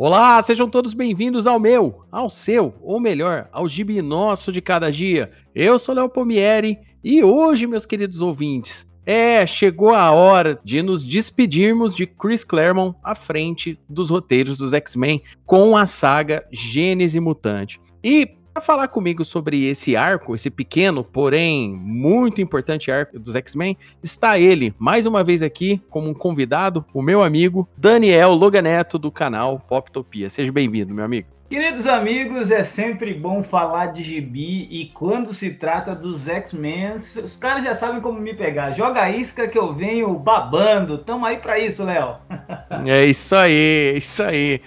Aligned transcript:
Olá, 0.00 0.40
sejam 0.40 0.70
todos 0.70 0.94
bem-vindos 0.94 1.44
ao 1.44 1.58
meu, 1.58 2.04
ao 2.12 2.30
seu, 2.30 2.72
ou 2.80 3.00
melhor, 3.00 3.48
ao 3.50 3.66
gibi 3.66 4.00
nosso 4.00 4.52
de 4.52 4.62
cada 4.62 4.92
dia. 4.92 5.32
Eu 5.52 5.76
sou 5.76 5.92
Léo 5.92 6.08
Pomieri 6.08 6.78
e 7.02 7.24
hoje, 7.24 7.66
meus 7.66 7.84
queridos 7.84 8.20
ouvintes, 8.20 8.88
é, 9.04 9.44
chegou 9.44 9.92
a 9.92 10.12
hora 10.12 10.60
de 10.62 10.82
nos 10.82 11.02
despedirmos 11.02 11.96
de 11.96 12.06
Chris 12.06 12.44
Claremont 12.44 12.94
à 13.02 13.12
frente 13.12 13.76
dos 13.88 14.08
roteiros 14.08 14.56
dos 14.56 14.72
X-Men 14.72 15.20
com 15.44 15.76
a 15.76 15.84
saga 15.84 16.46
Gênese 16.48 17.18
Mutante. 17.18 17.80
E 18.00 18.36
para 18.58 18.60
falar 18.60 18.88
comigo 18.88 19.24
sobre 19.24 19.68
esse 19.68 19.94
arco, 19.94 20.34
esse 20.34 20.50
pequeno, 20.50 21.04
porém 21.04 21.70
muito 21.72 22.40
importante 22.40 22.90
arco 22.90 23.16
dos 23.16 23.36
X-Men, 23.36 23.76
está 24.02 24.36
ele, 24.36 24.74
mais 24.76 25.06
uma 25.06 25.22
vez 25.22 25.42
aqui, 25.42 25.80
como 25.88 26.08
um 26.08 26.14
convidado, 26.14 26.84
o 26.92 27.00
meu 27.00 27.22
amigo 27.22 27.68
Daniel 27.76 28.34
Loganeto, 28.34 28.98
do 28.98 29.12
canal 29.12 29.60
Poptopia. 29.60 30.28
Seja 30.28 30.50
bem-vindo, 30.50 30.92
meu 30.92 31.04
amigo. 31.04 31.28
Queridos 31.48 31.86
amigos, 31.86 32.50
é 32.50 32.64
sempre 32.64 33.14
bom 33.14 33.44
falar 33.44 33.86
de 33.86 34.02
gibi 34.02 34.66
e 34.70 34.86
quando 34.92 35.32
se 35.32 35.50
trata 35.52 35.94
dos 35.94 36.28
X-Men, 36.28 36.96
os 36.96 37.36
caras 37.36 37.64
já 37.64 37.76
sabem 37.76 38.00
como 38.00 38.20
me 38.20 38.34
pegar. 38.34 38.72
Joga 38.72 39.02
a 39.02 39.10
isca 39.10 39.46
que 39.46 39.56
eu 39.56 39.72
venho 39.72 40.12
babando. 40.14 40.98
Tamo 40.98 41.24
aí 41.24 41.36
para 41.36 41.60
isso, 41.60 41.84
Léo. 41.84 42.16
é 42.86 43.06
isso 43.06 43.36
aí, 43.36 43.92
é 43.94 43.96
isso 43.98 44.22
aí. 44.22 44.60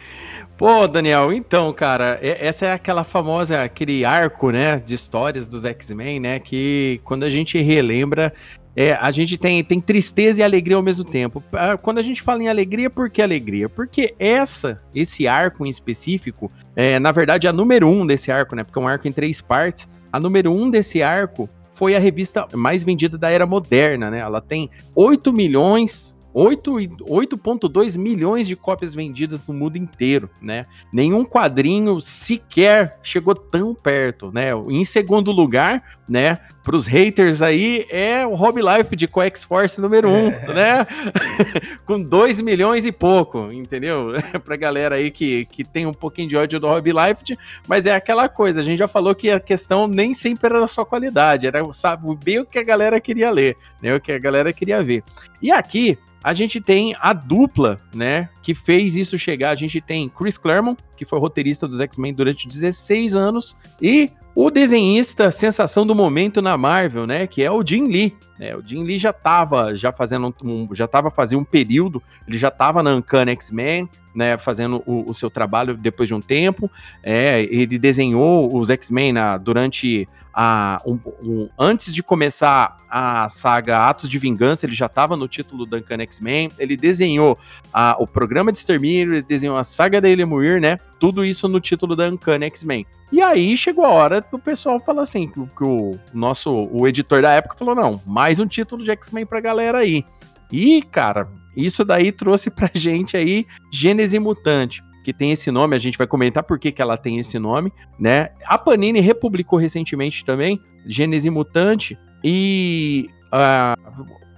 Pô, 0.61 0.87
Daniel, 0.87 1.33
então, 1.33 1.73
cara, 1.73 2.19
essa 2.21 2.67
é 2.67 2.71
aquela 2.71 3.03
famosa, 3.03 3.63
aquele 3.63 4.05
arco, 4.05 4.51
né, 4.51 4.77
de 4.77 4.93
histórias 4.93 5.47
dos 5.47 5.65
X-Men, 5.65 6.19
né, 6.19 6.37
que 6.39 7.01
quando 7.03 7.23
a 7.23 7.31
gente 7.31 7.59
relembra, 7.59 8.31
é, 8.75 8.93
a 8.93 9.09
gente 9.09 9.39
tem, 9.39 9.63
tem 9.63 9.81
tristeza 9.81 10.39
e 10.39 10.43
alegria 10.43 10.77
ao 10.77 10.83
mesmo 10.83 11.03
tempo. 11.03 11.43
Ah, 11.51 11.79
quando 11.79 11.97
a 11.97 12.03
gente 12.03 12.21
fala 12.21 12.43
em 12.43 12.47
alegria, 12.47 12.91
por 12.91 13.09
que 13.09 13.23
alegria? 13.23 13.67
Porque 13.67 14.13
essa, 14.19 14.79
esse 14.93 15.27
arco 15.27 15.65
em 15.65 15.69
específico, 15.69 16.51
é, 16.75 16.99
na 16.99 17.11
verdade, 17.11 17.47
a 17.47 17.51
número 17.51 17.87
um 17.87 18.05
desse 18.05 18.31
arco, 18.31 18.55
né, 18.55 18.63
porque 18.63 18.77
é 18.77 18.81
um 18.83 18.87
arco 18.87 19.07
em 19.07 19.11
três 19.11 19.41
partes, 19.41 19.89
a 20.13 20.19
número 20.19 20.51
um 20.51 20.69
desse 20.69 21.01
arco 21.01 21.49
foi 21.73 21.95
a 21.95 21.99
revista 21.99 22.47
mais 22.53 22.83
vendida 22.83 23.17
da 23.17 23.31
era 23.31 23.47
moderna, 23.47 24.11
né? 24.11 24.19
Ela 24.19 24.39
tem 24.39 24.69
8 24.93 25.33
milhões 25.33 26.13
8,2 26.33 27.97
milhões 27.97 28.47
de 28.47 28.55
cópias 28.55 28.95
vendidas 28.95 29.45
no 29.45 29.53
mundo 29.53 29.77
inteiro, 29.77 30.29
né? 30.41 30.65
Nenhum 30.91 31.25
quadrinho 31.25 31.99
sequer 31.99 32.97
chegou 33.03 33.35
tão 33.35 33.73
perto, 33.73 34.31
né? 34.31 34.51
Em 34.69 34.85
segundo 34.85 35.31
lugar, 35.31 35.83
né? 36.07 36.39
Para 36.63 36.75
os 36.75 36.85
haters 36.85 37.41
aí, 37.41 37.85
é 37.89 38.25
o 38.25 38.33
Hobby 38.35 38.61
Life 38.61 38.95
de 38.95 39.07
Coex 39.07 39.43
Force 39.43 39.79
número 39.81 40.09
1, 40.09 40.13
um, 40.13 40.27
é. 40.27 40.53
né? 40.53 40.87
Com 41.85 42.01
2 42.01 42.41
milhões 42.41 42.85
e 42.85 42.91
pouco, 42.91 43.51
entendeu? 43.51 44.13
pra 44.43 44.55
galera 44.55 44.95
aí 44.95 45.09
que, 45.09 45.45
que 45.45 45.63
tem 45.63 45.85
um 45.85 45.93
pouquinho 45.93 46.27
de 46.27 46.37
ódio 46.37 46.59
do 46.59 46.67
Hobby 46.67 46.91
Life, 46.91 47.37
mas 47.67 47.85
é 47.85 47.95
aquela 47.95 48.29
coisa, 48.29 48.59
a 48.59 48.63
gente 48.63 48.79
já 48.79 48.87
falou 48.87 49.15
que 49.15 49.31
a 49.31 49.39
questão 49.39 49.87
nem 49.87 50.13
sempre 50.13 50.53
era 50.53 50.67
só 50.67 50.85
qualidade, 50.85 51.47
era 51.47 51.61
sabe, 51.73 52.07
bem 52.23 52.39
o 52.39 52.45
que 52.45 52.59
a 52.59 52.63
galera 52.63 52.99
queria 52.99 53.31
ler, 53.31 53.57
né? 53.81 53.95
O 53.95 53.99
que 53.99 54.11
a 54.11 54.19
galera 54.19 54.53
queria 54.53 54.83
ver. 54.83 55.03
E 55.41 55.51
aqui, 55.51 55.97
a 56.23 56.33
gente 56.33 56.61
tem 56.61 56.95
a 56.99 57.13
dupla, 57.13 57.79
né, 57.93 58.29
que 58.41 58.53
fez 58.53 58.95
isso 58.95 59.17
chegar. 59.17 59.51
A 59.51 59.55
gente 59.55 59.81
tem 59.81 60.07
Chris 60.09 60.37
Claremont, 60.37 60.77
que 60.95 61.05
foi 61.05 61.19
roteirista 61.19 61.67
dos 61.67 61.79
X-Men 61.79 62.13
durante 62.13 62.47
16 62.47 63.15
anos, 63.15 63.55
e 63.81 64.09
o 64.33 64.49
desenhista 64.49 65.31
sensação 65.31 65.85
do 65.85 65.93
momento 65.93 66.41
na 66.41 66.57
Marvel, 66.57 67.05
né, 67.05 67.27
que 67.27 67.43
é 67.43 67.51
o 67.51 67.65
Jim 67.65 67.87
Lee. 67.87 68.15
É, 68.39 68.55
o 68.55 68.65
Jim 68.65 68.83
Lee 68.83 68.97
já 68.97 69.09
estava 69.09 69.75
já 69.75 69.91
fazendo 69.91 70.33
um, 70.43 70.67
já 70.73 70.87
tava 70.87 71.11
fazendo 71.11 71.41
um 71.41 71.45
período, 71.45 72.01
ele 72.27 72.37
já 72.37 72.47
estava 72.47 72.81
na 72.81 72.95
Uncanny 72.95 73.31
X-Men, 73.31 73.89
né, 74.13 74.37
fazendo 74.37 74.83
o, 74.85 75.09
o, 75.09 75.13
seu 75.13 75.29
trabalho 75.29 75.75
depois 75.75 76.07
de 76.07 76.15
um 76.15 76.21
tempo. 76.21 76.69
É, 77.03 77.41
ele 77.49 77.77
desenhou 77.77 78.55
os 78.55 78.69
X-Men 78.69 79.13
durante 79.41 80.07
a, 80.33 80.81
um, 80.85 80.99
um, 81.21 81.49
antes 81.59 81.93
de 81.93 82.01
começar 82.01 82.77
a 82.89 83.27
saga 83.29 83.89
Atos 83.89 84.09
de 84.09 84.17
Vingança, 84.17 84.65
ele 84.65 84.73
já 84.73 84.85
estava 84.85 85.17
no 85.17 85.27
título 85.27 85.65
do 85.65 85.77
Uncanny 85.77 86.03
X-Men. 86.03 86.51
Ele 86.57 86.77
desenhou 86.77 87.37
a, 87.73 87.95
o 87.99 88.07
programa 88.07 88.51
de 88.51 88.57
extermínio, 88.57 89.15
ele 89.15 89.23
desenhou 89.23 89.57
a 89.57 89.63
saga 89.63 89.99
da 89.99 90.09
Elemuir, 90.09 90.61
né? 90.61 90.77
Tudo 90.99 91.25
isso 91.25 91.47
no 91.47 91.59
título 91.59 91.95
da 91.95 92.07
Uncanny 92.07 92.45
X-Men. 92.45 92.85
E 93.11 93.21
aí 93.21 93.57
chegou 93.57 93.85
a 93.85 93.89
hora 93.89 94.21
do 94.21 94.39
pessoal 94.39 94.79
falar 94.79 95.01
assim, 95.01 95.27
que, 95.27 95.33
que 95.33 95.63
o 95.63 95.99
nosso 96.13 96.69
o 96.71 96.87
editor 96.87 97.21
da 97.21 97.33
época 97.33 97.57
falou: 97.57 97.75
não, 97.75 98.01
mais 98.05 98.39
um 98.39 98.47
título 98.47 98.83
de 98.83 98.91
X-Men 98.91 99.25
pra 99.25 99.41
galera 99.41 99.79
aí. 99.79 100.05
E, 100.51 100.81
cara, 100.81 101.27
isso 101.55 101.83
daí 101.83 102.11
trouxe 102.11 102.49
pra 102.49 102.69
gente 102.75 103.15
aí 103.17 103.45
Gênese 103.71 104.19
Mutante 104.19 104.83
que 105.03 105.13
tem 105.13 105.31
esse 105.31 105.49
nome, 105.49 105.75
a 105.75 105.79
gente 105.79 105.97
vai 105.97 106.05
comentar 106.05 106.43
por 106.43 106.59
que, 106.59 106.71
que 106.71 106.81
ela 106.81 106.95
tem 106.95 107.17
esse 107.17 107.39
nome, 107.39 107.73
né? 107.99 108.29
A 108.45 108.57
Panini 108.57 108.99
republicou 108.99 109.57
recentemente 109.57 110.23
também 110.23 110.61
Gênese 110.85 111.29
Mutante 111.29 111.97
e 112.23 113.09
uh, 113.25 113.29
ah, 113.31 113.75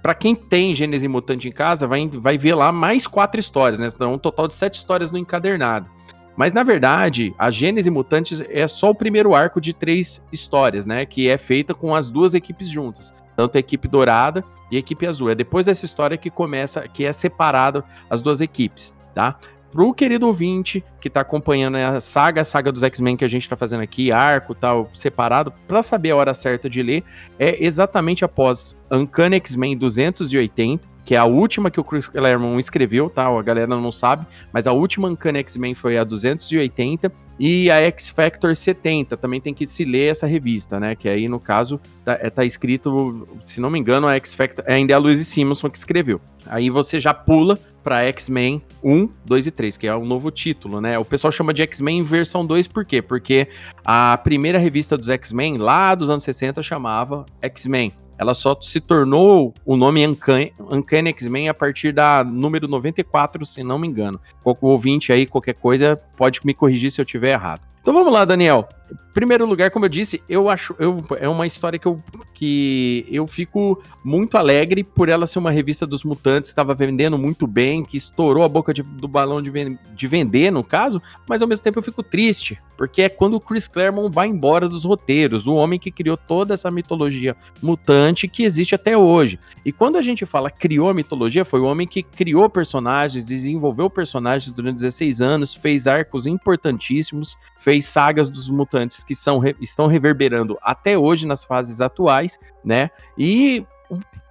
para 0.02 0.14
quem 0.14 0.34
tem 0.34 0.74
Gênese 0.74 1.08
Mutante 1.08 1.48
em 1.48 1.52
casa, 1.52 1.86
vai, 1.86 2.06
vai 2.08 2.36
ver 2.36 2.54
lá 2.54 2.72
mais 2.72 3.06
quatro 3.06 3.40
histórias, 3.40 3.78
né? 3.78 3.88
Então, 3.94 4.12
um 4.12 4.18
total 4.18 4.48
de 4.48 4.54
sete 4.54 4.74
histórias 4.74 5.10
no 5.10 5.18
encadernado. 5.18 5.88
Mas 6.36 6.52
na 6.52 6.62
verdade, 6.62 7.32
a 7.38 7.50
Gênese 7.50 7.90
Mutantes 7.90 8.42
é 8.48 8.66
só 8.66 8.90
o 8.90 8.94
primeiro 8.94 9.34
arco 9.34 9.60
de 9.60 9.72
três 9.72 10.22
histórias, 10.32 10.84
né? 10.84 11.06
Que 11.06 11.28
é 11.28 11.38
feita 11.38 11.74
com 11.74 11.94
as 11.94 12.10
duas 12.10 12.34
equipes 12.34 12.68
juntas. 12.68 13.14
Tanto 13.36 13.56
a 13.56 13.58
equipe 13.58 13.88
dourada 13.88 14.44
e 14.70 14.76
a 14.76 14.78
equipe 14.78 15.06
azul. 15.06 15.30
É 15.30 15.34
depois 15.34 15.66
dessa 15.66 15.84
história 15.84 16.16
que 16.16 16.30
começa, 16.30 16.88
que 16.88 17.04
é 17.04 17.12
separado 17.12 17.84
as 18.08 18.22
duas 18.22 18.40
equipes, 18.40 18.94
tá? 19.14 19.36
Pro 19.74 19.92
querido 19.92 20.28
ouvinte 20.28 20.84
que 21.00 21.10
tá 21.10 21.22
acompanhando 21.22 21.76
a 21.76 21.98
saga, 21.98 22.42
a 22.42 22.44
saga 22.44 22.70
dos 22.70 22.84
X-Men 22.84 23.16
que 23.16 23.24
a 23.24 23.28
gente 23.28 23.48
tá 23.48 23.56
fazendo 23.56 23.80
aqui, 23.80 24.12
arco 24.12 24.54
tal, 24.54 24.88
separado, 24.94 25.52
para 25.66 25.82
saber 25.82 26.12
a 26.12 26.16
hora 26.16 26.32
certa 26.32 26.70
de 26.70 26.80
ler, 26.80 27.02
é 27.40 27.64
exatamente 27.64 28.24
após 28.24 28.76
Uncanny 28.88 29.34
X-Men 29.34 29.76
280, 29.76 30.86
que 31.04 31.16
é 31.16 31.18
a 31.18 31.24
última 31.24 31.72
que 31.72 31.80
o 31.80 31.84
Chris 31.84 32.08
Claremont 32.08 32.56
escreveu, 32.60 33.10
tá? 33.10 33.26
A 33.26 33.42
galera 33.42 33.66
não 33.66 33.90
sabe, 33.90 34.24
mas 34.52 34.68
a 34.68 34.72
última 34.72 35.08
Uncanny 35.08 35.40
X-Men 35.40 35.74
foi 35.74 35.98
a 35.98 36.04
280 36.04 37.12
e 37.38 37.70
a 37.70 37.76
X 37.80 38.10
Factor 38.10 38.54
70, 38.54 39.16
também 39.16 39.40
tem 39.40 39.52
que 39.52 39.66
se 39.66 39.84
ler 39.84 40.10
essa 40.10 40.26
revista, 40.26 40.78
né? 40.78 40.94
Que 40.94 41.08
aí, 41.08 41.28
no 41.28 41.40
caso, 41.40 41.80
tá, 42.04 42.18
é, 42.20 42.30
tá 42.30 42.44
escrito, 42.44 43.26
se 43.42 43.60
não 43.60 43.70
me 43.70 43.78
engano, 43.78 44.06
a 44.06 44.14
X 44.16 44.34
Factor 44.34 44.64
ainda 44.68 44.92
é 44.92 44.96
a 44.96 44.98
Louise 44.98 45.24
Simonson 45.24 45.68
que 45.68 45.78
escreveu. 45.78 46.20
Aí 46.46 46.70
você 46.70 47.00
já 47.00 47.12
pula 47.12 47.58
para 47.82 48.02
X-Men 48.04 48.62
1, 48.82 49.08
2 49.26 49.46
e 49.46 49.50
3, 49.50 49.76
que 49.76 49.86
é 49.86 49.94
o 49.94 50.04
novo 50.04 50.30
título, 50.30 50.80
né? 50.80 50.98
O 50.98 51.04
pessoal 51.04 51.30
chama 51.30 51.52
de 51.52 51.62
X-Men 51.62 52.02
versão 52.02 52.46
2 52.46 52.66
por 52.68 52.84
quê? 52.84 53.02
Porque 53.02 53.48
a 53.84 54.18
primeira 54.22 54.58
revista 54.58 54.96
dos 54.96 55.08
X-Men, 55.10 55.58
lá 55.58 55.94
dos 55.94 56.08
anos 56.08 56.22
60, 56.22 56.62
chamava 56.62 57.26
X-Men. 57.42 57.92
Ela 58.18 58.34
só 58.34 58.56
se 58.60 58.80
tornou 58.80 59.52
o 59.64 59.76
nome 59.76 60.06
Uncanny, 60.06 60.52
Uncanny 60.58 61.10
X-Men 61.10 61.48
a 61.48 61.54
partir 61.54 61.92
da 61.92 62.22
número 62.24 62.68
94, 62.68 63.44
se 63.44 63.62
não 63.62 63.78
me 63.78 63.88
engano. 63.88 64.20
Qualquer 64.42 64.66
ouvinte 64.66 65.12
aí, 65.12 65.26
qualquer 65.26 65.54
coisa, 65.54 65.98
pode 66.16 66.40
me 66.44 66.54
corrigir 66.54 66.90
se 66.90 67.00
eu 67.00 67.04
tiver 67.04 67.32
errado. 67.32 67.60
Então 67.80 67.92
vamos 67.92 68.12
lá, 68.12 68.24
Daniel 68.24 68.68
primeiro 69.14 69.46
lugar, 69.46 69.70
como 69.70 69.84
eu 69.84 69.88
disse, 69.88 70.20
eu 70.28 70.50
acho 70.50 70.74
eu, 70.78 71.02
é 71.18 71.28
uma 71.28 71.46
história 71.46 71.78
que 71.78 71.86
eu, 71.86 72.02
que 72.34 73.06
eu 73.08 73.26
fico 73.28 73.80
muito 74.04 74.36
alegre 74.36 74.82
por 74.82 75.08
ela 75.08 75.26
ser 75.26 75.38
uma 75.38 75.52
revista 75.52 75.86
dos 75.86 76.02
mutantes, 76.02 76.50
estava 76.50 76.74
vendendo 76.74 77.16
muito 77.16 77.46
bem, 77.46 77.84
que 77.84 77.96
estourou 77.96 78.42
a 78.42 78.48
boca 78.48 78.74
de, 78.74 78.82
do 78.82 79.06
balão 79.06 79.40
de, 79.40 79.50
de 79.94 80.06
vender, 80.08 80.50
no 80.50 80.64
caso, 80.64 81.00
mas 81.28 81.40
ao 81.40 81.48
mesmo 81.48 81.62
tempo 81.62 81.78
eu 81.78 81.82
fico 81.82 82.02
triste, 82.02 82.58
porque 82.76 83.02
é 83.02 83.08
quando 83.08 83.34
o 83.34 83.40
Chris 83.40 83.68
Claremont 83.68 84.12
vai 84.12 84.26
embora 84.26 84.68
dos 84.68 84.84
roteiros, 84.84 85.46
o 85.46 85.54
homem 85.54 85.78
que 85.78 85.92
criou 85.92 86.16
toda 86.16 86.54
essa 86.54 86.70
mitologia 86.70 87.36
mutante 87.62 88.26
que 88.26 88.42
existe 88.42 88.74
até 88.74 88.98
hoje. 88.98 89.38
E 89.64 89.70
quando 89.70 89.96
a 89.96 90.02
gente 90.02 90.26
fala 90.26 90.50
criou 90.50 90.90
a 90.90 90.94
mitologia, 90.94 91.44
foi 91.44 91.60
o 91.60 91.64
homem 91.64 91.86
que 91.86 92.02
criou 92.02 92.50
personagens, 92.50 93.24
desenvolveu 93.24 93.88
personagens 93.88 94.50
durante 94.50 94.76
16 94.76 95.20
anos, 95.20 95.54
fez 95.54 95.86
arcos 95.86 96.26
importantíssimos, 96.26 97.36
fez 97.58 97.86
sagas 97.86 98.28
dos 98.28 98.48
mutantes 98.48 98.83
importantes 98.84 99.02
que 99.02 99.14
são, 99.14 99.40
estão 99.60 99.86
reverberando 99.86 100.58
até 100.62 100.96
hoje 100.96 101.26
nas 101.26 101.44
fases 101.44 101.80
atuais, 101.80 102.38
né? 102.64 102.90
E 103.18 103.64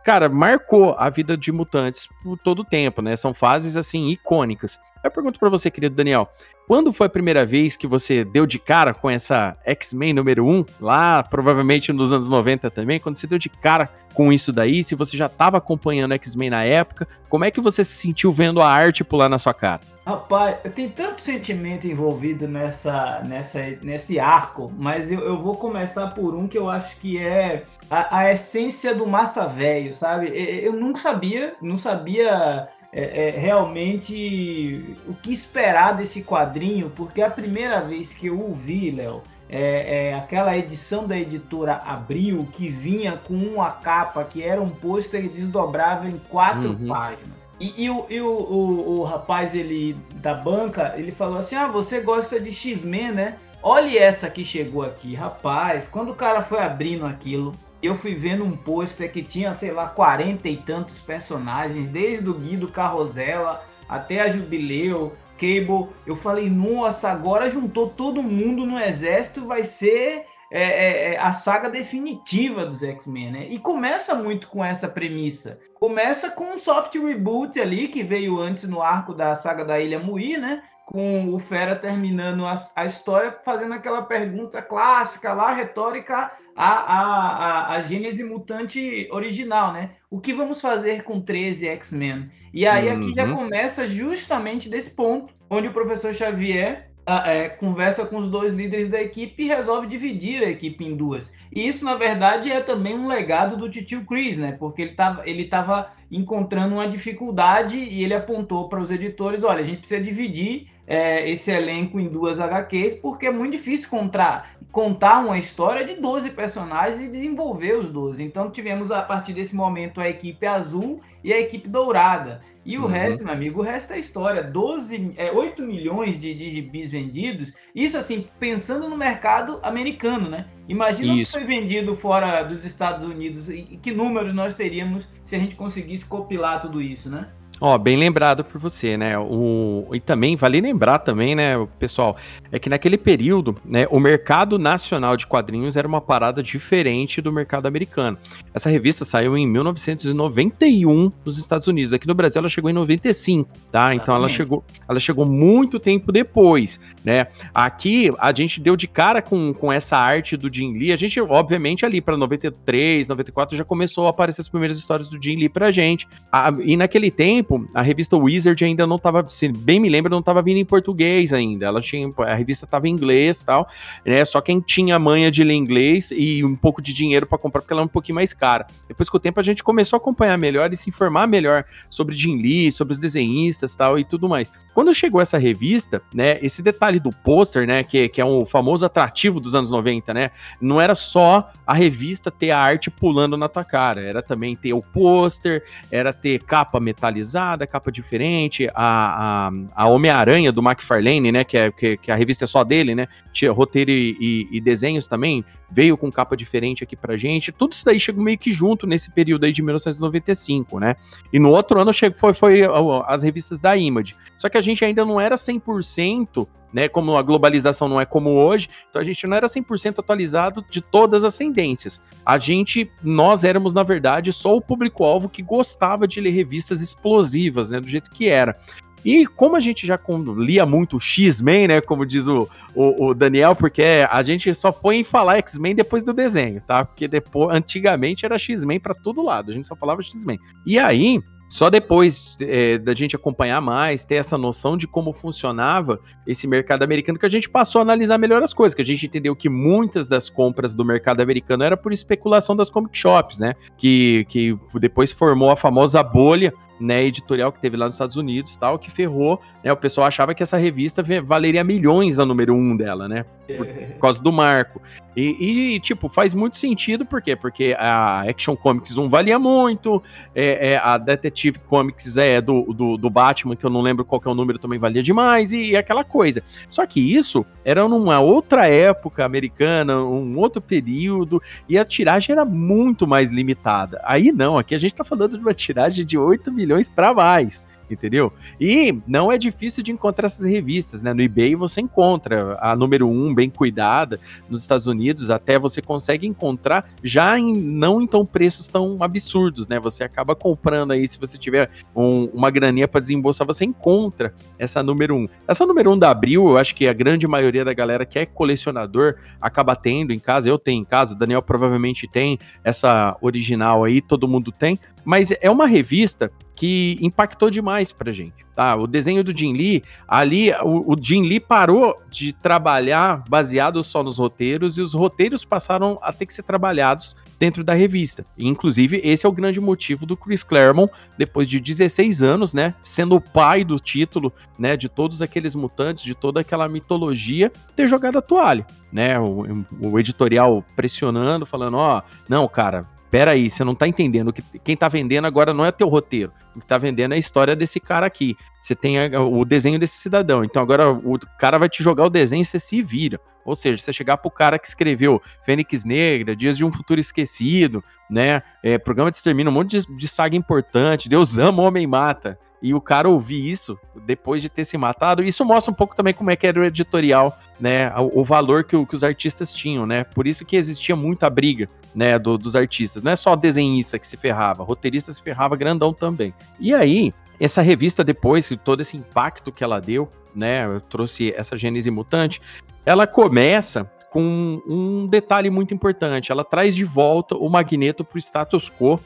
cara, 0.05 0.29
marcou 0.29 0.95
a 0.97 1.09
vida 1.09 1.37
de 1.37 1.51
mutantes 1.51 2.07
por 2.23 2.37
todo 2.37 2.59
o 2.59 2.65
tempo, 2.65 3.01
né? 3.01 3.15
São 3.15 3.33
fases 3.33 3.77
assim 3.77 4.09
icônicas. 4.09 4.79
Eu 5.03 5.11
pergunto 5.11 5.39
para 5.39 5.49
você, 5.49 5.69
querido 5.69 5.95
Daniel, 5.95 6.29
quando 6.65 6.93
foi 6.93 7.07
a 7.07 7.09
primeira 7.09 7.45
vez 7.45 7.75
que 7.75 7.85
você 7.85 8.23
deu 8.23 8.45
de 8.45 8.57
cara 8.57 8.93
com 8.93 9.09
essa 9.09 9.57
X-Men 9.65 10.13
número 10.13 10.45
1, 10.45 10.65
lá 10.79 11.21
provavelmente 11.23 11.91
nos 11.91 12.13
anos 12.13 12.29
90 12.29 12.71
também, 12.71 12.99
quando 12.99 13.17
você 13.17 13.27
deu 13.27 13.37
de 13.37 13.49
cara 13.49 13.89
com 14.13 14.31
isso 14.31 14.53
daí, 14.53 14.81
se 14.81 14.95
você 14.95 15.17
já 15.17 15.25
estava 15.25 15.57
acompanhando 15.57 16.13
X-Men 16.13 16.49
na 16.49 16.63
época, 16.63 17.05
como 17.27 17.43
é 17.43 17.51
que 17.51 17.59
você 17.59 17.83
se 17.83 17.93
sentiu 17.93 18.31
vendo 18.31 18.61
a 18.61 18.69
arte 18.69 19.03
pular 19.03 19.27
na 19.27 19.39
sua 19.39 19.53
cara? 19.53 19.81
Rapaz, 20.05 20.57
tem 20.75 20.89
tanto 20.89 21.21
sentimento 21.21 21.87
envolvido 21.87 22.45
nessa, 22.45 23.21
nessa, 23.25 23.59
nesse 23.81 24.19
arco, 24.19 24.69
mas 24.77 25.09
eu, 25.09 25.21
eu 25.21 25.37
vou 25.37 25.55
começar 25.55 26.07
por 26.07 26.35
um 26.35 26.45
que 26.45 26.57
eu 26.57 26.69
acho 26.69 26.97
que 26.97 27.17
é 27.17 27.63
a, 27.89 28.17
a 28.17 28.31
essência 28.33 28.93
do 28.93 29.07
massa 29.07 29.47
velho, 29.47 29.93
sabe? 29.93 30.27
Eu, 30.27 30.73
eu 30.73 30.73
não 30.73 30.93
sabia, 30.93 31.55
não 31.61 31.77
sabia 31.77 32.67
é, 32.91 33.27
é, 33.27 33.31
realmente 33.31 34.97
o 35.07 35.13
que 35.13 35.31
esperar 35.31 35.95
desse 35.95 36.21
quadrinho, 36.21 36.89
porque 36.89 37.21
a 37.21 37.29
primeira 37.29 37.79
vez 37.81 38.13
que 38.13 38.27
eu 38.27 38.37
o 38.37 38.53
vi, 38.53 38.91
Léo, 38.91 39.21
é, 39.49 40.09
é, 40.09 40.13
aquela 40.15 40.57
edição 40.57 41.07
da 41.07 41.17
editora 41.17 41.75
Abril 41.85 42.47
que 42.53 42.67
vinha 42.67 43.17
com 43.25 43.35
uma 43.35 43.71
capa 43.71 44.23
que 44.23 44.43
era 44.43 44.61
um 44.61 44.69
pôster 44.69 45.29
desdobrável 45.29 46.09
em 46.09 46.17
quatro 46.17 46.71
uhum. 46.71 46.87
páginas. 46.87 47.42
E, 47.59 47.85
e, 47.85 47.89
o, 47.89 48.05
e 48.09 48.19
o, 48.19 48.27
o, 48.27 48.99
o, 48.99 49.03
rapaz 49.03 49.53
ele 49.53 49.95
da 50.15 50.33
banca, 50.33 50.93
ele 50.97 51.11
falou 51.11 51.37
assim: 51.37 51.55
Ah, 51.55 51.67
você 51.67 51.99
gosta 51.99 52.39
de 52.39 52.51
X-Men, 52.51 53.11
né? 53.11 53.37
Olha 53.61 53.99
essa 53.99 54.29
que 54.29 54.43
chegou 54.43 54.83
aqui, 54.83 55.13
rapaz. 55.13 55.87
Quando 55.87 56.11
o 56.11 56.15
cara 56.15 56.41
foi 56.41 56.59
abrindo 56.59 57.05
aquilo, 57.05 57.53
eu 57.81 57.95
fui 57.95 58.15
vendo 58.15 58.43
um 58.43 58.55
pôster 58.55 59.11
que 59.11 59.21
tinha, 59.21 59.53
sei 59.53 59.71
lá, 59.71 59.87
quarenta 59.87 60.49
e 60.49 60.57
tantos 60.57 60.99
personagens, 60.99 61.89
desde 61.89 62.29
o 62.29 62.33
Guido 62.33 62.67
Carrosella 62.67 63.63
até 63.87 64.21
a 64.21 64.29
Jubileu, 64.29 65.13
Cable. 65.37 65.89
Eu 66.05 66.15
falei, 66.15 66.49
nossa, 66.49 67.09
agora 67.09 67.49
juntou 67.49 67.89
todo 67.89 68.23
mundo 68.23 68.65
no 68.65 68.79
exército, 68.79 69.45
vai 69.45 69.63
ser 69.63 70.25
é, 70.53 70.61
é, 70.61 71.13
é 71.13 71.19
a 71.19 71.33
saga 71.33 71.67
definitiva 71.67 72.63
dos 72.63 72.83
X-Men, 72.83 73.31
né? 73.31 73.47
E 73.49 73.57
começa 73.57 74.13
muito 74.13 74.47
com 74.47 74.63
essa 74.63 74.87
premissa. 74.87 75.59
Começa 75.73 76.29
com 76.29 76.53
um 76.53 76.59
soft 76.59 76.93
reboot 76.93 77.59
ali, 77.59 77.87
que 77.87 78.03
veio 78.03 78.39
antes 78.39 78.65
no 78.69 78.79
arco 78.79 79.15
da 79.15 79.33
saga 79.33 79.65
da 79.65 79.79
Ilha 79.79 79.99
Muir, 79.99 80.39
né? 80.39 80.61
Com 80.85 81.33
o 81.33 81.39
Fera 81.39 81.75
terminando 81.75 82.45
a, 82.45 82.53
a 82.75 82.85
história, 82.85 83.35
fazendo 83.43 83.73
aquela 83.73 84.03
pergunta 84.03 84.61
clássica 84.61 85.33
lá, 85.33 85.51
retórica, 85.51 86.31
a, 86.55 86.69
a, 86.69 87.01
a, 87.01 87.73
a 87.73 87.81
gênese 87.81 88.23
mutante 88.23 89.09
original, 89.11 89.73
né? 89.73 89.95
O 90.07 90.21
que 90.21 90.33
vamos 90.33 90.61
fazer 90.61 91.01
com 91.03 91.19
13 91.19 91.67
X-Men? 91.69 92.29
E 92.53 92.67
aí 92.67 92.89
uhum. 92.89 93.01
aqui 93.01 93.15
já 93.15 93.25
uhum. 93.25 93.37
começa 93.37 93.87
justamente 93.87 94.69
desse 94.69 94.91
ponto, 94.91 95.33
onde 95.49 95.67
o 95.67 95.73
professor 95.73 96.13
Xavier 96.13 96.92
é, 97.05 97.49
conversa 97.49 98.05
com 98.05 98.17
os 98.17 98.29
dois 98.29 98.53
líderes 98.53 98.89
da 98.89 99.01
equipe 99.01 99.43
e 99.43 99.47
resolve 99.47 99.87
dividir 99.87 100.43
a 100.43 100.49
equipe 100.49 100.85
em 100.85 100.95
duas. 100.95 101.33
E 101.51 101.67
isso, 101.67 101.83
na 101.83 101.95
verdade, 101.95 102.51
é 102.51 102.61
também 102.61 102.95
um 102.97 103.07
legado 103.07 103.57
do 103.57 103.69
Titio 103.69 104.05
Chris, 104.05 104.37
né? 104.37 104.55
Porque 104.57 104.81
ele 104.81 104.91
estava 104.91 105.27
ele 105.27 105.45
tava 105.45 105.91
encontrando 106.09 106.75
uma 106.75 106.87
dificuldade 106.87 107.77
e 107.77 108.03
ele 108.03 108.13
apontou 108.13 108.69
para 108.69 108.79
os 108.79 108.91
editores: 108.91 109.43
olha, 109.43 109.61
a 109.61 109.65
gente 109.65 109.79
precisa 109.79 110.01
dividir 110.01 110.67
é, 110.87 111.29
esse 111.29 111.51
elenco 111.51 111.99
em 111.99 112.07
duas 112.07 112.39
HQs, 112.39 112.95
porque 112.95 113.27
é 113.27 113.31
muito 113.31 113.53
difícil 113.53 113.89
contar, 113.89 114.55
contar 114.71 115.19
uma 115.19 115.37
história 115.37 115.85
de 115.85 115.95
12 115.95 116.31
personagens 116.31 117.01
e 117.01 117.09
desenvolver 117.09 117.73
os 117.73 117.89
12. 117.89 118.21
Então 118.23 118.49
tivemos 118.49 118.91
a 118.91 119.01
partir 119.01 119.33
desse 119.33 119.55
momento 119.55 120.01
a 120.01 120.09
equipe 120.09 120.45
azul 120.45 121.01
e 121.23 121.33
a 121.33 121.39
equipe 121.39 121.67
dourada. 121.67 122.41
E 122.65 122.77
o 122.77 122.83
uhum. 122.83 122.87
resto, 122.87 123.23
meu 123.23 123.33
amigo, 123.33 123.59
o 123.59 123.63
resto 123.63 123.93
é 123.93 123.99
história. 123.99 124.41
12, 124.41 125.13
é, 125.17 125.31
8 125.31 125.61
milhões 125.63 126.19
de, 126.19 126.33
de 126.33 126.51
gibis 126.51 126.91
vendidos. 126.91 127.53
Isso, 127.75 127.97
assim, 127.97 128.27
pensando 128.39 128.87
no 128.87 128.97
mercado 128.97 129.59
americano, 129.61 130.29
né? 130.29 130.47
Imagina 130.67 131.13
Isso. 131.13 131.33
que 131.33 131.39
foi 131.39 131.47
vendido 131.47 131.95
fora 131.95 132.41
dos 132.43 132.63
Estados 132.63 133.05
Unidos 133.05 133.49
e 133.49 133.77
que 133.81 133.91
números 133.91 134.33
nós 134.33 134.55
teríamos 134.55 135.07
se 135.25 135.35
a 135.35 135.39
gente 135.39 135.55
conseguisse 135.55 136.05
copilar 136.05 136.61
tudo 136.61 136.81
isso, 136.81 137.09
né? 137.09 137.29
Ó, 137.65 137.77
bem 137.77 137.95
lembrado 137.95 138.43
por 138.43 138.59
você, 138.59 138.97
né? 138.97 139.17
O, 139.17 139.87
e 139.93 139.99
também, 140.01 140.35
vale 140.35 140.59
lembrar 140.59 140.99
também, 140.99 141.33
né, 141.33 141.55
pessoal, 141.79 142.17
é 142.51 142.59
que 142.59 142.69
naquele 142.69 142.97
período, 142.97 143.55
né, 143.63 143.87
o 143.89 144.01
mercado 144.01 144.59
nacional 144.59 145.15
de 145.15 145.25
quadrinhos 145.25 145.77
era 145.77 145.87
uma 145.87 146.01
parada 146.01 146.43
diferente 146.43 147.21
do 147.21 147.31
mercado 147.31 147.65
americano. 147.65 148.17
Essa 148.53 148.69
revista 148.69 149.05
saiu 149.05 149.37
em 149.37 149.47
1991 149.47 151.09
nos 151.23 151.37
Estados 151.37 151.65
Unidos. 151.65 151.93
Aqui 151.93 152.05
no 152.05 152.13
Brasil 152.13 152.39
ela 152.39 152.49
chegou 152.49 152.69
em 152.69 152.73
95, 152.73 153.49
tá? 153.71 153.95
Então 153.95 154.13
ela 154.13 154.27
chegou, 154.27 154.61
ela 154.85 154.99
chegou 154.99 155.25
muito 155.25 155.79
tempo 155.79 156.11
depois, 156.11 156.81
né? 157.01 157.27
Aqui 157.53 158.11
a 158.19 158.33
gente 158.33 158.59
deu 158.59 158.75
de 158.75 158.89
cara 158.89 159.21
com, 159.21 159.53
com 159.53 159.71
essa 159.71 159.95
arte 159.95 160.35
do 160.35 160.53
Jim 160.53 160.77
Lee. 160.77 160.91
A 160.91 160.97
gente, 160.97 161.21
obviamente, 161.21 161.85
ali 161.85 162.01
para 162.01 162.17
93, 162.17 163.07
94 163.07 163.55
já 163.55 163.63
começou 163.63 164.05
a 164.07 164.09
aparecer 164.09 164.41
as 164.41 164.49
primeiras 164.49 164.77
histórias 164.77 165.07
do 165.07 165.17
Jim 165.23 165.37
Lee 165.37 165.47
pra 165.47 165.71
gente. 165.71 166.05
A, 166.29 166.51
e 166.59 166.75
naquele 166.75 167.09
tempo 167.09 167.52
tempo, 167.53 167.69
a 167.73 167.81
revista 167.81 168.17
Wizard 168.17 168.63
ainda 168.63 168.87
não 168.87 168.95
estava, 168.95 169.27
se 169.29 169.47
bem 169.47 169.79
me 169.79 169.89
lembro, 169.89 170.11
não 170.11 170.19
estava 170.19 170.41
vindo 170.41 170.57
em 170.57 170.65
português 170.65 171.33
ainda. 171.33 171.65
Ela 171.65 171.81
tinha, 171.81 172.11
a 172.19 172.35
revista 172.35 172.65
estava 172.65 172.87
em 172.87 172.91
inglês 172.91 173.41
e 173.41 173.45
tal, 173.45 173.67
né? 174.05 174.23
Só 174.25 174.41
quem 174.41 174.59
tinha 174.59 174.97
manha 174.97 175.29
de 175.29 175.43
ler 175.43 175.53
inglês 175.53 176.11
e 176.11 176.43
um 176.43 176.55
pouco 176.55 176.81
de 176.81 176.93
dinheiro 176.93 177.25
para 177.25 177.37
comprar, 177.37 177.61
porque 177.61 177.73
ela 177.73 177.81
é 177.81 177.85
um 177.85 177.89
pouquinho 177.89 178.15
mais 178.15 178.33
cara. 178.33 178.65
Depois 178.87 179.09
com 179.09 179.17
o 179.17 179.19
tempo 179.19 179.39
a 179.39 179.43
gente 179.43 179.63
começou 179.63 179.97
a 179.97 179.99
acompanhar 179.99 180.37
melhor 180.37 180.71
e 180.71 180.75
se 180.75 180.89
informar 180.89 181.27
melhor 181.27 181.65
sobre 181.89 182.15
Jim 182.15 182.37
Lee, 182.37 182.71
sobre 182.71 182.93
os 182.93 182.99
desenhistas 182.99 183.75
tal 183.75 183.97
e 183.99 184.03
tudo 184.03 184.27
mais. 184.27 184.51
Quando 184.73 184.93
chegou 184.93 185.21
essa 185.21 185.37
revista, 185.37 186.01
né, 186.13 186.39
esse 186.41 186.61
detalhe 186.61 186.99
do 186.99 187.11
pôster, 187.11 187.67
né, 187.67 187.83
que, 187.83 188.09
que 188.09 188.19
é 188.19 188.25
um 188.25 188.45
famoso 188.45 188.85
atrativo 188.85 189.39
dos 189.39 189.53
anos 189.53 189.69
90, 189.69 190.13
né, 190.13 190.31
não 190.59 190.81
era 190.81 190.95
só 190.95 191.51
a 191.65 191.73
revista 191.73 192.31
ter 192.31 192.51
a 192.51 192.59
arte 192.59 192.89
pulando 192.89 193.37
na 193.37 193.47
tua 193.47 193.63
cara, 193.63 194.01
era 194.01 194.21
também 194.21 194.55
ter 194.55 194.73
o 194.73 194.81
pôster, 194.81 195.63
era 195.91 196.11
ter 196.11 196.41
capa 196.43 196.79
metalizada, 196.79 197.32
pesada, 197.33 197.65
capa 197.65 197.91
diferente, 197.91 198.69
a, 198.75 199.47
a, 199.47 199.51
a 199.73 199.87
Homem-Aranha 199.87 200.51
do 200.51 200.61
McFarlane, 200.61 201.31
né, 201.31 201.43
que, 201.43 201.57
é, 201.57 201.71
que, 201.71 201.97
que, 201.97 202.11
a 202.11 202.15
revista 202.15 202.43
é 202.43 202.47
só 202.47 202.63
dele, 202.63 202.93
né, 202.93 203.07
tinha 203.31 203.51
roteiro 203.51 203.89
e, 203.89 204.15
e, 204.19 204.57
e, 204.57 204.61
desenhos 204.61 205.07
também, 205.07 205.43
veio 205.71 205.97
com 205.97 206.11
capa 206.11 206.37
diferente 206.37 206.83
aqui 206.83 206.95
pra 206.95 207.17
gente, 207.17 207.51
tudo 207.51 207.73
isso 207.73 207.83
daí 207.83 207.99
chegou 207.99 208.23
meio 208.23 208.37
que 208.37 208.51
junto 208.51 208.85
nesse 208.85 209.09
período 209.11 209.45
aí 209.45 209.51
de 209.51 209.63
1995, 209.63 210.79
né, 210.79 210.95
e 211.31 211.39
no 211.39 211.49
outro 211.49 211.81
ano 211.81 211.91
chegou, 211.91 212.19
foi, 212.19 212.33
foi 212.33 212.61
as 213.07 213.23
revistas 213.23 213.59
da 213.59 213.75
Image, 213.75 214.15
só 214.37 214.47
que 214.47 214.57
a 214.57 214.61
gente 214.61 214.85
ainda 214.85 215.03
não 215.03 215.19
era 215.19 215.35
100% 215.35 216.47
né? 216.73 216.87
Como 216.87 217.15
a 217.15 217.21
globalização 217.21 217.87
não 217.87 218.01
é 218.01 218.05
como 218.05 218.31
hoje, 218.31 218.67
então 218.89 219.01
a 219.01 219.05
gente 219.05 219.25
não 219.27 219.37
era 219.37 219.47
100% 219.47 219.99
atualizado 219.99 220.65
de 220.69 220.81
todas 220.81 221.23
as 221.23 221.37
tendências. 221.37 222.01
A 222.25 222.37
gente, 222.37 222.91
nós 223.03 223.43
éramos, 223.43 223.73
na 223.73 223.83
verdade, 223.83 224.33
só 224.33 224.55
o 224.55 224.61
público-alvo 224.61 225.29
que 225.29 225.41
gostava 225.41 226.07
de 226.07 226.19
ler 226.19 226.31
revistas 226.31 226.81
explosivas, 226.81 227.71
né? 227.71 227.79
Do 227.79 227.87
jeito 227.87 228.09
que 228.09 228.27
era. 228.27 228.57
E 229.05 229.27
como 229.27 229.55
a 229.55 229.59
gente 229.59 229.85
já 229.85 229.99
lia 230.37 230.65
muito 230.65 230.99
X-Men, 230.99 231.67
né? 231.67 231.81
Como 231.81 232.05
diz 232.05 232.27
o, 232.27 232.49
o, 232.73 233.07
o, 233.07 233.13
Daniel, 233.13 233.55
porque 233.55 233.83
a 234.09 234.21
gente 234.23 234.53
só 234.55 234.71
foi 234.71 234.97
em 234.97 235.03
falar 235.03 235.37
X-Men 235.37 235.75
depois 235.75 236.03
do 236.03 236.13
desenho, 236.13 236.61
tá? 236.61 236.85
Porque 236.85 237.07
depois, 237.07 237.55
antigamente 237.55 238.25
era 238.25 238.37
X-Men 238.37 238.79
para 238.79 238.95
todo 238.95 239.21
lado, 239.21 239.51
a 239.51 239.53
gente 239.53 239.67
só 239.67 239.75
falava 239.75 240.01
X-Men. 240.01 240.39
E 240.65 240.79
aí, 240.79 241.21
só 241.53 241.69
depois 241.69 242.35
é, 242.41 242.79
da 242.79 242.95
gente 242.95 243.15
acompanhar 243.15 243.61
mais, 243.61 244.03
ter 244.03 244.15
essa 244.15 244.35
noção 244.39 244.75
de 244.75 244.87
como 244.87 245.13
funcionava 245.13 245.99
esse 246.25 246.47
mercado 246.47 246.81
americano, 246.81 247.19
que 247.19 247.27
a 247.27 247.29
gente 247.29 247.47
passou 247.47 247.77
a 247.77 247.83
analisar 247.83 248.17
melhor 248.17 248.41
as 248.41 248.55
coisas, 248.55 248.73
que 248.73 248.81
a 248.81 248.85
gente 248.85 249.05
entendeu 249.05 249.35
que 249.35 249.47
muitas 249.49 250.09
das 250.09 250.31
compras 250.31 250.73
do 250.73 250.83
mercado 250.83 251.21
americano 251.21 251.63
era 251.63 251.77
por 251.77 251.93
especulação 251.93 252.55
das 252.55 252.71
comic 252.71 252.97
shops, 252.97 253.39
né? 253.39 253.53
Que, 253.77 254.25
que 254.29 254.57
depois 254.79 255.11
formou 255.11 255.51
a 255.51 255.55
famosa 255.55 256.01
bolha 256.01 256.51
né, 256.79 257.03
editorial 257.03 257.51
que 257.51 257.59
teve 257.59 257.77
lá 257.77 257.85
nos 257.85 257.95
Estados 257.95 258.15
Unidos 258.15 258.55
tal, 258.55 258.77
que 258.77 258.89
ferrou, 258.89 259.39
né, 259.63 259.71
o 259.71 259.77
pessoal 259.77 260.07
achava 260.07 260.33
que 260.33 260.43
essa 260.43 260.57
revista 260.57 261.03
valeria 261.23 261.63
milhões 261.63 262.19
a 262.19 262.25
número 262.25 262.53
um 262.53 262.75
dela, 262.75 263.07
né, 263.07 263.25
por, 263.55 263.65
por 263.65 263.99
causa 263.99 264.21
do 264.21 264.31
marco. 264.31 264.81
E, 265.15 265.75
e, 265.75 265.79
tipo, 265.79 266.09
faz 266.09 266.33
muito 266.33 266.57
sentido, 266.57 267.05
por 267.05 267.21
quê? 267.21 267.35
Porque 267.35 267.75
a 267.77 268.21
Action 268.27 268.55
Comics 268.55 268.97
1 268.97 269.09
valia 269.09 269.37
muito, 269.37 270.01
é, 270.33 270.71
é, 270.71 270.77
a 270.77 270.97
Detective 270.97 271.59
Comics 271.59 272.17
é 272.17 272.41
do, 272.41 272.73
do, 272.73 272.97
do, 272.97 273.09
Batman, 273.09 273.55
que 273.55 273.63
eu 273.63 273.69
não 273.69 273.81
lembro 273.81 274.03
qual 274.03 274.19
que 274.19 274.27
é 274.27 274.31
o 274.31 274.35
número, 274.35 274.57
também 274.57 274.79
valia 274.79 275.03
demais, 275.03 275.51
e, 275.51 275.71
e 275.71 275.77
aquela 275.77 276.03
coisa. 276.03 276.41
Só 276.69 276.85
que 276.85 276.99
isso 276.99 277.45
era 277.63 277.87
numa 277.87 278.19
outra 278.19 278.67
época 278.67 279.23
americana, 279.23 280.01
um 280.03 280.37
outro 280.37 280.61
período, 280.61 281.41
e 281.69 281.77
a 281.77 281.85
tiragem 281.85 282.33
era 282.33 282.43
muito 282.43 283.05
mais 283.05 283.31
limitada. 283.31 284.01
Aí 284.03 284.31
não, 284.31 284.57
aqui 284.57 284.73
a 284.73 284.79
gente 284.79 284.95
tá 284.95 285.03
falando 285.03 285.37
de 285.37 285.43
uma 285.43 285.53
tiragem 285.53 286.03
de 286.03 286.17
8 286.17 286.51
milhões 286.51 286.72
milhões 286.73 286.89
para 286.89 287.13
mais 287.13 287.65
entendeu? 287.89 288.33
E 288.59 288.97
não 289.07 289.31
é 289.31 289.37
difícil 289.37 289.83
de 289.83 289.91
encontrar 289.91 290.25
essas 290.25 290.45
revistas, 290.45 291.01
né? 291.01 291.13
No 291.13 291.21
eBay 291.21 291.55
você 291.55 291.81
encontra 291.81 292.57
a 292.59 292.75
número 292.75 293.07
um 293.07 293.33
bem 293.33 293.49
cuidada, 293.49 294.19
nos 294.49 294.61
Estados 294.61 294.87
Unidos 294.87 295.29
até 295.29 295.59
você 295.59 295.81
consegue 295.81 296.27
encontrar 296.27 296.89
já 297.03 297.37
em 297.37 297.55
não 297.55 298.01
então 298.01 298.25
preços 298.25 298.67
tão 298.67 298.97
absurdos, 299.01 299.67
né? 299.67 299.79
Você 299.79 300.03
acaba 300.03 300.35
comprando 300.35 300.91
aí, 300.91 301.07
se 301.07 301.19
você 301.19 301.37
tiver 301.37 301.69
um, 301.95 302.25
uma 302.33 302.49
graninha 302.49 302.87
para 302.87 303.01
desembolsar, 303.01 303.45
você 303.45 303.65
encontra 303.65 304.33
essa 304.57 304.81
número 304.81 305.15
um. 305.15 305.27
Essa 305.47 305.65
número 305.65 305.91
um 305.91 305.97
da 305.97 306.09
Abril, 306.09 306.49
eu 306.49 306.57
acho 306.57 306.75
que 306.75 306.87
a 306.87 306.93
grande 306.93 307.27
maioria 307.27 307.63
da 307.63 307.73
galera 307.73 308.05
que 308.05 308.17
é 308.17 308.25
colecionador 308.25 309.15
acaba 309.39 309.75
tendo 309.75 310.11
em 310.11 310.19
casa, 310.19 310.49
eu 310.49 310.57
tenho 310.57 310.81
em 310.81 310.85
casa, 310.85 311.13
o 311.13 311.17
Daniel 311.17 311.41
provavelmente 311.41 312.07
tem 312.07 312.39
essa 312.63 313.15
original 313.21 313.83
aí, 313.83 314.01
todo 314.01 314.27
mundo 314.27 314.51
tem, 314.51 314.79
mas 315.03 315.33
é 315.41 315.49
uma 315.49 315.67
revista 315.67 316.31
que 316.55 316.97
impactou 317.01 317.49
demais 317.49 317.91
pra 317.91 318.11
gente, 318.11 318.45
tá? 318.55 318.75
O 318.75 318.85
desenho 318.85 319.23
do 319.23 319.35
Jim 319.35 319.53
Lee, 319.53 319.83
ali 320.07 320.51
o, 320.61 320.93
o 320.93 320.95
Jim 321.01 321.23
Lee 321.23 321.39
parou 321.39 321.95
de 322.09 322.31
trabalhar 322.31 323.23
baseado 323.27 323.83
só 323.83 324.03
nos 324.03 324.17
roteiros 324.17 324.77
e 324.77 324.81
os 324.81 324.93
roteiros 324.93 325.43
passaram 325.43 325.97
a 326.01 326.13
ter 326.13 326.25
que 326.25 326.33
ser 326.33 326.43
trabalhados 326.43 327.15
dentro 327.39 327.63
da 327.63 327.73
revista. 327.73 328.23
Inclusive, 328.37 329.01
esse 329.03 329.25
é 329.25 329.29
o 329.29 329.31
grande 329.31 329.59
motivo 329.59 330.05
do 330.05 330.15
Chris 330.15 330.43
Claremont, 330.43 330.91
depois 331.17 331.47
de 331.47 331.59
16 331.59 332.21
anos, 332.21 332.53
né, 332.53 332.75
sendo 332.81 333.15
o 333.15 333.21
pai 333.21 333.63
do 333.63 333.79
título, 333.79 334.31
né, 334.57 334.77
de 334.77 334.87
todos 334.87 335.21
aqueles 335.21 335.55
mutantes, 335.55 336.03
de 336.03 336.15
toda 336.15 336.39
aquela 336.39 336.69
mitologia, 336.69 337.51
ter 337.75 337.87
jogado 337.87 338.17
a 338.17 338.21
toalha, 338.21 338.65
né, 338.91 339.19
o, 339.19 339.65
o 339.81 339.99
editorial 339.99 340.63
pressionando, 340.75 341.45
falando, 341.45 341.77
ó, 341.77 341.97
oh, 341.97 342.01
não, 342.29 342.47
cara, 342.47 342.85
peraí, 343.13 343.47
você 343.47 343.63
não 343.63 343.75
tá 343.75 343.87
entendendo 343.87 344.33
que 344.33 344.41
quem 344.63 344.75
tá 344.75 344.87
vendendo 344.87 345.25
agora 345.25 345.53
não 345.53 345.63
é 345.63 345.71
teu 345.71 345.87
roteiro. 345.87 346.31
O 346.55 346.59
que 346.59 346.65
tá 346.65 346.79
vendendo 346.79 347.11
é 347.11 347.15
a 347.15 347.19
história 347.19 347.55
desse 347.55 347.79
cara 347.79 348.07
aqui. 348.07 348.35
Você 348.59 348.73
tem 348.73 348.97
a, 348.97 349.21
o 349.21 349.45
desenho 349.45 349.77
desse 349.77 349.97
cidadão. 349.97 350.43
Então 350.43 350.63
agora 350.63 350.91
o 350.91 351.19
cara 351.37 351.59
vai 351.59 351.69
te 351.69 351.83
jogar 351.83 352.05
o 352.05 352.09
desenho 352.09 352.41
e 352.41 352.45
você 352.45 352.57
se 352.57 352.81
vira. 352.81 353.19
Ou 353.45 353.53
seja, 353.53 353.79
você 353.79 353.93
chegar 353.93 354.17
pro 354.17 354.31
cara 354.31 354.57
que 354.57 354.67
escreveu 354.67 355.21
Fênix 355.45 355.85
Negra, 355.85 356.35
Dias 356.35 356.57
de 356.57 356.65
um 356.65 356.71
Futuro 356.71 356.99
Esquecido, 356.99 357.83
né? 358.09 358.41
É, 358.63 358.79
programa 358.79 359.11
de 359.11 359.17
extermínio, 359.17 359.51
um 359.51 359.53
monte 359.53 359.77
de, 359.79 359.95
de 359.95 360.07
saga 360.07 360.35
importante. 360.35 361.07
Deus 361.07 361.37
ama, 361.37 361.61
homem 361.61 361.85
mata 361.85 362.39
e 362.63 362.73
o 362.73 362.79
cara 362.79 363.09
ouvir 363.09 363.45
isso 363.45 363.77
depois 364.05 364.41
de 364.41 364.47
ter 364.47 364.63
se 364.63 364.77
matado, 364.77 365.21
isso 365.21 365.43
mostra 365.43 365.69
um 365.69 365.75
pouco 365.75 365.93
também 365.93 366.13
como 366.13 366.31
é 366.31 366.35
que 366.37 366.47
era 366.47 366.57
o 366.57 366.63
editorial, 366.63 367.37
né? 367.59 367.91
O, 367.97 368.21
o 368.21 368.23
valor 368.23 368.63
que, 368.63 368.85
que, 368.85 368.95
os 368.95 369.03
artistas 369.03 369.53
tinham, 369.53 369.85
né? 369.85 370.05
Por 370.05 370.25
isso 370.25 370.45
que 370.45 370.55
existia 370.55 370.95
muita 370.95 371.29
briga, 371.29 371.67
né? 371.93 372.17
Do, 372.17 372.37
dos 372.37 372.55
artistas. 372.55 373.03
Não 373.03 373.11
é 373.11 373.17
só 373.17 373.35
desenhista 373.35 373.99
que 373.99 374.07
se 374.07 374.15
ferrava, 374.15 374.63
roteirista 374.63 375.11
se 375.11 375.21
ferrava 375.21 375.57
grandão 375.57 375.93
também. 375.93 376.33
E 376.57 376.73
aí, 376.73 377.11
essa 377.37 377.61
revista, 377.61 378.01
depois, 378.01 378.49
todo 378.63 378.79
esse 378.79 378.95
impacto 378.95 379.51
que 379.51 379.61
ela 379.61 379.81
deu, 379.81 380.07
né? 380.33 380.65
Eu 380.65 380.79
trouxe 380.79 381.33
essa 381.35 381.57
gênese 381.57 381.91
mutante, 381.91 382.41
ela 382.85 383.05
começa 383.05 383.91
com 384.09 384.61
um 384.65 385.05
detalhe 385.05 385.49
muito 385.49 385.73
importante. 385.73 386.31
Ela 386.31 386.45
traz 386.45 386.73
de 386.73 386.85
volta 386.85 387.35
o 387.35 387.49
Magneto 387.49 388.05
para 388.05 388.15
o 388.15 388.19
status 388.19 388.71
quo 388.71 389.01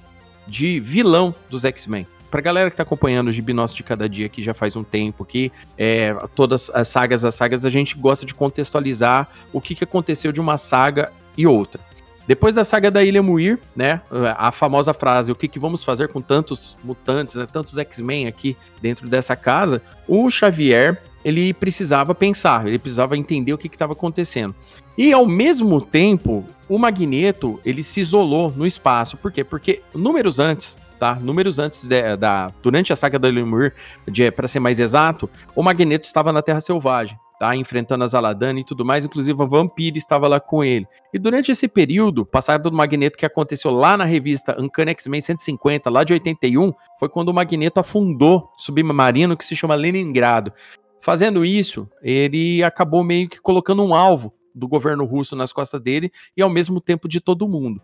de 0.46 0.80
vilão 0.80 1.34
dos 1.50 1.66
X-Men 1.66 2.06
pra 2.30 2.42
galera 2.42 2.70
que 2.70 2.76
tá 2.76 2.84
acompanhando 2.84 3.28
o 3.28 3.32
Gibi 3.32 3.54
Nosso 3.54 3.76
de 3.76 3.84
Cada 3.84 4.08
Dia 4.08 4.26
aqui 4.26 4.44
já 4.44 4.54
faz 4.54 4.76
um 4.76 4.84
tempo 4.84 5.26
que 5.26 5.52
é, 5.78 6.16
todas 6.36 6.70
as 6.74 6.88
sagas, 6.88 7.24
as 7.26 7.36
sagas, 7.36 7.66
a 7.66 7.70
gente 7.70 7.96
gosta 7.96 8.26
de 8.26 8.34
contextualizar 8.34 9.28
o 9.54 9.62
que, 9.62 9.76
que 9.76 9.84
aconteceu 9.84 10.32
de 10.32 10.42
uma 10.42 10.58
saga 10.58 11.12
e 11.38 11.46
outra. 11.48 11.82
Depois 12.28 12.54
da 12.54 12.66
saga 12.66 12.92
da 12.92 13.02
Ilha 13.02 13.24
Muir, 13.24 13.58
né, 13.74 14.02
a 14.38 14.52
famosa 14.52 14.94
frase, 14.94 15.32
o 15.32 15.36
que, 15.36 15.48
que 15.48 15.58
vamos 15.58 15.82
fazer 15.82 16.10
com 16.10 16.22
tantos 16.22 16.76
mutantes, 16.84 17.36
né, 17.36 17.48
tantos 17.50 17.78
X-Men 17.78 18.28
aqui 18.28 18.58
dentro 18.82 19.08
dessa 19.08 19.34
casa, 19.34 19.82
o 20.06 20.30
Xavier, 20.30 21.02
ele 21.24 21.54
precisava 21.54 22.14
pensar, 22.14 22.68
ele 22.68 22.78
precisava 22.78 23.18
entender 23.18 23.54
o 23.54 23.58
que 23.58 23.68
estava 23.68 23.94
acontecendo. 23.94 24.54
E 24.98 25.14
ao 25.14 25.26
mesmo 25.26 25.80
tempo, 25.80 26.44
o 26.68 26.78
Magneto, 26.78 27.62
ele 27.64 27.82
se 27.82 28.02
isolou 28.02 28.52
no 28.52 28.66
espaço. 28.66 29.16
Por 29.16 29.32
quê? 29.32 29.44
Porque 29.44 29.82
números 29.94 30.38
antes, 30.38 30.76
tá? 30.98 31.16
Números 31.22 31.60
antes 31.60 31.88
de, 31.88 32.16
da 32.18 32.52
durante 32.62 32.92
a 32.92 32.96
saga 32.96 33.18
da 33.18 33.28
Lemur, 33.28 33.74
para 34.36 34.48
ser 34.48 34.60
mais 34.60 34.80
exato, 34.80 35.30
o 35.56 35.64
Magneto 35.64 36.06
estava 36.06 36.32
na 36.34 36.42
Terra 36.42 36.60
Selvagem, 36.60 37.18
tá? 37.40 37.56
Enfrentando 37.56 38.04
as 38.04 38.14
Aladana 38.14 38.60
e 38.60 38.64
tudo 38.64 38.84
mais, 38.84 39.06
inclusive 39.06 39.42
a 39.42 39.46
Vampire 39.46 39.98
estava 39.98 40.28
lá 40.28 40.40
com 40.40 40.64
ele. 40.64 40.88
E 41.14 41.20
durante 41.20 41.52
esse 41.52 41.68
período, 41.68 42.26
passado 42.26 42.70
do 42.70 42.76
Magneto 42.76 43.18
que 43.18 43.26
aconteceu 43.26 43.72
lá 43.72 43.96
na 43.96 44.06
revista 44.06 44.60
Uncanny 44.60 44.92
X-Men 44.92 45.22
150, 45.22 45.90
lá 45.90 46.04
de 46.04 46.14
81, 46.14 46.74
foi 47.00 47.10
quando 47.10 47.30
o 47.30 47.34
Magneto 47.34 47.80
afundou 47.80 48.52
submarino 48.58 49.38
que 49.38 49.46
se 49.46 49.56
chama 49.56 49.76
Leningrado. 49.76 50.52
Fazendo 51.00 51.46
isso, 51.46 51.88
ele 52.02 52.64
acabou 52.64 53.04
meio 53.04 53.30
que 53.30 53.40
colocando 53.40 53.84
um 53.84 53.94
alvo 53.94 54.34
do 54.54 54.68
governo 54.68 55.06
russo 55.06 55.36
nas 55.36 55.54
costas 55.54 55.80
dele 55.80 56.12
e 56.36 56.42
ao 56.42 56.50
mesmo 56.50 56.82
tempo 56.82 57.08
de 57.08 57.22
todo 57.22 57.48
mundo. 57.48 57.82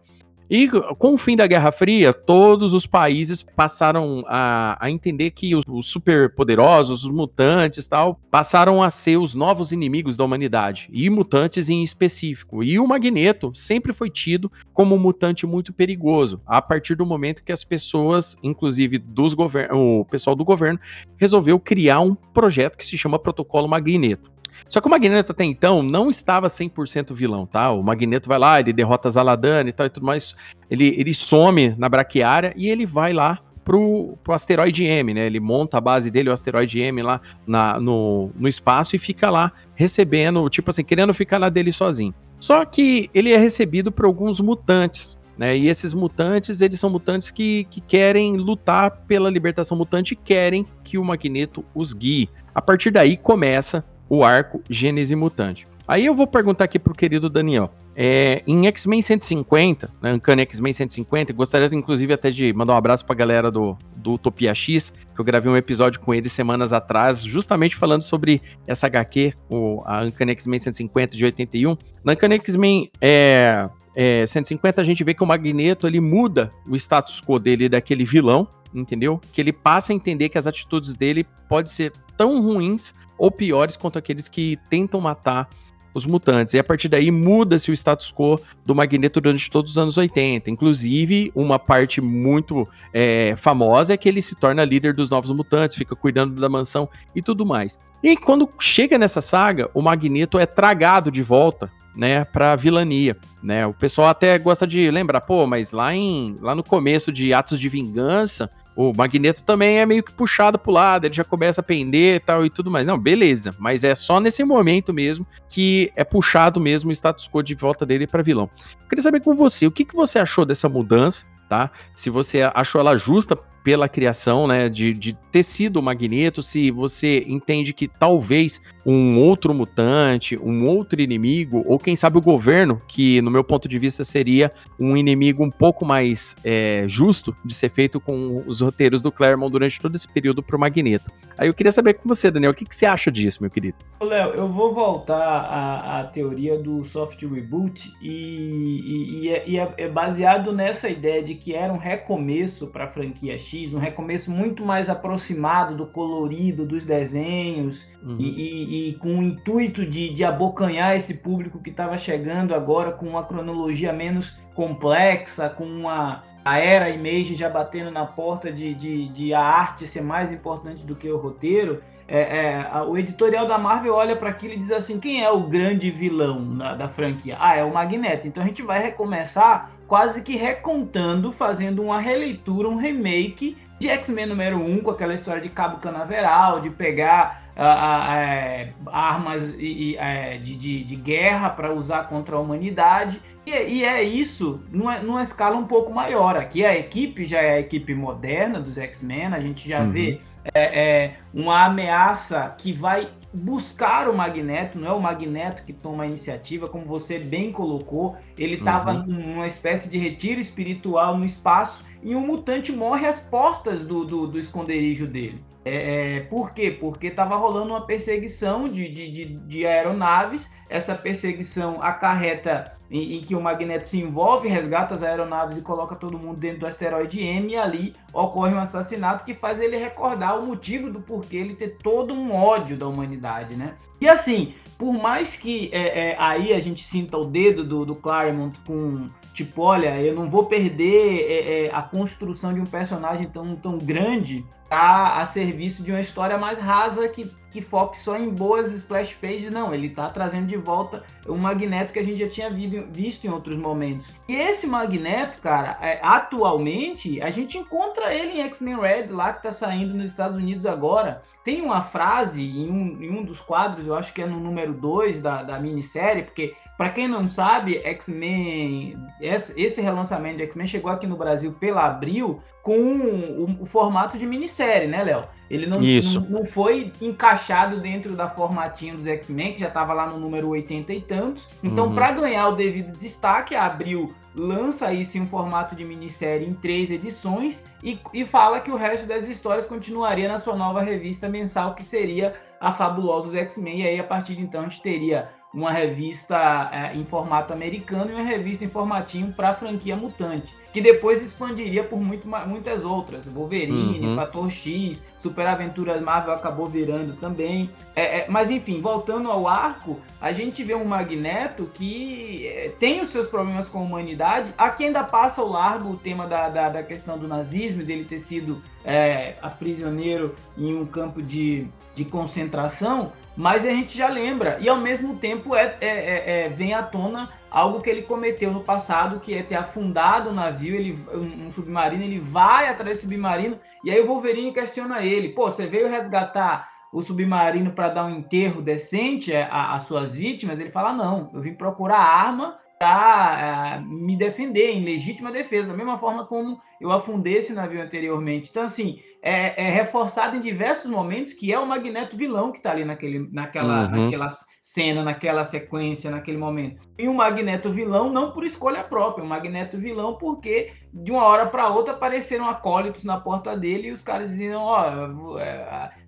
E 0.49 0.67
com 0.67 1.13
o 1.13 1.17
fim 1.17 1.35
da 1.35 1.47
Guerra 1.47 1.71
Fria, 1.71 2.13
todos 2.13 2.73
os 2.73 2.85
países 2.85 3.41
passaram 3.41 4.23
a, 4.27 4.77
a 4.79 4.91
entender 4.91 5.31
que 5.31 5.55
os, 5.55 5.63
os 5.67 5.87
superpoderosos, 5.87 7.05
os 7.05 7.11
mutantes 7.11 7.87
tal, 7.87 8.19
passaram 8.29 8.83
a 8.83 8.89
ser 8.89 9.17
os 9.17 9.33
novos 9.33 9.71
inimigos 9.71 10.17
da 10.17 10.23
humanidade, 10.23 10.89
e 10.91 11.09
mutantes 11.09 11.69
em 11.69 11.81
específico. 11.81 12.63
E 12.63 12.77
o 12.79 12.87
Magneto 12.87 13.51
sempre 13.55 13.93
foi 13.93 14.09
tido 14.09 14.51
como 14.73 14.95
um 14.95 14.99
mutante 14.99 15.45
muito 15.45 15.73
perigoso, 15.73 16.41
a 16.45 16.61
partir 16.61 16.95
do 16.95 17.05
momento 17.05 17.43
que 17.43 17.51
as 17.51 17.63
pessoas, 17.63 18.35
inclusive 18.43 18.97
dos 18.97 19.33
o 19.71 20.05
pessoal 20.05 20.35
do 20.35 20.45
governo, 20.45 20.79
resolveu 21.17 21.59
criar 21.59 22.01
um 22.01 22.15
projeto 22.15 22.77
que 22.77 22.85
se 22.85 22.97
chama 22.97 23.19
Protocolo 23.19 23.67
Magneto. 23.67 24.32
Só 24.69 24.81
que 24.81 24.87
o 24.87 24.91
Magneto 24.91 25.31
até 25.31 25.43
então 25.43 25.83
não 25.83 26.09
estava 26.09 26.47
100% 26.47 27.13
vilão, 27.13 27.45
tá? 27.45 27.71
O 27.71 27.83
Magneto 27.83 28.29
vai 28.29 28.39
lá, 28.39 28.59
ele 28.59 28.73
derrota 28.73 29.09
Zaladana 29.09 29.69
e 29.69 29.73
tal 29.73 29.85
e 29.85 29.89
tudo 29.89 30.05
mais. 30.05 30.35
Ele, 30.69 30.87
ele 30.97 31.13
some 31.13 31.75
na 31.77 31.87
braquiária 31.89 32.53
e 32.55 32.69
ele 32.69 32.85
vai 32.85 33.13
lá 33.13 33.39
pro, 33.63 34.17
pro 34.23 34.33
asteroide 34.33 34.83
M, 34.85 35.13
né? 35.13 35.25
Ele 35.25 35.39
monta 35.39 35.77
a 35.77 35.81
base 35.81 36.11
dele, 36.11 36.29
o 36.29 36.33
asteroide 36.33 36.79
M 36.79 37.01
lá 37.01 37.21
na, 37.47 37.79
no, 37.79 38.31
no 38.35 38.47
espaço 38.47 38.95
e 38.95 38.99
fica 38.99 39.29
lá 39.29 39.51
recebendo, 39.75 40.47
tipo 40.49 40.69
assim, 40.69 40.83
querendo 40.83 41.13
ficar 41.13 41.37
lá 41.37 41.49
dele 41.49 41.71
sozinho. 41.71 42.13
Só 42.39 42.65
que 42.65 43.09
ele 43.13 43.31
é 43.31 43.37
recebido 43.37 43.91
por 43.91 44.05
alguns 44.05 44.39
mutantes, 44.39 45.17
né? 45.37 45.57
E 45.57 45.67
esses 45.67 45.93
mutantes, 45.93 46.61
eles 46.61 46.79
são 46.79 46.89
mutantes 46.89 47.31
que, 47.31 47.65
que 47.69 47.81
querem 47.81 48.35
lutar 48.35 48.91
pela 49.07 49.29
libertação 49.29 49.77
mutante 49.77 50.13
e 50.13 50.17
querem 50.17 50.65
que 50.83 50.97
o 50.97 51.03
Magneto 51.03 51.65
os 51.73 51.93
guie. 51.93 52.29
A 52.53 52.61
partir 52.61 52.91
daí 52.91 53.17
começa 53.17 53.83
o 54.09 54.23
arco 54.23 54.61
Gênese 54.69 55.15
Mutante. 55.15 55.67
Aí 55.87 56.05
eu 56.05 56.15
vou 56.15 56.25
perguntar 56.25 56.63
aqui 56.63 56.79
pro 56.79 56.93
querido 56.93 57.29
Daniel. 57.29 57.69
É, 57.95 58.41
em 58.47 58.65
X-Men 58.67 59.01
150, 59.01 59.91
né, 60.01 60.13
Uncanny 60.13 60.41
X-Men 60.43 60.73
150, 60.73 61.31
gostaria 61.33 61.67
inclusive 61.71 62.11
até 62.11 62.31
de 62.31 62.51
mandar 62.53 62.73
um 62.73 62.77
abraço 62.77 63.05
pra 63.05 63.13
galera 63.13 63.51
do, 63.51 63.77
do 63.95 64.13
Utopia 64.13 64.55
X, 64.55 64.91
que 65.13 65.19
eu 65.21 65.25
gravei 65.25 65.51
um 65.51 65.57
episódio 65.57 65.99
com 65.99 66.13
eles 66.13 66.31
semanas 66.31 66.73
atrás, 66.73 67.21
justamente 67.21 67.75
falando 67.75 68.01
sobre 68.01 68.41
essa 68.65 68.87
HQ, 68.87 69.33
o, 69.49 69.83
a 69.85 70.01
Uncanny 70.03 70.31
X-Men 70.31 70.59
150 70.59 71.15
de 71.15 71.25
81. 71.25 71.77
Na 72.03 72.13
Uncanny 72.13 72.35
X-Men 72.35 72.89
é, 72.99 73.69
é, 73.95 74.25
150 74.25 74.81
a 74.81 74.83
gente 74.83 75.03
vê 75.03 75.13
que 75.13 75.23
o 75.23 75.27
Magneto 75.27 75.85
ele 75.85 75.99
muda 75.99 76.49
o 76.67 76.75
status 76.75 77.21
quo 77.21 77.37
dele 77.37 77.69
daquele 77.69 78.05
vilão, 78.05 78.47
entendeu? 78.73 79.21
Que 79.31 79.39
ele 79.39 79.53
passa 79.53 79.93
a 79.93 79.95
entender 79.95 80.29
que 80.29 80.37
as 80.37 80.47
atitudes 80.47 80.95
dele 80.95 81.25
podem 81.47 81.71
ser 81.71 81.91
tão 82.17 82.41
ruins 82.41 82.95
ou 83.23 83.31
piores 83.31 83.77
quanto 83.77 83.97
aqueles 83.97 84.27
que 84.27 84.59
tentam 84.69 84.99
matar 84.99 85.47
os 85.93 86.05
mutantes. 86.05 86.55
E 86.55 86.59
a 86.59 86.63
partir 86.63 86.89
daí 86.89 87.09
muda-se 87.09 87.71
o 87.71 87.73
status 87.73 88.11
quo 88.11 88.37
do 88.65 88.75
Magneto 88.75 89.21
durante 89.21 89.49
todos 89.49 89.71
os 89.71 89.77
anos 89.77 89.95
80. 89.95 90.51
Inclusive, 90.51 91.31
uma 91.33 91.57
parte 91.57 92.01
muito 92.01 92.67
é, 92.93 93.33
famosa 93.37 93.93
é 93.93 93.97
que 93.97 94.09
ele 94.09 94.21
se 94.21 94.35
torna 94.35 94.65
líder 94.65 94.93
dos 94.93 95.09
novos 95.09 95.31
mutantes, 95.31 95.77
fica 95.77 95.95
cuidando 95.95 96.41
da 96.41 96.49
mansão 96.49 96.89
e 97.15 97.21
tudo 97.21 97.45
mais. 97.45 97.79
E 98.03 98.17
quando 98.17 98.49
chega 98.59 98.97
nessa 98.97 99.21
saga, 99.21 99.69
o 99.73 99.81
Magneto 99.81 100.37
é 100.37 100.45
tragado 100.45 101.09
de 101.09 101.23
volta 101.23 101.71
né, 101.95 102.25
para 102.25 102.57
vilania, 102.57 103.15
né? 103.41 103.65
O 103.65 103.73
pessoal 103.73 104.09
até 104.09 104.37
gosta 104.37 104.67
de 104.67 104.91
lembrar, 104.91 105.21
pô, 105.21 105.47
mas 105.47 105.71
lá 105.71 105.95
em 105.95 106.35
lá 106.41 106.53
no 106.53 106.63
começo 106.63 107.09
de 107.09 107.33
Atos 107.33 107.57
de 107.57 107.69
Vingança, 107.69 108.49
o 108.75 108.93
Magneto 108.93 109.43
também 109.43 109.79
é 109.79 109.85
meio 109.85 110.03
que 110.03 110.13
puxado 110.13 110.57
pro 110.57 110.71
lado, 110.71 111.05
ele 111.05 111.13
já 111.13 111.23
começa 111.23 111.61
a 111.61 111.63
pender 111.63 112.15
e 112.15 112.19
tal 112.19 112.45
e 112.45 112.49
tudo 112.49 112.71
mais. 112.71 112.85
Não, 112.85 112.97
beleza, 112.97 113.51
mas 113.59 113.83
é 113.83 113.93
só 113.93 114.19
nesse 114.19 114.43
momento 114.43 114.93
mesmo 114.93 115.25
que 115.47 115.91
é 115.95 116.03
puxado 116.03 116.59
mesmo 116.59 116.89
o 116.89 116.93
status 116.93 117.27
quo 117.27 117.43
de 117.43 117.55
volta 117.55 117.85
dele 117.85 118.07
para 118.07 118.23
vilão. 118.23 118.49
Eu 118.81 118.87
queria 118.87 119.03
saber 119.03 119.21
com 119.21 119.35
você, 119.35 119.67
o 119.67 119.71
que, 119.71 119.85
que 119.85 119.95
você 119.95 120.19
achou 120.19 120.45
dessa 120.45 120.67
mudança, 120.67 121.25
tá? 121.47 121.69
Se 121.95 122.09
você 122.09 122.41
achou 122.53 122.81
ela 122.81 122.97
justa 122.97 123.37
pela 123.63 123.87
criação, 123.87 124.45
né, 124.45 124.67
de, 124.67 124.91
de 124.91 125.13
ter 125.31 125.41
sido 125.41 125.77
o 125.77 125.81
Magneto, 125.81 126.43
se 126.43 126.69
você 126.69 127.23
entende 127.27 127.73
que 127.73 127.87
talvez 127.87 128.61
um 128.85 129.17
outro 129.17 129.53
mutante, 129.53 130.37
um 130.37 130.67
outro 130.67 131.01
inimigo, 131.01 131.63
ou 131.65 131.79
quem 131.79 131.95
sabe 131.95 132.17
o 132.17 132.21
governo, 132.21 132.81
que 132.87 133.21
no 133.21 133.31
meu 133.31 133.43
ponto 133.43 133.67
de 133.67 133.79
vista 133.79 134.03
seria 134.03 134.51
um 134.77 134.97
inimigo 134.97 135.43
um 135.43 135.49
pouco 135.49 135.85
mais 135.85 136.35
é, 136.43 136.83
justo 136.87 137.35
de 137.45 137.55
ser 137.55 137.69
feito 137.69 137.99
com 138.01 138.43
os 138.45 138.59
roteiros 138.59 139.01
do 139.01 139.11
Claremont 139.11 139.51
durante 139.51 139.79
todo 139.79 139.95
esse 139.95 140.07
período 140.07 140.43
pro 140.43 140.59
Magneto. 140.59 141.09
Aí 141.37 141.47
eu 141.47 141.53
queria 141.53 141.71
saber 141.71 141.93
com 141.93 142.07
você, 142.07 142.29
Daniel, 142.29 142.51
o 142.51 142.53
que, 142.53 142.65
que 142.65 142.75
você 142.75 142.85
acha 142.85 143.09
disso, 143.09 143.41
meu 143.41 143.49
querido? 143.49 143.77
Léo, 144.01 144.31
eu 144.31 144.49
vou 144.49 144.73
voltar 144.73 145.15
à, 145.15 146.01
à 146.01 146.03
teoria 146.03 146.57
do 146.57 146.83
soft 146.83 147.21
reboot 147.23 147.91
e, 148.01 148.09
e, 148.09 149.21
e, 149.21 149.29
é, 149.29 149.49
e 149.49 149.57
é, 149.57 149.73
é 149.77 149.87
baseado 149.87 150.51
nessa 150.51 150.89
ideia 150.89 151.23
de 151.23 151.35
que 151.35 151.55
era 151.55 151.71
um 151.71 151.77
recomeço 151.77 152.67
para 152.67 152.85
a 152.85 152.87
franquia 152.87 153.39
X 153.39 153.52
um 153.73 153.79
recomeço 153.79 154.31
muito 154.31 154.65
mais 154.65 154.89
aproximado 154.89 155.75
do 155.75 155.85
colorido 155.85 156.65
dos 156.65 156.83
desenhos 156.83 157.85
uhum. 158.01 158.17
e, 158.19 158.23
e, 158.23 158.89
e, 158.89 158.93
com 158.95 159.19
o 159.19 159.23
intuito 159.23 159.85
de, 159.85 160.13
de 160.13 160.23
abocanhar 160.23 160.95
esse 160.95 161.15
público 161.15 161.59
que 161.59 161.69
estava 161.69 161.97
chegando 161.97 162.55
agora 162.55 162.91
com 162.91 163.07
uma 163.07 163.23
cronologia 163.23 163.93
menos 163.93 164.37
complexa, 164.55 165.49
com 165.49 165.65
uma 165.65 166.23
a 166.43 166.57
era 166.57 166.89
Image 166.89 167.35
já 167.35 167.49
batendo 167.49 167.89
na 167.89 168.05
porta 168.05 168.51
de, 168.51 168.73
de, 168.73 169.07
de 169.09 169.33
a 169.33 169.39
arte 169.39 169.87
ser 169.87 170.01
mais 170.01 170.33
importante 170.33 170.83
do 170.83 170.95
que 170.95 171.09
o 171.09 171.17
roteiro. 171.17 171.81
É, 172.15 172.69
é, 172.71 172.81
o 172.83 172.95
editorial 172.95 173.47
da 173.47 173.57
Marvel 173.57 173.95
olha 173.95 174.15
para 174.15 174.29
aquilo 174.29 174.53
e 174.53 174.57
diz 174.57 174.71
assim: 174.71 174.99
quem 174.99 175.23
é 175.23 175.31
o 175.31 175.39
grande 175.39 175.89
vilão 175.89 176.55
da, 176.55 176.75
da 176.75 176.87
franquia? 176.87 177.35
Ah, 177.39 177.55
é 177.55 177.63
o 177.63 177.73
Magneto. 177.73 178.27
Então 178.27 178.43
a 178.43 178.45
gente 178.45 178.61
vai 178.61 178.79
recomeçar 178.79 179.71
quase 179.87 180.21
que 180.21 180.35
recontando, 180.35 181.31
fazendo 181.31 181.81
uma 181.81 181.99
releitura, 181.99 182.69
um 182.69 182.75
remake 182.75 183.57
de 183.79 183.89
X-Men 183.89 184.27
número 184.27 184.57
1, 184.57 184.81
com 184.81 184.91
aquela 184.91 185.15
história 185.15 185.41
de 185.41 185.49
cabo 185.49 185.77
canaveral, 185.77 186.61
de 186.61 186.69
pegar 186.69 187.43
é, 187.55 188.69
armas 188.85 189.43
e, 189.57 189.95
é, 189.97 190.37
de, 190.37 190.55
de, 190.55 190.83
de, 190.83 190.95
guerra 190.95 191.49
para 191.49 191.73
usar 191.73 192.07
contra 192.07 192.35
a 192.35 192.39
humanidade. 192.39 193.19
E, 193.43 193.51
e, 193.51 193.83
é 193.83 194.03
isso 194.03 194.61
numa, 194.71 194.99
numa 194.99 195.23
escala 195.23 195.57
um 195.57 195.65
pouco 195.65 195.91
maior. 195.91 196.37
Aqui 196.37 196.63
a 196.63 196.77
equipe 196.77 197.25
já 197.25 197.41
é 197.41 197.55
a 197.55 197.59
equipe 197.59 197.95
moderna 197.95 198.59
dos 198.59 198.77
X-Men, 198.77 199.33
a 199.33 199.39
gente 199.39 199.67
já 199.67 199.81
uhum. 199.81 199.91
vê 199.91 200.21
é, 200.53 200.81
é, 200.81 201.15
uma 201.33 201.65
ameaça 201.65 202.55
que 202.57 202.71
vai 202.71 203.09
buscar 203.33 204.07
o 204.07 204.15
Magneto, 204.15 204.77
não 204.77 204.87
é 204.87 204.93
o 204.93 205.01
Magneto 205.01 205.63
que 205.63 205.73
toma 205.73 206.03
a 206.03 206.07
iniciativa, 206.07 206.67
como 206.67 206.85
você 206.85 207.17
bem 207.17 207.51
colocou, 207.51 208.15
ele 208.37 208.55
estava 208.55 208.93
uhum. 208.93 209.05
numa 209.05 209.47
espécie 209.47 209.89
de 209.89 209.97
retiro 209.97 210.39
espiritual 210.39 211.17
no 211.17 211.25
espaço 211.25 211.83
e 212.03 212.15
um 212.15 212.21
mutante 212.21 212.71
morre 212.71 213.07
às 213.07 213.19
portas 213.21 213.83
do, 213.83 214.05
do, 214.05 214.27
do 214.27 214.37
esconderijo 214.37 215.07
dele. 215.07 215.43
É, 215.65 216.17
é, 216.17 216.19
por 216.21 216.53
quê? 216.53 216.69
Porque 216.71 217.07
estava 217.07 217.35
rolando 217.37 217.69
uma 217.69 217.85
perseguição 217.85 218.65
de, 218.65 218.89
de, 218.89 219.11
de, 219.11 219.25
de, 219.25 219.65
aeronaves. 219.65 220.49
Essa 220.73 220.95
perseguição 220.95 221.77
acarreta 221.83 222.73
em, 222.89 223.17
em, 223.17 223.21
que 223.21 223.35
o 223.35 223.41
Magneto 223.41 223.87
se 223.87 223.99
envolve, 223.99 224.47
resgata 224.47 224.95
as 224.95 225.03
aeronaves 225.03 225.55
e 225.55 225.61
coloca 225.61 225.95
todo 225.95 226.17
mundo 226.17 226.39
dentro 226.39 226.61
do 226.61 226.65
asteroide 226.65 227.21
M. 227.21 227.53
E 227.53 227.55
ali 227.55 227.95
ocorre 228.11 228.55
um 228.55 228.59
assassinato 228.59 229.23
que 229.23 229.35
faz 229.35 229.61
ele 229.61 229.77
recordar 229.77 230.39
o 230.39 230.47
motivo 230.47 230.89
do 230.89 230.99
porquê 230.99 231.37
ele 231.37 231.53
ter 231.53 231.77
todo 231.77 232.11
um 232.11 232.33
ódio 232.33 232.75
da 232.75 232.87
humanidade, 232.87 233.55
né? 233.55 233.75
E 234.01 234.09
assim, 234.09 234.55
por 234.75 234.93
mais 234.93 235.35
que 235.35 235.69
é, 235.71 236.09
é, 236.09 236.15
aí 236.17 236.51
a 236.51 236.59
gente 236.59 236.83
sinta 236.83 237.17
o 237.19 237.25
dedo 237.25 237.63
do, 237.63 237.85
do 237.85 237.93
Claremont 237.93 238.57
com 238.65 239.07
Tipo, 239.33 239.63
olha, 239.63 239.99
eu 239.99 240.13
não 240.13 240.29
vou 240.29 240.45
perder 240.45 241.21
é, 241.21 241.65
é, 241.65 241.71
a 241.73 241.81
construção 241.81 242.53
de 242.53 242.59
um 242.59 242.65
personagem 242.65 243.25
tão, 243.25 243.55
tão 243.55 243.79
grande 243.79 244.45
a, 244.69 245.21
a 245.21 245.25
serviço 245.25 245.81
de 245.81 245.91
uma 245.91 245.99
história 245.99 246.37
mais 246.37 246.59
rasa 246.59 247.07
que, 247.07 247.29
que 247.53 247.61
foque 247.61 247.99
só 247.99 248.17
em 248.17 248.29
boas 248.29 248.73
splash 248.73 249.13
pages. 249.13 249.51
Não, 249.51 249.73
ele 249.73 249.89
tá 249.89 250.09
trazendo 250.09 250.47
de 250.47 250.57
volta 250.57 251.03
um 251.27 251.37
Magneto 251.37 251.93
que 251.93 251.99
a 251.99 252.03
gente 252.03 252.17
já 252.17 252.27
tinha 252.27 252.49
visto, 252.49 253.25
em 253.25 253.29
outros 253.29 253.55
momentos. 253.55 254.07
E 254.27 254.35
esse 254.35 254.65
Magneto, 254.65 255.39
cara, 255.39 255.77
é, 255.79 255.99
atualmente, 256.01 257.21
a 257.21 257.29
gente 257.29 257.57
encontra 257.57 258.13
ele 258.13 258.39
em 258.39 258.41
X-Men 258.41 258.79
Red, 258.79 259.07
lá 259.11 259.31
que 259.31 259.43
tá 259.43 259.51
saindo 259.51 259.93
nos 259.93 260.09
Estados 260.09 260.35
Unidos 260.35 260.65
agora. 260.65 261.21
Tem 261.43 261.61
uma 261.61 261.81
frase 261.81 262.41
em 262.41 262.71
um, 262.71 263.03
em 263.03 263.09
um 263.11 263.23
dos 263.23 263.39
quadros, 263.39 263.85
eu 263.85 263.95
acho 263.95 264.13
que 264.13 264.21
é 264.21 264.25
no 264.25 264.39
número 264.39 264.73
2 264.73 265.21
da, 265.21 265.43
da 265.43 265.59
minissérie, 265.59 266.23
porque 266.23 266.55
para 266.77 266.89
quem 266.89 267.07
não 267.07 267.29
sabe, 267.29 267.77
X-Men, 267.77 268.97
esse 269.21 269.79
relançamento 269.79 270.37
de 270.37 270.43
X-Men 270.43 270.65
chegou 270.65 270.91
aqui 270.91 271.05
no 271.05 271.15
Brasil 271.15 271.53
pela 271.53 271.85
Abril 271.85 272.41
com 272.63 272.79
o, 272.79 273.57
o 273.61 273.65
formato 273.65 274.17
de 274.17 274.25
minissérie, 274.25 274.87
né, 274.87 275.03
Léo? 275.03 275.21
Ele 275.49 275.67
não, 275.67 275.79
não, 275.79 276.29
não, 276.29 276.45
foi 276.45 276.91
encaixado 277.01 277.42
dentro 277.81 278.15
da 278.15 278.29
formatinha 278.29 278.95
dos 278.95 279.05
X-Men, 279.05 279.53
que 279.53 279.59
já 279.59 279.67
estava 279.67 279.93
lá 279.93 280.07
no 280.07 280.19
número 280.19 280.49
80 280.49 280.93
e 280.93 281.01
tantos. 281.01 281.49
Então, 281.63 281.87
uhum. 281.87 281.93
para 281.93 282.11
ganhar 282.11 282.47
o 282.49 282.55
devido 282.55 282.97
destaque, 282.97 283.55
a 283.55 283.65
Abril 283.65 284.13
lança 284.35 284.91
isso 284.91 285.17
em 285.17 285.21
um 285.21 285.27
formato 285.27 285.75
de 285.75 285.85
minissérie 285.85 286.47
em 286.47 286.53
três 286.53 286.89
edições 286.89 287.63
e, 287.83 287.99
e 288.13 288.25
fala 288.25 288.59
que 288.59 288.71
o 288.71 288.75
resto 288.75 289.05
das 289.05 289.27
histórias 289.27 289.67
continuaria 289.67 290.27
na 290.27 290.39
sua 290.39 290.55
nova 290.55 290.81
revista 290.81 291.29
mensal, 291.29 291.75
que 291.75 291.83
seria 291.83 292.33
a 292.59 292.71
Fabulosos 292.71 293.35
X-Men. 293.35 293.81
E 293.81 293.87
aí, 293.87 293.99
a 293.99 294.03
partir 294.03 294.35
de 294.35 294.41
então, 294.41 294.61
a 294.61 294.63
gente 294.63 294.81
teria 294.81 295.29
uma 295.53 295.71
revista 295.71 296.69
é, 296.71 296.97
em 296.97 297.05
formato 297.05 297.53
americano 297.53 298.11
e 298.11 298.13
uma 298.13 298.23
revista 298.23 298.63
em 298.63 298.69
formatinho 298.69 299.31
para 299.33 299.49
a 299.49 299.53
franquia 299.53 299.95
Mutante, 299.95 300.51
que 300.73 300.81
depois 300.81 301.21
expandiria 301.21 301.83
por 301.83 302.01
muito, 302.01 302.27
muitas 302.27 302.83
outras. 302.83 303.25
Wolverine, 303.25 304.07
uhum. 304.07 304.15
Fator 304.15 304.49
X, 304.49 305.01
Super 305.17 305.45
Aventuras 305.45 306.01
Marvel 306.01 306.33
acabou 306.33 306.65
virando 306.65 307.13
também. 307.13 307.69
É, 307.95 308.19
é, 308.19 308.25
mas 308.27 308.49
enfim, 308.49 308.81
voltando 308.81 309.29
ao 309.29 309.47
arco, 309.47 310.01
a 310.19 310.33
gente 310.33 310.63
vê 310.63 310.73
um 310.73 310.83
Magneto 310.83 311.69
que 311.71 312.47
é, 312.47 312.71
tem 312.79 313.01
os 313.01 313.09
seus 313.09 313.27
problemas 313.27 313.69
com 313.69 313.77
a 313.77 313.81
humanidade. 313.83 314.51
Aqui 314.57 314.85
ainda 314.85 315.03
passa 315.03 315.41
ao 315.41 315.47
largo 315.47 315.91
o 315.91 315.95
tema 315.95 316.25
da, 316.25 316.49
da, 316.49 316.69
da 316.69 316.83
questão 316.83 317.19
do 317.19 317.27
nazismo, 317.27 317.83
dele 317.83 318.03
ter 318.03 318.19
sido 318.19 318.59
é, 318.83 319.35
aprisioneiro 319.43 320.33
em 320.57 320.75
um 320.75 320.87
campo 320.87 321.21
de, 321.21 321.67
de 321.95 322.03
concentração 322.03 323.11
mas 323.35 323.65
a 323.65 323.69
gente 323.69 323.97
já 323.97 324.07
lembra 324.09 324.57
e 324.61 324.69
ao 324.69 324.77
mesmo 324.77 325.15
tempo 325.15 325.55
é, 325.55 325.75
é, 325.81 325.87
é, 325.87 326.45
é, 326.45 326.49
vem 326.49 326.73
à 326.73 326.83
tona 326.83 327.29
algo 327.53 327.81
que 327.81 327.89
ele 327.89 328.01
cometeu 328.01 328.51
no 328.51 328.61
passado, 328.61 329.19
que 329.19 329.35
é 329.35 329.43
ter 329.43 329.55
afundado 329.55 330.31
o 330.31 330.33
navio, 330.33 330.75
ele, 330.75 330.99
um, 331.13 331.47
um, 331.47 331.51
submarino, 331.51 332.03
ele 332.03 332.17
vai 332.17 332.67
atrás 332.67 332.97
do 332.97 333.01
submarino 333.01 333.59
e 333.83 333.91
aí 333.91 334.01
o 334.01 334.07
Wolverine 334.07 334.51
questiona 334.51 335.05
ele, 335.05 335.29
pô, 335.29 335.51
você 335.51 335.67
veio 335.67 335.87
resgatar 335.87 336.67
o 336.91 337.03
submarino 337.03 337.71
para 337.71 337.89
dar 337.89 338.05
um 338.05 338.17
enterro 338.17 338.59
decente 338.59 339.31
às 339.35 339.83
suas 339.83 340.15
vítimas? 340.15 340.59
Ele 340.59 340.71
fala, 340.71 340.93
não, 340.93 341.29
eu 341.33 341.41
vim 341.41 341.53
procurar 341.53 341.99
arma 341.99 342.57
para 342.79 343.79
uh, 343.79 343.85
me 343.85 344.17
defender 344.17 344.71
em 344.71 344.83
legítima 344.83 345.31
defesa, 345.31 345.69
da 345.69 345.77
mesma 345.77 345.97
forma 345.97 346.25
como 346.25 346.59
eu 346.81 346.91
afundei 346.91 347.35
esse 347.35 347.53
navio 347.53 347.81
anteriormente. 347.81 348.49
Então, 348.49 348.63
assim, 348.63 348.99
é, 349.21 349.67
é, 349.67 349.69
reforçado 349.69 350.35
em 350.35 350.41
diversos 350.41 350.89
momentos 350.89 351.33
que 351.33 351.53
é 351.53 351.57
o 351.57 351.65
Magneto 351.65 352.17
vilão 352.17 352.51
que 352.51 352.57
está 352.57 352.71
ali 352.71 352.83
naquele, 352.83 353.29
naquela, 353.31 353.85
uhum. 353.85 354.05
naquela 354.05 354.27
cena, 354.63 355.03
naquela 355.03 355.43
sequência, 355.43 356.09
naquele 356.09 356.37
momento. 356.37 356.81
E 356.97 357.09
o 357.09 357.13
Magneto 357.13 357.69
vilão 357.69 358.09
não 358.09 358.31
por 358.31 358.45
escolha 358.45 358.81
própria, 358.81 359.21
o 359.21 359.27
Magneto 359.27 359.77
vilão 359.77 360.15
porque 360.15 360.71
de 360.93 361.11
uma 361.11 361.25
hora 361.25 361.47
para 361.47 361.67
outra 361.67 361.93
apareceram 361.93 362.47
acólitos 362.47 363.03
na 363.03 363.19
porta 363.19 363.57
dele 363.57 363.89
e 363.89 363.91
os 363.91 364.01
caras 364.01 364.31
diziam: 364.31 364.61
Ó, 364.61 365.05
oh, 365.05 365.37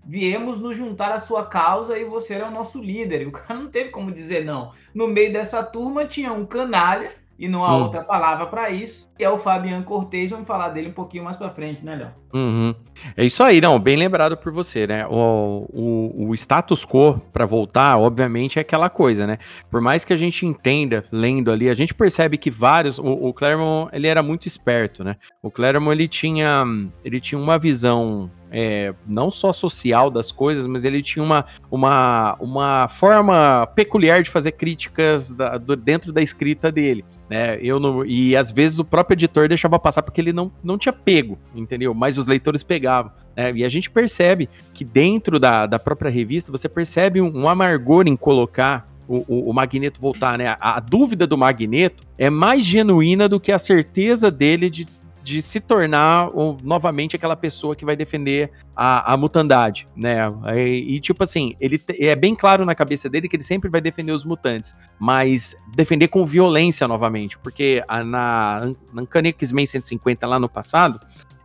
viemos 0.06 0.58
nos 0.58 0.78
juntar 0.78 1.12
à 1.12 1.20
sua 1.20 1.46
causa 1.46 2.00
e 2.00 2.06
você 2.06 2.36
era 2.36 2.48
o 2.48 2.52
nosso 2.52 2.82
líder. 2.82 3.24
E 3.24 3.26
o 3.26 3.32
cara 3.34 3.60
não 3.60 3.70
teve 3.70 3.90
como 3.90 4.10
dizer 4.10 4.46
não. 4.46 4.72
No 4.94 5.10
meio 5.10 5.34
dessa 5.34 5.62
turma 5.62 6.06
tinha 6.06 6.32
um 6.32 6.46
canalha 6.46 7.12
e 7.38 7.48
não 7.48 7.66
há 7.66 7.76
hum. 7.76 7.84
outra 7.84 8.02
palavra 8.04 8.46
para 8.48 8.70
isso, 8.70 9.12
que 9.18 9.24
é 9.24 9.30
o 9.30 9.38
Fabian 9.38 9.84
Cortez. 9.84 10.32
Vamos 10.32 10.48
falar 10.48 10.70
dele 10.70 10.90
um 10.90 10.94
pouquinho 10.94 11.24
mais 11.24 11.36
para 11.36 11.50
frente, 11.50 11.84
né, 11.84 11.96
Léo? 11.96 12.12
Uhum. 12.34 12.74
É 13.16 13.26
isso 13.26 13.44
aí, 13.44 13.60
não, 13.60 13.80
bem 13.80 13.98
lembrado 13.98 14.38
por 14.38 14.52
você, 14.52 14.88
né? 14.88 15.06
O, 15.08 15.68
o, 15.72 16.30
o 16.30 16.34
status 16.34 16.86
quo 16.86 17.20
para 17.32 17.46
voltar, 17.46 17.98
obviamente, 17.98 18.58
é 18.58 18.62
aquela 18.62 18.90
coisa, 18.90 19.28
né? 19.28 19.38
Por 19.70 19.82
mais 19.82 20.06
que 20.06 20.14
a 20.14 20.16
gente 20.16 20.46
entenda, 20.46 21.06
lendo 21.12 21.52
ali, 21.52 21.70
a 21.70 21.74
gente 21.74 21.94
percebe 21.94 22.38
que 22.38 22.50
vários. 22.50 23.00
O, 23.00 23.06
o 23.06 23.34
Claremont, 23.34 23.90
ele 23.94 24.08
era 24.08 24.24
muito 24.24 24.48
esperto, 24.48 25.04
né? 25.04 25.16
O 25.42 25.52
Claremont, 25.52 25.96
ele 25.96 26.08
tinha, 26.08 26.64
ele 27.04 27.20
tinha 27.20 27.40
uma 27.40 27.58
visão 27.58 28.32
é, 28.58 28.94
não 29.06 29.30
só 29.30 29.52
social 29.52 30.10
das 30.10 30.32
coisas, 30.32 30.66
mas 30.66 30.86
ele 30.86 31.04
tinha 31.04 31.22
uma, 31.22 31.46
uma, 31.70 32.38
uma 32.40 32.88
forma 32.88 33.68
peculiar 33.76 34.24
de 34.24 34.30
fazer 34.30 34.54
críticas 34.54 35.34
da, 35.34 35.58
do, 35.58 35.76
dentro 35.76 36.14
da 36.14 36.22
escrita 36.22 36.72
dele. 36.72 37.04
Né? 37.30 37.60
Eu 37.62 37.82
não, 37.82 38.06
e 38.06 38.34
às 38.34 38.52
vezes 38.52 38.80
o 38.80 38.86
próprio 38.86 39.16
editor 39.16 39.50
deixava 39.50 39.78
passar 39.78 40.02
porque 40.04 40.22
ele 40.22 40.32
não, 40.32 40.50
não 40.64 40.78
tinha 40.78 40.94
pego, 40.94 41.38
entendeu? 41.54 41.94
Mas 41.94 42.18
os 42.18 42.28
leitores 42.28 42.64
pegavam. 42.64 43.12
Né? 43.36 43.52
E 43.56 43.66
a 43.66 43.68
gente 43.68 43.90
percebe 43.90 44.48
que 44.74 44.86
dentro 44.86 45.38
da, 45.38 45.66
da 45.66 45.78
própria 45.78 46.10
revista 46.10 46.50
você 46.50 46.70
percebe 46.70 47.20
um, 47.20 47.40
um 47.40 47.50
amargor 47.50 48.08
em 48.08 48.16
colocar 48.16 48.86
o, 49.06 49.18
o, 49.28 49.50
o, 49.50 49.54
Magneto 49.54 50.00
voltar, 50.00 50.38
né? 50.38 50.56
A, 50.60 50.78
a, 50.78 50.80
dúvida 50.80 51.28
do 51.28 51.38
Magneto 51.38 52.04
é 52.18 52.30
mais 52.30 52.64
genuína 52.64 53.30
do 53.30 53.40
que 53.40 53.52
a 53.52 53.60
certeza 53.60 54.32
dele 54.32 54.68
de, 54.68 54.88
de 55.26 55.42
se 55.42 55.60
tornar 55.60 56.30
novamente 56.64 57.16
aquela 57.16 57.36
pessoa 57.36 57.76
que 57.76 57.84
vai 57.84 57.96
defender 57.96 58.52
a, 58.76 59.12
a 59.12 59.18
mutandade, 59.18 59.88
né? 59.96 60.20
E, 60.56 60.96
e, 60.96 61.00
tipo 61.00 61.24
assim, 61.24 61.56
ele 61.60 61.82
é 62.00 62.16
bem 62.16 62.36
claro 62.36 62.64
na 62.64 62.76
cabeça 62.76 63.10
dele 63.10 63.28
que 63.28 63.36
ele 63.36 63.42
sempre 63.42 63.68
vai 63.68 63.82
defender 63.82 64.12
os 64.12 64.24
mutantes, 64.24 64.76
mas 65.00 65.56
defender 65.76 66.10
com 66.10 66.24
violência 66.28 66.88
novamente, 66.88 67.40
porque 67.40 67.84
a, 67.88 68.04
na, 68.04 68.72
na 68.94 69.02
Uncanny 69.02 69.30
X-Men 69.30 69.66
150 69.66 70.28
lá 70.28 70.40
no 70.40 70.48
passado, 70.48 71.00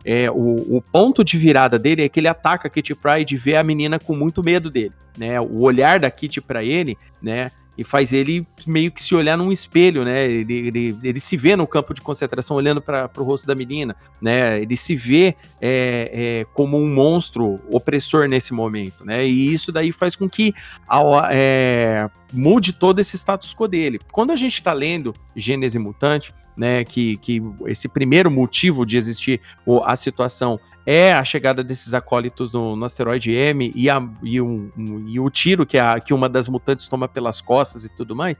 é, 0.05 0.29
o, 0.29 0.77
o, 0.77 0.81
ponto 0.91 1.23
de 1.23 1.35
virada 1.35 1.79
dele 1.79 2.03
é 2.03 2.09
que 2.09 2.19
ele 2.19 2.27
ataca 2.27 2.67
a 2.67 2.71
Kitty 2.71 2.93
Pryde 2.93 3.33
e 3.33 3.37
vê 3.37 3.55
a 3.55 3.63
menina 3.63 3.97
com 3.97 4.15
muito 4.15 4.43
medo 4.43 4.69
dele, 4.69 4.93
né? 5.17 5.41
O 5.41 5.61
olhar 5.61 5.99
da 5.99 6.11
Kitty 6.11 6.39
para 6.39 6.63
ele, 6.63 6.95
né? 7.19 7.51
E 7.77 7.83
faz 7.83 8.11
ele 8.11 8.45
meio 8.67 8.91
que 8.91 9.01
se 9.01 9.15
olhar 9.15 9.37
num 9.37 9.51
espelho, 9.51 10.03
né? 10.03 10.29
Ele, 10.29 10.67
ele, 10.67 10.97
ele 11.03 11.19
se 11.19 11.37
vê 11.37 11.55
no 11.55 11.65
campo 11.65 11.93
de 11.93 12.01
concentração 12.01 12.55
olhando 12.57 12.81
para 12.81 13.09
o 13.17 13.23
rosto 13.23 13.47
da 13.47 13.55
menina, 13.55 13.95
né? 14.21 14.61
Ele 14.61 14.75
se 14.75 14.95
vê 14.95 15.35
é, 15.61 16.11
é, 16.41 16.45
como 16.53 16.77
um 16.77 16.93
monstro 16.93 17.59
opressor 17.69 18.27
nesse 18.27 18.53
momento, 18.53 19.05
né? 19.05 19.25
E 19.25 19.47
isso 19.47 19.71
daí 19.71 19.91
faz 19.91 20.15
com 20.15 20.29
que 20.29 20.53
é, 21.31 22.09
mude 22.31 22.73
todo 22.73 22.99
esse 22.99 23.17
status 23.17 23.53
quo 23.53 23.67
dele. 23.67 23.99
Quando 24.11 24.31
a 24.31 24.35
gente 24.35 24.53
está 24.53 24.73
lendo 24.73 25.13
Gênese 25.35 25.79
Mutante, 25.79 26.33
né, 26.57 26.83
que, 26.83 27.17
que 27.17 27.41
esse 27.65 27.87
primeiro 27.87 28.29
motivo 28.29 28.85
de 28.85 28.97
existir 28.97 29.41
a 29.85 29.95
situação 29.95 30.59
é 30.85 31.13
a 31.13 31.23
chegada 31.23 31.63
desses 31.63 31.93
acólitos 31.93 32.51
no, 32.51 32.75
no 32.75 32.85
asteroide 32.85 33.31
M 33.31 33.71
e, 33.75 33.89
a, 33.89 34.01
e, 34.23 34.41
um, 34.41 34.71
um, 34.77 35.07
e 35.07 35.19
o 35.19 35.29
tiro 35.29 35.65
que, 35.65 35.77
a, 35.77 35.99
que 35.99 36.13
uma 36.13 36.27
das 36.27 36.47
mutantes 36.47 36.87
toma 36.87 37.07
pelas 37.07 37.41
costas 37.41 37.85
e 37.85 37.89
tudo 37.89 38.15
mais, 38.15 38.39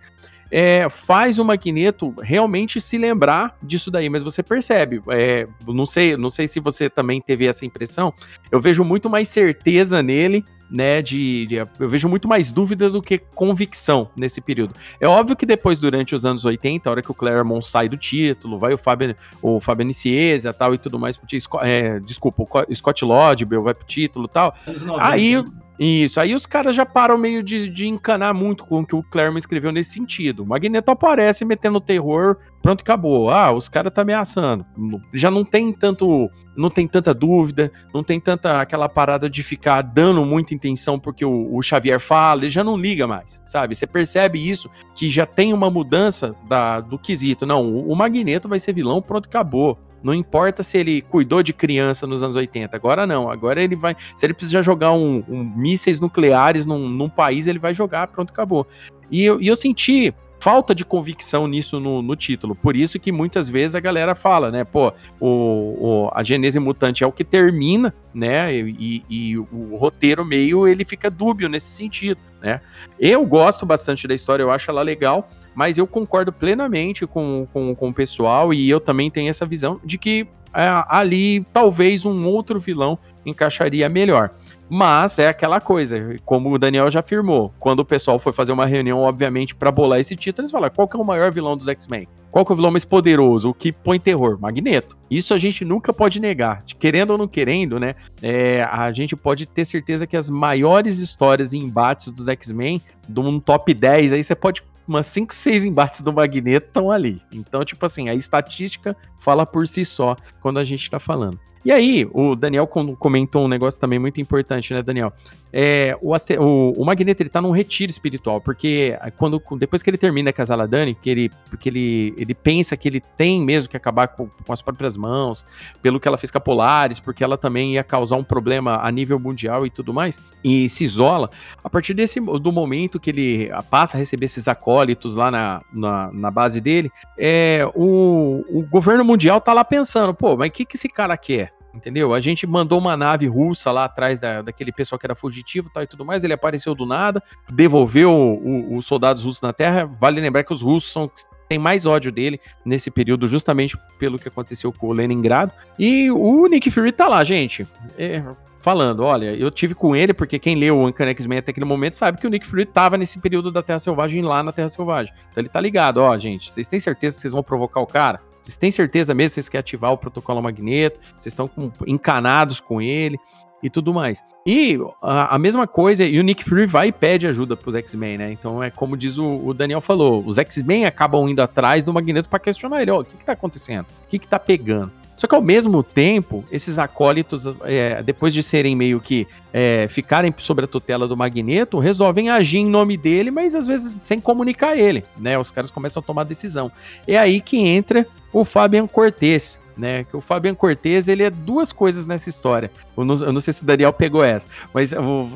é, 0.51 0.87
faz 0.89 1.39
o 1.39 1.45
Magneto 1.45 2.13
realmente 2.21 2.81
se 2.81 2.97
lembrar 2.97 3.55
disso 3.63 3.89
daí, 3.89 4.09
mas 4.09 4.21
você 4.21 4.43
percebe, 4.43 5.01
é, 5.09 5.47
não 5.65 5.85
sei, 5.85 6.17
não 6.17 6.29
sei 6.29 6.47
se 6.47 6.59
você 6.59 6.89
também 6.89 7.21
teve 7.21 7.47
essa 7.47 7.65
impressão, 7.65 8.13
eu 8.51 8.59
vejo 8.59 8.83
muito 8.83 9.09
mais 9.09 9.29
certeza 9.29 10.03
nele 10.03 10.43
né, 10.71 11.01
de, 11.01 11.45
de, 11.45 11.55
eu 11.55 11.89
vejo 11.89 12.07
muito 12.07 12.27
mais 12.27 12.51
dúvida 12.51 12.89
do 12.89 13.01
que 13.01 13.17
convicção 13.17 14.09
nesse 14.15 14.39
período. 14.39 14.73
É 14.99 15.07
óbvio 15.07 15.35
que 15.35 15.45
depois, 15.45 15.77
durante 15.77 16.15
os 16.15 16.25
anos 16.25 16.45
80, 16.45 16.89
a 16.89 16.91
hora 16.91 17.01
que 17.01 17.11
o 17.11 17.13
Claremont 17.13 17.65
sai 17.65 17.89
do 17.89 17.97
título, 17.97 18.57
vai 18.57 18.73
o 18.73 18.77
Fabio, 18.77 19.15
o 19.41 19.59
Fabio 19.59 19.85
Nicieza 19.85 20.53
tal 20.53 20.73
e 20.73 20.77
tudo 20.77 20.97
mais, 20.97 21.19
é, 21.61 21.99
desculpa, 21.99 22.43
o 22.43 22.75
Scott 22.75 23.03
Lodbell 23.03 23.61
vai 23.61 23.73
pro 23.73 23.85
título 23.85 24.25
e 24.25 24.33
tal, 24.33 24.55
aí 24.99 25.43
isso, 25.83 26.19
aí 26.19 26.35
os 26.35 26.45
caras 26.45 26.75
já 26.75 26.85
param 26.85 27.17
meio 27.17 27.41
de, 27.41 27.67
de 27.67 27.87
encanar 27.87 28.35
muito 28.35 28.63
com 28.65 28.81
o 28.81 28.85
que 28.85 28.95
o 28.95 29.01
Claremont 29.01 29.39
escreveu 29.39 29.71
nesse 29.71 29.93
sentido. 29.93 30.43
O 30.43 30.45
Magneto 30.45 30.91
aparece 30.91 31.43
metendo 31.43 31.81
terror, 31.81 32.37
pronto, 32.61 32.81
acabou. 32.81 33.31
Ah, 33.31 33.51
os 33.51 33.67
caras 33.67 33.91
tá 33.91 34.03
ameaçando. 34.03 34.63
Já 35.11 35.31
não 35.31 35.43
tem 35.43 35.73
tanto, 35.73 36.29
não 36.55 36.69
tem 36.69 36.87
tanta 36.87 37.15
dúvida, 37.15 37.71
não 37.91 38.03
tem 38.03 38.19
tanta 38.19 38.61
aquela 38.61 38.87
parada 38.87 39.27
de 39.27 39.41
ficar 39.41 39.81
dando 39.81 40.23
muita 40.23 40.53
intenção 40.53 40.99
porque 40.99 41.25
o, 41.25 41.51
o 41.51 41.63
Xavier 41.63 41.99
fala, 41.99 42.41
ele 42.41 42.51
já 42.51 42.63
não 42.63 42.77
liga 42.77 43.07
mais, 43.07 43.41
sabe? 43.43 43.73
Você 43.73 43.87
percebe 43.87 44.37
isso, 44.47 44.69
que 44.93 45.09
já 45.09 45.25
tem 45.25 45.51
uma 45.51 45.71
mudança 45.71 46.35
da, 46.47 46.79
do 46.79 46.99
quesito. 46.99 47.43
Não, 47.43 47.65
o, 47.65 47.91
o 47.91 47.95
Magneto 47.95 48.47
vai 48.47 48.59
ser 48.59 48.73
vilão, 48.73 49.01
pronto, 49.01 49.25
acabou. 49.25 49.79
Não 50.03 50.13
importa 50.13 50.63
se 50.63 50.77
ele 50.77 51.01
cuidou 51.01 51.43
de 51.43 51.53
criança 51.53 52.07
nos 52.07 52.23
anos 52.23 52.35
80, 52.35 52.75
agora 52.75 53.05
não. 53.05 53.29
Agora 53.29 53.61
ele 53.61 53.75
vai. 53.75 53.95
Se 54.15 54.25
ele 54.25 54.33
precisar 54.33 54.61
jogar 54.61 54.91
um, 54.93 55.23
um 55.27 55.43
mísseis 55.43 55.99
nucleares 55.99 56.65
num, 56.65 56.89
num, 56.89 57.09
país, 57.09 57.47
ele 57.47 57.59
vai 57.59 57.73
jogar, 57.73 58.07
pronto, 58.07 58.31
acabou. 58.31 58.65
E 59.09 59.23
eu, 59.23 59.41
e 59.41 59.47
eu 59.47 59.55
senti 59.55 60.13
falta 60.41 60.73
de 60.73 60.83
convicção 60.83 61.47
nisso 61.47 61.79
no, 61.79 62.01
no, 62.01 62.15
título. 62.15 62.55
Por 62.55 62.75
isso 62.75 62.99
que 62.99 63.11
muitas 63.11 63.47
vezes 63.47 63.75
a 63.75 63.79
galera 63.79 64.15
fala, 64.15 64.49
né? 64.49 64.63
Pô, 64.63 64.91
o, 65.19 65.27
o 65.27 66.11
a 66.15 66.23
Genese 66.23 66.59
Mutante 66.59 67.03
é 67.03 67.07
o 67.07 67.11
que 67.11 67.23
termina, 67.23 67.93
né? 68.11 68.51
E, 68.55 69.03
e, 69.07 69.37
o 69.37 69.75
roteiro 69.77 70.25
meio 70.25 70.67
ele 70.67 70.83
fica 70.83 71.11
dúbio 71.11 71.47
nesse 71.47 71.67
sentido, 71.67 72.19
né? 72.41 72.59
Eu 72.99 73.23
gosto 73.23 73.67
bastante 73.67 74.07
da 74.07 74.15
história, 74.15 74.41
eu 74.41 74.49
acho 74.49 74.71
ela 74.71 74.81
legal, 74.81 75.29
mas 75.55 75.77
eu 75.77 75.87
concordo 75.87 76.31
plenamente 76.31 77.05
com, 77.05 77.47
com, 77.51 77.75
com 77.75 77.89
o 77.89 77.93
pessoal 77.93 78.53
e 78.53 78.69
eu 78.69 78.79
também 78.79 79.09
tenho 79.09 79.29
essa 79.29 79.45
visão 79.45 79.79
de 79.83 79.97
que 79.97 80.27
é, 80.53 80.83
ali 80.87 81.45
talvez 81.53 82.05
um 82.05 82.25
outro 82.27 82.59
vilão 82.59 82.97
encaixaria 83.25 83.87
melhor. 83.87 84.31
Mas 84.69 85.19
é 85.19 85.27
aquela 85.27 85.59
coisa, 85.59 86.15
como 86.23 86.49
o 86.49 86.57
Daniel 86.57 86.89
já 86.89 87.01
afirmou, 87.01 87.53
quando 87.59 87.81
o 87.81 87.85
pessoal 87.85 88.17
foi 88.17 88.31
fazer 88.31 88.53
uma 88.53 88.65
reunião, 88.65 89.01
obviamente, 89.01 89.53
para 89.53 89.69
bolar 89.69 89.99
esse 89.99 90.15
título, 90.15 90.43
eles 90.43 90.51
falaram: 90.51 90.73
qual 90.73 90.87
que 90.87 90.95
é 90.95 90.99
o 90.99 91.03
maior 91.03 91.29
vilão 91.29 91.57
dos 91.57 91.67
X-Men? 91.67 92.07
Qual 92.31 92.45
que 92.45 92.51
é 92.51 92.53
o 92.53 92.55
vilão 92.55 92.71
mais 92.71 92.85
poderoso? 92.85 93.49
O 93.49 93.53
que 93.53 93.73
põe 93.73 93.99
terror? 93.99 94.39
Magneto. 94.39 94.97
Isso 95.09 95.33
a 95.33 95.37
gente 95.37 95.65
nunca 95.65 95.91
pode 95.91 96.21
negar. 96.21 96.63
Querendo 96.79 97.11
ou 97.11 97.17
não 97.17 97.27
querendo, 97.27 97.77
né? 97.77 97.95
É, 98.21 98.63
a 98.63 98.89
gente 98.93 99.13
pode 99.13 99.45
ter 99.45 99.65
certeza 99.65 100.07
que 100.07 100.15
as 100.15 100.29
maiores 100.29 100.99
histórias 100.99 101.51
e 101.51 101.57
embates 101.57 102.09
dos 102.09 102.29
X-Men, 102.29 102.81
de 103.09 103.19
um 103.19 103.41
top 103.41 103.73
10, 103.73 104.13
aí 104.13 104.23
você 104.23 104.33
pode 104.33 104.63
umas 104.91 105.07
5, 105.07 105.33
6 105.33 105.65
embates 105.65 106.01
do 106.01 106.11
Magneto 106.11 106.67
estão 106.67 106.91
ali. 106.91 107.21
Então, 107.31 107.63
tipo 107.63 107.85
assim, 107.85 108.09
a 108.09 108.13
estatística 108.13 108.95
fala 109.19 109.45
por 109.45 109.67
si 109.67 109.85
só 109.85 110.15
quando 110.41 110.59
a 110.59 110.63
gente 110.63 110.89
tá 110.89 110.99
falando. 110.99 111.39
E 111.63 111.71
aí, 111.71 112.07
o 112.11 112.35
Daniel 112.35 112.67
comentou 112.67 113.45
um 113.45 113.47
negócio 113.47 113.79
também 113.79 113.99
muito 113.99 114.19
importante, 114.19 114.73
né, 114.73 114.81
Daniel? 114.81 115.13
É, 115.53 115.97
o, 116.01 116.15
o, 116.15 116.71
o, 116.77 116.85
Magneto 116.85 117.21
ele 117.21 117.29
tá 117.29 117.41
num 117.41 117.51
retiro 117.51 117.91
espiritual, 117.91 118.39
porque 118.39 118.97
quando 119.17 119.41
depois 119.57 119.83
que 119.83 119.89
ele 119.89 119.97
termina 119.97 120.31
com 120.31 120.41
a 120.41 120.45
Zaladani, 120.45 120.95
que 120.95 121.09
ele, 121.09 121.29
porque 121.49 121.67
ele, 121.67 122.13
ele 122.17 122.33
pensa 122.33 122.77
que 122.77 122.87
ele 122.87 123.01
tem 123.01 123.41
mesmo 123.41 123.69
que 123.69 123.75
acabar 123.75 124.07
com, 124.07 124.27
com, 124.27 124.53
as 124.53 124.61
próprias 124.61 124.95
mãos, 124.95 125.45
pelo 125.81 125.99
que 125.99 126.07
ela 126.07 126.17
fez 126.17 126.31
com 126.31 126.37
a 126.37 126.41
Polaris, 126.41 126.99
porque 126.99 127.23
ela 127.23 127.37
também 127.37 127.73
ia 127.73 127.83
causar 127.83 128.15
um 128.15 128.23
problema 128.23 128.79
a 128.81 128.89
nível 128.91 129.19
mundial 129.19 129.65
e 129.65 129.69
tudo 129.69 129.93
mais, 129.93 130.19
e 130.43 130.69
se 130.69 130.85
isola. 130.85 131.29
A 131.63 131.69
partir 131.69 131.93
desse 131.93 132.19
do 132.19 132.51
momento 132.51 132.99
que 132.99 133.09
ele 133.09 133.49
passa 133.69 133.97
a 133.97 133.99
receber 133.99 134.25
esses 134.25 134.47
acólitos 134.47 135.15
lá 135.15 135.29
na, 135.29 135.61
na, 135.73 136.11
na 136.13 136.31
base 136.31 136.61
dele, 136.61 136.89
é, 137.17 137.69
o, 137.75 138.43
o 138.49 138.61
governo 138.63 139.03
mundial 139.03 139.41
tá 139.41 139.51
lá 139.51 139.65
pensando, 139.65 140.13
pô, 140.13 140.37
mas 140.37 140.47
o 140.47 140.51
que, 140.51 140.65
que 140.65 140.77
esse 140.77 140.87
cara 140.87 141.17
quer? 141.17 141.50
Entendeu? 141.73 142.13
A 142.13 142.19
gente 142.19 142.45
mandou 142.45 142.77
uma 142.79 142.97
nave 142.97 143.27
russa 143.27 143.71
lá 143.71 143.85
atrás 143.85 144.19
da, 144.19 144.41
daquele 144.41 144.71
pessoal 144.71 144.99
que 144.99 145.05
era 145.05 145.15
fugitivo 145.15 145.69
tal, 145.73 145.83
e 145.83 145.87
tudo 145.87 146.05
mais. 146.05 146.23
Ele 146.23 146.33
apareceu 146.33 146.75
do 146.75 146.85
nada, 146.85 147.23
devolveu 147.49 148.41
os 148.69 148.85
soldados 148.85 149.23
russos 149.23 149.41
na 149.41 149.53
Terra. 149.53 149.85
Vale 149.85 150.19
lembrar 150.19 150.43
que 150.43 150.53
os 150.53 150.61
russos 150.61 150.91
são 150.91 151.09
tem 151.47 151.59
mais 151.59 151.85
ódio 151.85 152.13
dele 152.13 152.39
nesse 152.63 152.89
período, 152.89 153.27
justamente 153.27 153.77
pelo 153.99 154.17
que 154.17 154.29
aconteceu 154.29 154.71
com 154.71 154.87
o 154.87 154.93
Leningrado. 154.93 155.51
E 155.77 156.09
o 156.09 156.47
Nick 156.47 156.71
Fury 156.71 156.93
tá 156.93 157.09
lá, 157.09 157.25
gente. 157.25 157.67
É, 157.97 158.23
falando, 158.61 159.03
olha, 159.03 159.35
eu 159.35 159.51
tive 159.51 159.75
com 159.75 159.93
ele, 159.93 160.13
porque 160.13 160.39
quem 160.39 160.55
leu 160.55 160.77
o 160.77 160.87
Uncanny 160.87 161.11
X-Men 161.11 161.39
até 161.39 161.51
aquele 161.51 161.65
momento 161.65 161.97
sabe 161.97 162.19
que 162.19 162.25
o 162.25 162.29
Nick 162.29 162.47
Fury 162.47 162.65
tava 162.65 162.97
nesse 162.97 163.19
período 163.19 163.51
da 163.51 163.61
Terra 163.61 163.79
Selvagem 163.79 164.21
lá 164.21 164.41
na 164.41 164.53
Terra 164.53 164.69
Selvagem. 164.69 165.13
Então 165.29 165.41
ele 165.41 165.49
tá 165.49 165.59
ligado, 165.59 165.97
ó, 165.97 166.17
gente, 166.17 166.49
vocês 166.49 166.69
têm 166.69 166.79
certeza 166.79 167.17
que 167.17 167.21
vocês 167.21 167.33
vão 167.33 167.43
provocar 167.43 167.81
o 167.81 167.87
cara? 167.87 168.21
Vocês 168.41 168.57
têm 168.57 168.71
certeza 168.71 169.13
mesmo 169.13 169.29
que 169.29 169.33
vocês 169.35 169.49
querem 169.49 169.61
ativar 169.61 169.91
o 169.91 169.97
protocolo 169.97 170.41
Magneto? 170.41 170.99
Vocês 171.17 171.27
estão 171.27 171.47
com, 171.47 171.71
encanados 171.85 172.59
com 172.59 172.81
ele 172.81 173.17
e 173.61 173.69
tudo 173.69 173.93
mais. 173.93 174.23
E 174.45 174.79
a, 175.01 175.35
a, 175.35 175.39
mesma 175.39 175.67
coisa, 175.67 176.03
e 176.03 176.19
o 176.19 176.23
Nick 176.23 176.43
Fury 176.43 176.65
vai 176.65 176.87
e 176.87 176.91
pede 176.91 177.27
ajuda 177.27 177.55
pros 177.55 177.75
X-Men, 177.75 178.17
né? 178.17 178.31
Então 178.31 178.63
é 178.63 178.71
como 178.71 178.97
diz 178.97 179.17
o, 179.17 179.45
o 179.45 179.53
Daniel 179.53 179.81
falou, 179.81 180.23
os 180.25 180.37
X-Men 180.39 180.85
acabam 180.85 181.29
indo 181.29 181.41
atrás 181.41 181.85
do 181.85 181.93
Magneto 181.93 182.27
para 182.27 182.39
questionar 182.39 182.81
ele, 182.81 182.91
ó, 182.91 182.97
oh, 182.97 183.01
o 183.01 183.05
que 183.05 183.17
que 183.17 183.25
tá 183.25 183.33
acontecendo? 183.33 183.85
O 184.03 184.07
que 184.07 184.17
que 184.17 184.27
tá 184.27 184.39
pegando? 184.39 184.91
Só 185.21 185.27
que 185.27 185.35
ao 185.35 185.41
mesmo 185.43 185.83
tempo, 185.83 186.43
esses 186.51 186.79
acólitos, 186.79 187.45
é, 187.63 188.01
depois 188.01 188.33
de 188.33 188.41
serem 188.41 188.75
meio 188.75 188.99
que 188.99 189.27
é, 189.53 189.85
ficarem 189.87 190.33
sob 190.35 190.63
a 190.63 190.65
tutela 190.65 191.07
do 191.07 191.15
Magneto, 191.15 191.77
resolvem 191.77 192.31
agir 192.31 192.57
em 192.57 192.65
nome 192.65 192.97
dele, 192.97 193.29
mas 193.29 193.53
às 193.53 193.67
vezes 193.67 194.01
sem 194.01 194.19
comunicar 194.19 194.75
ele, 194.75 195.03
né? 195.15 195.37
Os 195.37 195.51
caras 195.51 195.69
começam 195.69 196.01
a 196.01 196.03
tomar 196.03 196.23
decisão. 196.23 196.71
É 197.05 197.19
aí 197.19 197.39
que 197.39 197.59
entra 197.59 198.07
o 198.33 198.43
Fabian 198.43 198.87
Cortez, 198.87 199.59
né? 199.77 200.03
Que 200.03 200.15
o 200.15 200.21
Fabian 200.21 200.53
Cortez, 200.53 201.07
ele 201.07 201.23
é 201.23 201.29
duas 201.29 201.71
coisas 201.71 202.07
nessa 202.07 202.29
história. 202.29 202.71
Eu 202.95 203.05
não, 203.05 203.15
eu 203.15 203.33
não 203.33 203.39
sei 203.39 203.53
se 203.53 203.63
o 203.63 203.65
Daniel 203.65 203.93
pegou 203.93 204.23
essa, 204.23 204.47
mas 204.73 204.93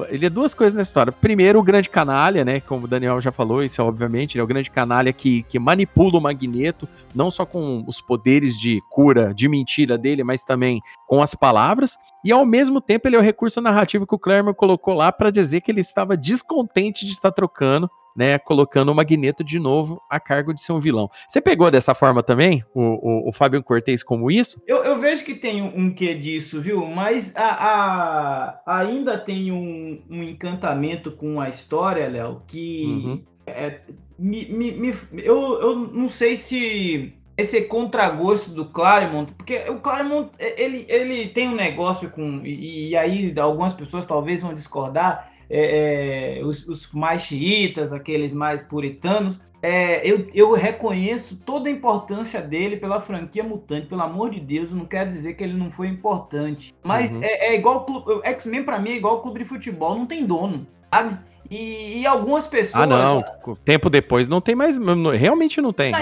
ele 0.09 0.25
é 0.25 0.29
duas 0.29 0.53
coisas 0.53 0.73
nessa 0.73 0.89
história. 0.89 1.11
Primeiro, 1.11 1.59
o 1.59 1.63
grande 1.63 1.89
canalha, 1.89 2.45
né? 2.45 2.59
Como 2.59 2.85
o 2.85 2.87
Daniel 2.87 3.19
já 3.21 3.31
falou, 3.31 3.63
isso 3.63 3.81
é 3.81 3.83
obviamente, 3.83 4.35
ele 4.35 4.41
é 4.41 4.43
o 4.43 4.47
grande 4.47 4.69
canalha 4.69 5.11
que, 5.11 5.43
que 5.43 5.59
manipula 5.59 6.17
o 6.17 6.21
Magneto, 6.21 6.87
não 7.13 7.31
só 7.31 7.45
com 7.45 7.83
os 7.87 8.01
poderes 8.01 8.57
de 8.59 8.79
cura, 8.89 9.33
de 9.33 9.47
mentira 9.47 9.97
dele, 9.97 10.23
mas 10.23 10.43
também 10.43 10.81
com 11.07 11.21
as 11.21 11.35
palavras. 11.35 11.97
E 12.23 12.31
ao 12.31 12.45
mesmo 12.45 12.81
tempo, 12.81 13.07
ele 13.07 13.15
é 13.15 13.19
o 13.19 13.21
recurso 13.21 13.61
narrativo 13.61 14.07
que 14.07 14.15
o 14.15 14.19
Claremont 14.19 14.57
colocou 14.57 14.93
lá 14.93 15.11
para 15.11 15.31
dizer 15.31 15.61
que 15.61 15.71
ele 15.71 15.81
estava 15.81 16.17
descontente 16.17 17.05
de 17.05 17.13
estar 17.13 17.29
tá 17.29 17.35
trocando 17.35 17.89
né, 18.15 18.39
colocando 18.39 18.91
o 18.91 18.95
Magneto 18.95 19.43
de 19.43 19.59
novo 19.59 20.01
a 20.09 20.19
cargo 20.19 20.53
de 20.53 20.61
ser 20.61 20.71
um 20.71 20.79
vilão. 20.79 21.09
Você 21.27 21.41
pegou 21.41 21.69
dessa 21.69 21.93
forma 21.93 22.23
também, 22.23 22.63
o, 22.73 22.81
o, 22.81 23.29
o 23.29 23.31
Fábio 23.33 23.61
Cortez, 23.61 24.01
como 24.03 24.31
isso? 24.31 24.61
Eu, 24.65 24.83
eu, 24.83 24.99
vejo 24.99 25.25
que 25.25 25.35
tem 25.35 25.61
um 25.61 25.93
quê 25.93 26.15
disso, 26.15 26.61
viu? 26.61 26.85
Mas 26.85 27.35
a, 27.35 28.61
a 28.65 28.79
ainda 28.79 29.17
tem 29.17 29.51
um, 29.51 30.01
um, 30.09 30.23
encantamento 30.23 31.11
com 31.11 31.41
a 31.41 31.49
história, 31.49 32.07
Léo, 32.07 32.41
que 32.47 32.85
uhum. 32.85 33.23
é, 33.45 33.81
me, 34.17 34.45
me, 34.47 34.71
me, 34.71 34.95
eu, 35.17 35.61
eu 35.61 35.75
não 35.75 36.07
sei 36.07 36.37
se 36.37 37.13
esse 37.37 37.61
contragosto 37.63 38.49
do 38.49 38.65
Claremont, 38.65 39.33
porque 39.33 39.69
o 39.69 39.79
Claremont 39.79 40.31
ele, 40.39 40.85
ele 40.87 41.27
tem 41.27 41.49
um 41.49 41.55
negócio 41.55 42.09
com 42.09 42.41
e, 42.45 42.89
e 42.89 42.95
aí 42.95 43.33
algumas 43.37 43.73
pessoas 43.73 44.05
talvez 44.05 44.41
vão 44.41 44.53
discordar 44.53 45.34
é, 45.49 46.39
é, 46.39 46.43
os, 46.43 46.67
os, 46.67 46.91
mais 46.91 47.23
xiitas, 47.23 47.93
aqueles 47.93 48.33
mais 48.33 48.63
puritanos, 48.63 49.39
é, 49.61 50.07
eu, 50.07 50.27
eu 50.33 50.53
reconheço 50.53 51.37
toda 51.37 51.67
a 51.67 51.71
importância 51.71 52.41
dele 52.41 52.77
pela 52.77 53.01
franquia 53.01 53.43
mutante, 53.43 53.87
pelo 53.87 54.01
amor 54.01 54.29
de 54.29 54.39
Deus, 54.39 54.71
não 54.71 54.85
quero 54.85 55.11
dizer 55.11 55.33
que 55.33 55.43
ele 55.43 55.53
não 55.53 55.71
foi 55.71 55.87
importante. 55.87 56.75
Mas 56.83 57.15
uhum. 57.15 57.23
é, 57.23 57.47
é, 57.47 57.55
igual. 57.55 57.85
X-Men 58.23 58.63
para 58.63 58.79
mim 58.79 58.91
é 58.91 58.97
igual 58.97 59.21
clube 59.21 59.39
de 59.39 59.45
futebol, 59.45 59.97
não 59.97 60.05
tem 60.05 60.25
dono, 60.25 60.67
sabe? 60.91 61.17
E, 61.49 62.01
e, 62.01 62.07
algumas 62.07 62.47
pessoas. 62.47 62.83
Ah, 62.83 62.87
não. 62.87 63.23
Tempo 63.63 63.89
depois 63.89 64.27
não 64.27 64.41
tem 64.41 64.55
mais. 64.55 64.79
Realmente 65.17 65.61
não 65.61 65.71
tem. 65.71 65.91
Tá 65.91 65.99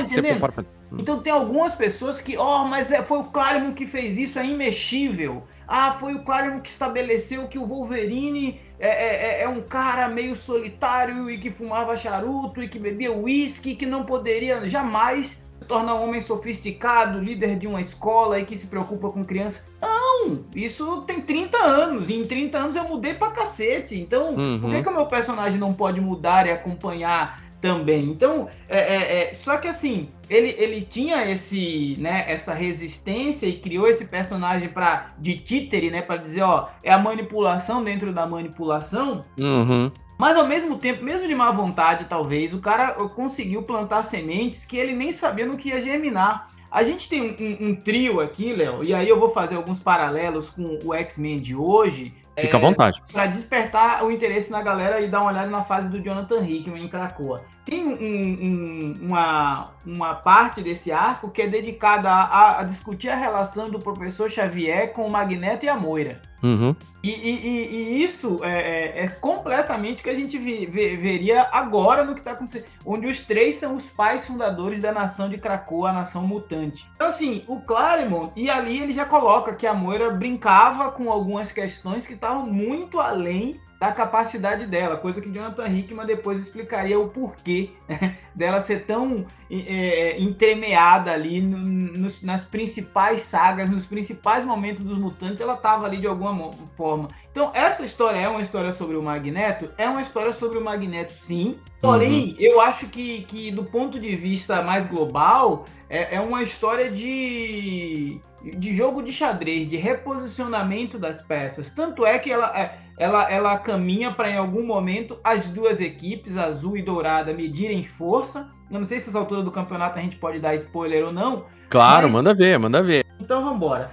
pra... 0.51 0.63
Então 0.97 1.19
tem 1.19 1.33
algumas 1.33 1.75
pessoas 1.75 2.21
que, 2.21 2.37
ó, 2.37 2.61
oh, 2.61 2.67
mas 2.67 2.91
é, 2.91 3.01
foi 3.01 3.19
o 3.19 3.25
Claremont 3.25 3.73
que 3.73 3.85
fez 3.85 4.17
isso, 4.17 4.39
é 4.39 4.45
imexível. 4.45 5.43
Ah, 5.67 5.97
foi 5.99 6.13
o 6.13 6.23
Claremont 6.23 6.61
que 6.61 6.69
estabeleceu 6.69 7.47
que 7.47 7.57
o 7.57 7.65
Wolverine 7.65 8.59
é, 8.83 8.87
é, 8.87 9.39
é, 9.39 9.43
é 9.43 9.49
um 9.49 9.61
cara 9.61 10.09
meio 10.09 10.35
solitário 10.35 11.29
e 11.31 11.37
que 11.37 11.49
fumava 11.49 11.95
charuto 11.95 12.61
e 12.61 12.67
que 12.67 12.77
bebia 12.77 13.13
uísque, 13.13 13.75
que 13.75 13.85
não 13.85 14.03
poderia 14.03 14.67
jamais 14.69 15.41
se 15.59 15.65
tornar 15.65 15.95
um 15.95 16.03
homem 16.03 16.19
sofisticado, 16.19 17.19
líder 17.19 17.57
de 17.57 17.65
uma 17.65 17.79
escola 17.79 18.39
e 18.39 18.45
que 18.45 18.57
se 18.57 18.67
preocupa 18.67 19.09
com 19.09 19.23
crianças. 19.23 19.63
Não, 19.81 20.03
Não, 20.23 20.39
isso 20.55 21.01
tem 21.01 21.21
30 21.21 21.57
anos, 21.57 22.09
e 22.09 22.13
em 22.13 22.23
30 22.23 22.57
anos 22.57 22.75
eu 22.75 22.83
mudei 22.87 23.13
pra 23.13 23.31
cacete. 23.31 23.99
Então, 23.99 24.29
uhum. 24.29 24.59
por 24.59 24.69
que, 24.69 24.75
uhum. 24.75 24.83
que 24.83 24.89
o 24.89 24.93
meu 24.93 25.05
personagem 25.05 25.59
não 25.59 25.73
pode 25.73 25.99
mudar 25.99 26.47
e 26.47 26.51
acompanhar 26.51 27.42
também. 27.63 28.03
Então, 28.09 28.49
é, 28.67 28.77
é, 28.77 29.31
é, 29.31 29.33
só 29.33 29.55
que 29.55 29.69
assim, 29.69 30.09
ele, 30.29 30.53
ele 30.59 30.81
tinha 30.81 31.31
esse, 31.31 31.95
né, 31.97 32.25
essa 32.27 32.53
resistência 32.53 33.47
e 33.47 33.53
criou 33.53 33.87
esse 33.87 34.03
personagem 34.03 34.67
para 34.67 35.13
de 35.17 35.37
títere, 35.37 35.89
né, 35.89 36.01
para 36.01 36.17
dizer, 36.17 36.41
ó, 36.41 36.67
é 36.83 36.91
a 36.91 36.97
manipulação 36.97 37.81
dentro 37.81 38.11
da 38.11 38.27
manipulação. 38.27 39.21
Uhum. 39.39 39.89
Mas 40.17 40.35
ao 40.35 40.45
mesmo 40.45 40.77
tempo, 40.77 41.05
mesmo 41.05 41.25
de 41.25 41.33
má 41.33 41.51
vontade, 41.51 42.05
talvez, 42.09 42.53
o 42.53 42.59
cara 42.59 42.91
conseguiu 43.07 43.63
plantar 43.63 44.03
sementes 44.03 44.65
que 44.65 44.75
ele 44.75 44.93
nem 44.93 45.13
sabia 45.13 45.45
no 45.45 45.55
que 45.55 45.69
ia 45.69 45.81
germinar. 45.81 46.49
A 46.69 46.83
gente 46.83 47.07
tem 47.07 47.21
um, 47.21 47.35
um, 47.39 47.69
um 47.69 47.75
trio 47.75 48.19
aqui, 48.19 48.51
Léo, 48.51 48.83
e 48.83 48.93
aí 48.93 49.07
eu 49.07 49.17
vou 49.17 49.29
fazer 49.29 49.55
alguns 49.55 49.79
paralelos 49.79 50.49
com 50.49 50.79
o 50.83 50.93
X-Men 50.93 51.37
de 51.37 51.55
hoje, 51.55 52.13
Fica 52.37 52.57
à 52.57 52.59
é, 52.59 52.61
vontade. 52.61 53.01
Para 53.11 53.27
despertar 53.27 54.03
o 54.03 54.11
interesse 54.11 54.51
na 54.51 54.61
galera 54.61 54.99
e 55.01 55.07
dar 55.07 55.21
uma 55.21 55.31
olhada 55.31 55.49
na 55.49 55.63
fase 55.63 55.89
do 55.89 55.99
Jonathan 56.01 56.43
Hickman 56.43 56.83
em 56.83 56.87
Krakoa. 56.87 57.43
Tem 57.63 57.85
um, 57.85 57.93
um, 57.93 58.97
uma, 59.01 59.71
uma 59.85 60.15
parte 60.15 60.61
desse 60.61 60.91
arco 60.91 61.29
que 61.29 61.43
é 61.43 61.47
dedicada 61.47 62.09
a, 62.09 62.59
a, 62.59 62.63
discutir 62.63 63.09
a 63.09 63.15
relação 63.15 63.65
do 63.65 63.79
professor 63.79 64.29
Xavier 64.29 64.91
com 64.91 65.05
o 65.05 65.11
Magneto 65.11 65.65
e 65.65 65.69
a 65.69 65.75
Moira. 65.75 66.19
Uhum. 66.43 66.75
E, 67.01 67.09
e, 67.09 67.99
e, 67.99 68.03
isso 68.03 68.39
é, 68.43 68.51
é, 68.51 69.03
é, 69.03 69.07
completamente 69.07 70.01
o 70.01 70.03
que 70.03 70.09
a 70.09 70.15
gente 70.15 70.37
vi, 70.37 70.65
ver, 70.65 70.97
veria 70.97 71.47
agora 71.51 72.03
no 72.03 72.13
que 72.13 72.19
está 72.19 72.31
acontecendo. 72.31 72.65
Onde 72.85 73.07
os 73.07 73.25
três 73.25 73.55
são 73.55 73.75
os 73.75 73.89
pais 73.89 74.27
fundadores 74.27 74.81
da 74.81 74.91
nação 74.91 75.29
de 75.29 75.37
Krakoa, 75.37 75.89
a 75.89 75.93
nação 75.93 76.27
mutante. 76.27 76.85
Então, 76.95 77.07
assim, 77.07 77.43
o 77.47 77.61
Claremont, 77.61 78.31
e 78.35 78.49
ali 78.49 78.81
ele 78.81 78.93
já 78.93 79.05
coloca 79.05 79.53
que 79.53 79.65
a 79.65 79.73
Moira 79.73 80.11
brincava 80.11 80.91
com 80.91 81.09
algumas 81.09 81.51
questões 81.51 82.05
que 82.05 82.13
estavam 82.13 82.45
muito 82.45 82.99
além 82.99 83.59
da 83.83 83.91
capacidade 83.91 84.65
dela, 84.65 84.95
coisa 84.95 85.19
que 85.19 85.29
Jonathan 85.29 85.67
Hickman 85.67 86.05
depois 86.05 86.39
explicaria 86.39 86.97
o 86.97 87.09
porquê 87.09 87.71
né, 87.85 88.17
dela 88.33 88.61
ser 88.61 88.85
tão 88.85 89.25
é, 89.51 90.17
entremeada 90.21 91.11
ali 91.11 91.41
no, 91.41 91.57
nos, 91.57 92.21
nas 92.21 92.45
principais 92.45 93.23
sagas, 93.23 93.69
nos 93.69 93.85
principais 93.85 94.45
momentos 94.45 94.85
dos 94.85 94.97
mutantes, 94.97 95.41
ela 95.41 95.55
estava 95.55 95.85
ali 95.85 95.97
de 95.97 96.07
alguma 96.07 96.49
forma. 96.77 97.09
Então, 97.33 97.49
essa 97.51 97.83
história 97.83 98.19
é 98.19 98.29
uma 98.29 98.43
história 98.43 98.71
sobre 98.73 98.95
o 98.95 99.01
Magneto? 99.01 99.67
É 99.75 99.89
uma 99.89 100.03
história 100.03 100.33
sobre 100.33 100.59
o 100.59 100.63
Magneto, 100.63 101.13
sim. 101.25 101.57
Porém, 101.81 102.25
uhum. 102.25 102.35
eu 102.37 102.61
acho 102.61 102.85
que, 102.89 103.23
que 103.23 103.49
do 103.49 103.63
ponto 103.63 103.99
de 103.99 104.15
vista 104.15 104.61
mais 104.61 104.85
global, 104.87 105.65
é, 105.89 106.17
é 106.17 106.21
uma 106.21 106.43
história 106.43 106.91
de, 106.91 108.21
de 108.55 108.75
jogo 108.75 109.01
de 109.01 109.11
xadrez, 109.11 109.67
de 109.67 109.77
reposicionamento 109.77 110.99
das 110.99 111.23
peças. 111.23 111.71
Tanto 111.71 112.05
é 112.05 112.19
que 112.19 112.31
ela, 112.31 112.55
é, 112.55 112.77
ela, 112.99 113.27
ela 113.31 113.57
caminha 113.57 114.13
para 114.13 114.29
em 114.29 114.37
algum 114.37 114.63
momento 114.63 115.17
as 115.23 115.45
duas 115.45 115.81
equipes, 115.81 116.37
azul 116.37 116.77
e 116.77 116.83
dourada, 116.83 117.33
medirem 117.33 117.83
força. 117.83 118.47
Eu 118.69 118.79
não 118.79 118.85
sei 118.85 118.99
se 118.99 119.09
essa 119.09 119.17
altura 119.17 119.41
do 119.41 119.49
campeonato 119.49 119.97
a 119.97 120.01
gente 120.03 120.17
pode 120.17 120.39
dar 120.39 120.53
spoiler 120.53 121.03
ou 121.03 121.11
não. 121.11 121.45
Claro, 121.67 122.03
mas... 122.03 122.13
manda 122.13 122.35
ver, 122.35 122.59
manda 122.59 122.83
ver. 122.83 123.03
Então 123.19 123.41
vamos 123.41 123.55
embora. 123.55 123.91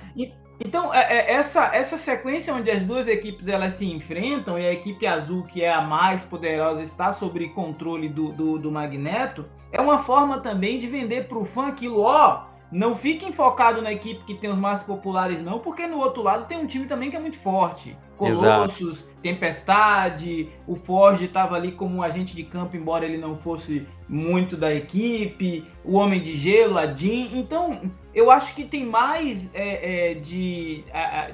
Então, 0.62 0.92
é, 0.92 1.01
é, 1.01 1.33
essa, 1.33 1.75
essa 1.75 1.96
sequência 1.96 2.55
onde 2.55 2.70
as 2.70 2.83
duas 2.83 3.09
equipes 3.09 3.49
elas 3.49 3.75
se 3.75 3.90
enfrentam 3.90 4.59
e 4.59 4.66
a 4.66 4.73
equipe 4.73 5.07
azul, 5.07 5.44
que 5.44 5.62
é 5.62 5.73
a 5.73 5.81
mais 5.81 6.25
poderosa, 6.25 6.83
está 6.83 7.12
sob 7.12 7.49
controle 7.49 8.09
do, 8.09 8.31
do, 8.31 8.59
do 8.59 8.70
Magneto, 8.70 9.46
é 9.73 9.81
uma 9.81 10.01
forma 10.01 10.40
também 10.40 10.79
de 10.79 10.87
vender 10.87 11.29
para 11.29 11.38
o 11.38 11.44
fã 11.46 11.68
aquilo, 11.68 12.03
ó, 12.03 12.44
não 12.70 12.94
fiquem 12.94 13.33
focados 13.33 13.83
na 13.83 13.90
equipe 13.90 14.23
que 14.25 14.35
tem 14.35 14.51
os 14.51 14.59
mais 14.59 14.83
populares, 14.83 15.42
não, 15.42 15.59
porque 15.59 15.87
no 15.87 15.99
outro 15.99 16.23
lado 16.23 16.46
tem 16.46 16.59
um 16.59 16.66
time 16.66 16.87
também 16.87 17.11
que 17.11 17.16
é 17.16 17.20
muito 17.20 17.38
forte. 17.38 17.96
Colossus, 18.16 18.99
Exato. 18.99 19.10
Tempestade, 19.22 20.48
o 20.66 20.74
Forge 20.74 21.26
estava 21.26 21.56
ali 21.56 21.72
como 21.72 21.96
um 21.96 22.02
agente 22.02 22.35
de 22.35 22.42
campo, 22.42 22.76
embora 22.76 23.04
ele 23.04 23.18
não 23.18 23.37
fosse 23.37 23.87
muito 24.09 24.56
da 24.56 24.74
equipe, 24.74 25.64
o 25.85 25.96
Homem 25.96 26.20
de 26.20 26.37
Gelo, 26.37 26.78
a 26.78 26.87
Jean. 26.87 27.28
Então, 27.33 27.80
eu 28.12 28.30
acho 28.30 28.54
que 28.54 28.64
tem 28.64 28.85
mais 28.85 29.54
é, 29.54 30.11
é, 30.11 30.14
de, 30.14 30.85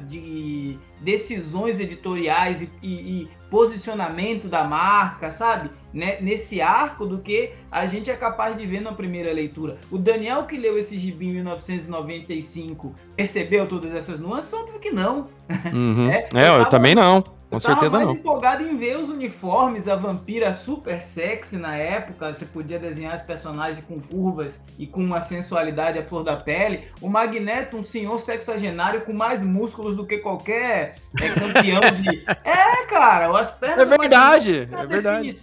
de 0.06 0.78
decisões 1.00 1.80
editoriais 1.80 2.62
e, 2.62 2.70
e, 2.82 2.92
e, 2.92 3.28
posicionamento 3.50 4.48
da 4.48 4.64
marca, 4.64 5.30
sabe? 5.30 5.70
Né? 5.92 6.18
Nesse 6.20 6.60
arco 6.60 7.06
do 7.06 7.18
que 7.18 7.52
a 7.70 7.86
gente 7.86 8.10
é 8.10 8.14
capaz 8.14 8.56
de 8.56 8.66
ver 8.66 8.80
na 8.80 8.92
primeira 8.92 9.32
leitura. 9.32 9.78
O 9.90 9.96
Daniel 9.96 10.44
que 10.44 10.58
leu 10.58 10.76
esse 10.76 10.98
gibi 10.98 11.28
em 11.28 11.34
1995 11.34 12.92
percebeu 13.16 13.66
todas 13.66 13.94
essas 13.94 14.20
nuances? 14.20 14.52
Óbvio 14.52 14.80
que 14.80 14.90
não. 14.90 15.28
Uhum. 15.72 16.10
é, 16.10 16.28
é, 16.34 16.48
eu, 16.48 16.54
eu 16.56 16.66
também 16.66 16.94
não. 16.94 17.22
Com 17.56 17.70
eu 17.70 17.74
certeza 17.74 17.96
mais 17.96 18.08
não. 18.08 18.14
empolgado 18.14 18.62
em 18.62 18.76
ver 18.76 18.98
os 18.98 19.08
uniformes, 19.08 19.88
a 19.88 19.96
vampira 19.96 20.52
super 20.52 21.02
sexy 21.02 21.56
na 21.56 21.74
época, 21.74 22.32
você 22.32 22.44
podia 22.44 22.78
desenhar 22.78 23.14
os 23.14 23.22
personagens 23.22 23.84
com 23.84 24.00
curvas 24.00 24.58
e 24.78 24.86
com 24.86 25.02
uma 25.02 25.22
sensualidade 25.22 25.98
à 25.98 26.04
flor 26.04 26.22
da 26.22 26.36
pele. 26.36 26.84
O 27.00 27.08
Magneto, 27.08 27.76
um 27.76 27.82
senhor 27.82 28.20
sexagenário 28.20 29.00
com 29.02 29.12
mais 29.12 29.42
músculos 29.42 29.96
do 29.96 30.06
que 30.06 30.18
qualquer 30.18 30.96
é, 31.20 31.28
campeão 31.30 31.80
de... 31.80 32.24
é, 32.44 32.84
cara, 32.86 33.38
as 33.38 33.50
pernas... 33.52 33.90
É 33.90 33.98
verdade, 33.98 34.68
é 34.70 34.86
verdade. 34.86 35.34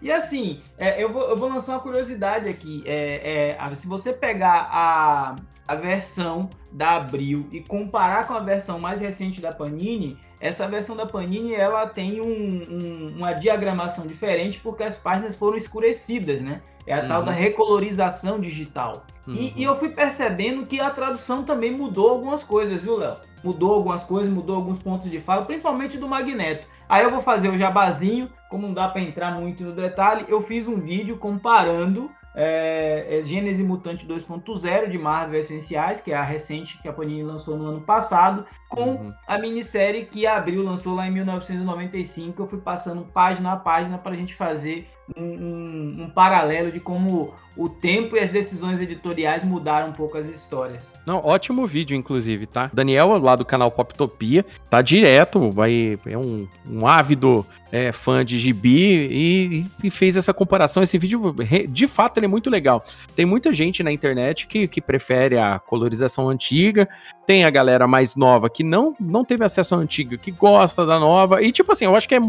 E 0.00 0.12
assim, 0.12 0.62
é, 0.78 1.02
eu, 1.02 1.12
vou, 1.12 1.22
eu 1.28 1.36
vou 1.36 1.48
lançar 1.48 1.72
uma 1.72 1.80
curiosidade 1.80 2.48
aqui. 2.48 2.82
É, 2.86 3.56
é, 3.58 3.74
se 3.74 3.86
você 3.86 4.12
pegar 4.12 4.68
a, 4.70 5.36
a 5.68 5.74
versão 5.74 6.48
da 6.72 6.96
Abril 6.96 7.46
e 7.52 7.60
comparar 7.60 8.26
com 8.26 8.32
a 8.32 8.40
versão 8.40 8.80
mais 8.80 9.00
recente 9.00 9.38
da 9.38 9.52
Panini, 9.52 10.16
essa 10.40 10.66
versão 10.66 10.96
da 10.96 11.04
Panini 11.04 11.54
ela 11.54 11.86
tem 11.86 12.22
um, 12.22 12.26
um, 12.26 13.16
uma 13.18 13.34
diagramação 13.34 14.06
diferente 14.06 14.60
porque 14.60 14.82
as 14.82 14.96
páginas 14.96 15.36
foram 15.36 15.58
escurecidas, 15.58 16.40
né? 16.40 16.62
É 16.86 16.94
a 16.94 17.02
uhum. 17.02 17.08
tal 17.08 17.22
da 17.22 17.32
uhum. 17.32 17.36
recolorização 17.36 18.40
digital. 18.40 19.04
Uhum. 19.26 19.34
E, 19.34 19.52
e, 19.56 19.62
eu 19.62 19.76
fui 19.76 19.90
percebendo 19.90 20.64
que 20.64 20.80
a 20.80 20.88
tradução 20.88 21.44
também 21.44 21.70
mudou 21.70 22.08
algumas 22.08 22.42
coisas, 22.42 22.80
viu, 22.82 22.96
Léo? 22.96 23.16
Mudou 23.44 23.74
algumas 23.74 24.02
coisas, 24.04 24.32
mudou 24.32 24.56
alguns 24.56 24.78
pontos 24.78 25.10
de 25.10 25.20
fala, 25.20 25.44
principalmente 25.44 25.98
do 25.98 26.08
Magneto. 26.08 26.66
Aí 26.88 27.04
eu 27.04 27.10
vou 27.10 27.20
fazer 27.20 27.50
o 27.50 27.58
jabazinho, 27.58 28.30
como 28.48 28.66
não 28.66 28.72
dá 28.72 28.88
para 28.88 29.02
entrar 29.02 29.38
muito 29.38 29.62
no 29.62 29.72
detalhe, 29.72 30.24
eu 30.28 30.40
fiz 30.40 30.66
um 30.66 30.80
vídeo 30.80 31.18
comparando 31.18 32.10
é, 32.34 33.18
é 33.18 33.22
Gênese 33.22 33.62
Mutante 33.62 34.06
2.0 34.06 34.90
de 34.90 34.98
Marvel 34.98 35.40
Essenciais, 35.40 36.00
que 36.00 36.12
é 36.12 36.16
a 36.16 36.22
recente 36.22 36.80
que 36.80 36.88
a 36.88 36.92
Panini 36.92 37.22
lançou 37.22 37.56
no 37.56 37.66
ano 37.66 37.80
passado, 37.80 38.46
com 38.68 38.90
uhum. 38.90 39.12
a 39.26 39.38
minissérie 39.38 40.04
que 40.04 40.26
a 40.26 40.36
Abril 40.36 40.62
lançou 40.62 40.94
lá 40.94 41.06
em 41.06 41.10
1995. 41.10 42.42
Eu 42.42 42.46
fui 42.46 42.60
passando 42.60 43.02
página 43.02 43.52
a 43.52 43.56
página 43.56 43.96
para 43.96 44.12
a 44.12 44.16
gente 44.16 44.34
fazer 44.34 44.88
um, 45.16 45.22
um, 45.22 46.02
um, 46.02 46.10
paralelo 46.10 46.70
de 46.70 46.78
como 46.78 47.34
o 47.56 47.68
tempo 47.68 48.16
e 48.16 48.20
as 48.20 48.30
decisões 48.30 48.80
editoriais 48.80 49.42
mudaram 49.42 49.88
um 49.88 49.92
pouco 49.92 50.18
as 50.18 50.28
histórias. 50.28 50.84
Não, 51.06 51.24
ótimo 51.24 51.66
vídeo, 51.66 51.96
inclusive, 51.96 52.46
tá? 52.46 52.70
Daniel, 52.72 53.18
lá 53.18 53.34
do 53.34 53.44
canal 53.44 53.70
Poptopia, 53.70 54.44
tá 54.68 54.82
direto, 54.82 55.50
vai, 55.50 55.98
é 56.06 56.18
um, 56.18 56.46
um 56.68 56.86
ávido 56.86 57.46
é, 57.72 57.90
fã 57.90 58.24
de 58.24 58.38
gibi 58.38 59.08
e, 59.10 59.66
e, 59.82 59.90
fez 59.90 60.16
essa 60.16 60.34
comparação. 60.34 60.82
Esse 60.82 60.98
vídeo, 60.98 61.34
de 61.68 61.86
fato, 61.86 62.18
ele 62.18 62.26
é 62.26 62.28
muito 62.28 62.50
legal. 62.50 62.84
Tem 63.16 63.24
muita 63.24 63.52
gente 63.52 63.82
na 63.82 63.90
internet 63.90 64.46
que, 64.46 64.68
que 64.68 64.80
prefere 64.80 65.38
a 65.38 65.58
colorização 65.58 66.28
antiga, 66.28 66.88
tem 67.28 67.44
a 67.44 67.50
galera 67.50 67.86
mais 67.86 68.16
nova 68.16 68.48
que 68.48 68.64
não, 68.64 68.96
não 68.98 69.22
teve 69.22 69.44
acesso 69.44 69.74
à 69.74 69.78
antiga, 69.78 70.16
que 70.16 70.30
gosta 70.30 70.86
da 70.86 70.98
nova. 70.98 71.42
E, 71.42 71.52
tipo 71.52 71.70
assim, 71.70 71.84
eu 71.84 71.94
acho 71.94 72.08
que 72.08 72.14
é 72.14 72.20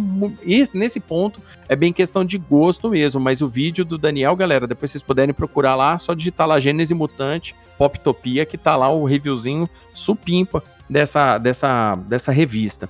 nesse 0.73 0.99
ponto 0.99 1.41
é 1.69 1.75
bem 1.75 1.93
questão 1.93 2.25
de 2.25 2.37
gosto 2.37 2.89
mesmo. 2.89 3.17
Mas 3.17 3.39
o 3.39 3.47
vídeo 3.47 3.85
do 3.85 3.97
Daniel, 3.97 4.35
galera, 4.35 4.67
depois 4.67 4.91
vocês 4.91 5.01
puderem 5.01 5.33
procurar 5.33 5.73
lá, 5.75 5.97
só 5.97 6.13
digitar 6.13 6.45
lá 6.45 6.59
Gênese 6.59 6.93
Mutante, 6.93 7.55
Poptopia, 7.77 8.45
que 8.45 8.57
tá 8.57 8.75
lá 8.75 8.89
o 8.89 9.05
reviewzinho 9.05 9.69
supimpa 9.95 10.61
dessa, 10.89 11.37
dessa, 11.37 11.95
dessa 11.95 12.33
revista. 12.33 12.89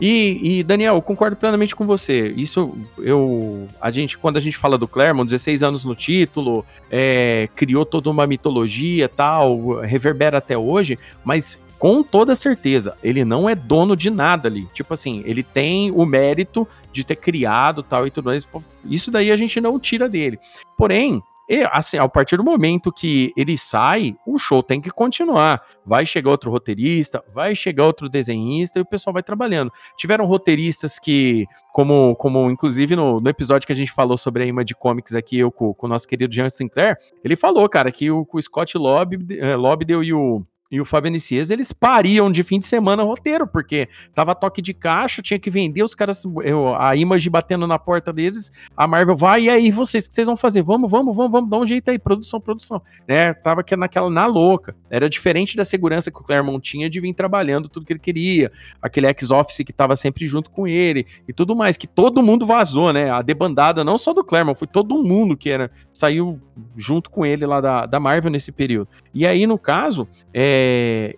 E, 0.00 0.58
e, 0.58 0.62
Daniel, 0.62 0.94
eu 0.94 1.02
concordo 1.02 1.36
plenamente 1.36 1.76
com 1.76 1.84
você. 1.84 2.28
Isso 2.36 2.74
eu. 2.98 3.68
A 3.80 3.90
gente, 3.90 4.16
quando 4.16 4.38
a 4.38 4.40
gente 4.40 4.56
fala 4.56 4.78
do 4.78 4.88
Claremont, 4.88 5.26
16 5.26 5.62
anos 5.62 5.84
no 5.84 5.94
título, 5.94 6.64
é, 6.90 7.48
criou 7.54 7.84
toda 7.84 8.08
uma 8.08 8.26
mitologia 8.26 9.08
tal, 9.08 9.80
reverbera 9.80 10.38
até 10.38 10.56
hoje, 10.56 10.98
mas 11.22 11.58
com 11.78 12.02
toda 12.02 12.34
certeza, 12.34 12.94
ele 13.02 13.24
não 13.24 13.48
é 13.48 13.54
dono 13.54 13.96
de 13.96 14.10
nada 14.10 14.48
ali. 14.48 14.68
Tipo 14.74 14.92
assim, 14.92 15.22
ele 15.24 15.42
tem 15.42 15.90
o 15.90 16.04
mérito 16.04 16.68
de 16.92 17.02
ter 17.02 17.16
criado 17.16 17.82
tal 17.82 18.06
e 18.06 18.10
tudo 18.10 18.26
mais. 18.26 18.46
Isso 18.84 19.10
daí 19.10 19.32
a 19.32 19.36
gente 19.36 19.60
não 19.62 19.78
tira 19.78 20.06
dele. 20.06 20.38
Porém, 20.76 21.22
e, 21.50 21.66
assim, 21.72 21.98
a 21.98 22.08
partir 22.08 22.36
do 22.36 22.44
momento 22.44 22.92
que 22.92 23.32
ele 23.36 23.58
sai, 23.58 24.14
o 24.24 24.38
show 24.38 24.62
tem 24.62 24.80
que 24.80 24.88
continuar. 24.88 25.60
Vai 25.84 26.06
chegar 26.06 26.30
outro 26.30 26.48
roteirista, 26.48 27.24
vai 27.34 27.56
chegar 27.56 27.86
outro 27.86 28.08
desenhista 28.08 28.78
e 28.78 28.82
o 28.82 28.86
pessoal 28.86 29.12
vai 29.12 29.22
trabalhando. 29.24 29.72
Tiveram 29.96 30.26
roteiristas 30.26 30.96
que, 30.96 31.48
como, 31.72 32.14
como 32.14 32.48
inclusive 32.48 32.94
no, 32.94 33.20
no 33.20 33.28
episódio 33.28 33.66
que 33.66 33.72
a 33.72 33.76
gente 33.76 33.90
falou 33.90 34.16
sobre 34.16 34.44
a 34.44 34.46
Ima 34.46 34.64
de 34.64 34.76
Comics 34.76 35.12
aqui, 35.12 35.40
eu 35.40 35.50
com, 35.50 35.74
com 35.74 35.86
o 35.86 35.90
nosso 35.90 36.06
querido 36.06 36.32
Jean 36.32 36.48
Sinclair, 36.48 36.96
ele 37.24 37.34
falou, 37.34 37.68
cara, 37.68 37.90
que 37.90 38.12
o, 38.12 38.24
o 38.32 38.40
Scott 38.40 38.78
Lobdell, 38.78 40.02
eh, 40.02 40.06
e 40.06 40.14
o 40.14 40.46
e 40.70 40.80
o 40.80 40.84
Fábio 40.84 41.10
Nicias, 41.10 41.50
eles 41.50 41.72
pariam 41.72 42.30
de 42.30 42.44
fim 42.44 42.58
de 42.60 42.66
semana 42.66 43.02
roteiro, 43.02 43.46
porque 43.46 43.88
tava 44.14 44.34
toque 44.34 44.62
de 44.62 44.72
caixa, 44.72 45.20
tinha 45.20 45.38
que 45.38 45.50
vender, 45.50 45.82
os 45.82 45.94
caras, 45.94 46.22
eu, 46.44 46.76
a 46.76 46.94
Image 46.94 47.28
batendo 47.28 47.66
na 47.66 47.78
porta 47.78 48.12
deles, 48.12 48.52
a 48.76 48.86
Marvel 48.86 49.16
vai, 49.16 49.42
e 49.42 49.50
aí 49.50 49.70
vocês, 49.70 50.04
o 50.04 50.08
que 50.08 50.14
vocês 50.14 50.26
vão 50.26 50.36
fazer? 50.36 50.62
Vamos, 50.62 50.90
vamos, 50.90 51.16
vamos, 51.16 51.32
vamos, 51.32 51.50
dá 51.50 51.58
um 51.58 51.66
jeito 51.66 51.90
aí, 51.90 51.98
produção, 51.98 52.40
produção. 52.40 52.80
Né? 53.08 53.34
Tava 53.34 53.64
que 53.64 53.74
naquela, 53.74 54.08
na 54.08 54.26
louca. 54.26 54.76
Era 54.88 55.08
diferente 55.08 55.56
da 55.56 55.64
segurança 55.64 56.10
que 56.10 56.18
o 56.18 56.22
Claremont 56.22 56.60
tinha 56.60 56.88
de 56.88 57.00
vir 57.00 57.14
trabalhando 57.14 57.68
tudo 57.68 57.84
que 57.84 57.92
ele 57.92 58.00
queria, 58.00 58.52
aquele 58.80 59.08
ex-office 59.08 59.64
que 59.64 59.72
tava 59.72 59.96
sempre 59.96 60.26
junto 60.26 60.50
com 60.50 60.68
ele, 60.68 61.04
e 61.26 61.32
tudo 61.32 61.56
mais, 61.56 61.76
que 61.76 61.88
todo 61.88 62.22
mundo 62.22 62.46
vazou, 62.46 62.92
né? 62.92 63.10
A 63.10 63.22
debandada, 63.22 63.82
não 63.82 63.98
só 63.98 64.12
do 64.12 64.22
Claremont, 64.22 64.56
foi 64.56 64.68
todo 64.68 65.02
mundo 65.02 65.36
que 65.36 65.50
era, 65.50 65.70
saiu 65.92 66.40
junto 66.76 67.10
com 67.10 67.26
ele 67.26 67.44
lá 67.44 67.60
da, 67.60 67.86
da 67.86 67.98
Marvel 67.98 68.30
nesse 68.30 68.52
período. 68.52 68.88
E 69.12 69.26
aí, 69.26 69.46
no 69.46 69.58
caso, 69.58 70.06
é, 70.32 70.59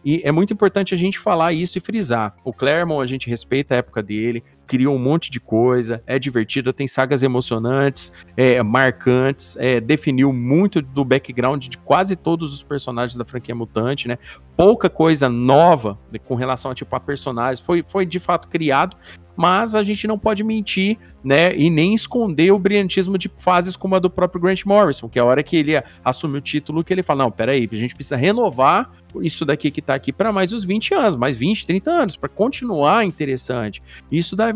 e 0.05 0.21
é 0.25 0.33
muito 0.33 0.53
importante 0.53 0.95
a 0.95 0.97
gente 0.97 1.19
falar 1.19 1.53
isso 1.53 1.79
e 1.79 1.81
frisar. 1.81 2.35
O 2.45 2.53
Claremont, 2.53 3.03
a 3.03 3.07
gente 3.07 3.29
respeita 3.29 3.75
a 3.75 3.79
época 3.79 4.03
dele, 4.03 4.43
criou 4.67 4.95
um 4.95 4.99
monte 4.99 5.31
de 5.31 5.39
coisa, 5.39 6.03
é 6.07 6.19
divertido, 6.19 6.73
tem 6.73 6.89
sagas 6.89 7.23
emocionantes, 7.23 8.13
é, 8.37 8.63
marcantes, 8.63 9.57
é, 9.59 9.81
definiu 9.81 10.33
muito 10.33 10.81
do 10.81 11.05
background 11.05 11.67
de 11.67 11.79
quase 11.79 12.17
todos 12.17 12.55
os 12.55 12.63
personagens 12.63 13.17
da 13.17 13.25
franquia 13.25 13.55
Mutante, 13.55 14.09
né? 14.09 14.19
Pouca 14.57 14.89
coisa 14.89 15.29
nova 15.29 15.99
com 16.27 16.35
relação 16.35 16.71
a, 16.71 16.75
tipo, 16.75 16.95
a 16.95 17.01
personagens, 17.01 17.61
foi, 17.61 17.85
foi 17.87 18.07
de 18.07 18.19
fato 18.19 18.49
criado, 18.49 18.97
mas 19.37 19.75
a 19.75 19.83
gente 19.83 20.07
não 20.07 20.19
pode 20.19 20.43
mentir, 20.45 20.99
né, 21.25 21.55
e 21.57 21.71
nem 21.71 21.95
esconder 21.95 22.51
o 22.51 22.59
brilhantismo 22.59 23.17
de 23.17 23.31
fases 23.39 23.77
como 23.77 23.95
a 23.95 23.99
do 23.99 24.11
próprio 24.11 24.41
Grant 24.41 24.65
Morrison, 24.65 25.09
que 25.09 25.19
é 25.19 25.23
a 25.23 25.25
hora 25.25 25.43
que 25.43 25.57
ele 25.57 25.81
assume 26.05 26.39
o 26.39 26.41
título, 26.41 26.83
que 26.83 26.93
ele 26.93 27.03
fala, 27.03 27.25
não, 27.25 27.31
peraí, 27.31 27.69
a 27.71 27.77
gente 27.77 27.95
precisa 27.95 28.17
renovar 28.17 28.91
isso 29.21 29.45
daqui 29.45 29.71
que 29.71 29.83
tá 29.83 29.95
aqui 29.95 30.13
para 30.13 30.33
mais 30.33 30.53
uns 30.53 30.65
20 30.65 30.95
anos, 30.95 31.17
mais 31.17 31.37
20, 31.37 31.67
30 31.67 31.91
anos, 31.91 32.17
para 32.17 32.29
continuar 32.29 33.05
interessante. 33.05 33.83
Isso 34.11 34.35
daí, 34.35 34.53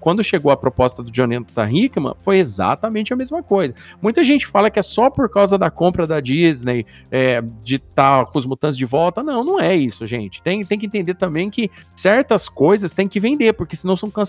quando 0.00 0.22
chegou 0.22 0.50
a 0.50 0.56
proposta 0.56 1.02
do 1.02 1.10
Jonathan 1.10 1.70
Hickman, 1.70 2.14
foi 2.20 2.38
exatamente 2.38 3.12
a 3.12 3.16
mesma 3.16 3.42
coisa. 3.42 3.74
Muita 4.00 4.24
gente 4.24 4.46
fala 4.46 4.70
que 4.70 4.78
é 4.78 4.82
só 4.82 5.10
por 5.10 5.28
causa 5.28 5.58
da 5.58 5.70
compra 5.70 6.06
da 6.06 6.20
Disney, 6.20 6.86
é, 7.10 7.42
de 7.62 7.76
estar 7.76 8.24
tá 8.24 8.30
com 8.30 8.38
os 8.38 8.46
mutantes 8.46 8.76
de 8.76 8.84
volta. 8.84 9.22
Não, 9.22 9.44
não 9.44 9.60
é 9.60 9.74
isso, 9.76 10.06
gente. 10.06 10.42
Tem, 10.42 10.64
tem 10.64 10.78
que 10.78 10.86
entender 10.86 11.14
também 11.14 11.50
que 11.50 11.70
certas 11.94 12.48
coisas 12.48 12.92
tem 12.92 13.06
que 13.06 13.20
vender, 13.20 13.52
porque 13.52 13.76
senão 13.76 13.96
são 13.96 14.10
canceladas. 14.10 14.27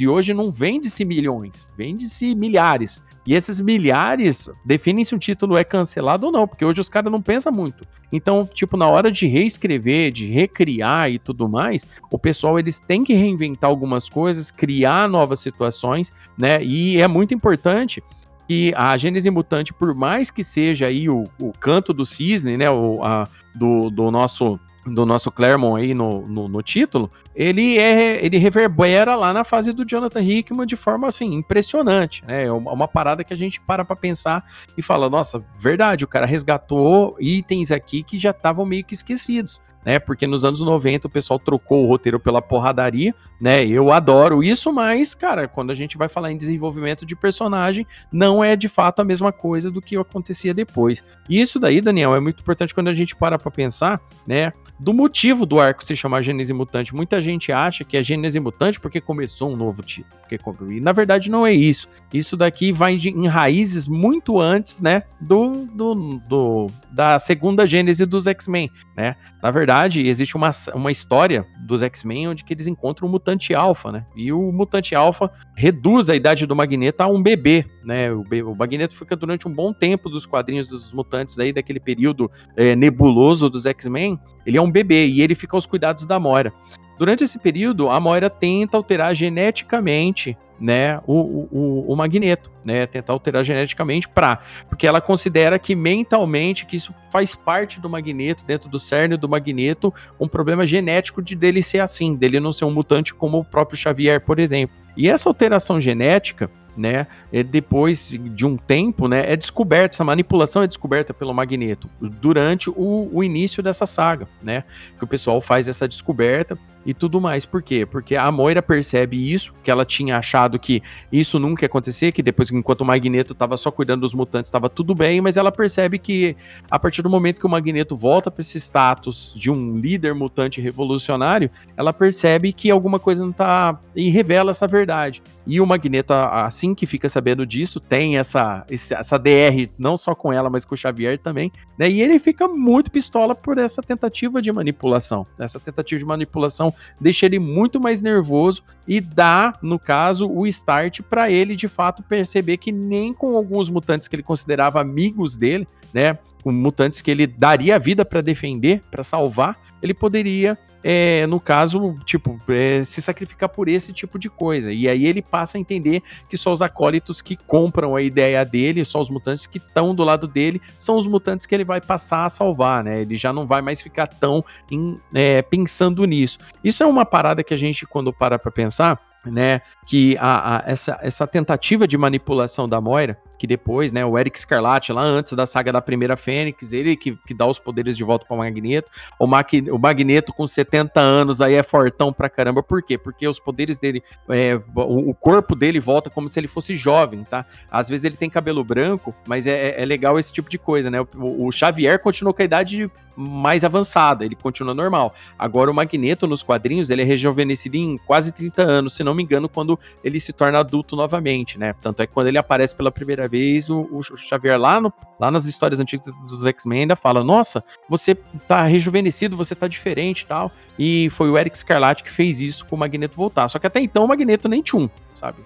E 0.00 0.08
hoje 0.08 0.34
não 0.34 0.50
vende-se 0.50 1.04
milhões, 1.04 1.66
vende-se 1.76 2.34
milhares. 2.34 3.02
E 3.26 3.34
esses 3.34 3.60
milhares 3.60 4.48
definem 4.64 5.04
se 5.04 5.14
o 5.14 5.18
título 5.18 5.56
é 5.56 5.62
cancelado 5.62 6.26
ou 6.26 6.32
não, 6.32 6.48
porque 6.48 6.64
hoje 6.64 6.80
os 6.80 6.88
caras 6.88 7.12
não 7.12 7.20
pensam 7.20 7.52
muito. 7.52 7.86
Então, 8.10 8.48
tipo, 8.52 8.76
na 8.76 8.88
hora 8.88 9.12
de 9.12 9.26
reescrever, 9.26 10.10
de 10.10 10.26
recriar 10.30 11.10
e 11.10 11.18
tudo 11.18 11.48
mais, 11.48 11.86
o 12.10 12.18
pessoal 12.18 12.58
eles 12.58 12.80
têm 12.80 13.04
que 13.04 13.12
reinventar 13.12 13.68
algumas 13.68 14.08
coisas, 14.08 14.50
criar 14.50 15.08
novas 15.08 15.40
situações, 15.40 16.12
né? 16.38 16.64
E 16.64 17.00
é 17.00 17.06
muito 17.06 17.34
importante 17.34 18.02
que 18.48 18.72
a 18.74 18.96
Gênese 18.96 19.30
Mutante, 19.30 19.74
por 19.74 19.94
mais 19.94 20.30
que 20.30 20.42
seja 20.42 20.86
aí 20.86 21.08
o, 21.10 21.24
o 21.38 21.52
canto 21.52 21.92
do 21.92 22.06
cisne, 22.06 22.56
né? 22.56 22.70
O, 22.70 23.04
a, 23.04 23.28
do, 23.54 23.90
do 23.90 24.10
nosso 24.10 24.58
do 24.86 25.04
nosso 25.04 25.30
Claremont 25.30 25.82
aí 25.82 25.94
no, 25.94 26.26
no, 26.26 26.48
no, 26.48 26.62
título, 26.62 27.10
ele 27.34 27.78
é 27.78 28.24
ele 28.24 28.38
reverbera 28.38 29.14
lá 29.16 29.32
na 29.32 29.44
fase 29.44 29.72
do 29.72 29.84
Jonathan 29.84 30.22
Hickman 30.22 30.66
de 30.66 30.76
forma 30.76 31.08
assim 31.08 31.34
impressionante, 31.34 32.24
né? 32.24 32.44
É 32.44 32.52
uma, 32.52 32.72
uma 32.72 32.88
parada 32.88 33.22
que 33.22 33.32
a 33.32 33.36
gente 33.36 33.60
para 33.60 33.84
para 33.84 33.96
pensar 33.96 34.44
e 34.76 34.82
fala, 34.82 35.10
nossa, 35.10 35.44
verdade, 35.56 36.04
o 36.04 36.08
cara 36.08 36.26
resgatou 36.26 37.16
itens 37.20 37.70
aqui 37.70 38.02
que 38.02 38.18
já 38.18 38.30
estavam 38.30 38.64
meio 38.64 38.84
que 38.84 38.94
esquecidos 38.94 39.60
né? 39.88 39.98
Porque 39.98 40.26
nos 40.26 40.44
anos 40.44 40.60
90 40.60 41.06
o 41.06 41.10
pessoal 41.10 41.38
trocou 41.38 41.82
o 41.82 41.88
roteiro 41.88 42.20
pela 42.20 42.42
porradaria, 42.42 43.14
né? 43.40 43.64
Eu 43.64 43.90
adoro 43.90 44.44
isso, 44.44 44.70
mas, 44.70 45.14
cara, 45.14 45.48
quando 45.48 45.70
a 45.70 45.74
gente 45.74 45.96
vai 45.96 46.10
falar 46.10 46.30
em 46.30 46.36
desenvolvimento 46.36 47.06
de 47.06 47.16
personagem, 47.16 47.86
não 48.12 48.44
é 48.44 48.54
de 48.54 48.68
fato 48.68 49.00
a 49.00 49.04
mesma 49.04 49.32
coisa 49.32 49.70
do 49.70 49.80
que 49.80 49.96
acontecia 49.96 50.52
depois. 50.52 51.02
E 51.26 51.40
isso 51.40 51.58
daí, 51.58 51.80
Daniel, 51.80 52.14
é 52.14 52.20
muito 52.20 52.40
importante 52.40 52.74
quando 52.74 52.88
a 52.88 52.94
gente 52.94 53.16
para 53.16 53.38
pra 53.38 53.50
pensar, 53.50 53.98
né? 54.26 54.52
Do 54.78 54.92
motivo 54.92 55.46
do 55.46 55.58
arco 55.58 55.82
se 55.82 55.96
chamar 55.96 56.20
Gênese 56.20 56.52
Mutante. 56.52 56.94
Muita 56.94 57.20
gente 57.20 57.50
acha 57.50 57.82
que 57.82 57.96
é 57.96 58.02
Gênese 58.02 58.38
Mutante 58.38 58.78
porque 58.78 59.00
começou 59.00 59.50
um 59.50 59.56
novo 59.56 59.82
título. 59.82 60.18
Porque, 60.20 60.38
e 60.70 60.80
na 60.80 60.92
verdade 60.92 61.30
não 61.30 61.46
é 61.46 61.52
isso. 61.52 61.88
Isso 62.12 62.36
daqui 62.36 62.70
vai 62.70 62.94
em 62.94 63.26
raízes 63.26 63.88
muito 63.88 64.38
antes, 64.38 64.80
né? 64.80 65.02
Do, 65.20 65.66
do, 65.66 66.20
do 66.28 66.66
da 66.92 67.18
segunda 67.18 67.66
Gênese 67.66 68.04
dos 68.06 68.26
X-Men, 68.26 68.70
né? 68.96 69.16
Na 69.42 69.50
verdade, 69.50 69.77
verdade, 69.78 70.06
existe 70.06 70.36
uma, 70.36 70.50
uma 70.74 70.90
história 70.90 71.46
dos 71.60 71.82
X-Men 71.82 72.28
onde 72.28 72.44
que 72.44 72.52
eles 72.52 72.66
encontram 72.66 73.06
o 73.06 73.10
mutante 73.10 73.54
alfa, 73.54 73.92
né? 73.92 74.06
E 74.16 74.32
o 74.32 74.50
mutante 74.50 74.94
alfa 74.94 75.30
reduz 75.56 76.10
a 76.10 76.16
idade 76.16 76.46
do 76.46 76.56
Magneto 76.56 77.02
a 77.02 77.06
um 77.06 77.22
bebê, 77.22 77.64
né? 77.84 78.10
O, 78.12 78.24
o 78.50 78.56
Magneto 78.56 78.96
fica 78.96 79.14
durante 79.14 79.46
um 79.46 79.52
bom 79.52 79.72
tempo 79.72 80.10
dos 80.10 80.26
quadrinhos 80.26 80.68
dos 80.68 80.92
mutantes 80.92 81.38
aí, 81.38 81.52
daquele 81.52 81.78
período 81.78 82.30
é, 82.56 82.74
nebuloso 82.74 83.48
dos 83.48 83.66
X-Men. 83.66 84.18
Ele 84.44 84.58
é 84.58 84.62
um 84.62 84.70
bebê 84.70 85.06
e 85.06 85.20
ele 85.20 85.34
fica 85.34 85.56
aos 85.56 85.66
cuidados 85.66 86.06
da 86.06 86.18
Moira. 86.18 86.52
Durante 86.98 87.22
esse 87.22 87.38
período, 87.38 87.88
a 87.88 88.00
Moira 88.00 88.28
tenta 88.28 88.76
alterar 88.76 89.14
geneticamente 89.14 90.36
né, 90.60 91.00
o, 91.06 91.46
o, 91.50 91.92
o 91.92 91.96
magneto, 91.96 92.50
né, 92.64 92.86
tentar 92.86 93.12
alterar 93.12 93.44
geneticamente 93.44 94.08
para, 94.08 94.40
porque 94.68 94.86
ela 94.86 95.00
considera 95.00 95.58
que 95.58 95.74
mentalmente 95.74 96.66
que 96.66 96.76
isso 96.76 96.94
faz 97.10 97.34
parte 97.34 97.80
do 97.80 97.88
magneto, 97.88 98.44
dentro 98.44 98.68
do 98.68 98.78
cerne 98.78 99.16
do 99.16 99.28
magneto, 99.28 99.92
um 100.18 100.28
problema 100.28 100.66
genético 100.66 101.22
de 101.22 101.34
dele 101.36 101.62
ser 101.62 101.80
assim, 101.80 102.14
dele 102.14 102.40
não 102.40 102.52
ser 102.52 102.64
um 102.64 102.70
mutante 102.70 103.14
como 103.14 103.38
o 103.38 103.44
próprio 103.44 103.78
Xavier, 103.78 104.20
por 104.20 104.38
exemplo. 104.38 104.76
E 104.96 105.08
essa 105.08 105.28
alteração 105.28 105.80
genética, 105.80 106.50
né, 106.78 107.06
é 107.32 107.42
depois 107.42 108.16
de 108.34 108.46
um 108.46 108.56
tempo, 108.56 109.08
né, 109.08 109.24
é 109.26 109.36
descoberta, 109.36 109.94
essa 109.94 110.04
manipulação 110.04 110.62
é 110.62 110.66
descoberta 110.66 111.12
pelo 111.12 111.34
Magneto 111.34 111.88
durante 112.00 112.70
o, 112.70 113.10
o, 113.12 113.24
início 113.24 113.62
dessa 113.62 113.84
saga, 113.84 114.28
né, 114.42 114.64
que 114.96 115.04
o 115.04 115.06
pessoal 115.06 115.40
faz 115.40 115.68
essa 115.68 115.86
descoberta 115.86 116.58
e 116.88 116.94
tudo 116.94 117.20
mais. 117.20 117.44
Por 117.44 117.62
quê? 117.62 117.84
Porque 117.84 118.16
a 118.16 118.32
Moira 118.32 118.62
percebe 118.62 119.32
isso, 119.32 119.54
que 119.62 119.70
ela 119.70 119.84
tinha 119.84 120.16
achado 120.16 120.58
que 120.58 120.82
isso 121.12 121.38
nunca 121.38 121.64
ia 121.64 121.66
acontecer, 121.66 122.12
que 122.12 122.22
depois, 122.22 122.50
enquanto 122.50 122.80
o 122.80 122.84
Magneto 122.84 123.34
estava 123.34 123.58
só 123.58 123.70
cuidando 123.70 124.00
dos 124.00 124.14
mutantes, 124.14 124.48
estava 124.48 124.70
tudo 124.70 124.94
bem, 124.94 125.20
mas 125.20 125.36
ela 125.36 125.52
percebe 125.52 125.98
que 125.98 126.34
a 126.70 126.78
partir 126.78 127.02
do 127.02 127.10
momento 127.10 127.40
que 127.40 127.46
o 127.46 127.50
Magneto 127.50 127.94
volta 127.94 128.30
para 128.30 128.40
esse 128.40 128.58
status 128.58 129.34
de 129.36 129.50
um 129.50 129.76
líder 129.76 130.14
mutante 130.14 130.62
revolucionário, 130.62 131.50
ela 131.76 131.92
percebe 131.92 132.54
que 132.54 132.70
alguma 132.70 132.98
coisa 132.98 133.22
não 133.22 133.32
tá 133.32 133.78
e 133.94 134.08
revela 134.08 134.50
essa 134.50 134.66
verdade. 134.66 135.22
E 135.48 135.62
o 135.62 135.66
Magneto, 135.66 136.12
assim 136.12 136.74
que 136.74 136.84
fica 136.84 137.08
sabendo 137.08 137.46
disso, 137.46 137.80
tem 137.80 138.18
essa, 138.18 138.66
essa 138.68 139.18
DR, 139.18 139.70
não 139.78 139.96
só 139.96 140.14
com 140.14 140.30
ela, 140.30 140.50
mas 140.50 140.66
com 140.66 140.74
o 140.74 140.78
Xavier 140.78 141.18
também, 141.18 141.50
né? 141.78 141.88
E 141.88 142.02
ele 142.02 142.18
fica 142.18 142.46
muito 142.46 142.90
pistola 142.90 143.34
por 143.34 143.56
essa 143.56 143.80
tentativa 143.80 144.42
de 144.42 144.52
manipulação. 144.52 145.26
Essa 145.38 145.58
tentativa 145.58 145.98
de 145.98 146.04
manipulação 146.04 146.70
deixa 147.00 147.24
ele 147.24 147.38
muito 147.38 147.80
mais 147.80 148.02
nervoso 148.02 148.62
e 148.86 149.00
dá, 149.00 149.54
no 149.62 149.78
caso, 149.78 150.30
o 150.30 150.46
start 150.46 151.00
para 151.00 151.30
ele 151.30 151.56
de 151.56 151.66
fato 151.66 152.02
perceber 152.02 152.58
que 152.58 152.70
nem 152.70 153.14
com 153.14 153.34
alguns 153.34 153.70
mutantes 153.70 154.06
que 154.06 154.14
ele 154.14 154.22
considerava 154.22 154.82
amigos 154.82 155.38
dele, 155.38 155.66
né? 155.94 156.18
Com 156.42 156.52
mutantes 156.52 157.00
que 157.00 157.10
ele 157.10 157.26
daria 157.26 157.76
a 157.76 157.78
vida 157.78 158.04
para 158.04 158.20
defender, 158.20 158.82
para 158.90 159.02
salvar, 159.02 159.58
ele 159.82 159.94
poderia 159.94 160.58
é, 160.82 161.26
no 161.26 161.40
caso, 161.40 161.94
tipo, 162.04 162.38
é, 162.48 162.84
se 162.84 163.02
sacrificar 163.02 163.48
por 163.48 163.68
esse 163.68 163.92
tipo 163.92 164.18
de 164.18 164.28
coisa. 164.28 164.72
E 164.72 164.88
aí 164.88 165.06
ele 165.06 165.22
passa 165.22 165.58
a 165.58 165.60
entender 165.60 166.02
que 166.28 166.36
só 166.36 166.52
os 166.52 166.62
acólitos 166.62 167.20
que 167.20 167.36
compram 167.36 167.96
a 167.96 168.02
ideia 168.02 168.44
dele, 168.44 168.84
só 168.84 169.00
os 169.00 169.10
mutantes 169.10 169.46
que 169.46 169.58
estão 169.58 169.94
do 169.94 170.04
lado 170.04 170.28
dele, 170.28 170.60
são 170.78 170.96
os 170.96 171.06
mutantes 171.06 171.46
que 171.46 171.54
ele 171.54 171.64
vai 171.64 171.80
passar 171.80 172.26
a 172.26 172.30
salvar, 172.30 172.84
né? 172.84 173.00
Ele 173.00 173.16
já 173.16 173.32
não 173.32 173.46
vai 173.46 173.62
mais 173.62 173.80
ficar 173.80 174.06
tão 174.06 174.44
em, 174.70 174.98
é, 175.14 175.42
pensando 175.42 176.04
nisso. 176.04 176.38
Isso 176.62 176.82
é 176.82 176.86
uma 176.86 177.04
parada 177.04 177.42
que 177.42 177.54
a 177.54 177.58
gente, 177.58 177.86
quando 177.86 178.12
para 178.12 178.38
pra 178.38 178.50
pensar, 178.50 179.00
né, 179.26 179.60
que 179.86 180.16
a, 180.18 180.56
a, 180.56 180.62
essa, 180.70 180.98
essa 181.02 181.26
tentativa 181.26 181.86
de 181.86 181.98
manipulação 181.98 182.68
da 182.68 182.80
Moira, 182.80 183.18
que 183.38 183.46
depois, 183.46 183.92
né, 183.92 184.04
o 184.04 184.18
Eric 184.18 184.38
Scarlatti, 184.38 184.92
lá 184.92 185.02
antes 185.02 185.32
da 185.32 185.46
saga 185.46 185.72
da 185.72 185.80
primeira 185.80 186.16
Fênix, 186.16 186.72
ele 186.72 186.96
que, 186.96 187.16
que 187.26 187.32
dá 187.32 187.46
os 187.46 187.58
poderes 187.58 187.96
de 187.96 188.04
volta 188.04 188.26
para 188.26 188.34
o 188.34 188.38
Magneto, 188.38 188.90
o, 189.18 189.24
o 189.24 189.78
Magneto 189.78 190.32
com 190.32 190.46
70 190.46 191.00
anos 191.00 191.40
aí 191.40 191.54
é 191.54 191.62
fortão 191.62 192.12
pra 192.12 192.28
caramba, 192.28 192.62
por 192.62 192.82
quê? 192.82 192.98
Porque 192.98 193.26
os 193.26 193.38
poderes 193.38 193.78
dele, 193.78 194.02
é, 194.28 194.60
o, 194.74 195.14
corpo 195.14 195.54
dele 195.54 195.80
volta 195.80 196.10
como 196.10 196.28
se 196.28 196.38
ele 196.38 196.48
fosse 196.48 196.74
jovem, 196.74 197.24
tá? 197.24 197.46
Às 197.70 197.88
vezes 197.88 198.04
ele 198.04 198.16
tem 198.16 198.28
cabelo 198.28 198.64
branco, 198.64 199.14
mas 199.26 199.46
é, 199.46 199.70
é, 199.70 199.82
é 199.82 199.84
legal 199.84 200.18
esse 200.18 200.32
tipo 200.32 200.50
de 200.50 200.58
coisa, 200.58 200.90
né? 200.90 201.00
O, 201.00 201.46
o 201.46 201.52
Xavier 201.52 201.98
continuou 202.00 202.34
com 202.34 202.42
a 202.42 202.44
idade 202.44 202.90
mais 203.18 203.64
avançada, 203.64 204.24
ele 204.24 204.36
continua 204.36 204.72
normal. 204.72 205.12
Agora 205.36 205.70
o 205.70 205.74
Magneto 205.74 206.26
nos 206.26 206.44
quadrinhos, 206.44 206.88
ele 206.88 207.02
é 207.02 207.04
rejuvenescido 207.04 207.76
em 207.76 207.98
quase 207.98 208.30
30 208.30 208.62
anos, 208.62 208.94
se 208.94 209.02
não 209.02 209.12
me 209.12 209.24
engano, 209.24 209.48
quando 209.48 209.78
ele 210.04 210.20
se 210.20 210.32
torna 210.32 210.60
adulto 210.60 210.94
novamente, 210.94 211.58
né? 211.58 211.74
Tanto 211.82 212.00
é 212.00 212.06
que 212.06 212.12
quando 212.12 212.28
ele 212.28 212.38
aparece 212.38 212.76
pela 212.76 212.92
primeira 212.92 213.27
vez, 213.28 213.68
o, 213.70 213.88
o 213.90 214.02
Xavier 214.16 214.58
lá, 214.58 214.80
no, 214.80 214.92
lá 215.18 215.30
nas 215.30 215.46
histórias 215.46 215.80
antigas 215.80 216.18
dos 216.20 216.46
X-Men 216.46 216.82
ainda 216.82 216.96
fala: 216.96 217.22
Nossa, 217.22 217.62
você 217.88 218.14
tá 218.14 218.62
rejuvenescido, 218.62 219.36
você 219.36 219.54
tá 219.54 219.68
diferente 219.68 220.22
e 220.22 220.26
tal. 220.26 220.50
E 220.78 221.10
foi 221.10 221.28
o 221.28 221.36
Eric 221.36 221.58
Scarlatti 221.58 222.04
que 222.04 222.10
fez 222.10 222.40
isso 222.40 222.64
com 222.66 222.76
o 222.76 222.78
Magneto 222.78 223.16
voltar. 223.16 223.48
Só 223.48 223.58
que 223.58 223.66
até 223.66 223.80
então 223.80 224.04
o 224.04 224.08
Magneto 224.08 224.48
nem 224.48 224.62
tinha 224.62 224.82
um, 224.82 224.88
sabe? 225.14 225.38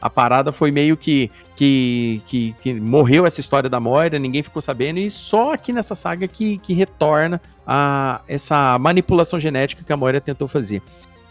A 0.00 0.10
parada 0.10 0.52
foi 0.52 0.70
meio 0.70 0.96
que, 0.96 1.30
que, 1.56 2.22
que, 2.26 2.54
que, 2.60 2.74
morreu 2.74 3.24
essa 3.24 3.40
história 3.40 3.70
da 3.70 3.80
Moira, 3.80 4.18
ninguém 4.18 4.42
ficou 4.42 4.60
sabendo, 4.60 4.98
e 4.98 5.08
só 5.08 5.54
aqui 5.54 5.72
nessa 5.72 5.94
saga 5.94 6.28
que, 6.28 6.58
que 6.58 6.74
retorna 6.74 7.40
a 7.66 8.20
essa 8.28 8.78
manipulação 8.78 9.40
genética 9.40 9.82
que 9.82 9.92
a 9.92 9.96
Moira 9.96 10.20
tentou 10.20 10.46
fazer. 10.46 10.82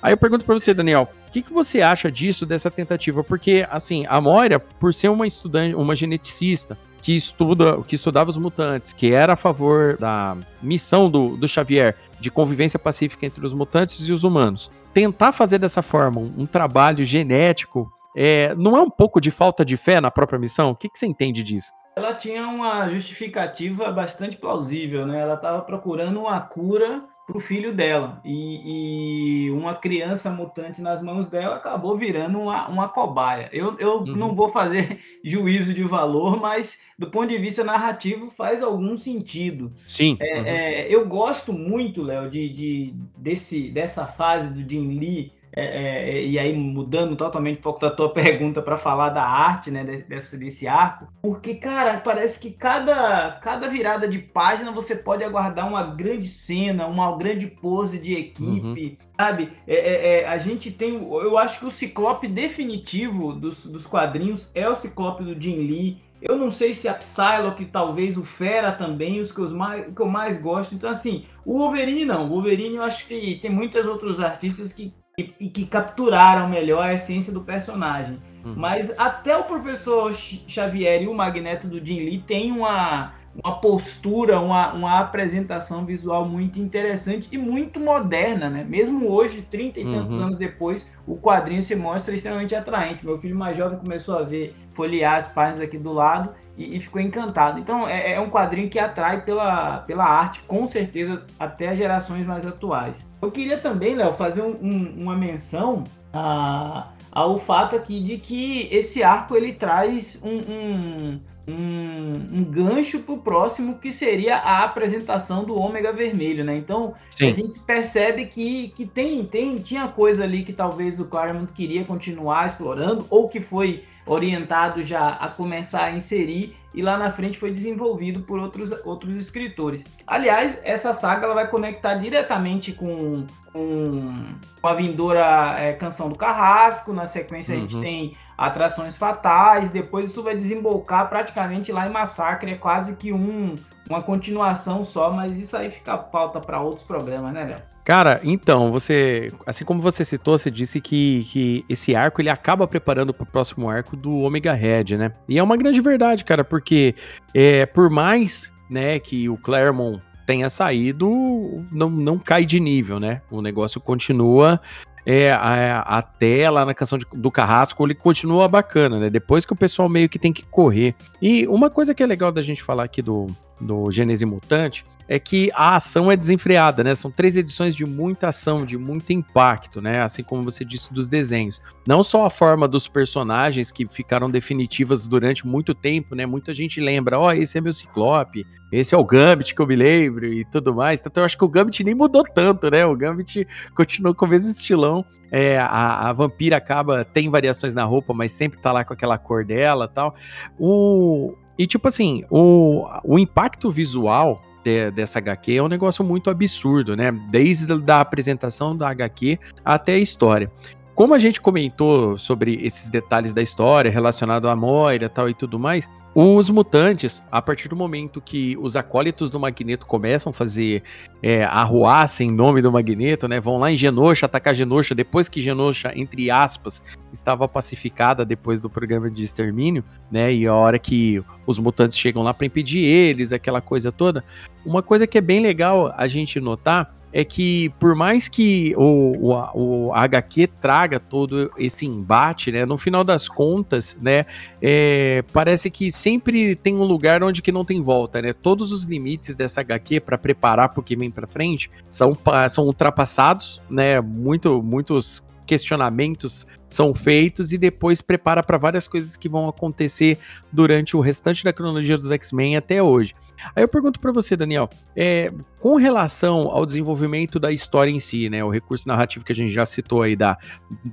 Aí 0.07 0.13
eu 0.13 0.17
pergunto 0.17 0.45
para 0.45 0.57
você, 0.57 0.73
Daniel, 0.73 1.09
o 1.27 1.31
que, 1.33 1.41
que 1.41 1.51
você 1.51 1.81
acha 1.81 2.09
disso, 2.09 2.45
dessa 2.45 2.71
tentativa? 2.71 3.25
Porque, 3.25 3.67
assim, 3.69 4.05
a 4.07 4.21
Moira, 4.21 4.57
por 4.57 4.93
ser 4.93 5.09
uma 5.09 5.27
estudante, 5.27 5.75
uma 5.75 5.97
geneticista, 5.97 6.77
que 7.01 7.13
estuda, 7.13 7.81
que 7.81 7.95
estudava 7.95 8.29
os 8.29 8.37
mutantes, 8.37 8.93
que 8.93 9.11
era 9.11 9.33
a 9.33 9.35
favor 9.35 9.97
da 9.97 10.37
missão 10.61 11.11
do, 11.11 11.35
do 11.35 11.45
Xavier 11.45 11.93
de 12.21 12.31
convivência 12.31 12.79
pacífica 12.79 13.25
entre 13.25 13.45
os 13.45 13.51
mutantes 13.51 14.07
e 14.07 14.13
os 14.13 14.23
humanos. 14.23 14.71
Tentar 14.93 15.33
fazer 15.33 15.57
dessa 15.57 15.81
forma 15.81 16.21
um, 16.21 16.33
um 16.37 16.45
trabalho 16.45 17.03
genético 17.03 17.91
é, 18.15 18.55
não 18.55 18.77
é 18.77 18.81
um 18.81 18.89
pouco 18.89 19.19
de 19.19 19.29
falta 19.29 19.65
de 19.65 19.75
fé 19.75 19.99
na 19.99 20.09
própria 20.09 20.39
missão? 20.39 20.69
O 20.69 20.75
que, 20.75 20.87
que 20.87 20.97
você 20.97 21.05
entende 21.05 21.43
disso? 21.43 21.73
Ela 21.97 22.13
tinha 22.13 22.47
uma 22.47 22.87
justificativa 22.91 23.91
bastante 23.91 24.37
plausível, 24.37 25.05
né? 25.05 25.19
Ela 25.19 25.33
estava 25.33 25.61
procurando 25.63 26.21
uma 26.21 26.39
cura 26.39 27.03
para 27.27 27.37
o 27.37 27.41
filho 27.41 27.75
dela. 27.75 28.21
E, 28.23 29.47
e, 29.47 29.51
uma 29.51 29.75
criança 29.75 30.31
mutante 30.31 30.81
nas 30.81 31.03
mãos 31.03 31.29
dela 31.29 31.57
acabou 31.57 31.97
virando 31.97 32.39
uma, 32.39 32.69
uma 32.69 32.87
cobaia. 32.87 33.49
Eu, 33.51 33.77
eu 33.77 33.97
uhum. 33.97 34.15
não 34.15 34.33
vou 34.33 34.47
fazer 34.47 34.99
juízo 35.21 35.73
de 35.73 35.83
valor, 35.83 36.39
mas 36.39 36.81
do 36.97 37.11
ponto 37.11 37.27
de 37.27 37.37
vista 37.37 37.65
narrativo 37.65 38.31
faz 38.31 38.63
algum 38.63 38.95
sentido. 38.95 39.73
Sim. 39.85 40.15
É, 40.21 40.39
uhum. 40.39 40.45
é, 40.45 40.87
eu 40.87 41.05
gosto 41.05 41.51
muito, 41.51 42.01
Léo, 42.01 42.29
de, 42.29 42.47
de, 42.47 42.93
desse, 43.17 43.69
dessa 43.71 44.05
fase 44.05 44.53
do 44.53 44.67
Jim 44.67 44.97
Lee 44.97 45.36
é, 45.59 46.17
é, 46.17 46.25
e 46.25 46.37
aí 46.37 46.55
mudando 46.55 47.15
totalmente 47.15 47.59
o 47.59 47.63
foco 47.63 47.79
da 47.79 47.89
tua 47.89 48.11
pergunta 48.13 48.61
para 48.61 48.77
falar 48.77 49.09
da 49.09 49.23
arte, 49.23 49.71
né, 49.71 49.83
desse, 49.83 50.37
desse 50.37 50.67
arco, 50.67 51.07
porque, 51.21 51.55
cara, 51.55 51.99
parece 51.99 52.39
que 52.39 52.51
cada, 52.51 53.39
cada 53.41 53.67
virada 53.67 54.07
de 54.07 54.19
página 54.19 54.71
você 54.71 54.95
pode 54.95 55.23
aguardar 55.23 55.67
uma 55.67 55.83
grande 55.83 56.27
cena, 56.27 56.85
uma 56.85 57.15
grande 57.17 57.47
pose 57.47 57.99
de 57.99 58.13
equipe, 58.13 58.97
uhum. 59.01 59.07
sabe? 59.17 59.51
É, 59.65 59.75
é, 59.75 60.21
é 60.21 60.27
a 60.27 60.37
gente 60.37 60.71
tem, 60.71 60.93
eu 60.93 61.37
acho 61.37 61.59
que 61.59 61.65
o 61.65 61.71
ciclope 61.71 62.27
definitivo 62.27 63.33
dos, 63.33 63.65
dos 63.65 63.85
quadrinhos 63.85 64.51
é 64.53 64.69
o 64.69 64.75
ciclope 64.75 65.23
do 65.23 65.39
Jim 65.39 65.55
Lee, 65.55 66.07
eu 66.21 66.35
não 66.35 66.51
sei 66.51 66.73
se 66.73 66.87
a 66.87 66.95
Psylocke, 66.95 67.65
talvez 67.65 68.17
o 68.17 68.25
Fera 68.25 68.71
também, 68.71 69.19
os 69.19 69.31
que, 69.31 69.39
os 69.39 69.51
mais, 69.51 69.93
que 69.93 70.01
eu 70.01 70.07
mais 70.07 70.41
gosto. 70.41 70.73
Então, 70.73 70.89
assim, 70.89 71.25
o 71.45 71.59
Wolverine 71.59 72.05
não. 72.05 72.25
O 72.25 72.29
Wolverine 72.29 72.77
eu 72.77 72.83
acho 72.83 73.07
que 73.07 73.35
tem 73.39 73.51
muitos 73.51 73.85
outros 73.85 74.19
artistas 74.19 74.73
que 74.73 74.91
e, 75.19 75.49
que 75.49 75.65
capturaram 75.65 76.47
melhor 76.47 76.83
a 76.83 76.93
essência 76.93 77.33
do 77.33 77.41
personagem. 77.41 78.19
Uhum. 78.45 78.53
Mas 78.55 78.93
até 78.99 79.35
o 79.35 79.45
professor 79.45 80.13
Xavier 80.13 81.01
e 81.01 81.07
o 81.07 81.13
Magneto 81.13 81.67
do 81.67 81.83
Jim 81.83 82.01
Lee 82.01 82.19
tem 82.19 82.51
uma, 82.51 83.13
uma 83.43 83.59
postura, 83.59 84.39
uma, 84.39 84.73
uma 84.73 84.99
apresentação 84.99 85.83
visual 85.83 86.23
muito 86.29 86.59
interessante 86.59 87.27
e 87.31 87.37
muito 87.37 87.79
moderna, 87.79 88.47
né? 88.47 88.63
Mesmo 88.63 89.09
hoje, 89.09 89.41
30 89.41 89.79
e 89.79 89.83
tantos 89.85 90.19
uhum. 90.19 90.25
anos 90.25 90.37
depois, 90.37 90.85
o 91.07 91.17
quadrinho 91.17 91.63
se 91.63 91.75
mostra 91.75 92.13
extremamente 92.13 92.53
atraente. 92.53 93.03
Meu 93.03 93.17
filho 93.17 93.35
mais 93.35 93.57
jovem 93.57 93.79
começou 93.79 94.19
a 94.19 94.21
ver, 94.21 94.53
folhear 94.75 95.15
as 95.15 95.27
páginas 95.27 95.61
aqui 95.61 95.79
do 95.79 95.93
lado 95.93 96.31
e, 96.57 96.77
e 96.77 96.79
ficou 96.79 97.01
encantado. 97.01 97.59
Então 97.59 97.87
é, 97.87 98.13
é, 98.13 98.19
um 98.19 98.29
quadrinho 98.29 98.69
que 98.69 98.79
atrai 98.79 99.21
pela, 99.21 99.79
pela 99.79 100.05
arte, 100.05 100.41
com 100.47 100.67
certeza, 100.67 101.23
até 101.39 101.69
as 101.69 101.77
gerações 101.77 102.25
mais 102.25 102.45
atuais. 102.45 102.95
Eu 103.21 103.31
queria 103.31 103.57
também, 103.57 103.95
Léo, 103.95 104.13
fazer 104.13 104.41
um, 104.41 104.55
um, 104.61 105.03
uma 105.03 105.15
menção 105.15 105.83
a, 106.13 106.89
ao 107.11 107.39
fato 107.39 107.75
aqui 107.75 107.99
de 107.99 108.17
que 108.17 108.67
esse 108.71 109.03
arco 109.03 109.35
ele 109.35 109.53
traz 109.53 110.19
um, 110.23 111.19
um, 111.47 112.13
um 112.31 112.43
gancho 112.43 112.99
para 112.99 113.15
o 113.15 113.19
próximo 113.19 113.77
que 113.77 113.91
seria 113.91 114.37
a 114.37 114.63
apresentação 114.63 115.43
do 115.43 115.59
ômega 115.59 115.93
vermelho, 115.93 116.43
né? 116.43 116.55
Então 116.55 116.93
Sim. 117.09 117.29
a 117.29 117.33
gente 117.33 117.59
percebe 117.59 118.25
que, 118.25 118.69
que 118.75 118.85
tem, 118.85 119.25
tem 119.25 119.55
tinha 119.57 119.87
coisa 119.87 120.23
ali 120.23 120.43
que 120.43 120.53
talvez 120.53 120.99
o 120.99 121.05
Claremont 121.05 121.51
queria 121.53 121.85
continuar 121.85 122.47
explorando 122.47 123.05
ou 123.09 123.29
que 123.29 123.39
foi 123.39 123.83
orientado 124.07 124.83
já 124.83 125.09
a 125.09 125.29
começar 125.29 125.83
a 125.83 125.91
inserir 125.91 126.55
e 126.73 126.81
lá 126.81 126.97
na 126.97 127.11
frente 127.11 127.37
foi 127.37 127.51
desenvolvido 127.51 128.21
por 128.21 128.39
outros, 128.39 128.71
outros 128.85 129.15
escritores. 129.17 129.83
Aliás, 130.05 130.59
essa 130.63 130.93
saga 130.93 131.25
ela 131.25 131.33
vai 131.33 131.47
conectar 131.47 131.95
diretamente 131.95 132.71
com, 132.71 133.25
com, 133.51 134.23
a 134.61 134.73
vindoura 134.75 135.55
é, 135.57 135.73
Canção 135.73 136.07
do 136.07 136.15
Carrasco, 136.15 136.93
na 136.93 137.05
sequência 137.05 137.53
uhum. 137.53 137.59
a 137.59 137.63
gente 137.63 137.75
uhum. 137.75 137.81
tem 137.81 138.17
Atrações 138.37 138.95
Fatais, 138.95 139.71
depois 139.71 140.11
isso 140.11 140.21
vai 140.21 140.35
desembocar 140.35 141.09
praticamente 141.09 141.71
lá 141.71 141.87
em 141.87 141.91
Massacre, 141.91 142.51
é 142.51 142.55
quase 142.55 142.95
que 142.95 143.11
um, 143.11 143.55
uma 143.89 144.01
continuação 144.01 144.85
só, 144.85 145.11
mas 145.11 145.37
isso 145.37 145.55
aí 145.55 145.71
fica 145.71 145.97
pauta 145.97 146.39
para 146.39 146.61
outros 146.61 146.85
problemas, 146.85 147.33
né, 147.33 147.43
Léo? 147.45 147.77
Cara, 147.83 148.19
então, 148.21 148.69
você, 148.69 149.31
assim 149.45 149.63
como 149.63 149.81
você 149.81 150.03
citou, 150.03 150.37
você 150.37 150.51
disse 150.51 150.81
que, 150.81 151.25
que 151.31 151.65
esse 151.69 151.95
arco 151.95 152.21
ele 152.21 152.29
acaba 152.29 152.67
preparando 152.67 153.13
para 153.13 153.23
o 153.23 153.25
próximo 153.25 153.69
arco 153.69 153.95
do 153.95 154.13
Omega 154.19 154.51
Red, 154.51 154.97
né? 154.97 155.13
E 155.27 155.39
é 155.39 155.43
uma 155.43 155.55
grande 155.55 155.79
verdade, 155.79 156.25
cara, 156.25 156.43
porque 156.43 156.95
é, 157.33 157.65
por 157.65 157.89
mais 157.89 158.51
né, 158.69 158.99
que 158.99 159.29
o 159.29 159.37
Claremont 159.37 160.01
tenha 160.25 160.49
saído, 160.49 161.65
não, 161.71 161.89
não 161.89 162.19
cai 162.19 162.43
de 162.43 162.59
nível, 162.59 162.99
né? 162.99 163.21
O 163.31 163.41
negócio 163.41 163.79
continua 163.79 164.59
é, 165.05 165.31
a, 165.31 165.79
até 165.79 166.49
lá 166.49 166.65
na 166.65 166.73
canção 166.73 166.97
de, 166.97 167.05
do 167.13 167.31
Carrasco, 167.31 167.85
ele 167.85 167.95
continua 167.95 168.49
bacana, 168.49 168.99
né? 168.99 169.09
Depois 169.09 169.45
que 169.45 169.53
o 169.53 169.55
pessoal 169.55 169.87
meio 169.87 170.09
que 170.09 170.19
tem 170.19 170.33
que 170.33 170.43
correr. 170.43 170.93
E 171.21 171.47
uma 171.47 171.69
coisa 171.69 171.95
que 171.95 172.03
é 172.03 172.05
legal 172.05 172.33
da 172.33 172.41
gente 172.41 172.61
falar 172.61 172.83
aqui 172.83 173.01
do, 173.01 173.27
do 173.59 173.91
Gênese 173.91 174.25
Mutante 174.25 174.83
é 175.07 175.17
que 175.17 175.49
a 175.53 175.77
ação 175.77 176.11
é 176.11 176.17
desenfreada, 176.17 176.83
né? 176.83 176.93
São 176.93 177.09
três 177.09 177.37
edições 177.37 177.75
de 177.75 177.85
muita 177.85 178.27
ação, 178.27 178.65
de 178.65 178.77
muito 178.77 179.13
impacto, 179.13 179.81
né? 179.81 180.01
Assim 180.01 180.21
como 180.21 180.43
você 180.43 180.65
disse 180.65 180.93
dos 180.93 181.07
desenhos. 181.07 181.61
Não 181.87 182.03
só 182.03 182.25
a 182.25 182.29
forma 182.29 182.67
dos 182.67 182.87
personagens 182.87 183.71
que 183.71 183.87
ficaram 183.87 184.29
definitivas 184.29 185.07
durante 185.07 185.47
muito 185.47 185.73
tempo, 185.73 186.13
né? 186.13 186.25
Muita 186.25 186.53
gente 186.53 186.81
lembra, 186.81 187.17
ó, 187.17 187.27
oh, 187.27 187.31
esse 187.31 187.57
é 187.57 187.61
meu 187.61 187.71
Ciclope, 187.71 188.45
esse 188.71 188.93
é 188.93 188.97
o 188.97 189.05
Gambit 189.05 189.55
que 189.55 189.61
eu 189.61 189.67
me 189.67 189.77
lembro 189.77 190.25
e 190.25 190.43
tudo 190.43 190.75
mais. 190.75 190.99
Então 190.99 191.21
eu 191.21 191.25
acho 191.25 191.37
que 191.37 191.45
o 191.45 191.49
Gambit 191.49 191.83
nem 191.83 191.95
mudou 191.95 192.23
tanto, 192.23 192.69
né? 192.69 192.85
O 192.85 192.95
Gambit 192.95 193.47
continuou 193.73 194.13
com 194.13 194.25
o 194.25 194.29
mesmo 194.29 194.49
estilão. 194.49 195.05
É, 195.31 195.57
a, 195.57 196.09
a 196.09 196.13
vampira 196.13 196.57
acaba, 196.57 197.05
tem 197.05 197.29
variações 197.29 197.73
na 197.73 197.83
roupa, 197.83 198.13
mas 198.13 198.31
sempre 198.33 198.59
tá 198.59 198.71
lá 198.71 198.83
com 198.83 198.93
aquela 198.93 199.17
cor 199.17 199.45
dela 199.45 199.87
tal. 199.87 200.15
O, 200.59 201.33
e, 201.57 201.65
tipo 201.65 201.87
assim, 201.87 202.23
o, 202.29 202.87
o 203.03 203.17
impacto 203.17 203.71
visual 203.71 204.41
de, 204.63 204.91
dessa 204.91 205.19
HQ 205.19 205.55
é 205.55 205.63
um 205.63 205.67
negócio 205.67 206.03
muito 206.03 206.29
absurdo, 206.29 206.95
né? 206.95 207.11
Desde 207.29 207.73
a 207.87 208.01
apresentação 208.01 208.75
da 208.75 208.89
HQ 208.89 209.39
até 209.63 209.93
a 209.93 209.99
história. 209.99 210.51
Como 210.97 211.13
a 211.13 211.19
gente 211.19 211.39
comentou 211.39 212.17
sobre 212.17 212.57
esses 212.59 212.89
detalhes 212.89 213.31
da 213.31 213.39
história 213.39 213.91
relacionado 213.91 214.49
à 214.49 214.55
Moira 214.55 215.07
tal 215.07 215.29
e 215.29 215.33
tudo 215.35 215.59
mais, 215.59 215.91
os 216.15 216.49
mutantes, 216.49 217.23
a 217.31 217.39
partir 217.39 217.67
do 217.67 217.75
momento 217.75 218.19
que 218.19 218.57
os 218.59 218.75
acólitos 218.75 219.29
do 219.29 219.39
Magneto 219.39 219.85
começam 219.85 220.31
a 220.31 220.33
fazer 220.33 220.81
é, 221.21 221.43
arruaça 221.43 222.23
em 222.23 222.31
nome 222.31 222.63
do 222.63 222.71
Magneto, 222.71 223.27
né? 223.27 223.39
Vão 223.39 223.59
lá 223.59 223.71
em 223.71 223.77
Genosha 223.77 224.25
atacar 224.25 224.55
Genosha, 224.55 224.95
depois 224.95 225.29
que 225.29 225.39
Genosha, 225.39 225.91
entre 225.95 226.31
aspas, 226.31 226.81
estava 227.13 227.47
pacificada 227.47 228.25
depois 228.25 228.59
do 228.59 228.67
programa 228.67 229.07
de 229.11 229.21
extermínio, 229.21 229.83
né? 230.09 230.33
E 230.33 230.47
a 230.47 230.55
hora 230.55 230.79
que 230.79 231.23
os 231.45 231.59
mutantes 231.59 231.95
chegam 231.95 232.23
lá 232.23 232.33
para 232.33 232.47
impedir 232.47 232.83
eles, 232.83 233.31
aquela 233.31 233.61
coisa 233.61 233.91
toda. 233.91 234.25
Uma 234.65 234.81
coisa 234.81 235.05
que 235.05 235.19
é 235.19 235.21
bem 235.21 235.41
legal 235.41 235.93
a 235.95 236.07
gente 236.07 236.39
notar 236.39 236.96
é 237.11 237.23
que 237.23 237.69
por 237.79 237.95
mais 237.95 238.27
que 238.27 238.73
o, 238.77 239.33
o, 239.33 239.87
o 239.87 239.93
HQ 239.93 240.47
traga 240.61 240.99
todo 240.99 241.51
esse 241.57 241.85
embate, 241.85 242.51
né, 242.51 242.65
no 242.65 242.77
final 242.77 243.03
das 243.03 243.27
contas, 243.27 243.97
né, 244.01 244.25
é, 244.61 245.23
parece 245.33 245.69
que 245.69 245.91
sempre 245.91 246.55
tem 246.55 246.75
um 246.75 246.83
lugar 246.83 247.23
onde 247.23 247.41
que 247.41 247.51
não 247.51 247.65
tem 247.65 247.81
volta, 247.81 248.21
né? 248.21 248.33
Todos 248.33 248.71
os 248.71 248.83
limites 248.85 249.35
dessa 249.35 249.61
HQ 249.61 249.99
para 250.01 250.17
preparar 250.17 250.73
que 250.83 250.95
vem 250.95 251.09
para 251.09 251.27
frente 251.27 251.69
são, 251.91 252.17
são 252.49 252.65
ultrapassados, 252.65 253.61
né? 253.69 253.99
Muito, 253.99 254.61
muitos 254.61 255.23
questionamentos 255.45 256.45
são 256.69 256.93
feitos 256.93 257.53
e 257.53 257.57
depois 257.57 258.01
prepara 258.01 258.43
para 258.43 258.57
várias 258.57 258.87
coisas 258.87 259.15
que 259.15 259.29
vão 259.29 259.47
acontecer 259.47 260.17
durante 260.51 260.95
o 260.97 260.99
restante 260.99 261.43
da 261.43 261.53
cronologia 261.53 261.95
dos 261.95 262.11
X-Men 262.11 262.57
até 262.57 262.81
hoje. 262.81 263.13
Aí 263.55 263.63
eu 263.63 263.67
pergunto 263.67 263.99
para 263.99 264.11
você, 264.11 264.35
Daniel, 264.35 264.67
é, 264.95 265.31
com 265.59 265.75
relação 265.75 266.49
ao 266.49 266.65
desenvolvimento 266.65 267.39
da 267.39 267.51
história 267.51 267.91
em 267.91 267.99
si, 267.99 268.29
né, 268.29 268.43
o 268.43 268.49
recurso 268.49 268.87
narrativo 268.87 269.23
que 269.23 269.31
a 269.31 269.35
gente 269.35 269.51
já 269.51 269.65
citou 269.65 270.01
aí, 270.01 270.15
da, 270.15 270.37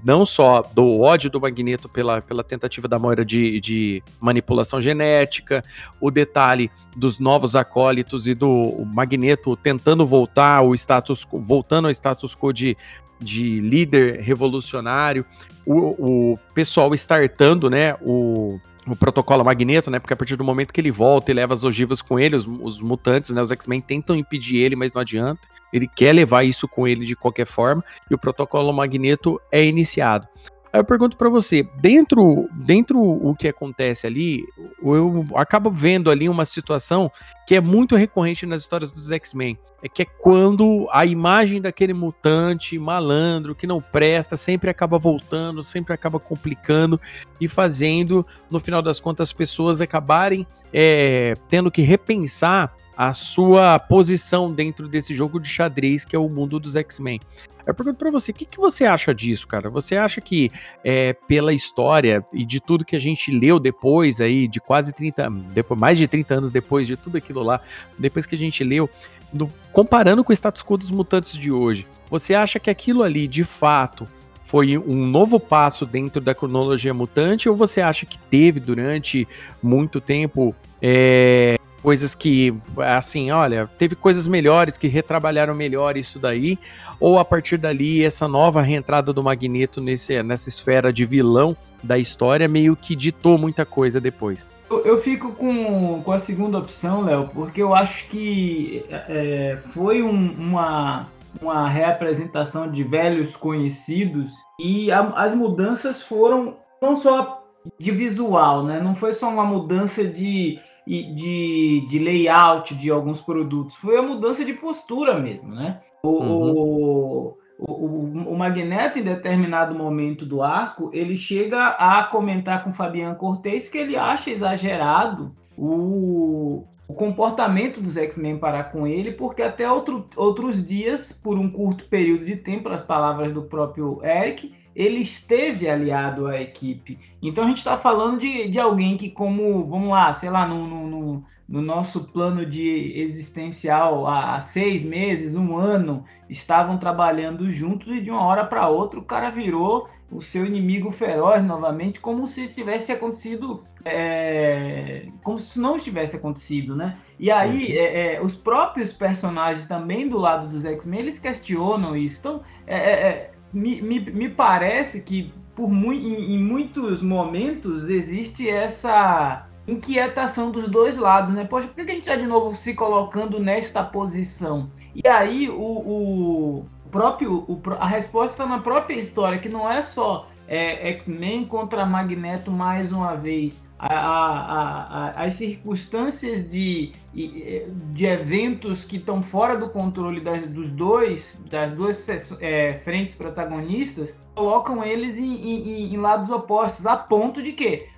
não 0.04 0.26
só 0.26 0.62
do 0.74 1.00
ódio 1.00 1.30
do 1.30 1.40
Magneto 1.40 1.88
pela, 1.88 2.20
pela 2.20 2.44
tentativa 2.44 2.86
da 2.86 2.98
Moira 2.98 3.24
de, 3.24 3.60
de 3.60 4.02
manipulação 4.20 4.80
genética, 4.80 5.64
o 6.00 6.10
detalhe 6.10 6.70
dos 6.94 7.18
novos 7.18 7.56
acólitos 7.56 8.28
e 8.28 8.34
do 8.34 8.84
Magneto 8.92 9.56
tentando 9.56 10.06
voltar 10.06 10.60
o 10.62 10.74
status, 10.74 11.26
voltando 11.32 11.86
ao 11.86 11.90
status 11.90 12.36
quo 12.36 12.52
de 12.52 12.76
de 13.20 13.60
líder 13.60 14.20
revolucionário, 14.20 15.24
o, 15.66 16.32
o 16.32 16.38
pessoal 16.54 16.92
startando, 16.94 17.70
né, 17.70 17.94
o, 18.00 18.58
o 18.86 18.94
protocolo 18.94 19.44
Magneto, 19.44 19.90
né, 19.90 19.98
porque 19.98 20.12
a 20.12 20.16
partir 20.16 20.36
do 20.36 20.44
momento 20.44 20.72
que 20.72 20.80
ele 20.80 20.90
volta 20.90 21.30
e 21.30 21.34
leva 21.34 21.54
as 21.54 21.64
ogivas 21.64 22.02
com 22.02 22.18
ele, 22.18 22.36
os, 22.36 22.46
os 22.46 22.80
mutantes, 22.80 23.30
né, 23.32 23.40
os 23.40 23.50
X-Men 23.50 23.80
tentam 23.80 24.14
impedir 24.16 24.58
ele, 24.58 24.76
mas 24.76 24.92
não 24.92 25.00
adianta, 25.00 25.40
ele 25.72 25.88
quer 25.88 26.12
levar 26.12 26.44
isso 26.44 26.68
com 26.68 26.86
ele 26.86 27.04
de 27.04 27.16
qualquer 27.16 27.46
forma, 27.46 27.84
e 28.10 28.14
o 28.14 28.18
protocolo 28.18 28.72
Magneto 28.72 29.40
é 29.50 29.64
iniciado. 29.64 30.28
Aí 30.74 30.80
eu 30.80 30.84
pergunto 30.84 31.16
para 31.16 31.30
você, 31.30 31.62
dentro 31.80 32.48
dentro 32.52 33.00
o 33.00 33.32
que 33.32 33.46
acontece 33.46 34.08
ali, 34.08 34.44
eu 34.82 35.24
acabo 35.36 35.70
vendo 35.70 36.10
ali 36.10 36.28
uma 36.28 36.44
situação 36.44 37.08
que 37.46 37.54
é 37.54 37.60
muito 37.60 37.94
recorrente 37.94 38.44
nas 38.44 38.62
histórias 38.62 38.90
dos 38.90 39.12
X-Men. 39.12 39.56
É 39.80 39.88
que 39.88 40.02
é 40.02 40.04
quando 40.04 40.88
a 40.90 41.06
imagem 41.06 41.60
daquele 41.60 41.94
mutante 41.94 42.76
malandro 42.76 43.54
que 43.54 43.68
não 43.68 43.80
presta 43.80 44.36
sempre 44.36 44.68
acaba 44.68 44.98
voltando, 44.98 45.62
sempre 45.62 45.94
acaba 45.94 46.18
complicando 46.18 47.00
e 47.40 47.46
fazendo, 47.46 48.26
no 48.50 48.58
final 48.58 48.82
das 48.82 48.98
contas, 48.98 49.28
as 49.28 49.32
pessoas 49.32 49.80
acabarem 49.80 50.44
é, 50.72 51.34
tendo 51.48 51.70
que 51.70 51.82
repensar 51.82 52.74
a 52.96 53.12
sua 53.12 53.78
posição 53.78 54.52
dentro 54.52 54.88
desse 54.88 55.14
jogo 55.14 55.40
de 55.40 55.48
xadrez 55.48 56.04
que 56.04 56.14
é 56.14 56.18
o 56.18 56.28
mundo 56.28 56.58
dos 56.58 56.76
X-Men. 56.76 57.20
Eu 57.66 57.74
pergunto 57.74 57.96
para 57.96 58.10
você, 58.10 58.30
o 58.30 58.34
que, 58.34 58.44
que 58.44 58.58
você 58.58 58.84
acha 58.84 59.14
disso, 59.14 59.46
cara? 59.46 59.70
Você 59.70 59.96
acha 59.96 60.20
que 60.20 60.50
é, 60.84 61.14
pela 61.14 61.52
história 61.52 62.24
e 62.32 62.44
de 62.44 62.60
tudo 62.60 62.84
que 62.84 62.94
a 62.94 63.00
gente 63.00 63.30
leu 63.30 63.58
depois 63.58 64.20
aí, 64.20 64.46
de 64.46 64.60
quase 64.60 64.92
30, 64.92 65.30
depois, 65.52 65.80
mais 65.80 65.96
de 65.96 66.06
30 66.06 66.34
anos 66.34 66.52
depois 66.52 66.86
de 66.86 66.96
tudo 66.96 67.16
aquilo 67.16 67.42
lá, 67.42 67.60
depois 67.98 68.26
que 68.26 68.34
a 68.34 68.38
gente 68.38 68.62
leu, 68.62 68.88
do, 69.32 69.48
comparando 69.72 70.22
com 70.22 70.30
o 70.30 70.34
status 70.34 70.62
quo 70.62 70.76
dos 70.76 70.90
mutantes 70.90 71.38
de 71.38 71.50
hoje, 71.50 71.86
você 72.10 72.34
acha 72.34 72.60
que 72.60 72.68
aquilo 72.68 73.02
ali, 73.02 73.26
de 73.26 73.44
fato, 73.44 74.06
foi 74.42 74.76
um 74.76 75.06
novo 75.06 75.40
passo 75.40 75.86
dentro 75.86 76.20
da 76.20 76.34
cronologia 76.34 76.92
mutante 76.92 77.48
ou 77.48 77.56
você 77.56 77.80
acha 77.80 78.04
que 78.04 78.18
teve 78.18 78.60
durante 78.60 79.26
muito 79.62 80.02
tempo 80.02 80.54
é, 80.82 81.58
coisas 81.84 82.14
que, 82.14 82.54
assim, 82.78 83.30
olha, 83.30 83.68
teve 83.78 83.94
coisas 83.94 84.26
melhores 84.26 84.78
que 84.78 84.88
retrabalharam 84.88 85.54
melhor 85.54 85.98
isso 85.98 86.18
daí, 86.18 86.58
ou 86.98 87.18
a 87.18 87.24
partir 87.26 87.58
dali 87.58 88.02
essa 88.02 88.26
nova 88.26 88.62
reentrada 88.62 89.12
do 89.12 89.22
Magneto 89.22 89.82
nesse, 89.82 90.22
nessa 90.22 90.48
esfera 90.48 90.90
de 90.90 91.04
vilão 91.04 91.54
da 91.82 91.98
história 91.98 92.48
meio 92.48 92.74
que 92.74 92.96
ditou 92.96 93.36
muita 93.36 93.66
coisa 93.66 94.00
depois. 94.00 94.46
Eu, 94.70 94.80
eu 94.86 95.02
fico 95.02 95.32
com, 95.32 96.00
com 96.02 96.10
a 96.10 96.18
segunda 96.18 96.56
opção, 96.56 97.02
Léo, 97.02 97.28
porque 97.34 97.60
eu 97.60 97.74
acho 97.74 98.08
que 98.08 98.86
é, 98.90 99.58
foi 99.74 100.00
um, 100.02 100.32
uma, 100.38 101.04
uma 101.38 101.68
reapresentação 101.68 102.70
de 102.70 102.82
velhos 102.82 103.36
conhecidos 103.36 104.32
e 104.58 104.90
a, 104.90 105.00
as 105.16 105.34
mudanças 105.34 106.00
foram 106.00 106.56
não 106.80 106.96
só 106.96 107.44
de 107.78 107.90
visual, 107.90 108.64
né? 108.64 108.80
Não 108.80 108.94
foi 108.94 109.12
só 109.12 109.28
uma 109.28 109.44
mudança 109.44 110.02
de 110.02 110.58
de, 110.86 111.86
de 111.88 111.98
layout 111.98 112.74
de 112.74 112.90
alguns 112.90 113.20
produtos, 113.20 113.74
foi 113.76 113.96
a 113.96 114.02
mudança 114.02 114.44
de 114.44 114.52
postura 114.52 115.18
mesmo, 115.18 115.54
né? 115.54 115.80
O, 116.02 116.08
uhum. 116.08 116.52
o, 116.52 117.38
o, 117.58 118.32
o, 118.32 118.36
Magneto, 118.36 118.98
em 118.98 119.02
determinado 119.02 119.74
momento 119.74 120.26
do 120.26 120.42
arco, 120.42 120.90
ele 120.92 121.16
chega 121.16 121.68
a 121.68 122.04
comentar 122.04 122.62
com 122.62 122.72
Fabian 122.72 123.14
Cortez 123.14 123.68
que 123.68 123.78
ele 123.78 123.96
acha 123.96 124.30
exagerado 124.30 125.34
o, 125.56 126.64
o 126.86 126.92
comportamento 126.92 127.80
dos 127.80 127.96
X-Men 127.96 128.38
para 128.38 128.62
com 128.64 128.86
ele, 128.86 129.12
porque 129.12 129.42
até 129.42 129.70
outro, 129.70 130.06
outros 130.16 130.66
dias, 130.66 131.12
por 131.12 131.38
um 131.38 131.50
curto 131.50 131.86
período 131.86 132.24
de 132.26 132.36
tempo, 132.36 132.68
as 132.68 132.82
palavras 132.82 133.32
do 133.32 133.42
próprio 133.42 134.00
Eric, 134.04 134.54
ele 134.74 135.00
esteve 135.00 135.68
aliado 135.68 136.26
à 136.26 136.40
equipe. 136.40 136.98
Então 137.22 137.44
a 137.44 137.46
gente 137.46 137.58
está 137.58 137.78
falando 137.78 138.18
de, 138.18 138.48
de 138.48 138.58
alguém 138.58 138.96
que, 138.96 139.10
como, 139.10 139.66
vamos 139.66 139.90
lá, 139.90 140.12
sei 140.12 140.30
lá, 140.30 140.46
no, 140.46 140.66
no, 140.66 141.24
no 141.48 141.62
nosso 141.62 142.04
plano 142.04 142.44
de 142.44 142.92
existencial 142.96 144.06
há, 144.06 144.36
há, 144.36 144.40
seis 144.40 144.84
meses, 144.84 145.36
um 145.36 145.56
ano, 145.56 146.04
estavam 146.28 146.78
trabalhando 146.78 147.50
juntos 147.50 147.88
e 147.88 148.00
de 148.00 148.10
uma 148.10 148.22
hora 148.22 148.44
para 148.44 148.68
outra 148.68 148.98
o 148.98 149.04
cara 149.04 149.30
virou 149.30 149.88
o 150.10 150.20
seu 150.20 150.46
inimigo 150.46 150.92
feroz 150.92 151.44
novamente, 151.44 151.98
como 151.98 152.26
se 152.26 152.46
tivesse 152.48 152.92
acontecido, 152.92 153.64
é, 153.84 155.08
como 155.22 155.40
se 155.40 155.58
não 155.58 155.78
tivesse 155.78 156.14
acontecido, 156.14 156.76
né? 156.76 156.96
E 157.18 157.30
aí, 157.30 157.66
uhum. 157.66 157.78
é, 157.78 158.14
é, 158.14 158.22
os 158.22 158.36
próprios 158.36 158.92
personagens 158.92 159.66
também 159.66 160.08
do 160.08 160.18
lado 160.18 160.46
dos 160.48 160.64
X-Men, 160.64 161.00
eles 161.00 161.18
questionam 161.18 161.96
isso. 161.96 162.18
Então, 162.20 162.42
é, 162.66 162.76
é, 162.76 163.08
é 163.08 163.33
me, 163.54 163.80
me, 163.80 164.00
me 164.00 164.28
parece 164.28 165.02
que 165.02 165.32
por 165.54 165.70
mu 165.70 165.92
em, 165.92 166.34
em 166.34 166.38
muitos 166.38 167.00
momentos 167.00 167.88
existe 167.88 168.48
essa 168.48 169.46
inquietação 169.66 170.50
dos 170.50 170.68
dois 170.68 170.98
lados, 170.98 171.32
né? 171.32 171.44
Poxa, 171.44 171.68
por 171.68 171.74
que 171.74 171.82
a 171.82 171.94
gente 171.94 172.00
está 172.00 172.16
de 172.16 172.26
novo 172.26 172.54
se 172.54 172.74
colocando 172.74 173.38
nesta 173.38 173.82
posição? 173.82 174.70
E 174.94 175.06
aí 175.08 175.48
o, 175.48 175.54
o 175.54 176.66
próprio 176.90 177.44
o, 177.48 177.60
a 177.78 177.86
resposta 177.86 178.32
está 178.32 178.46
na 178.46 178.58
própria 178.58 178.96
história, 178.96 179.38
que 179.38 179.48
não 179.48 179.70
é 179.70 179.82
só 179.82 180.28
é, 180.46 180.90
X-Men 180.90 181.44
contra 181.44 181.84
Magneto 181.86 182.50
mais 182.50 182.92
uma 182.92 183.14
vez. 183.14 183.62
A, 183.78 183.94
a, 183.94 185.08
a, 185.08 185.24
as 185.24 185.34
circunstâncias 185.34 186.48
de, 186.48 186.92
de 187.12 188.06
eventos 188.06 188.84
que 188.84 188.96
estão 188.96 189.22
fora 189.22 189.58
do 189.58 189.68
controle 189.68 190.20
das, 190.20 190.46
dos 190.46 190.70
dois, 190.70 191.36
das 191.50 191.72
duas 191.72 192.08
é, 192.40 192.74
frentes 192.84 193.14
protagonistas, 193.14 194.14
colocam 194.34 194.84
eles 194.84 195.18
em, 195.18 195.34
em, 195.34 195.94
em, 195.94 195.96
lados 195.96 196.30
opostos, 196.30 196.86
a 196.86 196.96
ponto 196.96 197.42
de 197.42 197.52
que 197.52 197.88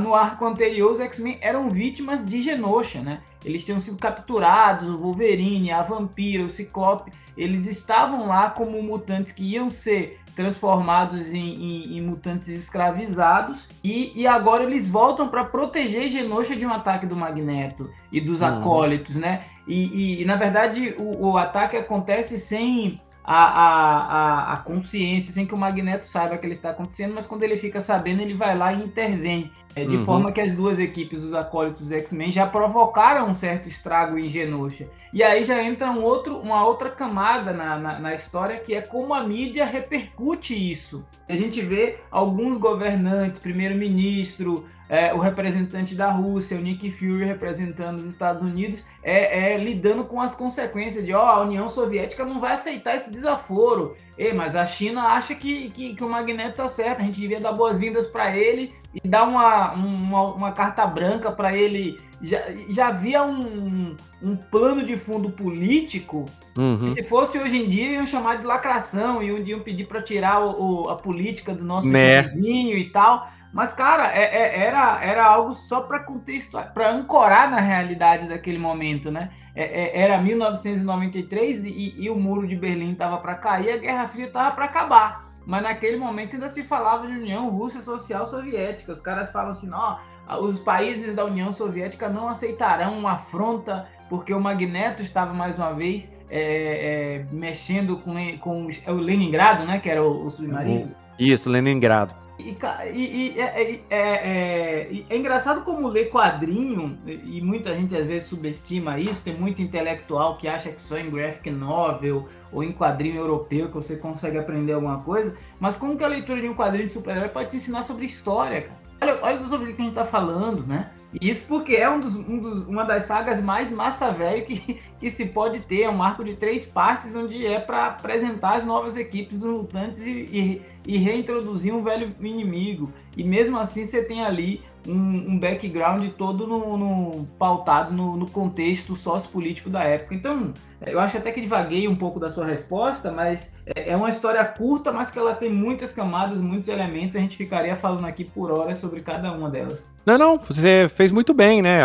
no 0.00 0.14
arco 0.14 0.44
anterior 0.44 0.92
os 0.92 1.00
X-Men 1.00 1.38
eram 1.40 1.68
vítimas 1.70 2.26
de 2.26 2.42
Genosha, 2.42 3.00
né? 3.00 3.20
Eles 3.44 3.64
tinham 3.64 3.80
sido 3.80 3.96
capturados, 3.96 4.88
o 4.88 4.98
Wolverine, 4.98 5.70
a 5.70 5.82
Vampira, 5.82 6.44
o 6.44 6.50
Ciclope, 6.50 7.12
eles 7.36 7.66
estavam 7.66 8.26
lá 8.26 8.50
como 8.50 8.82
mutantes 8.82 9.32
que 9.32 9.44
iam 9.44 9.70
ser 9.70 10.18
transformados 10.36 11.28
em, 11.32 11.38
em, 11.38 11.96
em 11.96 12.02
mutantes 12.02 12.48
escravizados 12.48 13.66
e, 13.82 14.12
e 14.14 14.26
agora 14.26 14.62
eles 14.62 14.86
voltam 14.86 15.28
para 15.28 15.42
proteger 15.42 16.10
Genosha 16.10 16.54
de 16.54 16.64
um 16.64 16.72
ataque 16.72 17.06
do 17.06 17.16
Magneto 17.16 17.90
e 18.12 18.20
dos 18.20 18.42
uhum. 18.42 18.46
acólitos, 18.46 19.16
né? 19.16 19.40
E, 19.66 20.20
e, 20.20 20.24
na 20.26 20.36
verdade 20.36 20.94
o, 21.00 21.30
o 21.30 21.38
ataque 21.38 21.76
acontece 21.76 22.38
sem 22.38 23.00
a, 23.26 23.44
a, 23.44 24.52
a, 24.52 24.56
consciência, 24.58 25.32
sem 25.32 25.44
que 25.44 25.52
o 25.52 25.58
Magneto 25.58 26.06
saiba 26.06 26.38
que 26.38 26.46
ele 26.46 26.54
está 26.54 26.70
acontecendo, 26.70 27.12
mas 27.12 27.26
quando 27.26 27.42
ele 27.42 27.56
fica 27.56 27.80
sabendo, 27.80 28.22
ele 28.22 28.34
vai 28.34 28.56
lá 28.56 28.72
e 28.72 28.84
intervém. 28.84 29.50
É, 29.74 29.84
de 29.84 29.96
uhum. 29.96 30.06
forma 30.06 30.32
que 30.32 30.40
as 30.40 30.52
duas 30.52 30.78
equipes, 30.78 31.22
os 31.22 31.34
acólitos 31.34 31.90
e 31.90 31.96
X-Men, 31.96 32.32
já 32.32 32.46
provocaram 32.46 33.28
um 33.28 33.34
certo 33.34 33.68
estrago 33.68 34.18
em 34.18 34.26
Genosha. 34.26 34.88
E 35.12 35.22
aí 35.22 35.44
já 35.44 35.62
entra 35.62 35.90
um 35.90 36.02
outro, 36.02 36.38
uma 36.38 36.64
outra 36.64 36.88
camada 36.88 37.52
na, 37.52 37.76
na, 37.76 37.98
na 37.98 38.14
história, 38.14 38.58
que 38.58 38.74
é 38.74 38.80
como 38.80 39.12
a 39.12 39.22
mídia 39.22 39.66
repercute 39.66 40.54
isso. 40.54 41.04
A 41.28 41.36
gente 41.36 41.60
vê 41.60 41.98
alguns 42.10 42.56
governantes, 42.56 43.38
primeiro-ministro, 43.38 44.66
é, 44.88 45.12
o 45.12 45.18
representante 45.18 45.94
da 45.94 46.10
Rússia, 46.10 46.56
o 46.56 46.60
Nick 46.60 46.90
Fury 46.92 47.24
representando 47.24 47.98
os 47.98 48.10
Estados 48.10 48.42
Unidos, 48.42 48.84
é, 49.02 49.54
é 49.54 49.58
lidando 49.58 50.04
com 50.04 50.20
as 50.20 50.34
consequências 50.34 51.04
de, 51.04 51.12
ó, 51.12 51.24
oh, 51.24 51.28
a 51.28 51.40
União 51.42 51.68
Soviética 51.68 52.24
não 52.24 52.40
vai 52.40 52.52
aceitar 52.52 52.94
esse 52.94 53.10
desaforo. 53.10 53.96
Ei, 54.16 54.32
mas 54.32 54.56
a 54.56 54.64
China 54.64 55.08
acha 55.08 55.34
que, 55.34 55.70
que, 55.70 55.94
que 55.94 56.04
o 56.04 56.08
Magneto 56.08 56.56
tá 56.56 56.68
certo, 56.68 57.00
a 57.00 57.04
gente 57.04 57.20
devia 57.20 57.40
dar 57.40 57.52
boas-vindas 57.52 58.06
para 58.06 58.34
ele 58.34 58.72
e 58.94 59.06
dar 59.06 59.24
uma, 59.24 59.72
uma, 59.72 60.22
uma 60.34 60.52
carta 60.52 60.86
branca 60.86 61.30
para 61.30 61.54
ele. 61.56 61.98
Já, 62.22 62.40
já 62.70 62.88
havia 62.88 63.22
um, 63.22 63.94
um 64.22 64.36
plano 64.36 64.82
de 64.82 64.96
fundo 64.96 65.28
político 65.28 66.24
uhum. 66.56 66.94
se 66.94 67.02
fosse 67.02 67.38
hoje 67.38 67.58
em 67.58 67.68
dia 67.68 67.90
iam 67.90 68.06
chamar 68.06 68.38
de 68.38 68.46
lacração 68.46 69.22
e 69.22 69.30
um 69.30 69.42
dia 69.42 69.54
iam 69.54 69.62
pedir 69.62 69.84
para 69.86 70.00
tirar 70.00 70.40
o, 70.40 70.84
o, 70.84 70.88
a 70.88 70.96
política 70.96 71.52
do 71.52 71.62
nosso 71.62 71.86
né? 71.86 72.22
vizinho 72.22 72.78
e 72.78 72.88
tal. 72.88 73.30
Mas, 73.56 73.72
cara, 73.72 74.14
é, 74.14 74.22
é, 74.22 74.66
era, 74.66 75.02
era 75.02 75.24
algo 75.24 75.54
só 75.54 75.80
para 75.80 76.00
contextualizar, 76.00 76.74
para 76.74 76.92
ancorar 76.92 77.50
na 77.50 77.58
realidade 77.58 78.28
daquele 78.28 78.58
momento, 78.58 79.10
né? 79.10 79.30
É, 79.54 79.62
é 79.64 80.02
era 80.02 80.20
1993 80.20 81.64
e, 81.64 81.94
e, 81.96 82.10
o 82.10 82.16
muro 82.16 82.46
de 82.46 82.54
Berlim 82.54 82.92
estava 82.92 83.16
para 83.16 83.34
cair, 83.34 83.72
a 83.72 83.78
Guerra 83.78 84.08
Fria 84.08 84.26
estava 84.26 84.54
para 84.54 84.66
acabar. 84.66 85.32
mas 85.46 85.62
naquele 85.62 85.96
momento 85.96 86.34
ainda 86.34 86.50
se 86.50 86.64
falava 86.64 87.06
de 87.06 87.14
União 87.14 87.48
Rússia 87.48 87.80
Social 87.80 88.26
Soviética. 88.26 88.92
Os 88.92 89.00
caras 89.00 89.32
falam 89.32 89.52
assim, 89.52 89.70
ó, 89.72 90.00
os 90.38 90.58
países 90.58 91.14
da 91.14 91.24
União 91.24 91.50
Soviética 91.50 92.10
não 92.10 92.28
aceitarão 92.28 92.98
uma 92.98 93.12
afronta 93.12 93.86
porque 94.10 94.34
o 94.34 94.40
Magneto 94.40 95.00
estava 95.00 95.32
mais 95.32 95.56
uma 95.56 95.72
vez 95.72 96.14
é, 96.28 97.22
é, 97.22 97.26
mexendo 97.32 97.96
com, 98.00 98.14
com 98.38 98.68
o 98.88 98.92
Leningrado, 98.92 99.64
né? 99.64 99.80
Que 99.80 99.88
era 99.88 100.02
o, 100.02 100.26
o 100.26 100.30
submarino. 100.30 100.94
Isso, 101.18 101.48
Leningrado. 101.48 102.25
E, 102.38 102.56
e, 102.92 103.34
e 103.34 103.40
é, 103.40 103.44
é, 103.44 103.82
é, 103.90 105.04
é, 105.08 105.16
engraçado 105.16 105.62
como 105.62 105.88
ler 105.88 106.10
quadrinho, 106.10 106.98
e 107.06 107.40
muita 107.40 107.74
gente 107.74 107.96
às 107.96 108.06
vezes 108.06 108.28
subestima 108.28 108.98
isso, 108.98 109.22
tem 109.22 109.34
muito 109.34 109.62
intelectual 109.62 110.36
que 110.36 110.46
acha 110.46 110.70
que 110.70 110.80
só 110.80 110.98
em 110.98 111.10
graphic 111.10 111.50
novel 111.50 112.28
ou 112.52 112.62
em 112.62 112.72
quadrinho 112.72 113.16
europeu 113.16 113.68
que 113.68 113.74
você 113.74 113.96
consegue 113.96 114.38
aprender 114.38 114.74
alguma 114.74 115.00
coisa, 115.00 115.34
mas 115.58 115.76
como 115.76 115.96
que 115.96 116.04
a 116.04 116.08
leitura 116.08 116.40
de 116.40 116.48
um 116.48 116.54
quadrinho 116.54 116.86
de 116.86 116.92
super-herói 116.92 117.28
pode 117.28 117.50
te 117.50 117.56
ensinar 117.56 117.82
sobre 117.82 118.04
história, 118.04 118.62
cara? 118.62 118.85
Olha, 119.06 119.18
olha 119.22 119.46
sobre 119.46 119.70
o 119.70 119.76
que 119.76 119.80
a 119.80 119.84
gente 119.84 119.94
tá 119.94 120.04
falando, 120.04 120.66
né? 120.66 120.90
Isso 121.20 121.46
porque 121.46 121.76
é 121.76 121.88
um 121.88 122.00
dos, 122.00 122.16
um 122.16 122.38
dos, 122.38 122.66
uma 122.66 122.82
das 122.82 123.04
sagas 123.04 123.40
mais 123.40 123.70
massa 123.70 124.10
velho 124.10 124.44
que, 124.44 124.80
que 124.98 125.10
se 125.10 125.26
pode 125.26 125.60
ter. 125.60 125.82
É 125.82 125.90
um 125.90 126.02
arco 126.02 126.24
de 126.24 126.34
três 126.34 126.66
partes, 126.66 127.14
onde 127.14 127.46
é 127.46 127.60
para 127.60 127.86
apresentar 127.86 128.56
as 128.56 128.64
novas 128.64 128.96
equipes 128.96 129.38
dos 129.38 129.48
mutantes 129.48 130.04
e, 130.04 130.10
e, 130.10 130.62
e, 130.86 130.98
reintroduzir 130.98 131.72
um 131.72 131.82
velho 131.82 132.10
inimigo. 132.20 132.92
E 133.16 133.22
mesmo 133.22 133.56
assim 133.56 133.84
você 133.84 134.02
tem 134.02 134.24
ali 134.24 134.62
um, 134.86 135.32
um 135.32 135.38
background 135.38 136.06
todo 136.16 136.46
no, 136.46 136.76
no 136.76 137.26
pautado 137.38 137.92
no, 137.92 138.16
no, 138.16 138.28
contexto 138.28 138.96
sociopolítico 138.96 139.68
da 139.70 139.82
época. 139.82 140.14
Então, 140.14 140.52
eu 140.84 141.00
acho 141.00 141.16
até 141.16 141.32
que 141.32 141.40
divaguei 141.40 141.88
um 141.88 141.96
pouco 141.96 142.20
da 142.20 142.30
sua 142.30 142.46
resposta, 142.46 143.10
mas 143.10 143.52
é, 143.66 143.90
é 143.90 143.96
uma 143.96 144.10
história 144.10 144.44
curta, 144.44 144.92
mas 144.92 145.10
que 145.10 145.18
ela 145.18 145.34
tem 145.34 145.52
muitas 145.52 145.92
camadas, 145.92 146.38
muitos 146.38 146.68
elementos. 146.68 147.16
A 147.16 147.20
gente 147.20 147.36
ficaria 147.36 147.76
falando 147.76 148.06
aqui 148.06 148.24
por 148.24 148.50
horas 148.50 148.78
sobre 148.78 149.00
cada 149.00 149.32
uma 149.32 149.50
delas. 149.50 149.95
Não, 150.06 150.16
não, 150.16 150.38
você 150.38 150.88
fez 150.88 151.10
muito 151.10 151.34
bem, 151.34 151.60
né? 151.60 151.80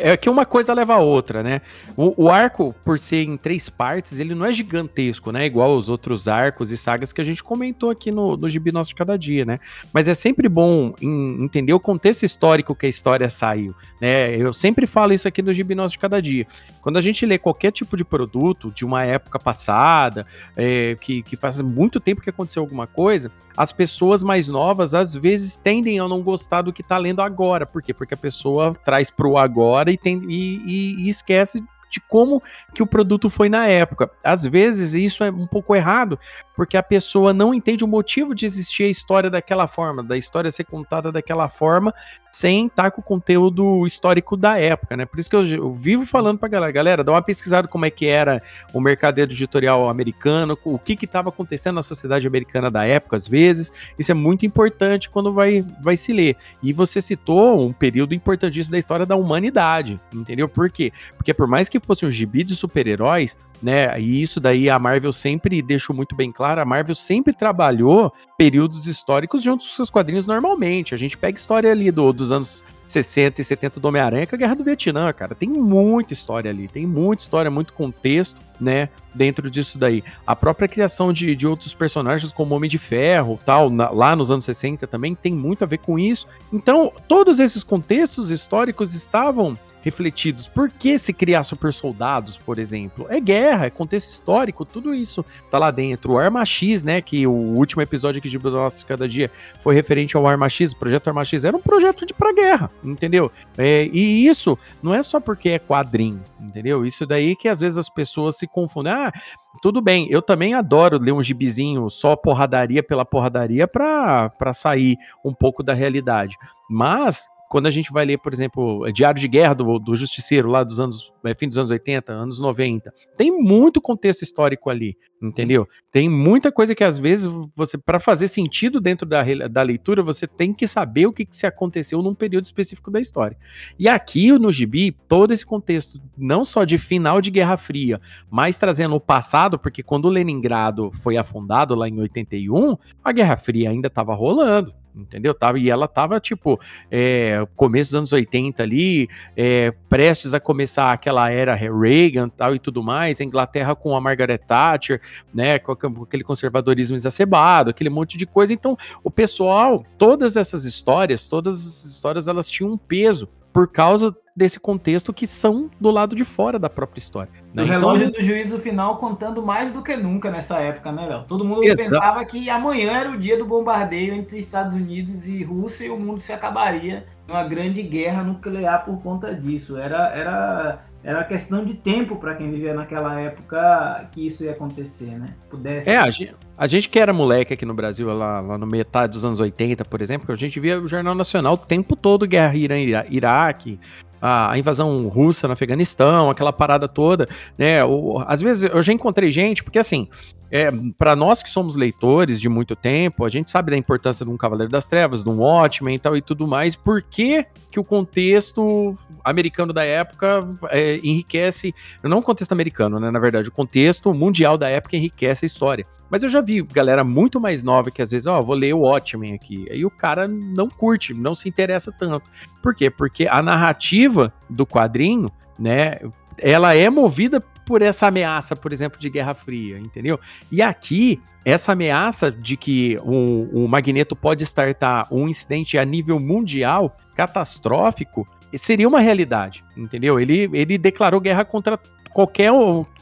É 0.00 0.16
que 0.16 0.28
uma 0.28 0.44
coisa 0.44 0.74
leva 0.74 0.94
a 0.94 0.98
outra, 0.98 1.44
né? 1.44 1.60
O, 1.96 2.24
o, 2.24 2.28
arco, 2.28 2.74
por 2.84 2.98
ser 2.98 3.22
em 3.22 3.36
três 3.36 3.70
partes, 3.70 4.18
ele 4.18 4.34
não 4.34 4.44
é 4.44 4.52
gigantesco, 4.52 5.30
né? 5.30 5.46
Igual 5.46 5.76
os 5.76 5.88
outros 5.88 6.26
arcos 6.26 6.72
e 6.72 6.76
sagas 6.76 7.12
que 7.12 7.20
a 7.20 7.24
gente 7.24 7.40
comentou 7.40 7.90
aqui 7.90 8.10
no, 8.10 8.36
no 8.36 8.48
Gibi 8.48 8.72
Nosso 8.72 8.88
de 8.88 8.96
Cada 8.96 9.16
Dia, 9.16 9.44
né? 9.44 9.60
Mas 9.92 10.08
é 10.08 10.14
sempre 10.14 10.48
bom 10.48 10.92
entender 11.00 11.72
o 11.72 11.78
contexto 11.78 12.24
histórico 12.24 12.74
que 12.74 12.86
a 12.86 12.88
história 12.88 13.30
saiu, 13.30 13.72
né? 14.00 14.34
Eu 14.34 14.52
sempre 14.52 14.84
falo 14.84 15.12
isso 15.12 15.28
aqui 15.28 15.40
no 15.40 15.52
Gibi 15.52 15.76
Nosso 15.76 15.92
de 15.92 16.00
Cada 16.00 16.20
Dia. 16.20 16.48
Quando 16.80 16.96
a 16.96 17.00
gente 17.00 17.24
lê 17.24 17.38
qualquer 17.38 17.70
tipo 17.70 17.96
de 17.96 18.04
produto 18.04 18.72
de 18.72 18.84
uma 18.84 19.04
época 19.04 19.38
passada, 19.38 20.26
é, 20.56 20.96
que, 21.00 21.22
que 21.22 21.36
faz 21.36 21.60
muito 21.60 22.00
tempo 22.00 22.22
que 22.22 22.30
aconteceu 22.30 22.60
alguma 22.60 22.88
coisa, 22.88 23.30
as 23.56 23.70
pessoas 23.70 24.24
mais 24.24 24.48
novas 24.48 24.94
às 24.94 25.14
vezes 25.14 25.54
tendem 25.54 26.00
a 26.00 26.08
não 26.08 26.22
gostar 26.22 26.62
do 26.62 26.72
que 26.72 26.82
tá 26.82 26.98
lendo 26.98 27.22
agora 27.22 27.51
agora. 27.52 27.66
Por 27.66 27.82
quê? 27.82 27.92
Porque 27.92 28.14
a 28.14 28.16
pessoa 28.16 28.72
traz 28.72 29.10
pro 29.10 29.36
agora 29.36 29.90
e, 29.90 29.98
tem, 29.98 30.22
e, 30.28 30.56
e, 30.66 31.04
e 31.04 31.08
esquece 31.08 31.62
de 31.90 32.00
como 32.00 32.42
que 32.72 32.82
o 32.82 32.86
produto 32.86 33.28
foi 33.28 33.50
na 33.50 33.66
época. 33.66 34.10
Às 34.24 34.44
vezes 34.44 34.94
isso 34.94 35.22
é 35.22 35.30
um 35.30 35.46
pouco 35.46 35.76
errado, 35.76 36.18
porque 36.56 36.78
a 36.78 36.82
pessoa 36.82 37.34
não 37.34 37.52
entende 37.52 37.84
o 37.84 37.88
motivo 37.88 38.34
de 38.34 38.46
existir 38.46 38.84
a 38.84 38.88
história 38.88 39.28
daquela 39.28 39.66
forma, 39.66 40.02
da 40.02 40.16
história 40.16 40.50
ser 40.50 40.64
contada 40.64 41.12
daquela 41.12 41.50
forma, 41.50 41.92
sem 42.32 42.66
estar 42.66 42.90
com 42.90 43.02
o 43.02 43.04
conteúdo 43.04 43.86
histórico 43.86 44.38
da 44.38 44.58
época, 44.58 44.96
né? 44.96 45.04
Por 45.04 45.20
isso 45.20 45.28
que 45.28 45.36
eu, 45.36 45.44
eu 45.44 45.72
vivo 45.72 46.06
falando 46.06 46.38
pra 46.38 46.48
galera, 46.48 46.72
galera, 46.72 47.04
dá 47.04 47.12
uma 47.12 47.20
pesquisada 47.20 47.68
como 47.68 47.84
é 47.84 47.90
que 47.90 48.06
era 48.06 48.42
o 48.72 48.80
mercado 48.80 49.18
editorial 49.18 49.86
americano, 49.88 50.58
o 50.64 50.78
que 50.78 50.96
que 50.96 51.04
estava 51.04 51.28
acontecendo 51.28 51.74
na 51.74 51.82
sociedade 51.82 52.26
americana 52.26 52.70
da 52.70 52.84
época, 52.84 53.16
às 53.16 53.28
vezes. 53.28 53.70
Isso 53.98 54.10
é 54.10 54.14
muito 54.14 54.46
importante 54.46 55.10
quando 55.10 55.30
vai, 55.30 55.62
vai 55.82 55.94
se 55.94 56.10
ler. 56.12 56.36
E 56.62 56.72
você 56.72 57.02
citou 57.02 57.66
um 57.66 57.72
período 57.72 58.14
importantíssimo 58.14 58.72
da 58.72 58.78
história 58.78 59.04
da 59.04 59.14
humanidade, 59.14 60.00
entendeu? 60.12 60.48
Por 60.48 60.70
quê? 60.70 60.90
Porque 61.16 61.34
por 61.34 61.46
mais 61.46 61.68
que 61.68 61.78
fosse 61.78 62.06
um 62.06 62.10
gibi 62.10 62.42
de 62.42 62.56
super-heróis, 62.56 63.36
né? 63.62 63.98
E 64.00 64.20
isso 64.20 64.40
daí 64.40 64.68
a 64.68 64.78
Marvel 64.78 65.12
sempre 65.12 65.62
deixou 65.62 65.94
muito 65.94 66.14
bem 66.14 66.32
claro, 66.32 66.60
a 66.60 66.64
Marvel 66.64 66.94
sempre 66.94 67.32
trabalhou 67.32 68.12
períodos 68.36 68.86
históricos 68.86 69.42
junto 69.42 69.64
com 69.64 69.70
seus 69.70 69.90
quadrinhos 69.90 70.26
normalmente. 70.26 70.94
A 70.94 70.98
gente 70.98 71.16
pega 71.16 71.38
história 71.38 71.70
ali 71.70 71.90
do, 71.90 72.12
dos 72.12 72.32
anos 72.32 72.64
60 72.92 73.40
e 73.40 73.44
70 73.44 73.80
do 73.80 73.88
Homem-Aranha 73.88 74.26
com 74.26 74.34
a 74.34 74.38
Guerra 74.38 74.54
do 74.54 74.64
Vietnã, 74.64 75.12
cara. 75.12 75.34
Tem 75.34 75.48
muita 75.48 76.12
história 76.12 76.50
ali, 76.50 76.68
tem 76.68 76.86
muita 76.86 77.22
história, 77.22 77.50
muito 77.50 77.72
contexto, 77.72 78.38
né, 78.60 78.88
dentro 79.14 79.50
disso 79.50 79.78
daí. 79.78 80.04
A 80.26 80.36
própria 80.36 80.68
criação 80.68 81.12
de, 81.12 81.34
de 81.34 81.46
outros 81.46 81.74
personagens 81.74 82.30
como 82.30 82.54
Homem 82.54 82.68
de 82.68 82.78
Ferro, 82.78 83.38
tal, 83.44 83.70
na, 83.70 83.90
lá 83.90 84.14
nos 84.14 84.30
anos 84.30 84.44
60 84.44 84.86
também 84.86 85.14
tem 85.14 85.32
muito 85.32 85.64
a 85.64 85.66
ver 85.66 85.78
com 85.78 85.98
isso. 85.98 86.26
Então, 86.52 86.92
todos 87.08 87.40
esses 87.40 87.64
contextos 87.64 88.30
históricos 88.30 88.94
estavam 88.94 89.58
refletidos. 89.82 90.48
Por 90.48 90.70
que 90.70 90.98
se 90.98 91.12
criar 91.12 91.42
super 91.42 91.72
soldados, 91.72 92.38
por 92.38 92.58
exemplo? 92.58 93.06
É 93.08 93.20
guerra, 93.20 93.66
é 93.66 93.70
contexto 93.70 94.08
histórico, 94.10 94.64
tudo 94.64 94.94
isso 94.94 95.24
tá 95.50 95.58
lá 95.58 95.70
dentro. 95.70 96.12
O 96.12 96.18
Arma 96.18 96.44
X, 96.44 96.82
né, 96.82 97.00
que 97.00 97.26
o 97.26 97.32
último 97.32 97.82
episódio 97.82 98.18
aqui 98.18 98.28
de 98.28 98.38
Nossa 98.38 98.86
Cada 98.86 99.08
Dia 99.08 99.30
foi 99.60 99.74
referente 99.74 100.16
ao 100.16 100.26
Arma 100.26 100.48
X, 100.48 100.72
o 100.72 100.76
projeto 100.76 101.08
Arma 101.08 101.24
X 101.24 101.44
era 101.44 101.56
um 101.56 101.60
projeto 101.60 102.06
de 102.06 102.14
pra 102.14 102.32
guerra, 102.32 102.70
entendeu? 102.82 103.30
É, 103.58 103.84
e 103.92 104.26
isso 104.26 104.58
não 104.82 104.94
é 104.94 105.02
só 105.02 105.20
porque 105.20 105.50
é 105.50 105.58
quadrinho, 105.58 106.22
entendeu? 106.40 106.86
Isso 106.86 107.04
daí 107.04 107.34
que 107.34 107.48
às 107.48 107.60
vezes 107.60 107.76
as 107.76 107.90
pessoas 107.90 108.36
se 108.36 108.46
confundem. 108.46 108.92
Ah, 108.92 109.12
tudo 109.60 109.82
bem, 109.82 110.06
eu 110.10 110.22
também 110.22 110.54
adoro 110.54 110.98
ler 110.98 111.12
um 111.12 111.22
gibizinho 111.22 111.90
só 111.90 112.16
porradaria 112.16 112.82
pela 112.82 113.04
porradaria 113.04 113.68
pra 113.68 114.30
sair 114.54 114.96
um 115.24 115.34
pouco 115.34 115.62
da 115.62 115.74
realidade. 115.74 116.36
Mas 116.70 117.28
quando 117.52 117.66
a 117.66 117.70
gente 117.70 117.92
vai 117.92 118.06
ler, 118.06 118.16
por 118.16 118.32
exemplo, 118.32 118.90
Diário 118.92 119.20
de 119.20 119.28
Guerra 119.28 119.52
do, 119.52 119.78
do 119.78 119.94
Justiceiro, 119.94 120.48
lá 120.48 120.64
dos 120.64 120.80
anos, 120.80 121.12
é, 121.22 121.34
fim 121.34 121.46
dos 121.46 121.58
anos 121.58 121.70
80, 121.70 122.10
anos 122.10 122.40
90, 122.40 122.90
tem 123.14 123.30
muito 123.30 123.78
contexto 123.78 124.22
histórico 124.22 124.70
ali, 124.70 124.96
entendeu? 125.22 125.68
Tem 125.90 126.08
muita 126.08 126.50
coisa 126.50 126.74
que 126.74 126.82
às 126.82 126.98
vezes 126.98 127.30
você, 127.54 127.76
para 127.76 128.00
fazer 128.00 128.28
sentido 128.28 128.80
dentro 128.80 129.06
da, 129.06 129.22
da 129.50 129.60
leitura, 129.60 130.02
você 130.02 130.26
tem 130.26 130.54
que 130.54 130.66
saber 130.66 131.04
o 131.04 131.12
que, 131.12 131.26
que 131.26 131.36
se 131.36 131.46
aconteceu 131.46 132.00
num 132.00 132.14
período 132.14 132.44
específico 132.44 132.90
da 132.90 132.98
história. 132.98 133.36
E 133.78 133.86
aqui 133.86 134.32
no 134.32 134.50
Gibi, 134.50 134.96
todo 135.06 135.30
esse 135.30 135.44
contexto, 135.44 136.00
não 136.16 136.44
só 136.44 136.64
de 136.64 136.78
final 136.78 137.20
de 137.20 137.30
Guerra 137.30 137.58
Fria, 137.58 138.00
mas 138.30 138.56
trazendo 138.56 138.94
o 138.94 139.00
passado, 139.00 139.58
porque 139.58 139.82
quando 139.82 140.06
o 140.06 140.10
Leningrado 140.10 140.90
foi 140.94 141.18
afundado 141.18 141.74
lá 141.74 141.86
em 141.86 142.00
81, 142.00 142.78
a 143.04 143.12
Guerra 143.12 143.36
Fria 143.36 143.68
ainda 143.68 143.88
estava 143.88 144.14
rolando 144.14 144.72
entendeu? 144.94 145.34
Tava, 145.34 145.58
e 145.58 145.70
ela 145.70 145.88
tava, 145.88 146.20
tipo, 146.20 146.60
é, 146.90 147.46
começo 147.56 147.90
dos 147.90 147.94
anos 147.96 148.12
80 148.12 148.62
ali, 148.62 149.08
é, 149.36 149.72
prestes 149.88 150.34
a 150.34 150.40
começar 150.40 150.92
aquela 150.92 151.30
era 151.30 151.54
Reagan 151.54 152.28
tal 152.28 152.54
e 152.54 152.58
tudo 152.58 152.82
mais, 152.82 153.20
a 153.20 153.24
Inglaterra 153.24 153.74
com 153.74 153.96
a 153.96 154.00
Margaret 154.00 154.38
Thatcher, 154.38 155.00
né, 155.32 155.58
com 155.58 155.72
aquele 155.72 156.24
conservadorismo 156.24 156.96
exacerbado, 156.96 157.70
aquele 157.70 157.90
monte 157.90 158.16
de 158.16 158.26
coisa. 158.26 158.52
Então, 158.52 158.76
o 159.02 159.10
pessoal, 159.10 159.84
todas 159.98 160.36
essas 160.36 160.64
histórias, 160.64 161.26
todas 161.26 161.54
as 161.54 161.84
histórias, 161.84 162.28
elas 162.28 162.46
tinham 162.46 162.72
um 162.72 162.78
peso 162.78 163.28
por 163.52 163.68
causa 163.68 164.14
desse 164.36 164.58
contexto 164.58 165.12
que 165.12 165.26
são 165.26 165.70
do 165.80 165.90
lado 165.90 166.16
de 166.16 166.24
fora 166.24 166.58
da 166.58 166.70
própria 166.70 166.98
história. 166.98 167.30
Né? 167.54 167.62
O 167.62 167.66
relógio 167.66 168.08
então, 168.08 168.20
do 168.20 168.26
juízo 168.26 168.58
final 168.58 168.96
contando 168.96 169.42
mais 169.42 169.70
do 169.70 169.82
que 169.82 169.94
nunca 169.96 170.30
nessa 170.30 170.58
época, 170.58 170.90
né, 170.90 171.06
Léo? 171.06 171.24
Todo 171.24 171.44
mundo 171.44 171.64
exato. 171.64 171.90
pensava 171.90 172.24
que 172.24 172.48
amanhã 172.48 172.92
era 172.92 173.10
o 173.10 173.18
dia 173.18 173.36
do 173.36 173.44
bombardeio 173.44 174.14
entre 174.14 174.38
Estados 174.38 174.74
Unidos 174.74 175.26
e 175.26 175.42
Rússia 175.42 175.84
e 175.84 175.90
o 175.90 175.98
mundo 175.98 176.18
se 176.18 176.32
acabaria 176.32 177.06
uma 177.28 177.44
grande 177.44 177.82
guerra 177.82 178.22
nuclear 178.22 178.84
por 178.84 179.02
conta 179.02 179.34
disso. 179.34 179.76
Era, 179.76 180.08
era, 180.08 180.84
era 181.04 181.24
questão 181.24 181.64
de 181.64 181.74
tempo 181.74 182.16
para 182.16 182.34
quem 182.34 182.50
vivia 182.50 182.74
naquela 182.74 183.20
época 183.20 184.08
que 184.12 184.26
isso 184.26 184.44
ia 184.44 184.52
acontecer, 184.52 185.18
né? 185.18 185.26
Pudesse. 185.50 185.90
É, 185.90 185.98
a 185.98 186.10
gente, 186.10 186.34
a 186.56 186.66
gente 186.66 186.88
que 186.88 186.98
era 186.98 187.12
moleque 187.12 187.52
aqui 187.52 187.66
no 187.66 187.74
Brasil, 187.74 188.06
lá, 188.14 188.40
lá 188.40 188.56
no 188.56 188.66
metade 188.66 189.12
dos 189.12 189.24
anos 189.24 189.40
80, 189.40 189.84
por 189.84 190.00
exemplo, 190.00 190.32
a 190.32 190.36
gente 190.36 190.58
via 190.58 190.80
o 190.80 190.88
Jornal 190.88 191.14
Nacional 191.14 191.54
o 191.54 191.58
tempo 191.58 191.94
todo 191.94 192.26
guerra 192.26 192.54
Irã-Iraque, 192.54 193.78
a, 194.22 194.56
invasão 194.56 195.08
russa 195.08 195.48
no 195.48 195.52
Afeganistão, 195.52 196.30
aquela 196.30 196.52
parada 196.52 196.86
toda, 196.86 197.28
né? 197.58 197.84
O, 197.84 198.22
às 198.26 198.40
vezes 198.40 198.70
eu 198.72 198.80
já 198.80 198.92
encontrei 198.92 199.32
gente, 199.32 199.64
porque 199.64 199.80
assim, 199.80 200.08
é, 200.48 200.70
para 200.96 201.16
nós 201.16 201.42
que 201.42 201.50
somos 201.50 201.74
leitores 201.74 202.40
de 202.40 202.48
muito 202.48 202.76
tempo, 202.76 203.24
a 203.24 203.28
gente 203.28 203.50
sabe 203.50 203.72
da 203.72 203.76
importância 203.76 204.24
de 204.24 204.30
um 204.30 204.36
Cavaleiro 204.36 204.70
das 204.70 204.86
Trevas, 204.86 205.24
de 205.24 205.28
um 205.28 205.40
Watchmen 205.40 205.96
e 205.96 205.98
tal 205.98 206.16
e 206.16 206.22
tudo 206.22 206.46
mais, 206.46 206.76
por 206.76 207.02
que, 207.02 207.44
que 207.70 207.80
o 207.80 207.84
contexto 207.84 208.96
americano 209.24 209.72
da 209.72 209.82
época 209.82 210.46
é, 210.70 210.98
enriquece, 211.02 211.74
não 212.02 212.18
o 212.18 212.22
contexto 212.22 212.52
americano, 212.52 213.00
né, 213.00 213.10
na 213.10 213.18
verdade, 213.18 213.48
o 213.48 213.52
contexto 213.52 214.14
mundial 214.14 214.56
da 214.56 214.68
época 214.68 214.96
enriquece 214.96 215.44
a 215.44 215.46
história. 215.46 215.84
Mas 216.12 216.22
eu 216.22 216.28
já 216.28 216.42
vi 216.42 216.60
galera 216.60 217.02
muito 217.02 217.40
mais 217.40 217.64
nova 217.64 217.90
que 217.90 218.02
às 218.02 218.10
vezes, 218.10 218.26
ó, 218.26 218.38
oh, 218.38 218.42
vou 218.42 218.54
ler 218.54 218.74
o 218.74 218.80
Watchmen 218.80 219.32
aqui. 219.32 219.66
Aí 219.70 219.82
o 219.82 219.90
cara 219.90 220.28
não 220.28 220.68
curte, 220.68 221.14
não 221.14 221.34
se 221.34 221.48
interessa 221.48 221.90
tanto. 221.90 222.28
Por 222.62 222.74
quê? 222.74 222.90
Porque 222.90 223.26
a 223.26 223.40
narrativa 223.40 224.30
do 224.50 224.66
quadrinho, 224.66 225.30
né, 225.58 226.00
ela 226.36 226.74
é 226.74 226.90
movida 226.90 227.40
por 227.64 227.80
essa 227.80 228.08
ameaça, 228.08 228.54
por 228.54 228.74
exemplo, 228.74 229.00
de 229.00 229.08
Guerra 229.08 229.32
Fria, 229.32 229.78
entendeu? 229.78 230.20
E 230.50 230.60
aqui, 230.60 231.18
essa 231.46 231.72
ameaça 231.72 232.30
de 232.30 232.58
que 232.58 232.98
o, 233.02 233.64
o 233.64 233.66
Magneto 233.66 234.14
pode 234.14 234.42
startar 234.42 235.08
um 235.10 235.26
incidente 235.26 235.78
a 235.78 235.84
nível 235.84 236.20
mundial 236.20 236.94
catastrófico 237.16 238.28
seria 238.58 238.88
uma 238.88 239.00
realidade, 239.00 239.64
entendeu? 239.76 240.18
Ele, 240.20 240.50
ele 240.52 240.78
declarou 240.78 241.20
guerra 241.20 241.44
contra 241.44 241.78
qualquer 242.12 242.50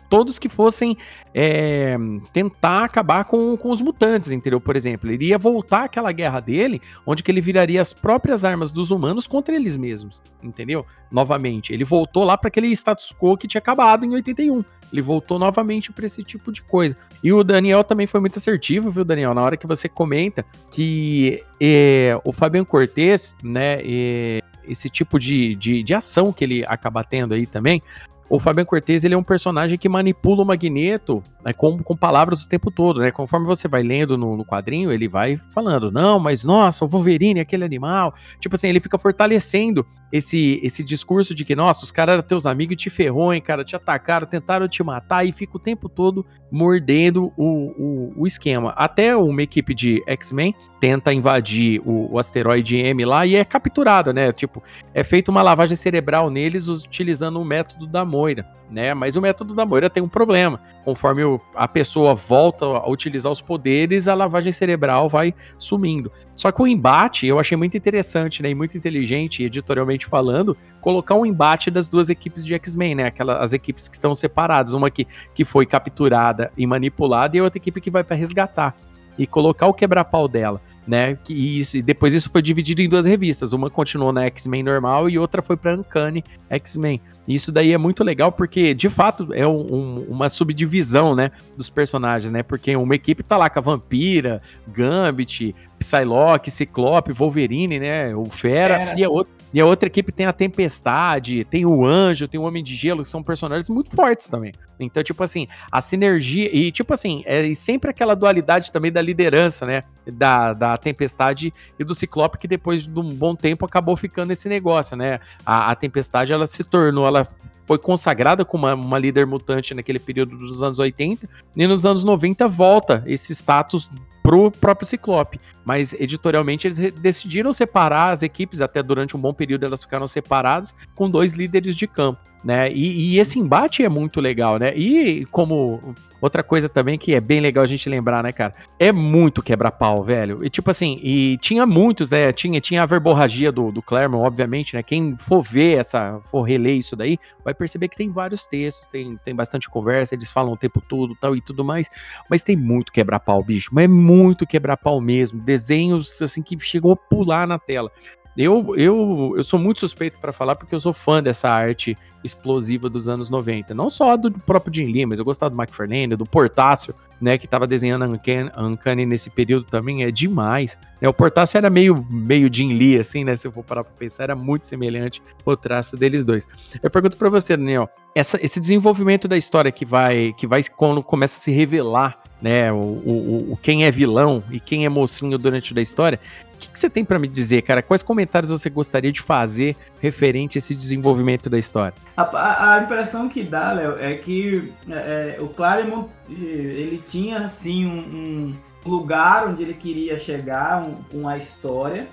todos 0.08 0.38
que 0.38 0.48
fossem 0.48 0.96
é, 1.32 1.96
tentar 2.32 2.84
acabar 2.84 3.24
com, 3.24 3.56
com 3.56 3.70
os 3.70 3.80
mutantes, 3.80 4.32
entendeu? 4.32 4.60
Por 4.60 4.74
exemplo, 4.74 5.08
ele 5.08 5.14
iria 5.14 5.38
voltar 5.38 5.84
àquela 5.84 6.10
guerra 6.10 6.40
dele, 6.40 6.80
onde 7.06 7.22
que 7.22 7.30
ele 7.30 7.40
viraria 7.40 7.80
as 7.80 7.92
próprias 7.92 8.44
armas 8.44 8.72
dos 8.72 8.90
humanos 8.90 9.26
contra 9.28 9.54
eles 9.54 9.76
mesmos, 9.76 10.20
entendeu? 10.42 10.84
Novamente, 11.10 11.72
ele 11.72 11.84
voltou 11.84 12.24
lá 12.24 12.36
para 12.36 12.48
aquele 12.48 12.68
status 12.72 13.12
quo 13.12 13.36
que 13.36 13.46
tinha 13.46 13.60
acabado 13.60 14.04
em 14.04 14.12
81. 14.12 14.64
Ele 14.92 15.02
voltou 15.02 15.38
novamente 15.38 15.92
para 15.92 16.04
esse 16.04 16.24
tipo 16.24 16.50
de 16.50 16.62
coisa. 16.62 16.96
E 17.22 17.32
o 17.32 17.44
Daniel 17.44 17.84
também 17.84 18.08
foi 18.08 18.18
muito 18.18 18.38
assertivo, 18.38 18.90
viu, 18.90 19.04
Daniel? 19.04 19.32
Na 19.32 19.42
hora 19.42 19.56
que 19.56 19.66
você 19.66 19.88
comenta 19.88 20.44
que 20.72 21.44
é, 21.60 22.18
o 22.24 22.32
Fabian 22.32 22.64
Cortez, 22.64 23.36
né, 23.44 23.78
é, 23.84 24.40
esse 24.70 24.88
tipo 24.88 25.18
de, 25.18 25.54
de, 25.56 25.82
de, 25.82 25.94
ação 25.94 26.32
que 26.32 26.44
ele 26.44 26.64
acaba 26.66 27.02
tendo 27.02 27.34
aí 27.34 27.46
também, 27.46 27.82
o 28.30 28.38
Fabian 28.38 28.64
Cortez 28.64 29.02
ele 29.02 29.14
é 29.14 29.18
um 29.18 29.22
personagem 29.24 29.76
que 29.76 29.88
manipula 29.88 30.44
o 30.44 30.46
Magneto 30.46 31.20
né, 31.44 31.52
com, 31.52 31.82
com 31.82 31.96
palavras 31.96 32.44
o 32.44 32.48
tempo 32.48 32.70
todo, 32.70 33.00
né? 33.00 33.10
Conforme 33.10 33.44
você 33.44 33.66
vai 33.66 33.82
lendo 33.82 34.16
no, 34.16 34.36
no, 34.36 34.44
quadrinho, 34.44 34.92
ele 34.92 35.08
vai 35.08 35.36
falando, 35.52 35.90
não, 35.90 36.20
mas 36.20 36.44
nossa, 36.44 36.84
o 36.84 36.88
Wolverine, 36.88 37.40
aquele 37.40 37.64
animal. 37.64 38.14
Tipo 38.38 38.54
assim, 38.54 38.68
ele 38.68 38.78
fica 38.78 38.98
fortalecendo 38.98 39.84
esse, 40.12 40.60
esse 40.62 40.82
discurso 40.84 41.34
de 41.34 41.44
que, 41.44 41.56
nossa, 41.56 41.84
os 41.84 41.90
caras 41.90 42.14
eram 42.14 42.22
teus 42.22 42.46
amigos 42.46 42.74
e 42.74 42.76
te 42.76 42.90
ferrou, 42.90 43.32
hein, 43.32 43.40
cara, 43.40 43.64
te 43.64 43.74
atacaram, 43.74 44.26
tentaram 44.26 44.68
te 44.68 44.82
matar 44.82 45.24
e 45.24 45.32
fica 45.32 45.56
o 45.56 45.60
tempo 45.60 45.88
todo 45.88 46.24
mordendo 46.50 47.32
o, 47.36 48.12
o, 48.16 48.22
o 48.22 48.26
esquema. 48.26 48.72
Até 48.76 49.16
uma 49.16 49.42
equipe 49.42 49.74
de 49.74 50.02
X-Men 50.06 50.54
tenta 50.80 51.12
invadir 51.12 51.80
o, 51.84 52.12
o, 52.12 52.18
asteroide 52.18 52.76
M 52.78 53.04
lá 53.04 53.26
e 53.26 53.36
é 53.36 53.44
capturada, 53.44 54.12
né? 54.12 54.32
Tipo, 54.32 54.62
é 54.94 55.04
feita 55.04 55.30
uma 55.30 55.42
lavagem 55.42 55.76
cerebral 55.76 56.30
neles 56.30 56.68
utilizando 56.68 57.40
o 57.40 57.44
método 57.44 57.86
da 57.86 58.04
Moira, 58.20 58.46
né? 58.70 58.92
Mas 58.92 59.16
o 59.16 59.20
método 59.22 59.54
da 59.54 59.64
Moira 59.64 59.88
tem 59.88 60.02
um 60.02 60.08
problema. 60.08 60.60
Conforme 60.84 61.22
a 61.54 61.66
pessoa 61.66 62.14
volta 62.14 62.66
a 62.66 62.88
utilizar 62.90 63.32
os 63.32 63.40
poderes, 63.40 64.08
a 64.08 64.14
lavagem 64.14 64.52
cerebral 64.52 65.08
vai 65.08 65.34
sumindo. 65.58 66.12
Só 66.34 66.52
que 66.52 66.60
o 66.60 66.66
embate 66.66 67.26
eu 67.26 67.38
achei 67.38 67.56
muito 67.56 67.78
interessante, 67.78 68.42
né? 68.42 68.50
E 68.50 68.54
muito 68.54 68.76
inteligente, 68.76 69.42
editorialmente 69.42 70.04
falando, 70.04 70.54
colocar 70.82 71.14
um 71.14 71.24
embate 71.24 71.70
das 71.70 71.88
duas 71.88 72.10
equipes 72.10 72.44
de 72.44 72.54
X-Men, 72.54 72.94
né? 72.96 73.06
Aquelas 73.06 73.40
as 73.40 73.52
equipes 73.54 73.88
que 73.88 73.94
estão 73.94 74.14
separadas, 74.14 74.74
uma 74.74 74.90
que, 74.90 75.06
que 75.34 75.44
foi 75.44 75.64
capturada 75.64 76.52
e 76.58 76.66
manipulada 76.66 77.36
e 77.36 77.40
outra 77.40 77.58
equipe 77.58 77.80
que 77.80 77.90
vai 77.90 78.04
para 78.04 78.16
resgatar 78.16 78.76
e 79.18 79.26
colocar 79.26 79.66
o 79.66 79.74
quebra-pau 79.74 80.28
dela 80.28 80.60
né? 80.90 81.16
Que 81.22 81.32
isso, 81.32 81.76
e 81.76 81.82
depois 81.82 82.12
isso 82.12 82.28
foi 82.28 82.42
dividido 82.42 82.82
em 82.82 82.88
duas 82.88 83.04
revistas. 83.04 83.52
Uma 83.52 83.70
continuou 83.70 84.12
na 84.12 84.24
X-Men 84.24 84.64
normal 84.64 85.08
e 85.08 85.16
outra 85.16 85.40
foi 85.40 85.56
para 85.56 85.76
Uncanny 85.76 86.24
X-Men. 86.50 87.00
Isso 87.28 87.52
daí 87.52 87.72
é 87.72 87.78
muito 87.78 88.02
legal 88.02 88.32
porque, 88.32 88.74
de 88.74 88.88
fato, 88.88 89.32
é 89.32 89.46
um, 89.46 89.72
um, 89.72 90.06
uma 90.08 90.28
subdivisão, 90.28 91.14
né, 91.14 91.30
dos 91.56 91.70
personagens, 91.70 92.32
né? 92.32 92.42
Porque 92.42 92.74
uma 92.74 92.96
equipe 92.96 93.22
tá 93.22 93.36
lá 93.36 93.48
com 93.48 93.60
a 93.60 93.62
Vampira, 93.62 94.42
Gambit, 94.66 95.54
Psylocke, 95.80 96.50
Ciclope, 96.50 97.12
Wolverine, 97.12 97.80
né? 97.80 98.14
O 98.14 98.26
Fera, 98.26 98.78
Fera. 98.78 98.94
e 98.96 99.02
a 99.02 99.08
outra 99.08 99.40
e 99.52 99.60
a 99.60 99.66
outra 99.66 99.88
equipe 99.88 100.12
tem 100.12 100.26
a 100.26 100.32
Tempestade, 100.32 101.44
tem 101.44 101.66
o 101.66 101.84
Anjo, 101.84 102.28
tem 102.28 102.38
o 102.38 102.44
Homem 102.44 102.62
de 102.62 102.76
Gelo, 102.76 103.02
que 103.02 103.08
são 103.08 103.20
personagens 103.20 103.68
muito 103.68 103.90
fortes 103.90 104.28
também. 104.28 104.52
Então, 104.78 105.02
tipo 105.02 105.24
assim, 105.24 105.48
a 105.72 105.80
sinergia. 105.80 106.48
E, 106.54 106.70
tipo 106.70 106.94
assim, 106.94 107.22
é 107.26 107.52
sempre 107.54 107.90
aquela 107.90 108.14
dualidade 108.14 108.70
também 108.70 108.92
da 108.92 109.02
liderança, 109.02 109.66
né? 109.66 109.82
Da, 110.06 110.52
da 110.52 110.76
Tempestade 110.76 111.52
e 111.76 111.84
do 111.84 111.96
Ciclope, 111.96 112.38
que 112.38 112.46
depois 112.46 112.86
de 112.86 113.00
um 113.00 113.08
bom 113.08 113.34
tempo 113.34 113.66
acabou 113.66 113.96
ficando 113.96 114.30
esse 114.30 114.48
negócio, 114.48 114.96
né? 114.96 115.18
A, 115.44 115.72
a 115.72 115.74
Tempestade, 115.74 116.32
ela 116.32 116.46
se 116.46 116.62
tornou, 116.62 117.06
ela 117.06 117.26
foi 117.64 117.78
consagrada 117.78 118.44
como 118.44 118.66
uma, 118.66 118.74
uma, 118.74 118.98
líder 118.98 119.26
mutante 119.26 119.74
naquele 119.74 119.98
período 119.98 120.36
dos 120.36 120.62
anos 120.62 120.78
80, 120.78 121.28
e 121.56 121.66
nos 121.66 121.86
anos 121.86 122.02
90 122.02 122.48
volta 122.48 123.02
esse 123.06 123.32
status 123.32 123.88
pro 124.22 124.50
próprio 124.50 124.86
Ciclope. 124.86 125.40
Mas 125.64 125.92
editorialmente 125.94 126.66
eles 126.66 126.92
decidiram 126.94 127.52
separar 127.52 128.12
as 128.12 128.22
equipes, 128.22 128.60
até 128.60 128.82
durante 128.82 129.16
um 129.16 129.20
bom 129.20 129.32
período 129.32 129.64
elas 129.64 129.82
ficaram 129.82 130.06
separadas, 130.06 130.74
com 130.94 131.10
dois 131.10 131.34
líderes 131.34 131.76
de 131.76 131.86
campo 131.86 132.30
né? 132.44 132.72
E, 132.72 133.14
e, 133.14 133.18
esse 133.18 133.38
embate 133.38 133.84
é 133.84 133.88
muito 133.88 134.20
legal, 134.20 134.58
né? 134.58 134.74
E 134.74 135.24
como 135.26 135.94
outra 136.20 136.42
coisa 136.42 136.68
também 136.68 136.98
que 136.98 137.14
é 137.14 137.20
bem 137.20 137.40
legal 137.40 137.64
a 137.64 137.66
gente 137.66 137.88
lembrar, 137.88 138.22
né, 138.22 138.32
cara? 138.32 138.54
É 138.78 138.92
muito 138.92 139.42
quebra-pau, 139.42 140.02
velho. 140.02 140.44
E 140.44 140.50
tipo 140.50 140.70
assim, 140.70 140.98
e 141.02 141.38
tinha 141.38 141.66
muitos, 141.66 142.10
né? 142.10 142.32
Tinha, 142.32 142.60
tinha 142.60 142.82
a 142.82 142.86
verborragia 142.86 143.50
do, 143.50 143.70
do 143.70 143.82
Claremont, 143.82 144.26
obviamente, 144.26 144.74
né? 144.74 144.82
Quem 144.82 145.16
for 145.16 145.42
ver 145.42 145.78
essa, 145.78 146.20
for 146.30 146.42
reler 146.42 146.76
isso 146.76 146.94
daí, 146.96 147.18
vai 147.44 147.54
perceber 147.54 147.88
que 147.88 147.96
tem 147.96 148.10
vários 148.10 148.46
textos, 148.46 148.86
tem, 148.88 149.16
tem 149.24 149.34
bastante 149.34 149.68
conversa, 149.68 150.14
eles 150.14 150.30
falam 150.30 150.52
o 150.52 150.56
tempo 150.56 150.80
todo 150.80 151.14
tal 151.14 151.34
e 151.34 151.40
tudo 151.40 151.64
mais. 151.64 151.88
Mas 152.28 152.42
tem 152.42 152.56
muito 152.56 152.92
quebra-pau, 152.92 153.42
bicho. 153.42 153.70
Mas 153.72 153.84
é 153.84 153.88
muito 153.88 154.46
quebra-pau 154.46 155.00
mesmo. 155.00 155.40
Desenhos, 155.40 156.20
assim, 156.22 156.42
que 156.42 156.58
chegou 156.58 156.92
a 156.92 156.96
pular 156.96 157.46
na 157.46 157.58
tela. 157.58 157.90
Eu, 158.36 158.74
eu, 158.76 159.34
eu 159.36 159.44
sou 159.44 159.58
muito 159.58 159.80
suspeito 159.80 160.18
para 160.18 160.32
falar 160.32 160.54
porque 160.54 160.74
eu 160.74 160.80
sou 160.80 160.92
fã 160.92 161.22
dessa 161.22 161.50
arte 161.50 161.96
explosiva 162.22 162.88
dos 162.88 163.08
anos 163.08 163.30
90. 163.30 163.74
Não 163.74 163.88
só 163.88 164.16
do 164.16 164.30
próprio 164.30 164.74
Jim 164.74 164.92
Lee, 164.92 165.06
mas 165.06 165.18
eu 165.18 165.24
gostava 165.24 165.50
do 165.50 165.58
Mike 165.58 165.74
Fernandes, 165.74 166.18
do 166.18 166.26
Portácio, 166.26 166.94
né, 167.20 167.36
que 167.36 167.44
estava 167.44 167.66
desenhando 167.66 168.04
a 168.04 168.62
Uncanny, 168.62 169.04
nesse 169.04 169.28
período 169.30 169.66
também, 169.66 170.04
é 170.04 170.10
demais. 170.10 170.78
Né, 171.00 171.08
o 171.08 171.12
Portácio 171.12 171.58
era 171.58 171.68
meio, 171.68 172.06
meio 172.10 172.52
Jim 172.52 172.72
Lee, 172.72 172.98
assim, 172.98 173.24
né, 173.24 173.36
se 173.36 173.46
eu 173.46 173.52
for 173.52 173.62
parar 173.62 173.84
para 173.84 173.92
pensar, 173.92 174.24
era 174.24 174.34
muito 174.34 174.66
semelhante 174.66 175.22
o 175.44 175.56
traço 175.56 175.96
deles 175.96 176.24
dois. 176.24 176.48
Eu 176.82 176.90
pergunto 176.90 177.16
para 177.16 177.28
você, 177.28 177.56
Daniel, 177.56 177.88
essa, 178.14 178.38
esse 178.42 178.58
desenvolvimento 178.58 179.28
da 179.28 179.36
história 179.36 179.70
que 179.70 179.84
vai, 179.84 180.32
que 180.32 180.46
vai 180.46 180.62
quando 180.64 181.02
começa 181.02 181.38
a 181.38 181.42
se 181.42 181.50
revelar 181.50 182.22
né, 182.40 182.72
o, 182.72 182.76
o, 182.76 183.52
o, 183.52 183.58
quem 183.60 183.84
é 183.84 183.90
vilão 183.90 184.42
e 184.50 184.58
quem 184.58 184.84
é 184.84 184.88
mocinho 184.88 185.36
durante 185.38 185.78
a 185.78 185.82
história, 185.82 186.18
que, 186.60 186.70
que 186.70 186.78
você 186.78 186.90
tem 186.90 187.04
para 187.04 187.18
me 187.18 187.26
dizer, 187.26 187.62
cara? 187.62 187.82
Quais 187.82 188.02
comentários 188.02 188.50
você 188.50 188.68
gostaria 188.68 189.10
de 189.10 189.20
fazer 189.20 189.74
referente 189.98 190.58
a 190.58 190.60
esse 190.60 190.74
desenvolvimento 190.74 191.48
da 191.48 191.58
história? 191.58 191.94
A, 192.16 192.22
a, 192.22 192.74
a 192.74 192.82
impressão 192.82 193.28
que 193.28 193.42
dá, 193.42 193.72
Léo, 193.72 193.96
é 193.98 194.14
que 194.14 194.72
é, 194.88 195.36
é, 195.38 195.42
o 195.42 195.48
Claremont 195.48 196.08
ele 196.28 197.02
tinha 197.08 197.38
assim 197.38 197.86
um, 197.86 197.98
um, 197.98 198.54
lugar 198.84 199.48
onde 199.48 199.62
ele 199.62 199.74
queria 199.74 200.18
chegar 200.18 200.82
um, 200.82 201.02
com 201.04 201.26
a 201.26 201.38
história. 201.38 202.06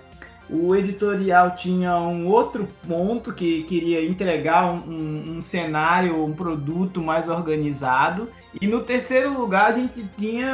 O 0.49 0.73
editorial 0.73 1.57
tinha 1.57 1.97
um 1.97 2.27
outro 2.27 2.65
ponto 2.87 3.33
que 3.33 3.63
queria 3.63 4.05
entregar 4.05 4.71
um, 4.71 5.37
um, 5.37 5.41
cenário, 5.41 6.23
um 6.23 6.31
produto 6.31 7.01
mais 7.01 7.27
organizado. 7.27 8.29
E 8.59 8.67
no 8.67 8.83
terceiro 8.83 9.37
lugar 9.37 9.71
a 9.71 9.73
gente 9.73 10.03
tinha 10.17 10.47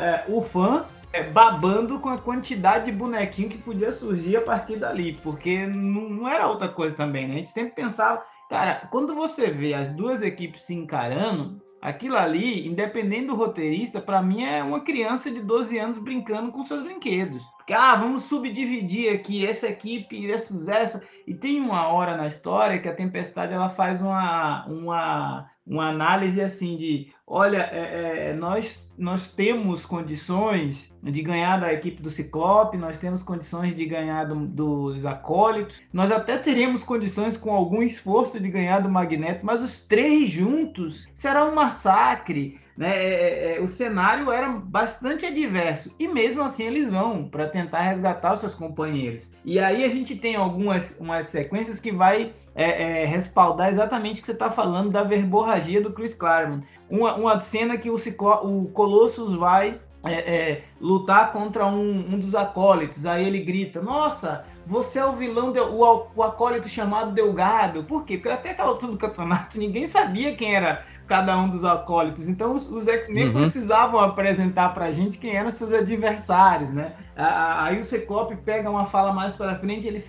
é, 0.00 0.24
o 0.28 0.42
fã 0.42 0.84
é, 1.12 1.22
babando 1.22 1.98
com 1.98 2.08
a 2.08 2.18
quantidade 2.18 2.86
de 2.86 2.92
bonequinho 2.92 3.48
que 3.48 3.58
podia 3.58 3.92
surgir 3.92 4.36
a 4.36 4.42
partir 4.42 4.76
dali, 4.76 5.14
porque 5.22 5.66
não, 5.66 6.08
não 6.10 6.28
era 6.28 6.48
outra 6.48 6.68
coisa 6.68 6.94
também, 6.94 7.26
né? 7.26 7.34
A 7.34 7.38
gente 7.38 7.50
sempre 7.50 7.74
pensava, 7.74 8.22
cara, 8.48 8.86
quando 8.90 9.14
você 9.14 9.50
vê 9.50 9.74
as 9.74 9.88
duas 9.88 10.22
equipes 10.22 10.62
se 10.62 10.74
encarando, 10.74 11.60
aquilo 11.80 12.16
ali, 12.16 12.66
independente 12.66 13.26
do 13.26 13.36
roteirista, 13.36 14.00
para 14.00 14.20
mim 14.20 14.44
é 14.44 14.62
uma 14.62 14.80
criança 14.80 15.30
de 15.30 15.40
12 15.40 15.78
anos 15.78 15.98
brincando 15.98 16.52
com 16.52 16.62
seus 16.64 16.82
brinquedos. 16.82 17.42
Porque, 17.56 17.72
ah, 17.72 17.94
vamos 17.94 18.24
subdividir 18.24 19.12
aqui 19.12 19.46
essa 19.46 19.68
equipe 19.68 20.26
versus 20.26 20.68
essa. 20.68 21.02
E 21.26 21.34
tem 21.34 21.60
uma 21.60 21.88
hora 21.88 22.16
na 22.16 22.26
história 22.26 22.78
que 22.78 22.88
a 22.88 22.94
Tempestade 22.94 23.52
ela 23.52 23.68
faz 23.70 24.02
uma, 24.02 24.66
uma, 24.66 25.50
uma 25.66 25.88
análise 25.88 26.40
assim 26.40 26.76
de 26.76 27.12
olha, 27.28 27.68
é, 27.70 28.30
é, 28.30 28.32
nós, 28.32 28.90
nós 28.96 29.30
temos 29.30 29.84
condições 29.84 30.92
de 31.02 31.22
ganhar 31.22 31.60
da 31.60 31.72
equipe 31.72 32.02
do 32.02 32.10
Ciclope, 32.10 32.78
nós 32.78 32.98
temos 32.98 33.22
condições 33.22 33.76
de 33.76 33.84
ganhar 33.84 34.24
do, 34.24 34.46
dos 34.46 35.04
Acólitos, 35.04 35.82
nós 35.92 36.10
até 36.10 36.38
teremos 36.38 36.82
condições 36.82 37.36
com 37.36 37.52
algum 37.52 37.82
esforço 37.82 38.40
de 38.40 38.48
ganhar 38.48 38.80
do 38.80 38.88
Magneto, 38.88 39.44
mas 39.44 39.62
os 39.62 39.80
três 39.80 40.30
juntos 40.30 41.06
será 41.14 41.44
um 41.44 41.54
massacre. 41.54 42.58
Né? 42.76 42.96
É, 42.96 43.54
é, 43.54 43.56
é 43.56 43.60
o 43.60 43.66
cenário 43.66 44.30
era 44.30 44.50
bastante 44.50 45.26
adverso 45.26 45.92
e 45.98 46.06
mesmo 46.06 46.42
assim 46.42 46.62
eles 46.62 46.88
vão 46.88 47.28
para 47.28 47.48
tentar 47.48 47.80
resgatar 47.80 48.34
os 48.34 48.40
seus 48.40 48.54
companheiros. 48.54 49.28
E 49.44 49.58
aí 49.58 49.84
a 49.84 49.88
gente 49.88 50.14
tem 50.14 50.36
algumas 50.36 50.96
umas 51.00 51.26
sequências 51.26 51.80
que 51.80 51.90
vai 51.90 52.32
é, 52.54 53.02
é, 53.02 53.04
respaldar 53.04 53.68
exatamente 53.68 54.18
o 54.18 54.20
que 54.20 54.26
você 54.26 54.32
está 54.32 54.50
falando 54.50 54.90
da 54.90 55.02
verborragia 55.02 55.80
do 55.80 55.92
Chris 55.92 56.14
Claremont. 56.14 56.66
Uma, 56.90 57.14
uma 57.14 57.40
cena 57.40 57.76
que 57.76 57.90
o, 57.90 57.98
Ciclo, 57.98 58.30
o 58.44 58.68
Colossus 58.68 59.34
vai 59.34 59.80
é, 60.04 60.12
é, 60.12 60.64
lutar 60.80 61.32
contra 61.32 61.66
um, 61.66 62.14
um, 62.14 62.18
dos 62.18 62.34
acólitos. 62.34 63.04
Aí 63.04 63.26
ele 63.26 63.40
grita: 63.40 63.82
Nossa, 63.82 64.44
você 64.66 64.98
é 64.98 65.04
o 65.04 65.12
vilão, 65.12 65.52
de, 65.52 65.60
o, 65.60 66.06
o 66.14 66.22
acólito 66.22 66.68
chamado 66.68 67.12
Delgado. 67.12 67.84
Por 67.84 68.04
quê? 68.04 68.16
Porque 68.16 68.28
até 68.28 68.50
aquela 68.50 68.70
altura 68.70 68.92
do 68.92 68.98
campeonato 68.98 69.58
ninguém 69.60 69.86
sabia 69.86 70.34
quem 70.34 70.54
era 70.54 70.84
cada 71.06 71.36
um 71.38 71.48
dos 71.48 71.64
acólitos. 71.64 72.28
Então 72.28 72.54
os, 72.54 72.70
os 72.70 72.86
X-Men 72.86 73.28
uhum. 73.28 73.32
precisavam 73.32 73.98
apresentar 73.98 74.74
pra 74.74 74.92
gente 74.92 75.18
quem 75.18 75.34
eram 75.34 75.50
seus 75.50 75.72
adversários, 75.72 76.72
né? 76.72 76.92
Aí 77.16 77.80
o 77.80 77.84
Ciclope 77.84 78.36
pega 78.36 78.70
uma 78.70 78.84
fala 78.84 79.12
mais 79.12 79.34
para 79.34 79.58
frente, 79.58 79.86
ele 79.86 80.04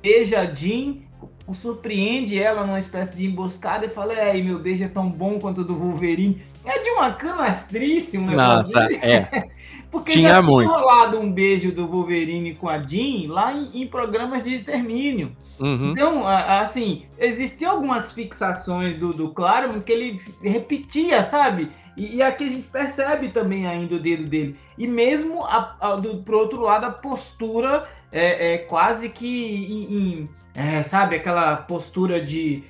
beija 0.00 0.54
Jean 0.54 1.09
surpreende 1.52 2.38
ela 2.38 2.66
numa 2.66 2.78
espécie 2.78 3.16
de 3.16 3.26
emboscada 3.26 3.86
e 3.86 3.88
fala: 3.88 4.12
É, 4.12 4.40
meu 4.40 4.58
beijo 4.58 4.84
é 4.84 4.88
tão 4.88 5.08
bom 5.08 5.38
quanto 5.38 5.62
o 5.62 5.64
do 5.64 5.74
Wolverine. 5.74 6.42
É 6.64 6.78
de 6.78 6.90
uma 6.90 7.12
canastrice 7.12 8.18
um 8.18 8.26
negócio. 8.26 8.74
Nossa, 8.74 8.92
é. 8.94 9.48
Porque 9.90 10.12
tinha 10.12 10.34
já 10.34 10.42
muito. 10.42 10.70
rolado 10.70 11.18
um 11.18 11.32
beijo 11.32 11.72
do 11.72 11.86
Wolverine 11.86 12.54
com 12.54 12.68
a 12.68 12.80
Jean 12.80 13.32
lá 13.32 13.52
em, 13.52 13.82
em 13.82 13.86
programas 13.86 14.44
de 14.44 14.54
extermínio. 14.54 15.32
Uhum. 15.58 15.90
Então, 15.90 16.26
assim, 16.26 17.02
existiam 17.18 17.72
algumas 17.72 18.12
fixações 18.12 18.96
do, 18.96 19.12
do 19.12 19.28
Claremont 19.30 19.84
que 19.84 19.92
ele 19.92 20.20
repetia, 20.40 21.24
sabe? 21.24 21.68
E, 22.00 22.16
e, 22.16 22.22
aqui 22.22 22.44
a 22.44 22.48
gente 22.48 22.66
percebe 22.68 23.28
também 23.28 23.66
ainda 23.66 23.96
o 23.96 23.98
dedo 23.98 24.24
dele. 24.24 24.58
E 24.78 24.88
mesmo, 24.88 25.44
a, 25.44 25.76
a, 25.78 25.96
do, 25.96 26.24
outro 26.34 26.62
lado, 26.62 26.86
a 26.86 26.90
postura 26.90 27.86
é, 28.10 28.54
é 28.54 28.58
quase 28.58 29.10
que 29.10 29.26
em, 29.26 29.94
em 29.94 30.28
é, 30.54 30.82
sabe, 30.82 31.16
aquela 31.16 31.56
postura 31.56 32.18
de 32.18 32.64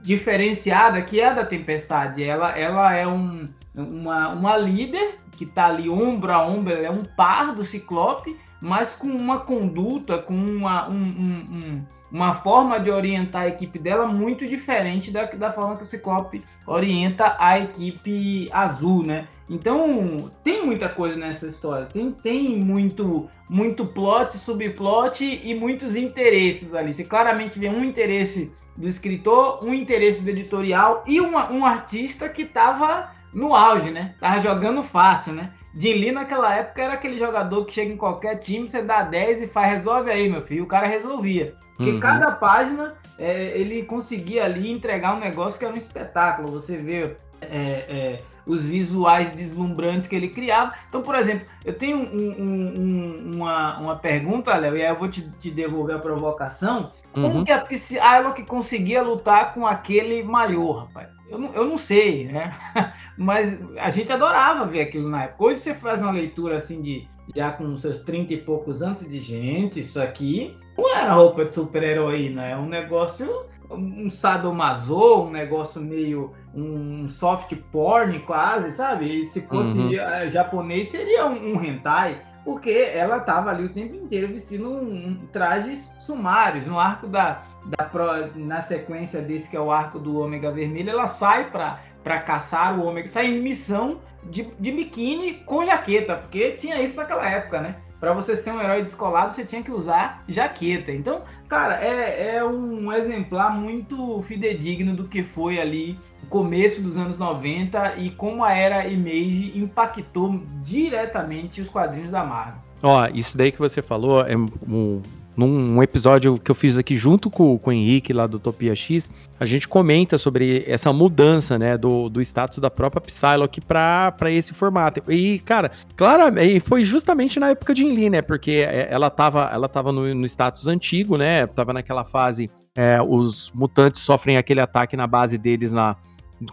diferenciada 0.00 1.02
que 1.02 1.20
é 1.20 1.34
da 1.34 1.44
Tempestade. 1.44 2.22
Ela, 2.22 2.56
ela 2.56 2.94
é 2.94 3.04
um, 3.04 3.48
uma, 3.74 4.28
uma 4.28 4.56
líder 4.56 5.16
que 5.36 5.42
está 5.42 5.66
ali 5.66 5.90
ombro 5.90 6.32
a 6.32 6.46
ombro, 6.46 6.72
ela 6.72 6.86
é 6.86 6.90
um 6.90 7.02
par 7.02 7.56
do 7.56 7.64
Ciclope, 7.64 8.38
mas 8.60 8.94
com 8.94 9.08
uma 9.08 9.40
conduta, 9.40 10.18
com 10.18 10.34
uma, 10.34 10.88
um, 10.88 11.02
um, 11.02 11.44
um 11.52 11.84
uma 12.10 12.34
forma 12.34 12.80
de 12.80 12.90
orientar 12.90 13.42
a 13.42 13.48
equipe 13.48 13.78
dela 13.78 14.06
muito 14.06 14.46
diferente 14.46 15.10
da, 15.10 15.24
da 15.24 15.52
forma 15.52 15.76
que 15.76 15.82
o 15.82 15.86
Ciclope 15.86 16.42
orienta 16.66 17.36
a 17.38 17.58
equipe 17.58 18.48
azul, 18.52 19.04
né? 19.04 19.28
Então, 19.48 20.30
tem 20.42 20.64
muita 20.64 20.88
coisa 20.88 21.16
nessa 21.16 21.46
história. 21.46 21.86
Tem, 21.86 22.10
tem 22.10 22.56
muito, 22.56 23.28
muito 23.48 23.86
plot, 23.86 24.36
subplot 24.36 25.24
e 25.24 25.54
muitos 25.54 25.96
interesses 25.96 26.74
ali. 26.74 26.92
Você 26.92 27.04
claramente 27.04 27.58
vê 27.58 27.68
um 27.68 27.84
interesse 27.84 28.52
do 28.76 28.86
escritor, 28.86 29.64
um 29.64 29.74
interesse 29.74 30.22
do 30.22 30.30
editorial 30.30 31.02
e 31.06 31.20
uma, 31.20 31.50
um 31.50 31.64
artista 31.64 32.28
que 32.28 32.42
estava 32.42 33.10
no 33.32 33.54
auge, 33.54 33.90
né? 33.90 34.14
Tava 34.20 34.40
jogando 34.40 34.82
fácil, 34.82 35.34
né? 35.34 35.52
Lee 35.74 36.12
naquela 36.12 36.54
época 36.54 36.82
era 36.82 36.94
aquele 36.94 37.18
jogador 37.18 37.64
que 37.64 37.74
chega 37.74 37.92
em 37.92 37.96
qualquer 37.96 38.36
time, 38.38 38.68
você 38.68 38.82
dá 38.82 39.02
10 39.02 39.42
e 39.42 39.46
faz, 39.46 39.72
resolve 39.72 40.10
aí, 40.10 40.28
meu 40.28 40.42
filho. 40.42 40.64
O 40.64 40.68
cara 40.68 40.86
resolvia. 40.86 41.54
Porque 41.76 41.92
uhum. 41.92 42.00
cada 42.00 42.32
página 42.32 42.94
é, 43.18 43.56
ele 43.56 43.84
conseguia 43.84 44.44
ali 44.44 44.70
entregar 44.70 45.14
um 45.14 45.20
negócio 45.20 45.58
que 45.58 45.64
era 45.64 45.74
um 45.74 45.78
espetáculo. 45.78 46.50
Você 46.50 46.76
vê 46.76 47.16
é, 47.40 47.48
é, 47.48 48.20
os 48.46 48.64
visuais 48.64 49.30
deslumbrantes 49.30 50.08
que 50.08 50.16
ele 50.16 50.28
criava. 50.28 50.72
Então, 50.88 51.02
por 51.02 51.14
exemplo, 51.14 51.46
eu 51.64 51.74
tenho 51.74 51.98
um, 51.98 52.02
um, 52.02 52.74
um, 52.80 53.30
uma, 53.36 53.78
uma 53.78 53.96
pergunta, 53.96 54.56
Léo, 54.56 54.76
e 54.76 54.82
aí 54.82 54.90
eu 54.90 54.98
vou 54.98 55.08
te, 55.08 55.22
te 55.38 55.50
devolver 55.50 55.96
a 55.96 56.00
provocação. 56.00 56.90
Como 57.12 57.28
uhum. 57.28 57.44
que 57.44 57.52
a 57.52 57.60
Psylocke 57.60 58.44
conseguia 58.44 59.02
lutar 59.02 59.54
com 59.54 59.66
aquele 59.66 60.22
maior, 60.22 60.86
rapaz? 60.86 61.17
Eu 61.28 61.38
não, 61.38 61.52
eu 61.54 61.64
não 61.64 61.78
sei, 61.78 62.26
né? 62.26 62.54
Mas 63.16 63.60
a 63.76 63.90
gente 63.90 64.12
adorava 64.12 64.66
ver 64.66 64.82
aquilo 64.82 65.08
na 65.08 65.24
época. 65.24 65.44
Hoje 65.44 65.60
você 65.60 65.74
faz 65.74 66.00
uma 66.02 66.12
leitura 66.12 66.56
assim 66.56 66.80
de 66.80 67.08
já 67.34 67.50
com 67.50 67.76
seus 67.76 68.02
30 68.02 68.32
e 68.32 68.36
poucos 68.38 68.82
anos 68.82 69.06
de 69.06 69.20
gente, 69.20 69.80
isso 69.80 70.00
aqui 70.00 70.56
não 70.76 70.94
era 70.94 71.12
roupa 71.12 71.44
de 71.44 71.54
super-heroína, 71.54 72.46
é 72.46 72.56
um 72.56 72.66
negócio, 72.66 73.44
um 73.70 74.08
sadomaso, 74.08 75.24
um 75.24 75.30
negócio 75.30 75.80
meio 75.80 76.32
um 76.54 77.08
soft 77.08 77.54
porn 77.70 78.18
quase, 78.20 78.72
sabe? 78.72 79.06
E 79.06 79.28
se 79.28 79.42
fosse 79.42 79.78
uhum. 79.78 80.30
japonês 80.30 80.88
seria 80.88 81.26
um, 81.26 81.56
um 81.56 81.62
hentai 81.62 82.22
porque 82.48 82.70
ela 82.70 83.18
estava 83.18 83.50
ali 83.50 83.66
o 83.66 83.68
tempo 83.68 83.94
inteiro 83.94 84.28
vestindo 84.28 84.70
um, 84.70 85.08
um, 85.08 85.26
trajes 85.30 85.92
sumários. 86.00 86.66
No 86.66 86.80
arco 86.80 87.06
da, 87.06 87.42
da 87.62 87.90
na 88.36 88.62
sequência 88.62 89.20
desse 89.20 89.50
que 89.50 89.56
é 89.56 89.60
o 89.60 89.70
arco 89.70 89.98
do 89.98 90.18
Ômega 90.18 90.50
Vermelho, 90.50 90.88
ela 90.88 91.06
sai 91.06 91.50
para 91.50 92.20
caçar 92.20 92.78
o 92.78 92.86
Ômega, 92.86 93.06
sai 93.06 93.26
em 93.26 93.42
missão 93.42 94.00
de, 94.24 94.44
de 94.58 94.72
biquíni 94.72 95.34
com 95.44 95.62
jaqueta, 95.62 96.16
porque 96.16 96.52
tinha 96.52 96.80
isso 96.80 96.96
naquela 96.96 97.28
época, 97.28 97.60
né? 97.60 97.76
Para 98.00 98.14
você 98.14 98.34
ser 98.34 98.50
um 98.52 98.62
herói 98.62 98.82
descolado, 98.82 99.34
você 99.34 99.44
tinha 99.44 99.62
que 99.62 99.70
usar 99.70 100.24
jaqueta. 100.26 100.90
Então, 100.90 101.24
cara, 101.50 101.78
é, 101.84 102.36
é 102.36 102.44
um 102.44 102.90
exemplar 102.90 103.54
muito 103.54 104.22
fidedigno 104.22 104.96
do 104.96 105.06
que 105.06 105.22
foi 105.22 105.60
ali 105.60 105.98
começo 106.28 106.80
dos 106.82 106.96
anos 106.96 107.18
90 107.18 107.96
e 107.98 108.10
como 108.10 108.44
a 108.44 108.52
era 108.52 108.86
Image 108.86 109.58
impactou 109.58 110.42
diretamente 110.62 111.60
os 111.60 111.68
quadrinhos 111.68 112.10
da 112.10 112.24
Marvel. 112.24 112.60
Ó, 112.82 113.08
isso 113.12 113.36
daí 113.36 113.50
que 113.50 113.58
você 113.58 113.82
falou 113.82 114.20
é 114.20 114.36
um, 114.36 115.02
num 115.38 115.80
episódio 115.80 116.36
que 116.36 116.50
eu 116.50 116.54
fiz 116.54 116.76
aqui 116.76 116.96
junto 116.96 117.30
com, 117.30 117.56
com 117.56 117.70
o 117.70 117.72
Henrique 117.72 118.12
lá 118.12 118.26
do 118.26 118.40
Topia 118.40 118.74
X, 118.74 119.08
a 119.38 119.46
gente 119.46 119.68
comenta 119.68 120.18
sobre 120.18 120.64
essa 120.66 120.92
mudança, 120.92 121.56
né, 121.56 121.78
do, 121.78 122.08
do 122.08 122.20
status 122.20 122.58
da 122.58 122.68
própria 122.68 123.00
Psylocke 123.00 123.60
para 123.60 124.12
esse 124.32 124.52
formato. 124.52 125.00
E, 125.08 125.38
cara, 125.38 125.70
claro, 125.96 126.36
e 126.40 126.58
foi 126.58 126.82
justamente 126.82 127.38
na 127.38 127.50
época 127.50 127.72
de 127.72 127.84
Inli, 127.84 128.10
né, 128.10 128.20
porque 128.20 128.66
é, 128.68 128.88
ela 128.90 129.10
tava, 129.10 129.48
ela 129.52 129.68
tava 129.68 129.92
no, 129.92 130.12
no 130.12 130.26
status 130.26 130.66
antigo, 130.66 131.16
né, 131.16 131.46
tava 131.46 131.72
naquela 131.72 132.04
fase, 132.04 132.50
é, 132.76 133.00
os 133.00 133.52
mutantes 133.52 134.00
sofrem 134.00 134.36
aquele 134.36 134.60
ataque 134.60 134.96
na 134.96 135.06
base 135.06 135.38
deles 135.38 135.72
na 135.72 135.96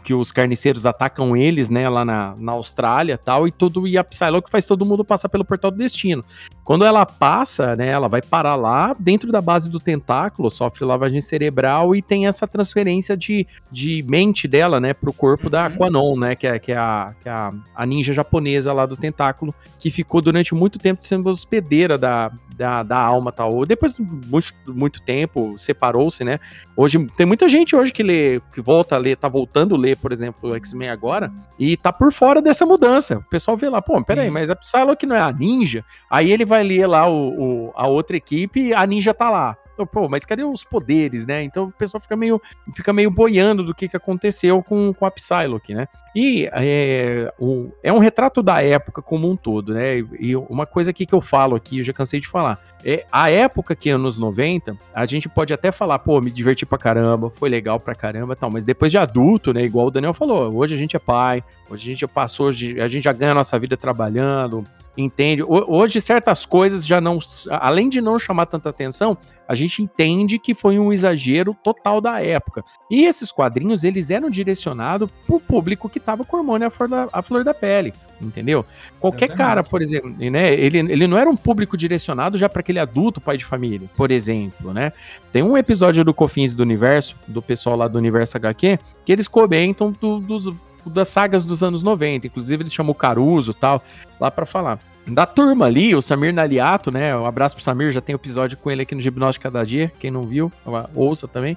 que 0.03 0.13
os 0.13 0.31
carniceiros 0.31 0.85
atacam 0.85 1.35
eles, 1.35 1.69
né, 1.69 1.87
lá 1.87 2.03
na, 2.03 2.35
na 2.37 2.51
Austrália 2.53 3.17
tal, 3.17 3.47
e 3.47 3.51
tudo, 3.51 3.87
e 3.87 3.97
a 3.97 4.03
Psylocke 4.03 4.49
faz 4.49 4.65
todo 4.65 4.85
mundo 4.85 5.05
passar 5.05 5.29
pelo 5.29 5.45
portal 5.45 5.71
do 5.71 5.77
destino. 5.77 6.23
Quando 6.63 6.83
ela 6.83 7.05
passa, 7.05 7.75
né, 7.75 7.87
ela 7.87 8.07
vai 8.07 8.21
parar 8.21 8.55
lá 8.55 8.95
dentro 8.97 9.31
da 9.31 9.41
base 9.41 9.69
do 9.69 9.79
tentáculo, 9.79 10.49
sofre 10.49 10.83
lavagem 10.83 11.21
cerebral 11.21 11.95
e 11.95 12.01
tem 12.01 12.25
essa 12.25 12.47
transferência 12.47 13.15
de, 13.15 13.45
de 13.71 14.03
mente 14.07 14.47
dela, 14.47 14.79
né, 14.79 14.93
pro 14.93 15.13
corpo 15.13 15.45
uhum. 15.45 15.51
da 15.51 15.65
Aquanon, 15.65 16.17
né, 16.17 16.35
que 16.35 16.47
é, 16.47 16.57
que 16.57 16.71
é, 16.71 16.77
a, 16.77 17.13
que 17.21 17.29
é 17.29 17.31
a, 17.31 17.53
a 17.75 17.85
ninja 17.85 18.13
japonesa 18.13 18.73
lá 18.73 18.85
do 18.85 18.97
tentáculo, 18.97 19.53
que 19.79 19.91
ficou 19.91 20.21
durante 20.21 20.55
muito 20.55 20.79
tempo 20.79 21.03
sendo 21.03 21.29
hospedeira 21.29 21.97
da, 21.97 22.31
da, 22.55 22.81
da 22.81 22.97
alma 22.97 23.31
tal. 23.31 23.65
Depois 23.65 23.95
de 23.95 24.01
muito, 24.01 24.53
muito 24.67 25.01
tempo, 25.01 25.55
separou-se, 25.57 26.23
né? 26.23 26.39
Hoje, 26.75 27.05
tem 27.15 27.25
muita 27.25 27.47
gente 27.47 27.75
hoje 27.75 27.91
que 27.91 28.01
lê, 28.01 28.41
que 28.53 28.61
volta 28.61 28.95
a 28.95 28.97
ler, 28.97 29.17
tá 29.17 29.27
voltando 29.27 29.74
ler, 29.75 29.97
por 29.97 30.11
exemplo, 30.11 30.49
o 30.49 30.55
X-Men 30.55 30.89
agora, 30.89 31.31
e 31.59 31.77
tá 31.77 31.93
por 31.93 32.11
fora 32.11 32.41
dessa 32.41 32.65
mudança. 32.65 33.17
O 33.17 33.29
pessoal 33.29 33.55
vê 33.55 33.69
lá, 33.69 33.81
pô, 33.81 34.03
peraí, 34.03 34.31
mas 34.31 34.49
a 34.49 34.55
Psylocke 34.55 35.05
não 35.05 35.15
é 35.15 35.21
a 35.21 35.31
ninja? 35.31 35.83
Aí 36.09 36.31
ele 36.31 36.43
vai 36.43 36.55
vai 36.55 36.63
ler 36.63 36.87
lá 36.87 37.07
o, 37.07 37.67
o, 37.67 37.73
a 37.75 37.85
outra 37.87 38.15
equipe 38.15 38.67
e 38.67 38.73
a 38.73 38.85
ninja 38.85 39.13
tá 39.13 39.29
lá. 39.29 39.57
Então, 39.75 39.85
pô, 39.85 40.07
mas 40.07 40.23
cadê 40.23 40.43
os 40.43 40.63
poderes, 40.63 41.27
né? 41.27 41.43
Então 41.43 41.65
o 41.65 41.71
pessoal 41.71 41.99
fica 41.99 42.15
meio, 42.15 42.41
fica 42.73 42.93
meio 42.93 43.11
boiando 43.11 43.61
do 43.61 43.75
que, 43.75 43.89
que 43.89 43.97
aconteceu 43.97 44.63
com, 44.63 44.93
com 44.93 45.05
a 45.05 45.11
Psylocke, 45.11 45.75
né? 45.75 45.87
E 46.15 46.49
é, 46.53 47.29
o, 47.37 47.73
é 47.83 47.91
um 47.91 47.97
retrato 47.97 48.41
da 48.41 48.63
época 48.63 49.01
como 49.01 49.29
um 49.29 49.35
todo, 49.35 49.73
né? 49.73 49.97
E 50.17 50.33
uma 50.33 50.65
coisa 50.65 50.91
aqui 50.91 51.05
que 51.05 51.13
eu 51.13 51.19
falo 51.19 51.57
aqui, 51.57 51.79
eu 51.79 51.83
já 51.83 51.91
cansei 51.91 52.21
de 52.21 52.27
falar, 52.27 52.57
é 52.85 53.05
a 53.11 53.29
época 53.29 53.75
que 53.75 53.89
anos 53.89 54.17
90, 54.17 54.77
a 54.93 55.05
gente 55.05 55.27
pode 55.27 55.53
até 55.53 55.73
falar, 55.73 55.99
pô, 55.99 56.21
me 56.21 56.31
diverti 56.31 56.65
pra 56.65 56.77
caramba, 56.77 57.29
foi 57.29 57.49
legal 57.49 57.81
pra 57.81 57.93
caramba 57.93 58.33
tal, 58.33 58.49
mas 58.49 58.63
depois 58.63 58.93
de 58.93 58.97
adulto, 58.97 59.53
né? 59.53 59.63
Igual 59.63 59.87
o 59.87 59.91
Daniel 59.91 60.13
falou, 60.13 60.55
hoje 60.55 60.73
a 60.73 60.77
gente 60.77 60.95
é 60.95 60.99
pai, 60.99 61.43
hoje 61.69 61.83
a 61.83 61.87
gente 61.87 61.99
já 61.99 62.07
passou, 62.07 62.47
a 62.47 62.51
gente 62.53 63.01
já 63.01 63.11
ganha 63.11 63.31
a 63.31 63.35
nossa 63.35 63.59
vida 63.59 63.75
trabalhando, 63.75 64.63
entende? 64.97 65.43
Hoje 65.43 65.99
certas 65.99 66.45
coisas 66.45 66.85
já 66.85 67.01
não, 67.01 67.17
além 67.49 67.89
de 67.89 68.01
não 68.01 68.17
chamar 68.17 68.45
tanta 68.45 68.69
atenção, 68.69 69.17
a 69.47 69.53
gente 69.53 69.81
entende 69.81 70.39
que 70.39 70.53
foi 70.53 70.79
um 70.79 70.91
exagero 70.91 71.55
total 71.63 72.01
da 72.01 72.21
época. 72.21 72.63
E 72.89 73.05
esses 73.05 73.31
quadrinhos, 73.31 73.83
eles 73.83 74.09
eram 74.09 74.29
direcionados 74.29 75.09
pro 75.27 75.39
público 75.39 75.89
que 75.89 75.99
tava 75.99 76.23
com 76.23 76.37
hormônio 76.37 76.67
à 76.67 76.71
flor 76.71 76.89
da, 76.89 77.07
à 77.13 77.21
flor 77.21 77.43
da 77.43 77.53
pele, 77.53 77.93
entendeu? 78.21 78.65
Qualquer 78.99 79.29
é 79.31 79.35
cara, 79.35 79.63
por 79.63 79.81
exemplo, 79.81 80.11
né, 80.17 80.53
ele, 80.53 80.79
ele 80.79 81.07
não 81.07 81.17
era 81.17 81.29
um 81.29 81.35
público 81.35 81.77
direcionado 81.77 82.37
já 82.37 82.49
para 82.49 82.61
aquele 82.61 82.79
adulto 82.79 83.21
pai 83.21 83.37
de 83.37 83.45
família, 83.45 83.89
por 83.95 84.09
exemplo, 84.09 84.73
né? 84.73 84.91
Tem 85.31 85.43
um 85.43 85.57
episódio 85.57 86.03
do 86.03 86.13
Cofins 86.13 86.55
do 86.55 86.63
Universo, 86.63 87.15
do 87.27 87.41
pessoal 87.41 87.75
lá 87.75 87.87
do 87.87 87.97
Universo 87.97 88.37
HQ, 88.37 88.79
que 89.05 89.11
eles 89.11 89.27
comentam 89.27 89.93
do, 89.99 90.19
dos 90.19 90.49
das 90.89 91.09
sagas 91.09 91.45
dos 91.45 91.63
anos 91.63 91.83
90. 91.83 92.27
Inclusive, 92.27 92.63
eles 92.63 92.73
chamam 92.73 92.91
o 92.91 92.95
Caruso 92.95 93.53
tal, 93.53 93.81
lá 94.19 94.29
para 94.29 94.45
falar. 94.45 94.79
Da 95.07 95.25
turma 95.25 95.65
ali, 95.65 95.93
o 95.93 96.01
Samir 96.01 96.33
Naliato, 96.33 96.91
né? 96.91 97.15
Um 97.15 97.25
abraço 97.25 97.55
pro 97.55 97.63
Samir, 97.63 97.91
já 97.91 98.01
tem 98.01 98.15
episódio 98.15 98.57
com 98.57 98.71
ele 98.71 98.81
aqui 98.81 98.95
no 98.95 99.01
Gibnóstico 99.01 99.43
Cada 99.43 99.63
Dia. 99.63 99.91
Quem 99.99 100.09
não 100.09 100.23
viu, 100.23 100.51
ouça 100.95 101.27
também. 101.27 101.55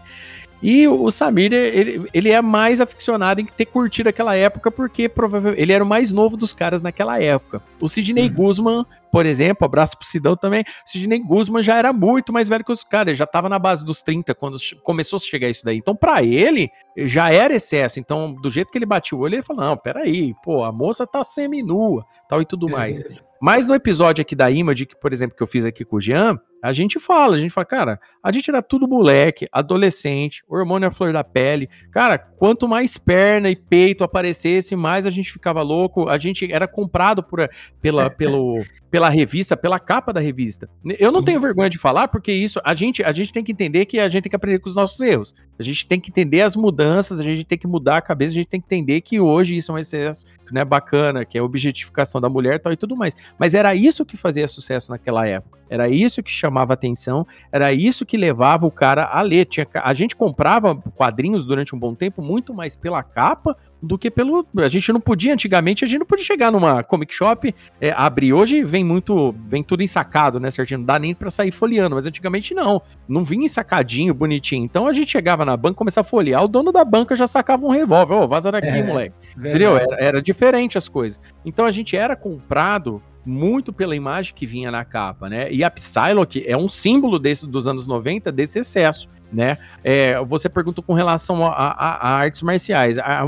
E 0.63 0.89
o 0.89 1.11
Samir, 1.11 1.53
ele, 1.53 2.09
ele 2.13 2.31
é 2.31 2.43
mais 2.43 2.81
aficionado 2.81 3.41
em 3.41 3.47
ter 3.47 3.67
curtido 3.67 4.09
aquela 4.09 4.35
época, 4.35 4.71
porque 4.71 5.09
provavelmente 5.09 5.63
ele 5.63 5.73
era 5.73 5.85
o 5.85 5.87
mais 5.87 6.13
novo 6.13 6.37
dos 6.37 6.53
caras 6.53 6.83
naquela 6.83 7.23
época. 7.23 7.63
O 7.81 7.89
Sidney 7.89 8.29
uhum. 8.29 8.35
Guzman, 8.35 8.87
por 9.19 9.27
exemplo, 9.27 9.65
abraço 9.65 9.99
pro 9.99 10.07
Sidão 10.07 10.37
também. 10.37 10.63
O 10.63 10.89
Sidney 10.89 11.19
Guzman 11.19 11.61
já 11.61 11.77
era 11.77 11.93
muito 11.93 12.33
mais 12.33 12.49
velho 12.49 12.65
que 12.65 12.71
os 12.71 12.85
caras, 12.85 13.09
ele 13.09 13.17
já 13.17 13.27
tava 13.27 13.49
na 13.49 13.59
base 13.59 13.85
dos 13.85 14.01
30 14.01 14.33
quando 14.33 14.57
começou 14.85 15.17
a 15.17 15.19
chegar 15.19 15.49
isso 15.49 15.65
daí. 15.65 15.77
Então, 15.77 15.97
para 15.97 16.23
ele, 16.23 16.71
já 16.97 17.29
era 17.29 17.53
excesso. 17.53 17.99
Então, 17.99 18.33
do 18.33 18.49
jeito 18.49 18.71
que 18.71 18.79
ele 18.79 18.87
batia 18.87 19.19
o 19.19 19.21
olho, 19.23 19.35
ele 19.35 19.43
falou: 19.43 19.65
não, 19.65 19.77
peraí, 19.77 20.35
pô, 20.41 20.63
a 20.63 20.71
moça 20.71 21.05
tá 21.05 21.25
semi-nua, 21.25 22.05
tal 22.29 22.41
e 22.41 22.45
tudo 22.45 22.69
mais. 22.69 23.01
Mas 23.43 23.67
no 23.67 23.75
episódio 23.75 24.23
aqui 24.23 24.37
da 24.37 24.49
Image, 24.53 24.87
que, 24.87 24.97
por 24.97 25.13
exemplo, 25.13 25.37
que 25.37 25.43
eu 25.43 25.49
fiz 25.49 25.65
aqui 25.65 25.85
com 25.85 25.97
o 25.97 26.01
Jean, 26.01 26.39
a 26.63 26.73
gente 26.73 26.99
fala, 26.99 27.37
a 27.37 27.39
gente 27.39 27.51
fala, 27.51 27.65
cara, 27.65 28.01
a 28.23 28.33
gente 28.33 28.51
era 28.51 28.61
tudo 28.61 28.89
moleque, 28.89 29.47
adolescente, 29.53 30.43
hormônio 30.49 30.89
à 30.89 30.91
flor 30.91 31.13
da 31.13 31.23
pele. 31.23 31.69
Cara, 31.91 32.19
quanto 32.19 32.69
mais 32.69 32.99
perna 32.99 33.49
e 33.49 33.57
peito 33.57 34.03
aparecesse, 34.03 34.75
mais 34.75 35.07
a 35.07 35.11
gente 35.11 35.33
ficava 35.33 35.63
louco. 35.63 36.09
A 36.09 36.19
gente 36.19 36.53
era 36.53 36.67
comprado 36.67 37.23
por, 37.23 37.49
pela, 37.81 38.11
pelo, 38.11 38.65
pela 38.91 39.09
revista, 39.09 39.57
pela 39.57 39.79
capa 39.79 40.13
da 40.13 40.21
revista. 40.21 40.69
Eu 40.99 41.13
não 41.13 41.23
tenho 41.23 41.41
vergonha 41.41 41.71
de 41.71 41.79
falar, 41.79 42.09
porque 42.09 42.33
isso, 42.33 42.61
a 42.65 42.75
gente, 42.75 43.05
a 43.05 43.13
gente 43.13 43.33
tem 43.33 43.45
que 43.45 43.53
entender 43.53 43.87
que 43.87 44.01
a 44.01 44.09
gente 44.09 44.25
tem 44.25 44.31
que 44.31 44.37
aprender 44.37 44.59
com 44.59 44.69
os 44.69 44.77
nossos 44.77 44.99
erros. 45.01 45.35
A 45.59 45.63
gente 45.63 45.87
tem 45.87 46.01
que 46.01 46.11
entender 46.11 46.43
as 46.43 46.57
mudanças, 46.57 47.21
a 47.21 47.23
gente 47.23 47.45
tem 47.45 47.59
que 47.59 47.69
mudar 47.69 47.99
a 47.99 48.03
cabeça, 48.03 48.33
a 48.33 48.35
gente 48.35 48.49
tem 48.49 48.61
que 48.61 48.67
entender 48.67 49.01
que 49.01 49.21
hoje 49.21 49.57
isso 49.57 49.71
é 49.71 49.75
um 49.77 49.79
excesso 49.79 50.25
que 50.47 50.53
não 50.53 50.61
é 50.61 50.65
bacana, 50.65 51.25
que 51.25 51.39
é 51.39 51.43
objetificação 51.43 52.21
da 52.21 52.29
mulher 52.29 52.59
tal, 52.59 52.73
e 52.73 52.77
tudo 52.77 52.97
mais. 52.97 53.15
Mas 53.39 53.55
era 53.55 53.75
isso 53.75 54.05
que 54.05 54.17
fazia 54.17 54.49
sucesso 54.49 54.91
naquela 54.91 55.27
época. 55.27 55.58
Era 55.69 55.89
isso 55.89 56.23
que 56.23 56.31
chamava 56.31 56.75
atenção, 56.75 57.27
era 57.53 57.73
isso 57.73 58.07
que 58.07 58.17
levava 58.17 58.67
o 58.67 58.71
cara 58.71 59.05
a 59.05 59.21
ler. 59.23 59.47
Tinha, 59.47 59.67
a 59.75 59.95
gente 59.95 60.17
comprava 60.17 60.77
quadrinhos 60.95 61.47
durante 61.47 61.75
um 61.75 61.79
bom 61.79 61.95
tempo 61.95 62.23
muito 62.23 62.55
mais 62.55 62.77
pela 62.77 63.03
capa 63.03 63.57
do 63.83 63.97
que 63.97 64.11
pelo. 64.11 64.47
A 64.57 64.69
gente 64.69 64.93
não 64.93 65.01
podia, 65.01 65.33
antigamente, 65.33 65.85
a 65.85 65.89
gente 65.89 66.01
não 66.01 66.07
podia 66.07 66.25
chegar 66.25 66.51
numa 66.51 66.83
comic 66.83 67.15
shop, 67.15 67.55
é, 67.81 67.93
abrir. 67.93 68.33
Hoje 68.33 68.63
vem 68.63 68.85
muito. 68.85 69.35
Vem 69.47 69.63
tudo 69.63 69.83
ensacado, 69.83 70.41
né, 70.41 70.51
certinho? 70.51 70.79
Não 70.79 70.87
dá 70.87 70.99
nem 70.99 71.15
pra 71.15 71.31
sair 71.31 71.51
folheando, 71.51 71.95
mas 71.95 72.07
antigamente 72.07 72.55
não. 72.55 72.83
Não 73.09 73.25
vinha 73.25 73.47
ensacadinho, 73.47 74.13
bonitinho. 74.13 74.65
Então 74.65 74.87
a 74.87 74.93
gente 74.93 75.11
chegava 75.11 75.45
na 75.45 75.57
banca, 75.57 75.77
começava 75.77 76.07
a 76.07 76.11
folhear, 76.11 76.43
o 76.43 76.49
dono 76.49 76.73
da 76.73 76.85
banca 76.85 77.15
já 77.15 77.27
sacava 77.27 77.65
um 77.67 77.71
revólver. 77.71 78.15
Ô, 78.15 78.25
oh, 78.25 78.29
vaza 78.29 78.51
daqui, 78.51 78.69
é, 78.69 78.83
moleque. 78.83 79.15
Verdade. 79.37 79.49
Entendeu? 79.49 79.77
Era, 79.77 80.05
era 80.05 80.23
diferente 80.23 80.77
as 80.77 80.89
coisas. 80.89 81.21
Então 81.45 81.65
a 81.65 81.71
gente 81.71 81.97
era 81.97 82.17
comprado 82.17 83.03
muito 83.29 83.73
pela 83.73 83.95
imagem 83.95 84.35
que 84.35 84.47
vinha 84.47 84.71
na 84.71 84.85
capa, 84.85 85.29
né? 85.29 85.53
E 85.53 85.63
a 85.63 85.71
Psylocke 85.71 86.45
é 86.47 86.57
um 86.57 86.69
símbolo 86.69 87.19
desse, 87.19 87.47
dos 87.47 87.69
anos 87.69 87.87
90 87.87 88.33
desse 88.33 88.59
excesso, 88.59 89.07
né? 89.31 89.59
É, 89.85 90.19
você 90.25 90.49
perguntou 90.49 90.83
com 90.83 90.95
relação 90.95 91.45
a, 91.47 91.51
a, 91.51 92.09
a 92.09 92.15
artes 92.15 92.41
marciais. 92.41 92.97
A, 92.99 93.23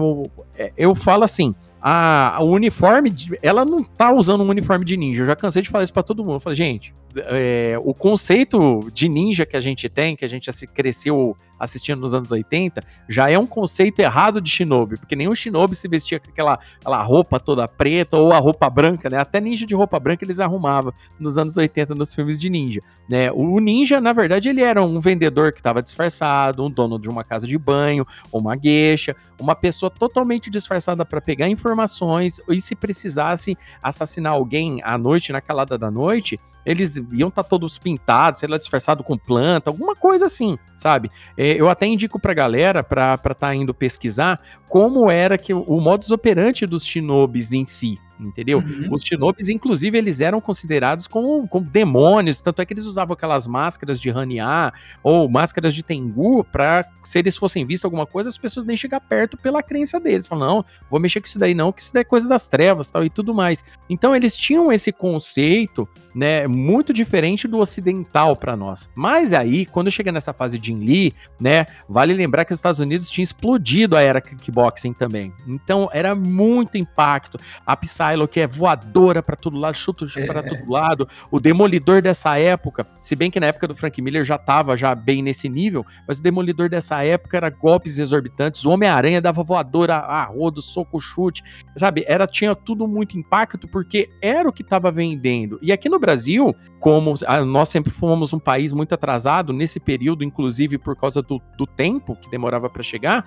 é, 0.57 0.73
eu 0.77 0.95
falo 0.95 1.23
assim, 1.23 1.55
a, 1.83 2.37
a 2.37 2.43
uniforme, 2.43 3.15
ela 3.43 3.65
não 3.65 3.85
tá 3.85 4.11
usando 4.13 4.43
um 4.43 4.49
uniforme 4.49 4.85
de 4.85 4.97
ninja. 4.97 5.23
Eu 5.23 5.27
já 5.27 5.37
cansei 5.37 5.61
de 5.61 5.69
falar 5.69 5.85
isso 5.85 5.93
para 5.93 6.03
todo 6.03 6.25
mundo. 6.25 6.37
Eu 6.37 6.41
falei, 6.41 6.57
gente, 6.57 6.95
é, 7.17 7.77
o 7.85 7.93
conceito 7.93 8.89
de 8.95 9.09
ninja 9.09 9.45
que 9.45 9.57
a 9.57 9.61
gente 9.61 9.89
tem, 9.89 10.17
que 10.17 10.25
a 10.25 10.29
gente 10.29 10.51
cresceu 10.69 11.37
assistindo 11.61 12.01
nos 12.01 12.15
anos 12.15 12.33
80, 12.33 12.83
já 13.09 13.31
é 13.31 13.39
um 13.39 13.47
conceito 13.47 14.01
errado 14.01 14.41
de 14.41 14.51
shinobi, 14.51 14.97
porque 14.97 15.15
nenhum 15.15 15.35
shinobi 15.35 15.77
se 15.77 15.87
vestia 15.87 16.19
com 16.19 16.31
aquela, 16.31 16.59
aquela 16.81 17.03
roupa 17.03 17.39
toda 17.39 17.69
preta 17.69 18.17
ou 18.17 18.33
a 18.33 18.39
roupa 18.39 18.69
branca, 18.71 19.11
né? 19.11 19.19
Até 19.19 19.41
ninja 19.41 19.67
de 19.67 19.75
roupa 19.75 20.01
branca 20.01 20.25
eles 20.25 20.41
arrumavam 20.41 20.93
nos 21.19 21.37
anos 21.37 21.57
80 21.57 21.95
nos 21.95 22.15
filmes 22.15 22.39
de 22.39 22.49
ninja, 22.49 22.81
né? 23.09 23.31
O 23.33 23.61
ninja, 23.61 24.01
na 24.01 24.13
verdade, 24.13 24.49
ele 24.49 24.63
era 24.63 24.83
um 24.83 24.99
vendedor 24.99 25.53
que 25.53 25.61
estava 25.61 25.83
disfarçado, 25.83 26.65
um 26.65 26.71
dono 26.71 26.99
de 26.99 27.09
uma 27.09 27.23
casa 27.23 27.47
de 27.47 27.59
banho, 27.59 28.07
uma 28.33 28.57
gueixa, 28.57 29.15
uma 29.41 29.55
pessoa 29.55 29.91
totalmente 29.91 30.51
disfarçada 30.51 31.05
para 31.05 31.20
pegar 31.20 31.49
informações 31.49 32.41
e 32.49 32.61
se 32.61 32.76
precisasse 32.76 33.57
assassinar 33.82 34.32
alguém 34.32 34.80
à 34.84 34.97
noite, 34.99 35.32
na 35.32 35.41
calada 35.41 35.78
da 35.78 35.91
noite, 35.91 36.38
eles 36.64 36.97
iam 37.12 37.28
estar 37.28 37.43
tá 37.43 37.49
todos 37.49 37.78
pintados, 37.78 38.41
sei 38.41 38.49
lá, 38.49 38.59
disfarçado 38.59 39.03
com 39.03 39.16
planta, 39.16 39.70
alguma 39.70 39.97
coisa 39.97 40.26
assim, 40.26 40.59
sabe? 40.76 41.11
É, 41.36 41.53
eu 41.53 41.68
até 41.68 41.86
indico 41.86 42.20
pra 42.20 42.34
galera, 42.34 42.82
pra 42.82 43.14
estar 43.14 43.34
tá 43.34 43.55
indo 43.55 43.72
pesquisar, 43.72 44.41
como 44.68 45.11
era 45.11 45.38
que 45.38 45.55
o 45.55 45.80
modus 45.80 46.11
operandi 46.11 46.66
dos 46.66 46.84
shinobis 46.84 47.53
em 47.53 47.64
si, 47.64 47.99
entendeu? 48.27 48.59
Uhum. 48.59 48.93
Os 48.93 49.03
shinobis, 49.03 49.49
inclusive, 49.49 49.97
eles 49.97 50.21
eram 50.21 50.41
considerados 50.41 51.07
como, 51.07 51.47
como 51.49 51.64
demônios, 51.64 52.41
tanto 52.41 52.62
é 52.62 52.64
que 52.64 52.73
eles 52.73 52.85
usavam 52.85 53.14
aquelas 53.14 53.47
máscaras 53.47 54.01
de 54.01 54.11
Hania 54.11 54.73
ou 55.03 55.29
máscaras 55.29 55.75
de 55.75 55.83
Tengu 55.83 56.45
para 56.45 56.87
se 57.03 57.18
eles 57.18 57.37
fossem 57.37 57.64
vistos 57.66 57.85
alguma 57.85 58.07
coisa, 58.07 58.29
as 58.29 58.39
pessoas 58.39 58.64
nem 58.64 58.77
chegar 58.77 59.01
perto 59.01 59.37
pela 59.37 59.62
crença 59.62 59.99
deles. 59.99 60.27
Falam, 60.27 60.47
não, 60.47 60.64
vou 60.91 61.01
mexer 61.01 61.21
com 61.21 61.27
isso 61.27 61.39
daí 61.39 61.55
não, 61.55 61.73
que 61.73 61.81
isso 61.81 61.93
daí 61.93 62.03
é 62.03 62.05
coisa 62.05 62.29
das 62.29 62.49
trevas 62.49 62.91
tal 62.91 63.05
e 63.05 63.11
tudo 63.11 63.35
mais. 63.35 63.64
Então 63.89 64.14
eles 64.14 64.37
tinham 64.37 64.73
esse 64.73 64.93
conceito, 64.93 65.89
né, 66.14 66.47
muito 66.47 66.93
diferente 66.93 67.47
do 67.47 67.59
ocidental 67.59 68.37
para 68.37 68.57
nós. 68.57 68.89
Mas 68.95 69.33
aí, 69.33 69.66
quando 69.66 69.91
chega 69.91 70.12
nessa 70.12 70.33
fase 70.33 70.59
de 70.59 70.68
Jin 70.68 70.79
Lee, 70.79 71.12
né, 71.41 71.66
vale 71.89 72.12
lembrar 72.12 72.45
que 72.45 72.53
os 72.53 72.59
Estados 72.59 72.81
Unidos 72.81 73.11
tinha 73.11 73.23
explodido 73.23 73.97
a 73.97 74.01
era 74.01 74.21
kickboxing 74.21 74.93
também. 74.93 75.33
Então 75.47 75.89
era 75.93 76.14
muito 76.14 76.77
impacto. 76.79 77.39
A 77.66 77.77
Psy 77.77 78.10
que 78.29 78.41
é 78.41 78.47
voadora 78.47 79.23
para 79.23 79.37
todo 79.37 79.59
lado, 79.59 79.75
chuta 79.75 80.07
é. 80.17 80.27
para 80.27 80.43
todo 80.43 80.71
lado. 80.71 81.09
O 81.31 81.41
Demolidor 81.41 82.03
dessa 82.03 82.39
época, 82.39 82.87
se 83.01 83.15
bem 83.15 83.31
que 83.31 83.41
na 83.41 83.47
época 83.47 83.69
do 83.69 83.75
Frank 83.75 84.01
Miller 84.01 84.25
já 84.25 84.39
tava 84.39 84.77
já 84.77 84.95
bem 84.95 85.23
nesse 85.23 85.49
nível, 85.49 85.85
mas 86.07 86.19
o 86.19 86.23
Demolidor 86.23 86.69
dessa 86.69 87.03
época 87.03 87.37
era 87.37 87.51
golpes 87.51 87.99
exorbitantes. 87.99 88.65
O 88.65 88.71
Homem-Aranha 88.71 89.21
dava 89.21 89.43
voadora 89.43 89.97
a 89.97 90.25
rodo, 90.25 90.61
soco, 90.61 90.99
chute, 90.99 91.43
sabe? 91.77 92.05
Era 92.07 92.27
tinha 92.27 92.55
tudo 92.55 92.87
muito 92.87 93.19
impacto 93.19 93.69
porque 93.69 94.09
era 94.23 94.49
o 94.49 94.53
que 94.53 94.63
estava 94.63 94.91
vendendo. 94.91 95.59
E 95.63 95.73
aqui 95.73 95.89
no 95.89 95.99
Brasil, 95.99 96.55
como 96.79 97.15
nós 97.47 97.69
sempre 97.69 97.91
fomos 97.91 98.33
um 98.33 98.39
país 98.39 98.73
muito 98.73 98.95
atrasado 98.95 99.53
nesse 99.53 99.79
período, 99.79 100.25
inclusive 100.25 100.79
por 100.79 100.97
causa 100.97 101.23
do, 101.23 101.41
do 101.57 101.67
tempo 101.67 102.17
que 102.17 102.31
demorava 102.31 102.69
para 102.69 102.83
chegar, 102.83 103.27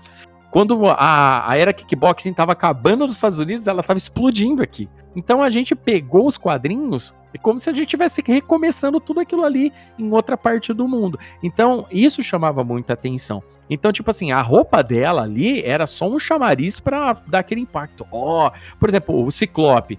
quando 0.54 0.88
a, 0.88 1.49
a 1.49 1.58
era 1.58 1.74
kickboxing 1.74 2.30
estava 2.30 2.51
acabando 2.51 3.06
nos 3.06 3.16
Estados 3.16 3.39
Unidos, 3.39 3.68
ela 3.68 3.82
estava 3.82 3.97
explodindo 3.97 4.62
aqui. 4.62 4.88
Então 5.16 5.41
a 5.41 5.49
gente 5.49 5.74
pegou 5.74 6.28
os 6.28 6.38
quadrinhos 6.38 7.12
é 7.34 7.38
como 7.39 7.60
se 7.60 7.70
a 7.70 7.74
gente 7.74 7.86
estivesse 7.86 8.22
recomeçando 8.24 8.99
tudo 8.99 9.20
aquilo 9.20 9.43
ali 9.43 9.74
em 9.97 10.12
outra 10.12 10.38
parte 10.38 10.72
do 10.72 10.88
mundo. 10.88 11.20
Então, 11.41 11.88
isso 11.91 12.22
chamava 12.22 12.64
muita 12.64 12.93
atenção. 12.93 13.41
Então, 13.68 13.91
tipo 13.91 14.10
assim, 14.12 14.32
a 14.32 14.39
roupa 14.39 14.84
dela 14.84 15.24
ali 15.24 15.64
era 15.64 15.88
só 15.88 16.08
um 16.08 16.20
chamariz 16.20 16.80
para 16.80 17.14
dar 17.28 17.39
aquele 17.39 17.62
impacto. 17.62 18.06
Ó, 18.12 18.47
oh, 18.47 18.51
por 18.80 18.88
exemplo, 18.88 19.26
o 19.26 19.32
Ciclope 19.32 19.97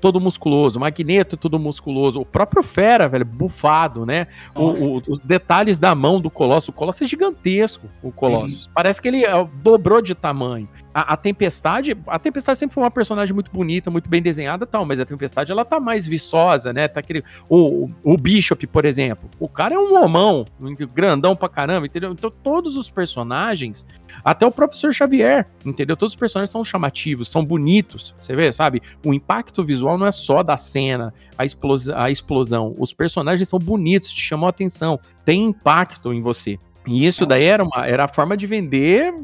todo 0.00 0.20
musculoso, 0.20 0.78
Magneto 0.78 1.36
todo 1.36 1.58
musculoso, 1.58 2.20
o 2.20 2.24
próprio 2.24 2.62
Fera, 2.62 3.08
velho, 3.08 3.24
bufado, 3.24 4.06
né? 4.06 4.26
O, 4.54 4.98
o, 4.98 5.02
os 5.08 5.24
detalhes 5.24 5.78
da 5.78 5.94
mão 5.94 6.20
do 6.20 6.30
Colosso, 6.30 6.70
o 6.70 6.74
Colosso 6.74 7.04
é 7.04 7.06
gigantesco, 7.06 7.86
o 8.02 8.12
Colosso. 8.12 8.70
Parece 8.74 9.00
que 9.00 9.08
ele 9.08 9.24
uh, 9.26 9.48
dobrou 9.62 10.00
de 10.00 10.14
tamanho. 10.14 10.68
A, 10.94 11.14
a, 11.14 11.16
Tempestade, 11.16 11.96
a 12.06 12.18
Tempestade 12.18 12.58
sempre 12.58 12.74
foi 12.74 12.82
uma 12.82 12.90
personagem 12.90 13.34
muito 13.34 13.50
bonita, 13.50 13.90
muito 13.90 14.08
bem 14.08 14.20
desenhada 14.20 14.66
tal, 14.66 14.84
mas 14.84 15.00
a 15.00 15.04
Tempestade 15.04 15.50
ela 15.50 15.64
tá 15.64 15.80
mais 15.80 16.06
viçosa, 16.06 16.72
né? 16.72 16.88
Tá 16.88 17.00
aquele, 17.00 17.24
o, 17.48 17.88
o 18.04 18.16
Bishop, 18.16 18.66
por 18.66 18.84
exemplo, 18.84 19.28
o 19.38 19.48
cara 19.48 19.74
é 19.74 19.78
um 19.78 20.02
homão, 20.02 20.44
grandão 20.94 21.34
pra 21.34 21.48
caramba, 21.48 21.86
entendeu? 21.86 22.12
Então 22.12 22.30
todos 22.30 22.76
os 22.76 22.90
personagens, 22.90 23.86
até 24.24 24.46
o 24.46 24.50
Professor 24.50 24.92
Xavier, 24.92 25.46
entendeu? 25.64 25.96
Todos 25.96 26.12
os 26.12 26.18
personagens 26.18 26.50
são 26.50 26.62
chamativos, 26.64 27.28
são 27.30 27.44
bonitos, 27.44 28.14
você 28.20 28.36
vê, 28.36 28.52
sabe? 28.52 28.82
O 29.04 29.14
impacto 29.14 29.64
visual 29.64 29.96
não 29.96 30.06
é 30.06 30.12
só 30.12 30.42
da 30.42 30.56
cena, 30.56 31.12
a, 31.36 31.44
explosão, 31.44 31.98
a 31.98 32.10
explosão. 32.10 32.74
Os 32.78 32.92
personagens 32.92 33.48
são 33.48 33.58
bonitos, 33.58 34.12
te 34.12 34.20
chamam 34.20 34.46
a 34.46 34.50
atenção, 34.50 34.98
tem 35.24 35.44
impacto 35.44 36.12
em 36.12 36.20
você. 36.20 36.58
E 36.86 37.06
isso 37.06 37.24
daí 37.24 37.44
era, 37.44 37.62
uma, 37.62 37.86
era 37.86 38.04
a 38.04 38.08
forma 38.08 38.36
de 38.36 38.46
vender, 38.46 39.14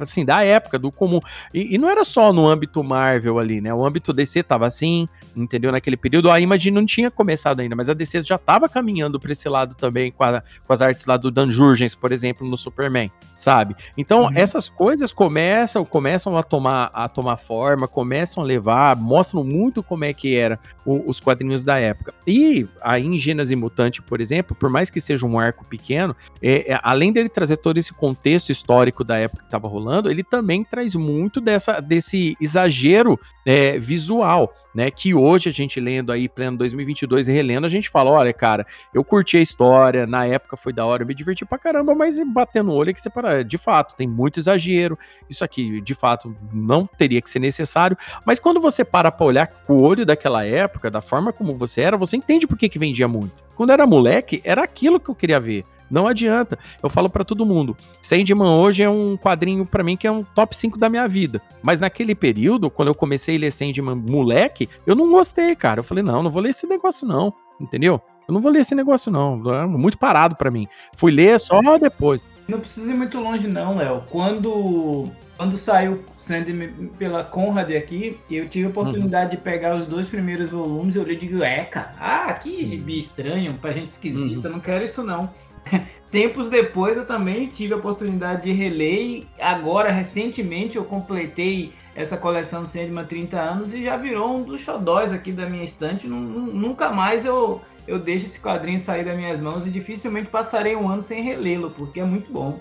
assim, 0.00 0.24
da 0.24 0.44
época, 0.44 0.78
do 0.78 0.90
comum. 0.90 1.20
E, 1.52 1.74
e, 1.74 1.78
não 1.78 1.88
era 1.88 2.04
só 2.04 2.32
no 2.32 2.46
âmbito 2.46 2.82
Marvel 2.84 3.38
ali, 3.38 3.60
né? 3.60 3.72
O 3.72 3.84
âmbito 3.84 4.12
DC 4.12 4.42
tava 4.42 4.66
assim, 4.66 5.08
entendeu? 5.34 5.72
Naquele 5.72 5.96
período, 5.96 6.30
a 6.30 6.40
Imagine 6.40 6.74
não 6.74 6.86
tinha 6.86 7.10
começado 7.10 7.60
ainda, 7.60 7.74
mas 7.74 7.88
a 7.88 7.94
DC 7.94 8.22
já 8.22 8.38
tava 8.38 8.68
caminhando 8.68 9.18
para 9.18 9.32
esse 9.32 9.48
lado 9.48 9.74
também, 9.74 10.10
com, 10.12 10.24
a, 10.24 10.42
com, 10.66 10.72
as 10.72 10.82
artes 10.82 11.06
lá 11.06 11.16
do 11.16 11.30
Dan 11.30 11.50
Jurgens, 11.50 11.94
por 11.94 12.12
exemplo, 12.12 12.46
no 12.46 12.56
Superman, 12.56 13.10
sabe? 13.36 13.74
Então, 13.96 14.24
uhum. 14.24 14.32
essas 14.34 14.68
coisas 14.68 15.12
começam 15.12 15.84
começam 15.84 16.36
a 16.36 16.42
tomar, 16.42 16.90
a 16.92 17.08
tomar 17.08 17.36
forma, 17.36 17.88
começam 17.88 18.42
a 18.42 18.46
levar, 18.46 18.96
mostram 18.96 19.44
muito 19.44 19.82
como 19.82 20.04
é 20.04 20.12
que 20.12 20.36
era 20.36 20.58
o, 20.84 21.08
os 21.08 21.20
quadrinhos 21.20 21.64
da 21.64 21.78
época. 21.78 22.14
E 22.26 22.66
aí, 22.80 23.06
em 23.06 23.18
Gênesis 23.18 23.56
Mutante, 23.56 24.02
por 24.02 24.20
exemplo, 24.20 24.54
por 24.54 24.70
mais 24.70 24.90
que 24.90 25.00
seja 25.00 25.26
um 25.26 25.38
arco 25.38 25.66
pequeno, 25.66 26.14
é, 26.42 26.72
é 26.72 26.80
além 26.90 27.12
dele 27.12 27.28
trazer 27.28 27.56
todo 27.56 27.78
esse 27.78 27.94
contexto 27.94 28.50
histórico 28.50 29.04
da 29.04 29.16
época 29.16 29.42
que 29.42 29.46
estava 29.46 29.68
rolando, 29.68 30.10
ele 30.10 30.24
também 30.24 30.64
traz 30.64 30.96
muito 30.96 31.40
dessa, 31.40 31.78
desse 31.78 32.36
exagero 32.40 33.16
é, 33.46 33.78
visual, 33.78 34.52
né? 34.74 34.90
Que 34.90 35.14
hoje 35.14 35.48
a 35.48 35.52
gente 35.52 35.78
lendo 35.78 36.10
aí, 36.10 36.28
pleno 36.28 36.58
2022 36.58 37.28
e 37.28 37.32
relendo, 37.32 37.64
a 37.64 37.68
gente 37.68 37.88
fala: 37.88 38.10
olha, 38.10 38.32
cara, 38.32 38.66
eu 38.92 39.04
curti 39.04 39.36
a 39.36 39.40
história, 39.40 40.04
na 40.04 40.26
época 40.26 40.56
foi 40.56 40.72
da 40.72 40.84
hora, 40.84 41.04
eu 41.04 41.06
me 41.06 41.14
diverti 41.14 41.44
pra 41.44 41.58
caramba, 41.58 41.94
mas 41.94 42.18
batendo 42.26 42.72
o 42.72 42.74
olho 42.74 42.90
é 42.90 42.92
que 42.92 43.00
você 43.00 43.08
para, 43.08 43.44
de 43.44 43.56
fato, 43.56 43.94
tem 43.94 44.08
muito 44.08 44.40
exagero, 44.40 44.98
isso 45.28 45.44
aqui, 45.44 45.80
de 45.80 45.94
fato, 45.94 46.34
não 46.52 46.86
teria 46.86 47.22
que 47.22 47.30
ser 47.30 47.38
necessário, 47.38 47.96
mas 48.26 48.40
quando 48.40 48.60
você 48.60 48.84
para 48.84 49.12
pra 49.12 49.26
olhar 49.26 49.46
com 49.46 49.74
o 49.74 49.82
olho 49.82 50.04
daquela 50.04 50.44
época, 50.44 50.90
da 50.90 51.00
forma 51.00 51.32
como 51.32 51.54
você 51.54 51.82
era, 51.82 51.96
você 51.96 52.16
entende 52.16 52.48
por 52.48 52.58
que, 52.58 52.68
que 52.68 52.80
vendia 52.80 53.06
muito. 53.06 53.34
Quando 53.54 53.70
era 53.70 53.86
moleque, 53.86 54.40
era 54.42 54.64
aquilo 54.64 54.98
que 54.98 55.08
eu 55.08 55.14
queria 55.14 55.38
ver. 55.38 55.64
Não 55.90 56.06
adianta. 56.06 56.58
Eu 56.82 56.88
falo 56.88 57.10
para 57.10 57.24
todo 57.24 57.44
mundo. 57.44 57.76
Sandman 58.00 58.50
hoje 58.50 58.82
é 58.82 58.88
um 58.88 59.16
quadrinho 59.16 59.66
para 59.66 59.82
mim 59.82 59.96
que 59.96 60.06
é 60.06 60.10
um 60.10 60.22
top 60.22 60.56
5 60.56 60.78
da 60.78 60.88
minha 60.88 61.08
vida. 61.08 61.42
Mas 61.62 61.80
naquele 61.80 62.14
período, 62.14 62.70
quando 62.70 62.88
eu 62.88 62.94
comecei 62.94 63.36
a 63.36 63.40
ler 63.40 63.50
Sandman 63.50 63.96
moleque, 63.96 64.68
eu 64.86 64.94
não 64.94 65.10
gostei, 65.10 65.56
cara. 65.56 65.80
Eu 65.80 65.84
falei, 65.84 66.04
não, 66.04 66.22
não 66.22 66.30
vou 66.30 66.42
ler 66.42 66.50
esse 66.50 66.66
negócio 66.66 67.06
não. 67.06 67.32
Entendeu? 67.60 68.00
Eu 68.28 68.34
não 68.34 68.40
vou 68.40 68.52
ler 68.52 68.60
esse 68.60 68.74
negócio 68.74 69.10
não. 69.10 69.42
É 69.54 69.66
muito 69.66 69.98
parado 69.98 70.36
para 70.36 70.50
mim. 70.50 70.68
Fui 70.94 71.10
ler 71.10 71.40
só 71.40 71.60
depois. 71.78 72.22
Não 72.46 72.60
precisa 72.60 72.90
ir 72.90 72.94
muito 72.94 73.18
longe 73.18 73.46
não, 73.46 73.76
Léo. 73.76 74.02
Quando 74.08 75.08
quando 75.40 75.56
saiu 75.56 76.04
Sandman 76.18 76.90
pela 76.98 77.24
Conrad 77.24 77.70
aqui, 77.70 78.18
eu 78.30 78.46
tive 78.46 78.66
a 78.66 78.68
oportunidade 78.68 79.30
uhum. 79.30 79.36
de 79.36 79.36
pegar 79.38 79.74
os 79.74 79.88
dois 79.88 80.06
primeiros 80.06 80.50
volumes, 80.50 80.96
eu 80.96 81.02
li 81.02 81.14
e 81.14 81.16
digo, 81.16 81.42
é, 81.42 81.64
cara, 81.64 81.94
ah, 81.98 82.30
que 82.34 82.62
gibi 82.66 82.98
estranho, 82.98 83.54
pra 83.54 83.72
gente 83.72 83.88
esquisita, 83.88 84.48
uhum. 84.48 84.56
não 84.56 84.60
quero 84.60 84.84
isso 84.84 85.02
não. 85.02 85.30
Tempos 86.10 86.48
depois 86.48 86.96
eu 86.96 87.06
também 87.06 87.46
tive 87.46 87.72
a 87.72 87.76
oportunidade 87.76 88.42
de 88.42 88.52
reler 88.52 88.98
e 88.98 89.26
agora, 89.38 89.92
recentemente, 89.92 90.76
eu 90.76 90.84
completei 90.84 91.72
essa 91.94 92.16
coleção 92.16 92.66
Sandman 92.66 93.04
30 93.04 93.40
anos 93.40 93.74
e 93.74 93.84
já 93.84 93.96
virou 93.96 94.36
um 94.36 94.42
dos 94.42 94.60
xodóis 94.60 95.12
aqui 95.12 95.30
da 95.30 95.48
minha 95.48 95.62
estante. 95.62 96.08
Nunca 96.08 96.90
mais 96.90 97.24
eu, 97.24 97.60
eu 97.86 97.98
deixo 97.98 98.26
esse 98.26 98.40
quadrinho 98.40 98.80
sair 98.80 99.04
das 99.04 99.16
minhas 99.16 99.38
mãos 99.38 99.66
e 99.66 99.70
dificilmente 99.70 100.28
passarei 100.28 100.74
um 100.74 100.88
ano 100.88 101.02
sem 101.02 101.22
relê-lo, 101.22 101.70
porque 101.70 102.00
é 102.00 102.04
muito 102.04 102.32
bom. 102.32 102.58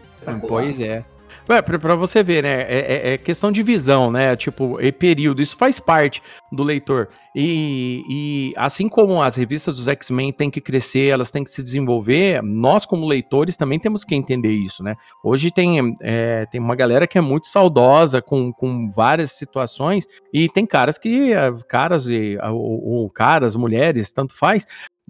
Pois 0.47 0.79
é. 0.79 1.03
É, 1.47 1.61
pra, 1.63 1.95
você 1.95 2.21
ver, 2.21 2.43
né? 2.43 2.61
É, 2.61 2.77
é, 2.77 3.13
é, 3.13 3.17
questão 3.17 3.51
de 3.51 3.63
visão, 3.63 4.11
né? 4.11 4.35
Tipo, 4.35 4.79
e 4.79 4.91
período. 4.91 5.41
Isso 5.41 5.57
faz 5.57 5.79
parte 5.79 6.21
do 6.51 6.63
leitor. 6.63 7.09
E, 7.35 8.03
e 8.09 8.53
assim 8.57 8.89
como 8.89 9.21
as 9.21 9.35
revistas 9.35 9.75
dos 9.75 9.87
X-Men 9.87 10.31
têm 10.31 10.49
que 10.49 10.59
crescer, 10.59 11.07
elas 11.07 11.31
têm 11.31 11.43
que 11.43 11.51
se 11.51 11.61
desenvolver, 11.61 12.41
nós, 12.41 12.85
como 12.85 13.05
leitores, 13.05 13.55
também 13.55 13.79
temos 13.79 14.03
que 14.03 14.15
entender 14.15 14.51
isso, 14.51 14.83
né? 14.83 14.95
Hoje 15.23 15.51
tem, 15.51 15.95
é, 16.01 16.45
tem 16.47 16.59
uma 16.59 16.75
galera 16.75 17.07
que 17.07 17.17
é 17.17 17.21
muito 17.21 17.47
saudosa 17.47 18.21
com, 18.21 18.51
com 18.51 18.87
várias 18.87 19.31
situações, 19.31 20.05
e 20.33 20.49
tem 20.49 20.65
caras 20.65 20.97
que. 20.97 21.31
Caras 21.67 22.07
e, 22.07 22.37
ou, 22.51 22.83
ou 22.83 23.09
caras, 23.09 23.55
mulheres, 23.55 24.11
tanto 24.11 24.35
faz, 24.35 24.65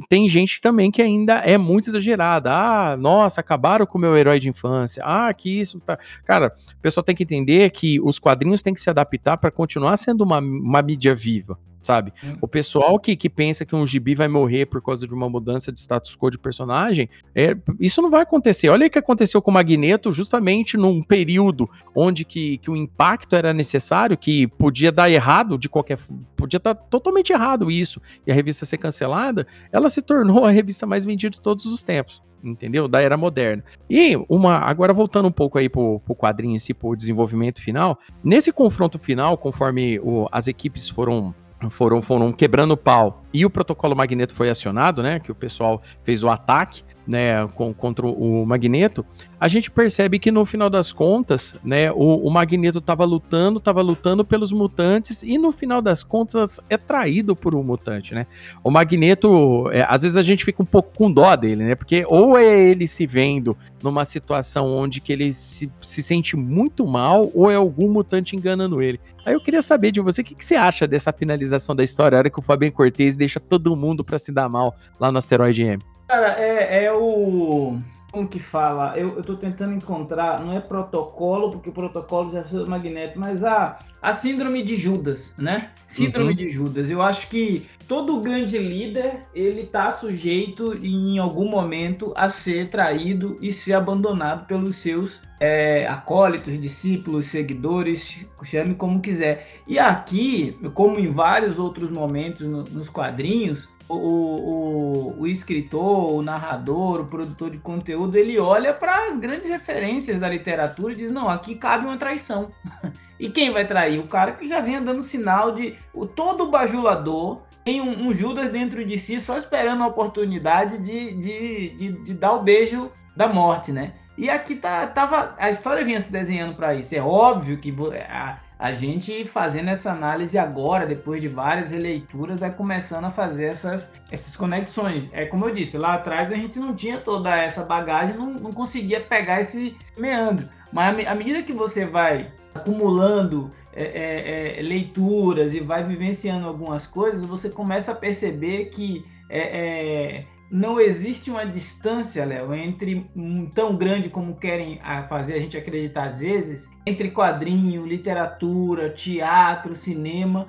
tem 0.07 0.29
gente 0.29 0.61
também 0.61 0.91
que 0.91 1.01
ainda 1.01 1.35
é 1.39 1.57
muito 1.57 1.89
exagerada. 1.89 2.51
Ah, 2.51 2.95
nossa, 2.95 3.41
acabaram 3.41 3.85
com 3.85 3.97
o 3.97 4.01
meu 4.01 4.15
herói 4.15 4.39
de 4.39 4.47
infância. 4.47 5.03
Ah, 5.05 5.33
que 5.33 5.59
isso 5.59 5.79
tá. 5.79 5.97
Cara, 6.25 6.55
o 6.77 6.81
pessoal 6.81 7.03
tem 7.03 7.15
que 7.15 7.23
entender 7.23 7.69
que 7.71 7.99
os 7.99 8.19
quadrinhos 8.19 8.61
têm 8.61 8.73
que 8.73 8.79
se 8.79 8.89
adaptar 8.89 9.37
para 9.37 9.51
continuar 9.51 9.97
sendo 9.97 10.23
uma, 10.23 10.39
uma 10.39 10.81
mídia 10.81 11.13
viva 11.13 11.28
vivent. 11.29 11.68
Sabe? 11.81 12.13
Hum. 12.23 12.37
O 12.41 12.47
pessoal 12.47 12.99
que, 12.99 13.15
que 13.15 13.29
pensa 13.29 13.65
que 13.65 13.75
um 13.75 13.85
gibi 13.85 14.15
vai 14.15 14.27
morrer 14.27 14.65
por 14.65 14.81
causa 14.81 15.07
de 15.07 15.13
uma 15.13 15.29
mudança 15.29 15.71
de 15.71 15.79
status 15.79 16.15
quo 16.15 16.29
de 16.29 16.37
personagem, 16.37 17.09
é, 17.33 17.55
isso 17.79 18.01
não 18.01 18.09
vai 18.09 18.21
acontecer. 18.21 18.69
Olha 18.69 18.87
o 18.87 18.89
que 18.89 18.99
aconteceu 18.99 19.41
com 19.41 19.51
o 19.51 19.53
Magneto 19.53 20.11
justamente 20.11 20.77
num 20.77 21.01
período 21.01 21.69
onde 21.95 22.25
que, 22.25 22.57
que 22.59 22.69
o 22.69 22.75
impacto 22.75 23.35
era 23.35 23.53
necessário, 23.53 24.17
que 24.17 24.47
podia 24.47 24.91
dar 24.91 25.09
errado 25.09 25.57
de 25.57 25.69
qualquer... 25.69 25.97
Podia 26.35 26.57
estar 26.57 26.73
totalmente 26.73 27.33
errado 27.33 27.69
isso, 27.69 28.01
e 28.25 28.31
a 28.31 28.35
revista 28.35 28.65
ser 28.65 28.77
cancelada, 28.77 29.45
ela 29.71 29.89
se 29.89 30.01
tornou 30.01 30.45
a 30.45 30.51
revista 30.51 30.85
mais 30.85 31.03
vendida 31.05 31.31
de 31.31 31.41
todos 31.41 31.65
os 31.65 31.83
tempos 31.83 32.21
entendeu? 32.43 32.87
Da 32.87 33.01
era 33.01 33.17
moderna. 33.17 33.63
E 33.89 34.15
uma, 34.27 34.57
agora 34.57 34.93
voltando 34.93 35.27
um 35.27 35.31
pouco 35.31 35.57
aí 35.57 35.69
pro, 35.69 35.99
pro 35.99 36.15
quadrinho 36.15 36.55
em 36.55 36.59
si, 36.59 36.73
pro 36.73 36.95
desenvolvimento 36.95 37.61
final, 37.61 37.99
nesse 38.23 38.51
confronto 38.51 38.97
final, 38.99 39.37
conforme 39.37 39.99
o, 39.99 40.27
as 40.31 40.47
equipes 40.47 40.87
foram 40.87 41.33
foram, 41.67 42.01
foram 42.01 42.31
quebrando 42.31 42.71
o 42.71 42.77
pau 42.77 43.21
e 43.33 43.45
o 43.45 43.49
protocolo 43.49 43.95
Magneto 43.95 44.33
foi 44.33 44.49
acionado, 44.49 45.01
né? 45.01 45.19
Que 45.19 45.31
o 45.31 45.35
pessoal 45.35 45.81
fez 46.03 46.23
o 46.23 46.29
ataque 46.29 46.83
né, 47.09 47.47
com, 47.55 47.73
contra 47.73 48.05
o 48.05 48.45
Magneto, 48.45 49.03
a 49.39 49.47
gente 49.47 49.71
percebe 49.71 50.19
que 50.19 50.31
no 50.31 50.45
final 50.45 50.69
das 50.69 50.93
contas, 50.93 51.55
né, 51.63 51.91
o, 51.91 52.27
o 52.27 52.29
Magneto 52.29 52.77
estava 52.77 53.03
lutando, 53.03 53.57
estava 53.57 53.81
lutando 53.81 54.23
pelos 54.23 54.51
mutantes 54.51 55.23
e 55.23 55.35
no 55.39 55.51
final 55.51 55.81
das 55.81 56.03
contas 56.03 56.59
é 56.69 56.77
traído 56.77 57.35
por 57.35 57.55
um 57.55 57.63
mutante, 57.63 58.13
né? 58.13 58.27
O 58.63 58.69
Magneto, 58.69 59.71
é, 59.71 59.83
às 59.89 60.03
vezes 60.03 60.17
a 60.17 60.21
gente 60.21 60.45
fica 60.45 60.61
um 60.61 60.65
pouco 60.65 60.95
com 60.95 61.11
dó 61.11 61.35
dele, 61.35 61.63
né? 61.63 61.73
Porque 61.73 62.05
ou 62.07 62.37
é 62.37 62.69
ele 62.69 62.85
se 62.85 63.07
vendo 63.07 63.57
numa 63.81 64.05
situação 64.05 64.67
onde 64.67 65.01
que 65.01 65.11
ele 65.11 65.33
se, 65.33 65.71
se 65.81 66.03
sente 66.03 66.37
muito 66.37 66.85
mal 66.85 67.31
ou 67.33 67.49
é 67.49 67.55
algum 67.55 67.89
mutante 67.89 68.35
enganando 68.35 68.83
ele. 68.83 68.99
Aí 69.25 69.33
eu 69.33 69.41
queria 69.41 69.63
saber 69.63 69.91
de 69.91 69.99
você, 69.99 70.21
o 70.21 70.23
que, 70.23 70.35
que 70.35 70.45
você 70.45 70.55
acha 70.55 70.85
dessa 70.85 71.11
finalização 71.11 71.75
da 71.75 71.83
história, 71.83 72.17
a 72.17 72.19
hora 72.19 72.29
que 72.29 72.37
o 72.37 72.43
Fabien 72.43 72.71
Cortez 72.71 73.17
deixa 73.17 73.39
todo 73.39 73.75
mundo 73.75 74.03
para 74.03 74.19
se 74.19 74.31
dar 74.31 74.47
mal 74.47 74.75
lá 74.99 75.11
no 75.11 75.17
Asteroide 75.17 75.63
M? 75.63 75.81
Cara, 76.09 76.41
é, 76.41 76.85
é 76.85 76.91
o. 76.91 77.77
Como 78.11 78.27
que 78.27 78.39
fala? 78.39 78.93
Eu, 78.95 79.09
eu 79.09 79.23
tô 79.23 79.35
tentando 79.35 79.75
encontrar, 79.75 80.41
não 80.41 80.57
é 80.57 80.59
protocolo, 80.59 81.51
porque 81.51 81.69
o 81.69 81.71
protocolo 81.71 82.31
já 82.31 82.43
foi 82.43 82.65
Magneto, 82.65 83.19
mas 83.19 83.43
a, 83.43 83.77
a 84.01 84.15
síndrome 84.15 84.63
de 84.63 84.75
Judas, 84.75 85.31
né? 85.37 85.69
Síndrome 85.87 86.31
uhum. 86.31 86.35
de 86.35 86.49
Judas. 86.49 86.89
Eu 86.89 87.03
acho 87.03 87.29
que 87.29 87.67
todo 87.87 88.19
grande 88.21 88.57
líder, 88.57 89.19
ele 89.35 89.67
tá 89.67 89.91
sujeito 89.91 90.73
em 90.83 91.19
algum 91.19 91.47
momento 91.47 92.11
a 92.15 92.31
ser 92.31 92.69
traído 92.69 93.37
e 93.39 93.53
ser 93.53 93.73
abandonado 93.73 94.47
pelos 94.47 94.77
seus 94.77 95.21
é, 95.39 95.85
acólitos, 95.85 96.59
discípulos, 96.59 97.27
seguidores, 97.27 98.25
chame 98.45 98.73
como 98.73 98.99
quiser. 98.99 99.61
E 99.67 99.77
aqui, 99.77 100.57
como 100.73 100.99
em 100.99 101.11
vários 101.11 101.59
outros 101.59 101.91
momentos 101.91 102.47
no, 102.47 102.63
nos 102.63 102.89
quadrinhos, 102.89 103.69
o, 103.89 103.95
o, 103.95 105.21
o, 105.21 105.27
escritor, 105.27 106.13
o 106.13 106.21
narrador, 106.21 107.01
o 107.01 107.05
produtor 107.05 107.49
de 107.49 107.57
conteúdo, 107.57 108.15
ele 108.15 108.39
olha 108.39 108.71
para 108.71 109.07
as 109.07 109.17
grandes 109.17 109.49
referências 109.49 110.19
da 110.19 110.29
literatura 110.29 110.93
e 110.93 110.97
diz: 110.97 111.11
não, 111.11 111.27
aqui 111.27 111.55
cabe 111.55 111.85
uma 111.85 111.97
traição. 111.97 112.51
e 113.19 113.29
quem 113.29 113.51
vai 113.51 113.65
trair? 113.65 113.99
O 113.99 114.07
cara 114.07 114.33
que 114.33 114.47
já 114.47 114.61
vinha 114.61 114.79
dando 114.79 115.01
sinal 115.01 115.53
de. 115.53 115.75
O, 115.91 116.05
todo 116.05 116.51
bajulador 116.51 117.41
tem 117.65 117.81
um, 117.81 118.07
um, 118.07 118.13
Judas 118.13 118.49
dentro 118.49 118.85
de 118.85 118.97
si 118.99 119.19
só 119.19 119.37
esperando 119.37 119.83
a 119.83 119.87
oportunidade 119.87 120.77
de, 120.77 121.13
de, 121.15 121.69
de, 121.69 122.03
de 122.03 122.13
dar 122.13 122.33
o 122.33 122.43
beijo 122.43 122.91
da 123.15 123.27
morte, 123.27 123.71
né? 123.71 123.93
E 124.15 124.29
aqui 124.29 124.55
tá, 124.55 124.85
tava, 124.85 125.33
a 125.37 125.49
história 125.49 125.83
vinha 125.83 125.99
se 125.99 126.11
desenhando 126.11 126.53
para 126.53 126.75
isso. 126.75 126.93
É 126.93 127.01
óbvio 127.01 127.57
que 127.57 127.73
a, 128.07 128.37
a 128.59 128.73
gente 128.73 129.23
fazendo 129.23 129.69
essa 129.69 129.93
análise 129.93 130.37
agora, 130.37 130.85
depois 130.85 131.21
de 131.21 131.29
várias 131.29 131.69
releituras, 131.69 132.41
é 132.41 132.49
começando 132.49 133.05
a 133.05 133.09
fazer 133.09 133.45
essas, 133.45 133.89
essas 134.11 134.35
conexões. 134.35 135.07
É 135.13 135.25
como 135.25 135.45
eu 135.45 135.55
disse, 135.55 135.77
lá 135.77 135.93
atrás 135.93 136.29
a 136.29 136.35
gente 136.35 136.59
não 136.59 136.75
tinha 136.75 136.97
toda 136.97 137.33
essa 137.33 137.63
bagagem, 137.63 138.17
não, 138.17 138.33
não 138.33 138.51
conseguia 138.51 138.99
pegar 138.99 139.39
esse, 139.39 139.77
esse 139.81 139.99
meandro. 139.99 140.49
Mas 140.73 141.07
à 141.07 141.15
medida 141.15 141.41
que 141.41 141.53
você 141.53 141.85
vai 141.85 142.33
acumulando 142.53 143.49
é, 143.71 143.83
é, 143.83 144.59
é, 144.59 144.61
leituras 144.61 145.53
e 145.53 145.61
vai 145.61 145.85
vivenciando 145.85 146.45
algumas 146.45 146.85
coisas, 146.85 147.25
você 147.25 147.49
começa 147.49 147.93
a 147.93 147.95
perceber 147.95 148.65
que 148.71 149.05
é, 149.29 149.39
é 149.39 150.25
não 150.51 150.79
existe 150.79 151.29
uma 151.29 151.45
distância, 151.45 152.25
Léo, 152.25 152.53
entre 152.53 153.09
tão 153.53 153.75
grande 153.75 154.09
como 154.09 154.35
querem 154.35 154.79
fazer 155.07 155.35
a 155.35 155.39
gente 155.39 155.57
acreditar 155.57 156.07
às 156.07 156.19
vezes, 156.19 156.69
entre 156.85 157.11
quadrinho, 157.11 157.85
literatura, 157.85 158.89
teatro, 158.89 159.75
cinema. 159.75 160.47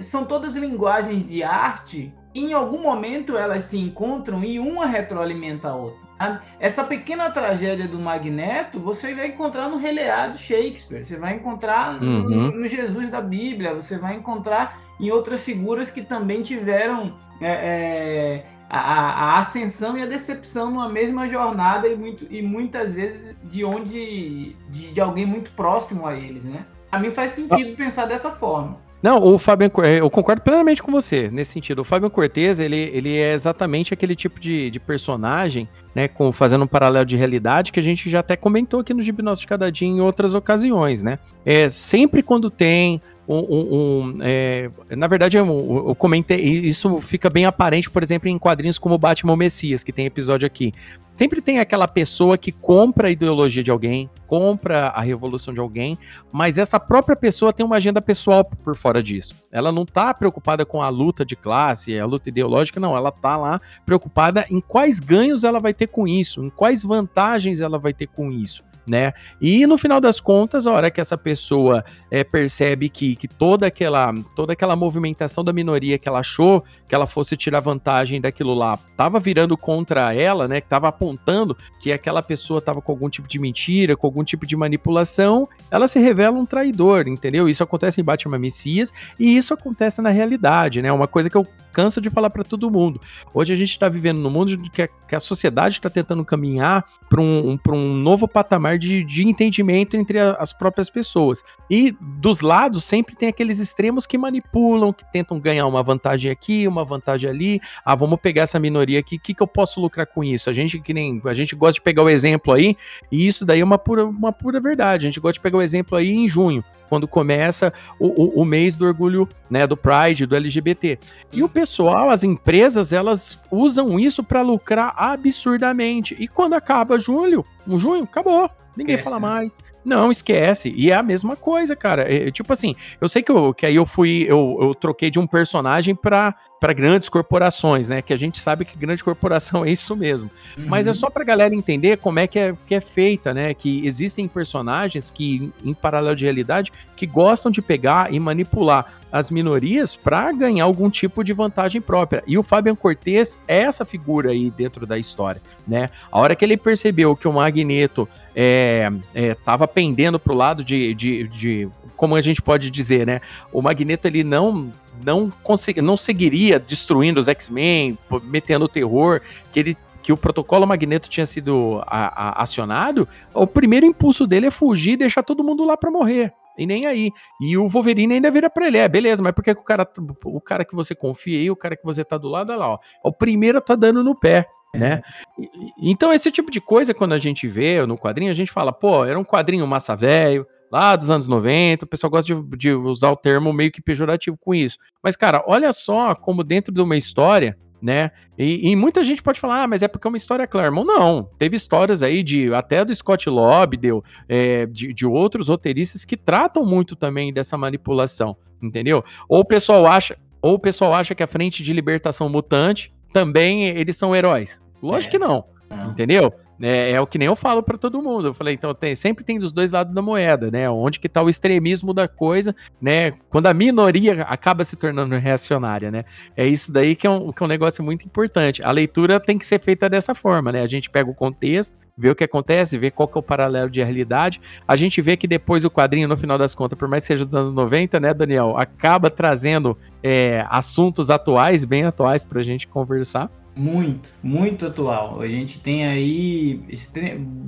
São 0.00 0.24
todas 0.24 0.56
linguagens 0.56 1.26
de 1.26 1.42
arte 1.42 2.12
e 2.34 2.40
em 2.40 2.52
algum 2.52 2.82
momento 2.82 3.36
elas 3.36 3.64
se 3.64 3.78
encontram 3.78 4.42
e 4.44 4.58
uma 4.58 4.86
retroalimenta 4.86 5.68
a 5.68 5.74
outra. 5.74 6.12
Essa 6.60 6.84
pequena 6.84 7.30
tragédia 7.30 7.88
do 7.88 7.98
Magneto 7.98 8.78
você 8.78 9.12
vai 9.12 9.28
encontrar 9.28 9.68
no 9.68 9.76
releado 9.76 10.38
Shakespeare, 10.38 11.04
você 11.04 11.16
vai 11.16 11.34
encontrar 11.34 12.00
no, 12.00 12.06
uhum. 12.06 12.52
no, 12.52 12.68
Jesus 12.68 13.10
da 13.10 13.20
Bíblia, 13.20 13.74
você 13.74 13.98
vai 13.98 14.14
encontrar 14.14 14.80
em 15.00 15.10
outras 15.10 15.42
figuras 15.42 15.90
que 15.90 16.02
também 16.02 16.42
tiveram 16.42 17.18
é, 17.40 17.50
é, 17.50 18.46
a, 18.78 18.80
a, 18.80 19.38
ascensão 19.40 19.98
e 19.98 20.02
a 20.02 20.06
decepção 20.06 20.70
numa 20.70 20.88
mesma 20.88 21.28
jornada 21.28 21.86
e, 21.86 21.94
muito, 21.94 22.26
e 22.30 22.40
muitas 22.40 22.94
vezes 22.94 23.36
de 23.44 23.62
onde 23.62 24.56
de, 24.70 24.92
de 24.94 25.00
alguém 25.00 25.26
muito 25.26 25.50
próximo 25.50 26.06
a 26.06 26.16
eles, 26.16 26.44
né? 26.44 26.64
A 26.90 26.98
mim 26.98 27.10
faz 27.10 27.32
sentido 27.32 27.72
ah. 27.74 27.76
pensar 27.76 28.06
dessa 28.06 28.30
forma. 28.30 28.78
Não, 29.02 29.20
o 29.22 29.36
Fábio, 29.36 29.70
eu 29.98 30.08
concordo 30.08 30.42
plenamente 30.42 30.80
com 30.80 30.92
você 30.92 31.28
nesse 31.28 31.50
sentido. 31.50 31.80
O 31.80 31.84
Fábio 31.84 32.08
Cortez, 32.08 32.60
ele, 32.60 32.76
ele 32.94 33.16
é 33.18 33.34
exatamente 33.34 33.92
aquele 33.92 34.14
tipo 34.14 34.38
de, 34.38 34.70
de 34.70 34.78
personagem, 34.78 35.68
né, 35.92 36.06
com, 36.06 36.30
fazendo 36.30 36.62
um 36.62 36.68
paralelo 36.68 37.04
de 37.04 37.16
realidade 37.16 37.72
que 37.72 37.80
a 37.80 37.82
gente 37.82 38.08
já 38.08 38.20
até 38.20 38.36
comentou 38.36 38.78
aqui 38.78 38.94
no 38.94 39.02
Gibnóstico 39.02 39.46
de 39.46 39.48
Cada 39.48 39.72
Dia 39.72 39.88
em 39.88 40.00
outras 40.00 40.36
ocasiões, 40.36 41.02
né? 41.02 41.18
É, 41.44 41.68
sempre 41.68 42.22
quando 42.22 42.48
tem 42.48 43.00
um, 43.28 43.38
um, 43.38 43.74
um 43.74 44.14
é, 44.20 44.70
na 44.90 45.06
verdade, 45.06 45.36
eu, 45.36 45.46
eu, 45.88 45.94
comentei, 45.94 46.40
isso 46.40 46.98
fica 46.98 47.30
bem 47.30 47.44
aparente, 47.44 47.90
por 47.90 48.02
exemplo, 48.02 48.28
em 48.28 48.38
quadrinhos 48.38 48.78
como 48.78 48.98
Batman 48.98 49.36
Messias, 49.36 49.84
que 49.84 49.92
tem 49.92 50.06
episódio 50.06 50.46
aqui. 50.46 50.72
Sempre 51.14 51.40
tem 51.40 51.60
aquela 51.60 51.86
pessoa 51.86 52.38
que 52.38 52.50
compra 52.50 53.08
a 53.08 53.10
ideologia 53.10 53.62
de 53.62 53.70
alguém, 53.70 54.10
compra 54.26 54.88
a 54.88 55.00
revolução 55.02 55.52
de 55.52 55.60
alguém, 55.60 55.96
mas 56.32 56.58
essa 56.58 56.80
própria 56.80 57.14
pessoa 57.14 57.52
tem 57.52 57.64
uma 57.64 57.76
agenda 57.76 58.00
pessoal 58.00 58.44
por 58.44 58.74
fora 58.74 59.02
disso. 59.02 59.34
Ela 59.52 59.70
não 59.70 59.84
tá 59.84 60.12
preocupada 60.14 60.64
com 60.64 60.82
a 60.82 60.88
luta 60.88 61.24
de 61.24 61.36
classe, 61.36 61.98
a 61.98 62.06
luta 62.06 62.28
ideológica, 62.28 62.80
não. 62.80 62.96
Ela 62.96 63.12
tá 63.12 63.36
lá 63.36 63.60
preocupada 63.84 64.46
em 64.50 64.60
quais 64.60 64.98
ganhos 64.98 65.44
ela 65.44 65.60
vai 65.60 65.74
ter 65.74 65.86
com 65.86 66.08
isso, 66.08 66.42
em 66.42 66.50
quais 66.50 66.82
vantagens 66.82 67.60
ela 67.60 67.78
vai 67.78 67.92
ter 67.92 68.06
com 68.06 68.32
isso 68.32 68.64
né? 68.86 69.12
E 69.40 69.66
no 69.66 69.78
final 69.78 70.00
das 70.00 70.20
contas, 70.20 70.66
a 70.66 70.72
hora 70.72 70.90
que 70.90 71.00
essa 71.00 71.16
pessoa 71.16 71.84
é, 72.10 72.24
percebe 72.24 72.88
que, 72.88 73.16
que 73.16 73.28
toda 73.28 73.66
aquela 73.66 74.12
toda 74.34 74.52
aquela 74.52 74.76
movimentação 74.76 75.44
da 75.44 75.52
minoria 75.52 75.98
que 75.98 76.08
ela 76.08 76.20
achou 76.20 76.64
que 76.88 76.94
ela 76.94 77.06
fosse 77.06 77.36
tirar 77.36 77.60
vantagem 77.60 78.20
daquilo 78.20 78.54
lá, 78.54 78.78
tava 78.96 79.18
virando 79.20 79.56
contra 79.56 80.12
ela, 80.14 80.48
né? 80.48 80.60
Que 80.60 80.68
tava 80.68 80.88
apontando 80.88 81.56
que 81.80 81.92
aquela 81.92 82.22
pessoa 82.22 82.60
tava 82.60 82.80
com 82.80 82.92
algum 82.92 83.08
tipo 83.08 83.28
de 83.28 83.38
mentira, 83.38 83.96
com 83.96 84.06
algum 84.06 84.24
tipo 84.24 84.46
de 84.46 84.56
manipulação, 84.56 85.48
ela 85.70 85.86
se 85.88 85.98
revela 85.98 86.36
um 86.36 86.46
traidor, 86.46 87.08
entendeu? 87.08 87.48
Isso 87.48 87.62
acontece 87.62 88.00
em 88.00 88.04
Batman 88.04 88.38
Messias 88.38 88.92
e 89.18 89.36
isso 89.36 89.54
acontece 89.54 90.02
na 90.02 90.10
realidade, 90.10 90.82
né? 90.82 90.92
Uma 90.92 91.08
coisa 91.08 91.30
que 91.30 91.36
eu 91.36 91.46
canso 91.72 92.00
de 92.00 92.10
falar 92.10 92.30
para 92.30 92.44
todo 92.44 92.70
mundo. 92.70 93.00
Hoje 93.32 93.52
a 93.52 93.56
gente 93.56 93.70
está 93.70 93.88
vivendo 93.88 94.18
num 94.18 94.30
mundo 94.30 94.56
que 94.70 94.82
a, 94.82 94.88
que 94.88 95.16
a 95.16 95.20
sociedade 95.20 95.76
está 95.76 95.88
tentando 95.88 96.24
caminhar 96.24 96.84
para 97.08 97.20
um, 97.20 97.52
um, 97.52 97.74
um 97.74 97.94
novo 97.96 98.28
patamar 98.28 98.71
de, 98.78 99.04
de 99.04 99.26
entendimento 99.26 99.96
entre 99.96 100.18
a, 100.18 100.32
as 100.32 100.52
próprias 100.52 100.90
pessoas. 100.90 101.42
E 101.70 101.94
dos 102.00 102.40
lados 102.40 102.84
sempre 102.84 103.14
tem 103.14 103.28
aqueles 103.28 103.58
extremos 103.58 104.06
que 104.06 104.18
manipulam, 104.18 104.92
que 104.92 105.10
tentam 105.12 105.38
ganhar 105.38 105.66
uma 105.66 105.82
vantagem 105.82 106.30
aqui, 106.30 106.66
uma 106.66 106.84
vantagem 106.84 107.28
ali. 107.28 107.60
Ah, 107.84 107.94
vamos 107.94 108.20
pegar 108.20 108.42
essa 108.42 108.58
minoria 108.58 109.00
aqui, 109.00 109.16
o 109.16 109.20
que, 109.20 109.34
que 109.34 109.42
eu 109.42 109.46
posso 109.46 109.80
lucrar 109.80 110.06
com 110.06 110.22
isso? 110.22 110.50
A 110.50 110.52
gente 110.52 110.78
que 110.80 110.92
nem 110.94 111.20
a 111.24 111.34
gente 111.34 111.54
gosta 111.54 111.74
de 111.74 111.80
pegar 111.80 112.02
o 112.02 112.08
exemplo 112.08 112.52
aí, 112.52 112.76
e 113.10 113.26
isso 113.26 113.44
daí 113.44 113.60
é 113.60 113.64
uma 113.64 113.78
pura, 113.78 114.04
uma 114.04 114.32
pura 114.32 114.60
verdade. 114.60 115.06
A 115.06 115.10
gente 115.10 115.20
gosta 115.20 115.34
de 115.34 115.40
pegar 115.40 115.58
o 115.58 115.62
exemplo 115.62 115.96
aí 115.96 116.10
em 116.10 116.28
junho 116.28 116.64
quando 116.92 117.08
começa 117.08 117.72
o, 117.98 118.06
o, 118.06 118.42
o, 118.42 118.44
mês 118.44 118.76
do 118.76 118.84
orgulho, 118.84 119.26
né, 119.48 119.66
do 119.66 119.78
Pride, 119.78 120.26
do 120.26 120.36
LGBT. 120.36 120.98
E 121.32 121.42
o 121.42 121.48
pessoal, 121.48 122.10
as 122.10 122.22
empresas, 122.22 122.92
elas 122.92 123.40
usam 123.50 123.98
isso 123.98 124.22
para 124.22 124.42
lucrar 124.42 124.92
absurdamente. 124.94 126.14
E 126.18 126.28
quando 126.28 126.52
acaba 126.52 126.98
julho, 126.98 127.46
um 127.66 127.78
junho, 127.78 128.04
acabou. 128.04 128.50
Ninguém 128.76 128.94
esquece, 128.94 129.04
fala 129.04 129.20
né? 129.20 129.34
mais. 129.34 129.60
Não, 129.84 130.10
esquece. 130.10 130.72
E 130.76 130.90
é 130.90 130.94
a 130.94 131.02
mesma 131.02 131.36
coisa, 131.36 131.74
cara. 131.74 132.02
É, 132.02 132.30
tipo 132.30 132.52
assim, 132.52 132.74
eu 133.00 133.08
sei 133.08 133.22
que, 133.22 133.30
eu, 133.32 133.52
que 133.52 133.66
aí 133.66 133.74
eu 133.74 133.84
fui, 133.84 134.24
eu, 134.28 134.58
eu 134.60 134.74
troquei 134.74 135.10
de 135.10 135.18
um 135.18 135.26
personagem 135.26 135.94
para 135.94 136.34
grandes 136.74 137.08
corporações, 137.08 137.88
né? 137.88 138.00
Que 138.00 138.12
a 138.12 138.16
gente 138.16 138.38
sabe 138.38 138.64
que 138.64 138.78
grande 138.78 139.02
corporação 139.02 139.64
é 139.64 139.70
isso 139.70 139.96
mesmo. 139.96 140.30
Uhum. 140.56 140.66
Mas 140.68 140.86
é 140.86 140.92
só 140.92 141.10
pra 141.10 141.24
galera 141.24 141.54
entender 141.54 141.98
como 141.98 142.20
é 142.20 142.26
que 142.26 142.38
é, 142.38 142.54
que 142.66 142.74
é 142.74 142.80
feita, 142.80 143.34
né? 143.34 143.52
Que 143.54 143.84
existem 143.84 144.28
personagens 144.28 145.10
que, 145.10 145.52
em 145.64 145.74
paralelo 145.74 146.14
de 146.14 146.24
realidade, 146.24 146.72
que 146.96 147.06
gostam 147.06 147.50
de 147.50 147.60
pegar 147.60 148.12
e 148.12 148.20
manipular 148.20 148.94
as 149.10 149.30
minorias 149.30 149.94
para 149.94 150.32
ganhar 150.32 150.64
algum 150.64 150.88
tipo 150.88 151.22
de 151.22 151.32
vantagem 151.32 151.80
própria. 151.80 152.22
E 152.26 152.38
o 152.38 152.42
Fabian 152.42 152.74
Cortez 152.74 153.36
é 153.46 153.58
essa 153.62 153.84
figura 153.84 154.30
aí 154.30 154.50
dentro 154.50 154.86
da 154.86 154.96
história, 154.96 155.42
né? 155.66 155.90
A 156.10 156.18
hora 156.18 156.34
que 156.34 156.44
ele 156.44 156.56
percebeu 156.56 157.14
que 157.14 157.28
o 157.28 157.32
Magneto 157.32 158.08
é, 158.34 158.90
é, 159.14 159.34
tava 159.34 159.68
pendendo 159.68 160.18
pro 160.18 160.34
lado 160.34 160.64
de, 160.64 160.94
de, 160.94 161.28
de, 161.28 161.68
como 161.96 162.16
a 162.16 162.20
gente 162.20 162.40
pode 162.40 162.70
dizer, 162.70 163.06
né? 163.06 163.20
O 163.52 163.60
Magneto 163.60 164.06
ele 164.06 164.24
não 164.24 164.72
não 165.04 165.30
consegui, 165.42 165.82
não 165.82 165.96
seguiria 165.96 166.58
destruindo 166.58 167.18
os 167.18 167.26
X-Men, 167.26 167.98
metendo 168.24 168.68
terror, 168.68 169.20
que 169.50 169.58
ele 169.58 169.76
que 170.02 170.12
o 170.12 170.16
protocolo 170.16 170.66
Magneto 170.66 171.08
tinha 171.08 171.24
sido 171.24 171.80
a, 171.86 172.40
a, 172.40 172.42
acionado, 172.42 173.08
o 173.32 173.46
primeiro 173.46 173.86
impulso 173.86 174.26
dele 174.26 174.46
é 174.46 174.50
fugir 174.50 174.94
e 174.94 174.96
deixar 174.96 175.22
todo 175.22 175.44
mundo 175.44 175.64
lá 175.64 175.76
para 175.76 175.92
morrer. 175.92 176.32
E 176.58 176.66
nem 176.66 176.86
aí. 176.86 177.10
E 177.40 177.56
o 177.56 177.68
Wolverine 177.68 178.14
ainda 178.14 178.30
vira 178.30 178.50
pra 178.50 178.66
ele. 178.66 178.78
É, 178.78 178.88
beleza, 178.88 179.22
mas 179.22 179.32
por 179.32 179.42
que 179.42 179.52
o 179.52 179.62
cara, 179.62 179.88
o 180.24 180.40
cara 180.40 180.64
que 180.64 180.74
você 180.74 180.94
confia 180.94 181.38
aí, 181.38 181.50
o 181.50 181.56
cara 181.56 181.76
que 181.76 181.84
você 181.84 182.04
tá 182.04 182.18
do 182.18 182.28
lado, 182.28 182.50
olha 182.50 182.58
lá, 182.58 182.68
ó. 182.70 182.78
O 183.02 183.12
primeiro 183.12 183.60
tá 183.60 183.74
dando 183.74 184.02
no 184.02 184.14
pé 184.14 184.46
né? 184.74 185.02
É. 185.38 185.44
Então, 185.78 186.12
esse 186.12 186.30
tipo 186.30 186.50
de 186.50 186.60
coisa, 186.60 186.94
quando 186.94 187.12
a 187.12 187.18
gente 187.18 187.46
vê 187.46 187.84
no 187.86 187.98
quadrinho, 187.98 188.30
a 188.30 188.34
gente 188.34 188.50
fala, 188.50 188.72
pô, 188.72 189.04
era 189.04 189.18
um 189.18 189.24
quadrinho 189.24 189.66
massa 189.66 189.94
velho, 189.94 190.46
lá 190.70 190.96
dos 190.96 191.10
anos 191.10 191.28
90, 191.28 191.84
o 191.84 191.88
pessoal 191.88 192.10
gosta 192.10 192.34
de, 192.34 192.56
de, 192.56 192.72
usar 192.72 193.10
o 193.10 193.16
termo 193.16 193.52
meio 193.52 193.70
que 193.70 193.82
pejorativo 193.82 194.38
com 194.38 194.54
isso. 194.54 194.78
Mas, 195.02 195.14
cara, 195.14 195.44
olha 195.46 195.70
só 195.72 196.14
como 196.14 196.42
dentro 196.42 196.72
de 196.72 196.80
uma 196.80 196.96
história, 196.96 197.58
né? 197.82 198.10
E, 198.38 198.70
e 198.70 198.76
muita 198.76 199.02
gente 199.02 199.22
pode 199.22 199.38
falar, 199.38 199.64
ah, 199.64 199.66
mas 199.66 199.82
é 199.82 199.88
porque 199.88 200.06
é 200.06 200.10
uma 200.10 200.16
história 200.16 200.46
Claremont. 200.46 200.86
Não, 200.86 201.28
teve 201.38 201.56
histórias 201.56 202.02
aí 202.02 202.22
de 202.22 202.54
até 202.54 202.84
do 202.84 202.94
Scott 202.94 203.28
Lobdell, 203.28 204.02
é, 204.26 204.64
de, 204.64 204.94
de 204.94 205.04
outros 205.04 205.48
roteiristas 205.48 206.04
que 206.04 206.16
tratam 206.16 206.64
muito 206.64 206.96
também 206.96 207.32
dessa 207.32 207.58
manipulação, 207.58 208.34
entendeu? 208.62 209.04
Ou 209.28 209.40
o 209.40 209.44
pessoal 209.44 209.86
acha, 209.86 210.16
ou 210.40 210.54
o 210.54 210.58
pessoal 210.58 210.94
acha 210.94 211.14
que 211.14 211.22
a 211.22 211.26
frente 211.26 211.62
de 211.62 211.72
libertação 211.72 212.30
mutante 212.30 212.94
também 213.12 213.66
eles 213.68 213.96
são 213.96 214.14
heróis. 214.14 214.60
Lógico 214.82 215.16
é. 215.16 215.18
que 215.18 215.24
não, 215.24 215.44
não. 215.70 215.90
entendeu? 215.90 216.32
É, 216.64 216.92
é, 216.92 217.00
o 217.00 217.06
que 217.08 217.18
nem 217.18 217.26
eu 217.26 217.34
falo 217.34 217.60
para 217.60 217.76
todo 217.76 218.00
mundo. 218.00 218.28
Eu 218.28 218.34
falei, 218.34 218.54
então 218.54 218.72
tem, 218.72 218.94
sempre 218.94 219.24
tem 219.24 219.36
dos 219.36 219.50
dois 219.52 219.72
lados 219.72 219.92
da 219.92 220.00
moeda, 220.00 220.48
né? 220.48 220.70
Onde 220.70 221.00
que 221.00 221.08
tá 221.08 221.20
o 221.20 221.28
extremismo 221.28 221.92
da 221.92 222.06
coisa, 222.06 222.54
né? 222.80 223.10
Quando 223.30 223.46
a 223.46 223.54
minoria 223.54 224.22
acaba 224.22 224.62
se 224.62 224.76
tornando 224.76 225.16
reacionária, 225.16 225.90
né? 225.90 226.04
É 226.36 226.46
isso 226.46 226.72
daí 226.72 226.94
que 226.94 227.04
é, 227.04 227.10
um, 227.10 227.32
que 227.32 227.42
é 227.42 227.46
um 227.46 227.48
negócio 227.48 227.82
muito 227.82 228.04
importante. 228.04 228.62
A 228.62 228.70
leitura 228.70 229.18
tem 229.18 229.36
que 229.36 229.44
ser 229.44 229.58
feita 229.58 229.90
dessa 229.90 230.14
forma, 230.14 230.52
né? 230.52 230.62
A 230.62 230.68
gente 230.68 230.88
pega 230.88 231.10
o 231.10 231.14
contexto, 231.14 231.76
vê 231.96 232.10
o 232.10 232.14
que 232.14 232.24
acontece, 232.24 232.78
vê 232.78 232.90
qual 232.90 233.08
que 233.08 233.16
é 233.16 233.20
o 233.20 233.22
paralelo 233.22 233.70
de 233.70 233.82
realidade. 233.82 234.40
A 234.66 234.76
gente 234.76 235.00
vê 235.00 235.16
que 235.16 235.26
depois 235.26 235.64
o 235.64 235.70
quadrinho, 235.70 236.08
no 236.08 236.16
final 236.16 236.38
das 236.38 236.54
contas, 236.54 236.78
por 236.78 236.88
mais 236.88 237.02
que 237.02 237.08
seja 237.08 237.24
dos 237.24 237.34
anos 237.34 237.52
90, 237.52 238.00
né, 238.00 238.14
Daniel, 238.14 238.56
acaba 238.56 239.10
trazendo 239.10 239.76
é, 240.02 240.44
assuntos 240.48 241.10
atuais, 241.10 241.64
bem 241.64 241.84
atuais 241.84 242.24
pra 242.24 242.42
gente 242.42 242.66
conversar. 242.66 243.30
Muito, 243.54 244.08
muito 244.22 244.66
atual. 244.66 245.20
A 245.20 245.28
gente 245.28 245.60
tem 245.60 245.86
aí 245.86 246.64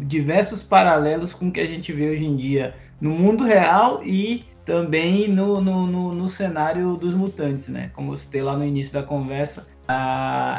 diversos 0.00 0.62
paralelos 0.62 1.32
com 1.32 1.48
o 1.48 1.52
que 1.52 1.60
a 1.60 1.66
gente 1.66 1.92
vê 1.92 2.10
hoje 2.10 2.26
em 2.26 2.36
dia 2.36 2.74
no 3.00 3.10
mundo 3.10 3.44
real 3.44 4.02
e 4.04 4.44
também 4.64 5.28
no, 5.28 5.60
no, 5.60 5.86
no, 5.86 6.14
no 6.14 6.28
cenário 6.28 6.96
dos 6.96 7.14
mutantes, 7.14 7.68
né? 7.68 7.90
Como 7.94 8.12
eu 8.12 8.16
citei 8.16 8.42
lá 8.42 8.56
no 8.56 8.64
início 8.64 8.92
da 8.92 9.02
conversa, 9.02 9.66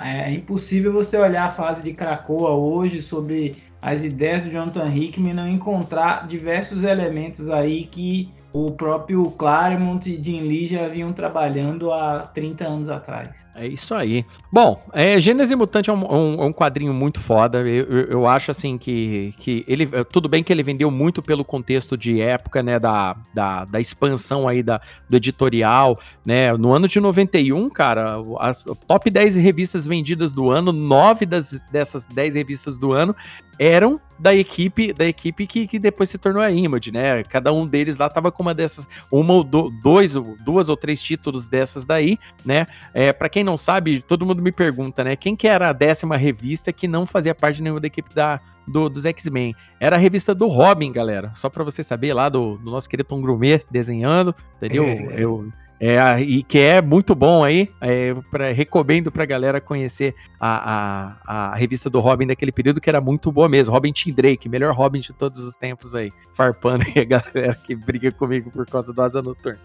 é 0.03 0.31
impossível 0.31 0.93
você 0.93 1.17
olhar 1.17 1.45
a 1.45 1.51
fase 1.51 1.83
de 1.83 1.93
Krakoa 1.93 2.51
hoje 2.51 3.01
sobre 3.01 3.55
as 3.85 4.03
ideias 4.03 4.41
do 4.41 4.49
Jonathan 4.49 4.89
Hickman 4.89 5.35
não 5.35 5.47
encontrar 5.47 6.27
diversos 6.27 6.83
elementos 6.83 7.51
aí 7.51 7.85
que 7.85 8.27
o 8.55 8.71
próprio 8.71 9.29
Claremont 9.31 10.09
e 10.09 10.23
Jim 10.23 10.39
Lee 10.39 10.65
já 10.65 10.87
vinham 10.87 11.11
trabalhando 11.11 11.91
há 11.91 12.19
30 12.21 12.65
anos 12.65 12.89
atrás. 12.89 13.27
É 13.53 13.67
isso 13.67 13.93
aí. 13.93 14.25
Bom, 14.51 14.81
é, 14.91 15.19
Gênese 15.19 15.55
Mutante 15.55 15.89
é 15.89 15.93
um, 15.93 16.13
um, 16.13 16.45
um, 16.45 16.53
quadrinho 16.53 16.93
muito 16.93 17.21
foda. 17.21 17.59
Eu, 17.59 17.85
eu, 17.85 18.05
eu, 18.07 18.27
acho 18.27 18.51
assim 18.51 18.77
que, 18.77 19.33
que 19.37 19.63
ele. 19.65 19.87
Tudo 20.11 20.27
bem 20.27 20.43
que 20.43 20.51
ele 20.51 20.61
vendeu 20.61 20.91
muito 20.91 21.21
pelo 21.21 21.45
contexto 21.45 21.97
de 21.97 22.19
época, 22.19 22.61
né? 22.61 22.77
Da, 22.77 23.15
da, 23.33 23.63
da 23.63 23.79
expansão 23.79 24.45
aí 24.45 24.61
da, 24.61 24.81
do 25.09 25.15
editorial, 25.15 25.97
né? 26.25 26.51
No 26.57 26.73
ano 26.73 26.85
de 26.85 26.99
91, 26.99 27.69
cara, 27.69 28.17
as 28.39 28.65
top 28.87 29.09
10 29.09 29.37
revistas 29.37 29.85
vendidas 29.85 30.33
do 30.33 30.51
ano, 30.51 30.73
nove 30.73 31.25
das, 31.25 31.61
dessas 31.71 32.05
10 32.05 32.35
revistas 32.35 32.77
do 32.77 32.91
ano 32.91 33.15
eram 33.57 33.99
da 34.17 34.33
equipe 34.33 34.93
da 34.93 35.05
equipe 35.05 35.45
que, 35.45 35.67
que 35.67 35.79
depois 35.79 36.09
se 36.09 36.17
tornou 36.17 36.41
a 36.41 36.51
Image, 36.51 36.91
né? 36.91 37.23
Cada 37.23 37.51
um 37.51 37.65
deles 37.65 37.97
lá 37.97 38.09
tava 38.09 38.31
com 38.31 38.43
uma 38.45 38.53
dessas, 38.53 38.87
uma 39.11 39.33
ou 39.33 39.43
do, 39.43 39.69
dois, 39.69 40.13
duas 40.43 40.69
ou 40.69 40.77
três 40.77 41.01
títulos 41.01 41.47
dessas 41.47 41.85
daí, 41.85 42.19
né? 42.45 42.65
É, 42.93 43.11
para 43.11 43.27
quem 43.27 43.43
não 43.43 43.57
sabe, 43.57 44.01
todo 44.01 44.25
mundo 44.25 44.41
me 44.41 44.51
pergunta, 44.51 45.03
né? 45.03 45.15
Quem 45.15 45.35
que 45.35 45.47
era 45.47 45.69
a 45.69 45.73
décima 45.73 46.15
revista 46.15 46.71
que 46.71 46.87
não 46.87 47.05
fazia 47.05 47.33
parte 47.33 47.61
nenhuma 47.61 47.79
da 47.79 47.87
equipe 47.87 48.13
da, 48.13 48.39
do, 48.67 48.87
dos 48.87 49.05
X-Men? 49.05 49.55
Era 49.79 49.95
a 49.95 49.99
revista 49.99 50.35
do 50.35 50.47
Robin, 50.47 50.91
galera. 50.91 51.31
Só 51.33 51.49
para 51.49 51.63
você 51.63 51.81
saber 51.83 52.13
lá 52.13 52.29
do, 52.29 52.57
do 52.57 52.71
nosso 52.71 52.87
querido 52.87 53.07
Tom 53.07 53.21
Grumet 53.21 53.65
desenhando, 53.71 54.35
entendeu? 54.57 54.85
É. 54.85 55.15
Eu 55.17 55.51
É, 55.79 56.21
e 56.21 56.41
que 56.41 56.59
é 56.59 56.81
muito 56.81 57.13
bom 57.13 57.43
aí, 57.43 57.69
é, 57.81 58.13
pra, 58.31 58.51
recomendo 58.51 59.11
pra 59.11 59.25
galera 59.25 59.59
conhecer 59.59 60.15
a, 60.39 61.17
a, 61.25 61.51
a, 61.51 61.55
revista 61.55 61.89
do 61.89 61.99
Robin 61.99 62.27
daquele 62.27 62.51
período, 62.51 62.79
que 62.79 62.89
era 62.89 63.01
muito 63.01 63.31
boa 63.31 63.49
mesmo. 63.49 63.73
Robin 63.73 63.91
Tim 63.91 64.13
Drake, 64.13 64.47
melhor 64.47 64.73
Robin 64.73 65.01
de 65.01 65.11
todos 65.13 65.39
os 65.39 65.55
tempos 65.55 65.93
aí. 65.93 66.11
Farpando 66.33 66.85
aí 66.87 67.01
a 67.01 67.05
galera 67.05 67.55
que 67.55 67.75
briga 67.75 68.11
comigo 68.11 68.49
por 68.49 68.65
causa 68.65 68.93
do 68.93 69.01
Asa 69.01 69.21
Noturna. 69.21 69.59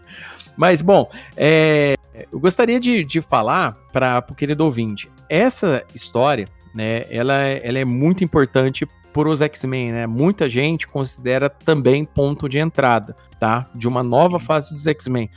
Mas, 0.57 0.81
bom, 0.81 1.09
é, 1.37 1.95
eu 2.31 2.39
gostaria 2.39 2.79
de, 2.79 3.05
de 3.05 3.21
falar 3.21 3.77
para 3.93 4.23
o 4.29 4.35
querido 4.35 4.65
ouvinte. 4.65 5.09
Essa 5.29 5.83
história, 5.95 6.45
né, 6.75 7.03
ela, 7.09 7.35
ela 7.35 7.79
é 7.79 7.85
muito 7.85 8.23
importante 8.23 8.85
por 9.13 9.27
os 9.27 9.41
X-Men, 9.41 9.91
né? 9.91 10.07
Muita 10.07 10.49
gente 10.49 10.87
considera 10.87 11.49
também 11.49 12.05
ponto 12.05 12.47
de 12.47 12.59
entrada, 12.59 13.15
tá? 13.39 13.69
De 13.75 13.87
uma 13.87 14.03
nova 14.03 14.39
fase 14.39 14.73
dos 14.73 14.87
X-Men. 14.87 15.29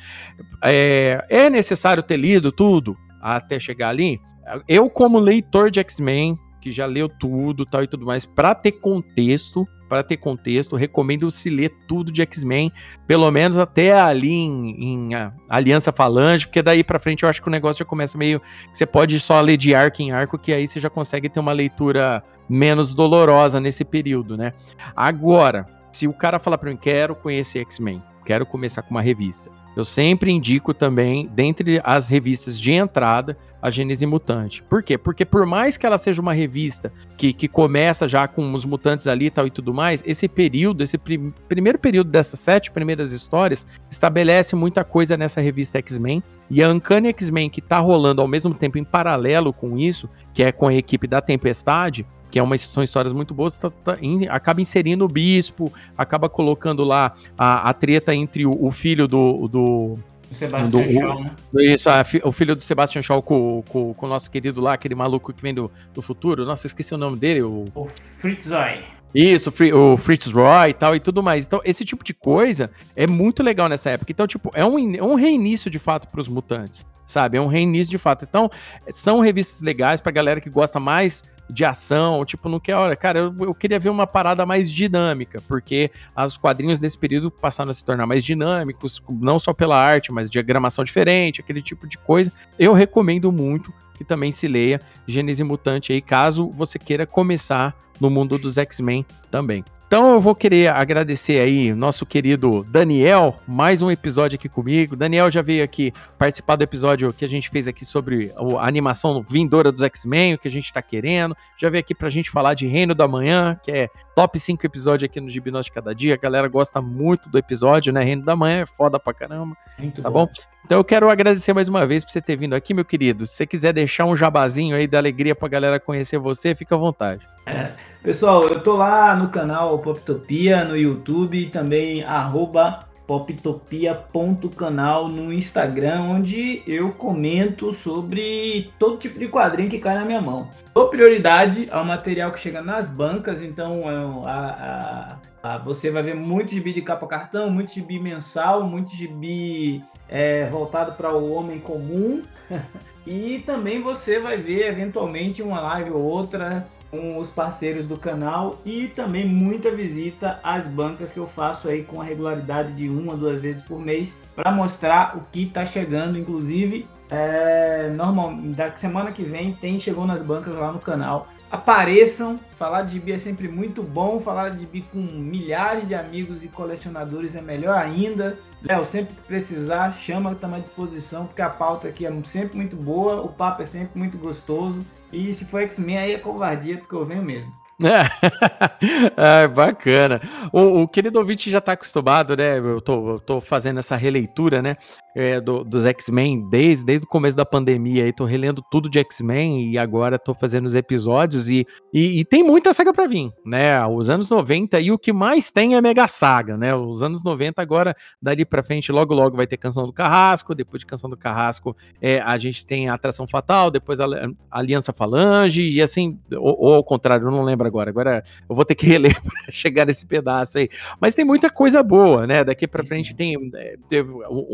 É, 0.62 1.24
é 1.28 1.50
necessário 1.50 2.02
ter 2.02 2.16
lido 2.16 2.52
tudo 2.52 2.96
até 3.20 3.58
chegar 3.58 3.88
ali? 3.88 4.20
Eu, 4.68 4.90
como 4.90 5.18
leitor 5.18 5.70
de 5.70 5.80
X-Men, 5.80 6.38
que 6.60 6.70
já 6.70 6.86
leu 6.86 7.08
tudo 7.08 7.66
tal 7.66 7.82
e 7.82 7.86
tudo 7.86 8.06
mais, 8.06 8.24
para 8.24 8.54
ter 8.54 8.72
contexto, 8.72 9.66
para 9.88 10.02
ter 10.02 10.16
contexto, 10.16 10.76
recomendo 10.76 11.30
se 11.30 11.50
ler 11.50 11.70
tudo 11.86 12.10
de 12.10 12.22
X-Men, 12.22 12.72
pelo 13.06 13.30
menos 13.30 13.58
até 13.58 13.92
ali 13.92 14.32
em, 14.32 14.82
em 14.82 15.10
Aliança 15.48 15.92
Falange, 15.92 16.46
porque 16.46 16.62
daí 16.62 16.82
para 16.82 16.98
frente 16.98 17.22
eu 17.22 17.28
acho 17.28 17.42
que 17.42 17.48
o 17.48 17.50
negócio 17.50 17.80
já 17.80 17.84
começa 17.84 18.16
meio. 18.16 18.40
Você 18.72 18.86
pode 18.86 19.20
só 19.20 19.40
ler 19.40 19.56
de 19.56 19.74
arco 19.74 20.00
em 20.00 20.10
arco, 20.10 20.38
que 20.38 20.52
aí 20.52 20.66
você 20.66 20.80
já 20.80 20.88
consegue 20.88 21.28
ter 21.28 21.38
uma 21.38 21.52
leitura 21.52 22.22
menos 22.48 22.94
dolorosa 22.94 23.60
nesse 23.60 23.84
período, 23.84 24.36
né? 24.36 24.52
Agora, 24.94 25.66
se 25.92 26.08
o 26.08 26.12
cara 26.12 26.38
falar 26.38 26.58
para 26.58 26.70
mim, 26.70 26.76
quero 26.76 27.14
conhecer 27.14 27.60
X-Men, 27.60 28.02
quero 28.24 28.44
começar 28.44 28.82
com 28.82 28.90
uma 28.90 29.02
revista. 29.02 29.50
Eu 29.76 29.84
sempre 29.84 30.30
indico 30.30 30.72
também, 30.72 31.28
dentre 31.32 31.80
as 31.82 32.08
revistas 32.08 32.60
de 32.60 32.72
entrada, 32.72 33.36
a 33.60 33.70
Gênese 33.70 34.06
Mutante. 34.06 34.62
Por 34.62 34.82
quê? 34.84 34.96
Porque 34.96 35.24
por 35.24 35.44
mais 35.44 35.76
que 35.76 35.84
ela 35.84 35.98
seja 35.98 36.22
uma 36.22 36.32
revista 36.32 36.92
que, 37.16 37.32
que 37.32 37.48
começa 37.48 38.06
já 38.06 38.28
com 38.28 38.52
os 38.52 38.64
mutantes 38.64 39.08
ali 39.08 39.26
e 39.26 39.30
tal 39.30 39.48
e 39.48 39.50
tudo 39.50 39.74
mais, 39.74 40.02
esse 40.06 40.28
período, 40.28 40.82
esse 40.82 40.96
prim 40.96 41.32
primeiro 41.48 41.78
período 41.78 42.10
dessas 42.10 42.38
sete 42.38 42.70
primeiras 42.70 43.12
histórias, 43.12 43.66
estabelece 43.90 44.54
muita 44.54 44.84
coisa 44.84 45.16
nessa 45.16 45.40
revista 45.40 45.78
X-Men. 45.78 46.22
E 46.48 46.62
a 46.62 46.68
Uncanny 46.68 47.08
X-Men, 47.08 47.50
que 47.50 47.60
tá 47.60 47.80
rolando 47.80 48.20
ao 48.20 48.28
mesmo 48.28 48.54
tempo 48.54 48.78
em 48.78 48.84
paralelo 48.84 49.52
com 49.52 49.76
isso, 49.76 50.08
que 50.32 50.44
é 50.44 50.52
com 50.52 50.68
a 50.68 50.74
equipe 50.74 51.08
da 51.08 51.20
Tempestade, 51.20 52.06
que 52.34 52.38
é 52.40 52.42
uma, 52.42 52.58
são 52.58 52.82
histórias 52.82 53.12
muito 53.12 53.32
boas, 53.32 53.56
tá, 53.56 53.70
tá, 53.70 53.96
in, 54.02 54.26
acaba 54.26 54.60
inserindo 54.60 55.04
o 55.04 55.08
bispo, 55.08 55.72
acaba 55.96 56.28
colocando 56.28 56.82
lá 56.82 57.14
a, 57.38 57.70
a 57.70 57.72
treta 57.72 58.12
entre 58.12 58.44
o, 58.44 58.50
o 58.60 58.72
filho 58.72 59.06
do, 59.06 59.46
do 59.46 59.98
Sebastian 60.32 60.68
do, 60.68 60.92
Shaw, 60.92 61.22
né? 61.22 61.30
Isso, 61.62 61.88
a, 61.88 62.04
o 62.24 62.32
filho 62.32 62.56
do 62.56 62.62
Sebastian 62.64 63.02
Shaw 63.02 63.22
com, 63.22 63.62
com, 63.68 63.94
com, 63.94 64.06
o 64.06 64.08
nosso 64.08 64.28
querido 64.28 64.60
lá, 64.60 64.72
aquele 64.72 64.96
maluco 64.96 65.32
que 65.32 65.40
vem 65.40 65.54
do, 65.54 65.70
do 65.94 66.02
futuro. 66.02 66.44
Nossa, 66.44 66.66
esqueci 66.66 66.92
o 66.92 66.98
nome 66.98 67.16
dele. 67.16 67.42
O, 67.42 67.66
o 67.72 67.88
Fritz 68.18 68.50
Roy. 68.50 68.80
Isso, 69.14 69.54
o 69.72 69.96
Fritz 69.96 70.26
Roy 70.26 70.70
e 70.70 70.74
tal 70.74 70.96
e 70.96 70.98
tudo 70.98 71.22
mais. 71.22 71.46
Então, 71.46 71.60
esse 71.64 71.84
tipo 71.84 72.02
de 72.02 72.12
coisa 72.12 72.68
é 72.96 73.06
muito 73.06 73.44
legal 73.44 73.68
nessa 73.68 73.90
época. 73.90 74.10
Então, 74.10 74.26
tipo, 74.26 74.50
é 74.54 74.64
um, 74.64 74.96
é 74.96 75.02
um 75.04 75.14
reinício 75.14 75.70
de 75.70 75.78
fato 75.78 76.08
para 76.08 76.20
os 76.20 76.26
mutantes, 76.26 76.84
sabe? 77.06 77.38
É 77.38 77.40
um 77.40 77.46
reinício 77.46 77.90
de 77.90 77.98
fato. 77.98 78.24
Então, 78.28 78.50
são 78.90 79.20
revistas 79.20 79.62
legais 79.62 80.00
pra 80.00 80.12
galera 80.12 80.40
que 80.40 80.50
gosta 80.50 80.78
mais 80.80 81.22
de 81.48 81.64
ação, 81.64 82.24
tipo, 82.24 82.48
não 82.48 82.58
quer, 82.58 82.74
olha, 82.74 82.96
cara, 82.96 83.18
eu, 83.18 83.34
eu, 83.40 83.54
queria 83.54 83.78
ver 83.78 83.90
uma 83.90 84.06
parada 84.06 84.46
mais 84.46 84.70
dinâmica, 84.72 85.42
porque 85.46 85.90
os 86.16 86.38
quadrinhos 86.38 86.80
nesse 86.80 86.96
período 86.96 87.30
passaram 87.30 87.70
a 87.70 87.74
se 87.74 87.84
tornar 87.84 88.06
mais 88.06 88.24
dinâmicos, 88.24 89.02
não 89.08 89.38
só 89.38 89.52
pela 89.52 89.76
arte, 89.76 90.10
mas 90.10 90.30
diagramação 90.30 90.82
diferente, 90.84 91.40
aquele 91.40 91.60
tipo 91.60 91.86
de 91.86 91.98
coisa. 91.98 92.32
Eu 92.58 92.72
recomendo 92.72 93.30
muito 93.30 93.72
que 93.96 94.04
também 94.04 94.32
se 94.32 94.48
leia 94.48 94.80
Gênese 95.06 95.44
Mutante 95.44 95.92
aí, 95.92 96.00
caso 96.00 96.50
você 96.50 96.78
queira 96.78 97.06
começar 97.06 97.76
no 98.00 98.10
mundo 98.10 98.38
dos 98.38 98.58
X-Men 98.58 99.04
também. 99.30 99.64
Então 99.86 100.14
eu 100.14 100.20
vou 100.20 100.34
querer 100.34 100.68
agradecer 100.68 101.38
aí 101.38 101.72
nosso 101.72 102.04
querido 102.06 102.64
Daniel, 102.68 103.36
mais 103.46 103.82
um 103.82 103.90
episódio 103.90 104.36
aqui 104.36 104.48
comigo. 104.48 104.96
Daniel 104.96 105.30
já 105.30 105.42
veio 105.42 105.62
aqui 105.62 105.92
participar 106.18 106.56
do 106.56 106.64
episódio 106.64 107.12
que 107.12 107.24
a 107.24 107.28
gente 107.28 107.50
fez 107.50 107.68
aqui 107.68 107.84
sobre 107.84 108.32
a 108.58 108.66
animação 108.66 109.22
vindoura 109.22 109.70
dos 109.70 109.82
X-Men, 109.82 110.34
o 110.34 110.38
que 110.38 110.48
a 110.48 110.50
gente 110.50 110.72
tá 110.72 110.82
querendo. 110.82 111.36
Já 111.56 111.68
veio 111.68 111.80
aqui 111.80 111.94
pra 111.94 112.10
gente 112.10 112.30
falar 112.30 112.54
de 112.54 112.66
Reino 112.66 112.94
da 112.94 113.06
Manhã, 113.06 113.58
que 113.62 113.70
é 113.70 113.88
top 114.16 114.38
5 114.38 114.64
episódio 114.66 115.06
aqui 115.06 115.20
no 115.20 115.28
de 115.28 115.42
Cada 115.72 115.94
Dia. 115.94 116.14
A 116.14 116.18
galera 116.18 116.48
gosta 116.48 116.80
muito 116.80 117.30
do 117.30 117.38
episódio, 117.38 117.92
né? 117.92 118.02
Reino 118.02 118.24
da 118.24 118.34
Manhã 118.34 118.62
é 118.62 118.66
foda 118.66 118.98
pra 118.98 119.12
caramba. 119.12 119.56
Muito 119.78 120.02
tá 120.02 120.10
bom? 120.10 120.26
bom? 120.26 120.32
Então 120.64 120.78
eu 120.78 120.84
quero 120.84 121.10
agradecer 121.10 121.52
mais 121.52 121.68
uma 121.68 121.86
vez 121.86 122.04
por 122.04 122.10
você 122.10 122.22
ter 122.22 122.36
vindo 122.36 122.54
aqui, 122.54 122.72
meu 122.72 122.86
querido. 122.86 123.26
Se 123.26 123.34
você 123.34 123.46
quiser 123.46 123.74
deixar 123.74 124.06
um 124.06 124.16
jabazinho 124.16 124.74
aí 124.74 124.86
da 124.86 124.96
alegria 124.96 125.34
pra 125.34 125.46
galera 125.46 125.78
conhecer 125.78 126.18
você, 126.18 126.54
fica 126.54 126.74
à 126.74 126.78
vontade. 126.78 127.28
É. 127.44 127.70
Pessoal, 128.04 128.42
eu 128.42 128.60
tô 128.60 128.76
lá 128.76 129.16
no 129.16 129.30
canal 129.30 129.73
Poptopia 129.78 130.64
no 130.64 130.76
YouTube 130.76 131.38
e 131.38 131.50
também 131.50 132.02
arroba 132.02 132.88
poptopia.canal 133.06 135.08
no 135.08 135.32
Instagram, 135.32 136.08
onde 136.10 136.62
eu 136.66 136.90
comento 136.92 137.72
sobre 137.72 138.72
todo 138.78 138.98
tipo 138.98 139.18
de 139.18 139.28
quadrinho 139.28 139.68
que 139.68 139.78
cai 139.78 139.94
na 139.94 140.04
minha 140.04 140.20
mão. 140.20 140.48
Dou 140.74 140.88
prioridade 140.88 141.68
ao 141.70 141.84
material 141.84 142.32
que 142.32 142.40
chega 142.40 142.62
nas 142.62 142.88
bancas, 142.88 143.42
então 143.42 143.88
é 143.88 144.28
a, 144.28 145.18
a, 145.42 145.54
a, 145.54 145.58
você 145.58 145.90
vai 145.90 146.02
ver 146.02 146.14
muito 146.14 146.52
gibi 146.52 146.72
de 146.72 146.82
capa 146.82 147.06
cartão, 147.06 147.50
muito 147.50 147.72
gibi 147.72 148.00
mensal, 148.00 148.64
muito 148.64 148.94
gibi 148.94 149.84
é, 150.08 150.46
voltado 150.46 150.92
para 150.92 151.14
o 151.14 151.32
homem 151.32 151.58
comum. 151.58 152.22
e 153.06 153.42
também 153.44 153.80
você 153.80 154.18
vai 154.18 154.36
ver 154.36 154.66
eventualmente 154.66 155.42
uma 155.42 155.60
live 155.60 155.90
ou 155.90 156.02
outra 156.02 156.64
com 156.94 157.18
os 157.18 157.28
parceiros 157.28 157.86
do 157.86 157.98
canal 157.98 158.60
e 158.64 158.86
também 158.86 159.26
muita 159.26 159.68
visita 159.70 160.38
às 160.44 160.64
bancas 160.66 161.12
que 161.12 161.18
eu 161.18 161.26
faço 161.26 161.68
aí 161.68 161.82
com 161.82 162.00
a 162.00 162.04
regularidade 162.04 162.72
de 162.72 162.88
uma, 162.88 163.16
duas 163.16 163.40
vezes 163.40 163.62
por 163.62 163.80
mês 163.80 164.14
para 164.36 164.52
mostrar 164.52 165.16
o 165.16 165.22
que 165.32 165.42
está 165.42 165.66
chegando, 165.66 166.16
inclusive 166.16 166.86
é, 167.10 167.92
normal, 167.96 168.34
da 168.36 168.70
semana 168.76 169.10
que 169.10 169.24
vem 169.24 169.52
tem 169.52 169.80
chegou 169.80 170.06
nas 170.06 170.22
bancas 170.22 170.54
lá 170.54 170.70
no 170.70 170.78
canal. 170.78 171.26
Apareçam, 171.50 172.38
falar 172.58 172.82
de 172.82 172.94
gibi 172.94 173.12
é 173.12 173.18
sempre 173.18 173.48
muito 173.48 173.82
bom, 173.82 174.20
falar 174.20 174.50
de 174.50 174.60
gibi 174.60 174.82
com 174.92 174.98
milhares 174.98 175.86
de 175.86 175.94
amigos 175.94 176.42
e 176.42 176.48
colecionadores 176.48 177.36
é 177.36 177.40
melhor 177.40 177.76
ainda. 177.76 178.36
Léo, 178.62 178.84
sempre 178.84 179.14
que 179.14 179.20
precisar, 179.22 179.92
chama 179.92 180.32
estamos 180.32 180.58
à 180.58 180.60
disposição, 180.60 181.26
porque 181.26 181.42
a 181.42 181.50
pauta 181.50 181.86
aqui 181.88 182.06
é 182.06 182.12
sempre 182.24 182.56
muito 182.56 182.74
boa, 182.74 183.20
o 183.20 183.28
papo 183.28 183.62
é 183.62 183.66
sempre 183.66 183.98
muito 183.98 184.16
gostoso. 184.18 184.84
E 185.14 185.32
se 185.32 185.44
for 185.44 185.62
X-Men, 185.62 185.96
aí 185.96 186.12
é 186.12 186.18
covardia, 186.18 186.76
porque 186.78 186.94
eu 186.94 187.06
venho 187.06 187.22
mesmo. 187.22 187.52
é, 189.16 189.48
bacana. 189.48 190.20
O, 190.52 190.82
o, 190.82 190.88
querido 190.88 191.18
ouvinte 191.18 191.50
já 191.50 191.58
está 191.58 191.72
acostumado, 191.72 192.36
né? 192.36 192.58
Eu 192.58 192.80
tô, 192.80 193.12
eu 193.12 193.20
tô 193.20 193.40
fazendo 193.40 193.78
essa 193.78 193.96
releitura, 193.96 194.60
né? 194.60 194.76
É, 195.14 195.40
do, 195.40 195.62
dos 195.62 195.86
X-Men 195.86 196.48
desde, 196.48 196.84
desde 196.84 197.06
o 197.06 197.08
começo 197.08 197.36
da 197.36 197.46
pandemia. 197.46 198.12
Tô 198.12 198.24
relendo 198.24 198.62
tudo 198.70 198.88
de 198.88 198.98
X-Men 198.98 199.70
e 199.70 199.78
agora 199.78 200.18
tô 200.18 200.34
fazendo 200.34 200.66
os 200.66 200.74
episódios. 200.74 201.48
E, 201.48 201.66
e, 201.92 202.20
e, 202.20 202.24
tem 202.24 202.42
muita 202.42 202.74
saga 202.74 202.92
pra 202.92 203.06
vir, 203.06 203.30
né? 203.44 203.84
Os 203.86 204.10
anos 204.10 204.28
90 204.28 204.80
e 204.80 204.90
o 204.90 204.98
que 204.98 205.12
mais 205.12 205.50
tem 205.50 205.76
é 205.76 205.80
Mega 205.80 206.08
Saga, 206.08 206.56
né? 206.56 206.74
Os 206.74 207.02
anos 207.02 207.22
90 207.22 207.62
agora, 207.62 207.94
dali 208.20 208.44
pra 208.44 208.62
frente, 208.62 208.90
logo 208.90 209.14
logo 209.14 209.36
vai 209.36 209.46
ter 209.46 209.56
Canção 209.56 209.86
do 209.86 209.92
Carrasco. 209.92 210.54
Depois 210.54 210.80
de 210.80 210.86
Canção 210.86 211.08
do 211.08 211.16
Carrasco, 211.16 211.76
é, 212.00 212.20
a 212.20 212.36
gente 212.36 212.66
tem 212.66 212.88
a 212.88 212.94
Atração 212.94 213.26
Fatal. 213.26 213.70
Depois 213.70 214.00
a, 214.00 214.06
a 214.06 214.58
Aliança 214.58 214.92
Falange. 214.92 215.62
E 215.62 215.80
assim, 215.80 216.18
ou, 216.32 216.56
ou, 216.58 216.74
ao 216.74 216.84
contrário, 216.84 217.26
eu 217.26 217.30
não 217.30 217.42
lembro 217.42 217.66
agora. 217.66 217.90
Agora 217.90 218.24
eu 218.48 218.54
vou 218.54 218.64
ter 218.64 218.74
que 218.74 218.86
reler 218.86 219.14
pra 219.22 219.52
chegar 219.52 219.86
nesse 219.86 220.06
pedaço 220.06 220.58
aí. 220.58 220.68
Mas 221.00 221.14
tem 221.14 221.24
muita 221.24 221.48
coisa 221.48 221.82
boa, 221.82 222.26
né? 222.26 222.42
Daqui 222.42 222.66
pra 222.66 222.84
frente 222.84 223.14
tem, 223.14 223.36
é, 223.54 223.76
tem 223.88 224.04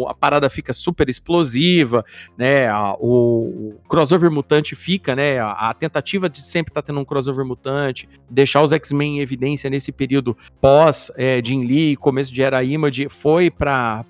a 0.06 0.14
parada 0.14 0.49
fica 0.51 0.72
super 0.72 1.09
explosiva, 1.09 2.05
né? 2.36 2.68
A, 2.68 2.94
o, 2.98 3.74
o, 3.77 3.81
crossover 3.89 4.31
mutante 4.31 4.74
fica, 4.74 5.16
né? 5.16 5.39
A, 5.39 5.70
a 5.70 5.74
tentativa 5.74 6.28
de 6.28 6.44
sempre 6.44 6.70
estar 6.70 6.82
tá 6.82 6.86
tendo 6.86 7.01
um 7.01 7.05
crossover 7.05 7.44
mutante, 7.44 8.09
deixar 8.28 8.62
os 8.62 8.72
X-Men 8.72 9.18
em 9.18 9.20
evidência 9.20 9.70
nesse 9.70 9.93
período 9.93 10.36
pós 10.60 11.10
é, 11.16 11.40
Jim 11.44 11.64
Lee, 11.64 11.97
começo 11.97 12.32
de 12.32 12.43
Era 12.43 12.62
Image, 12.62 13.09
foi 13.09 13.51
para 13.51 14.05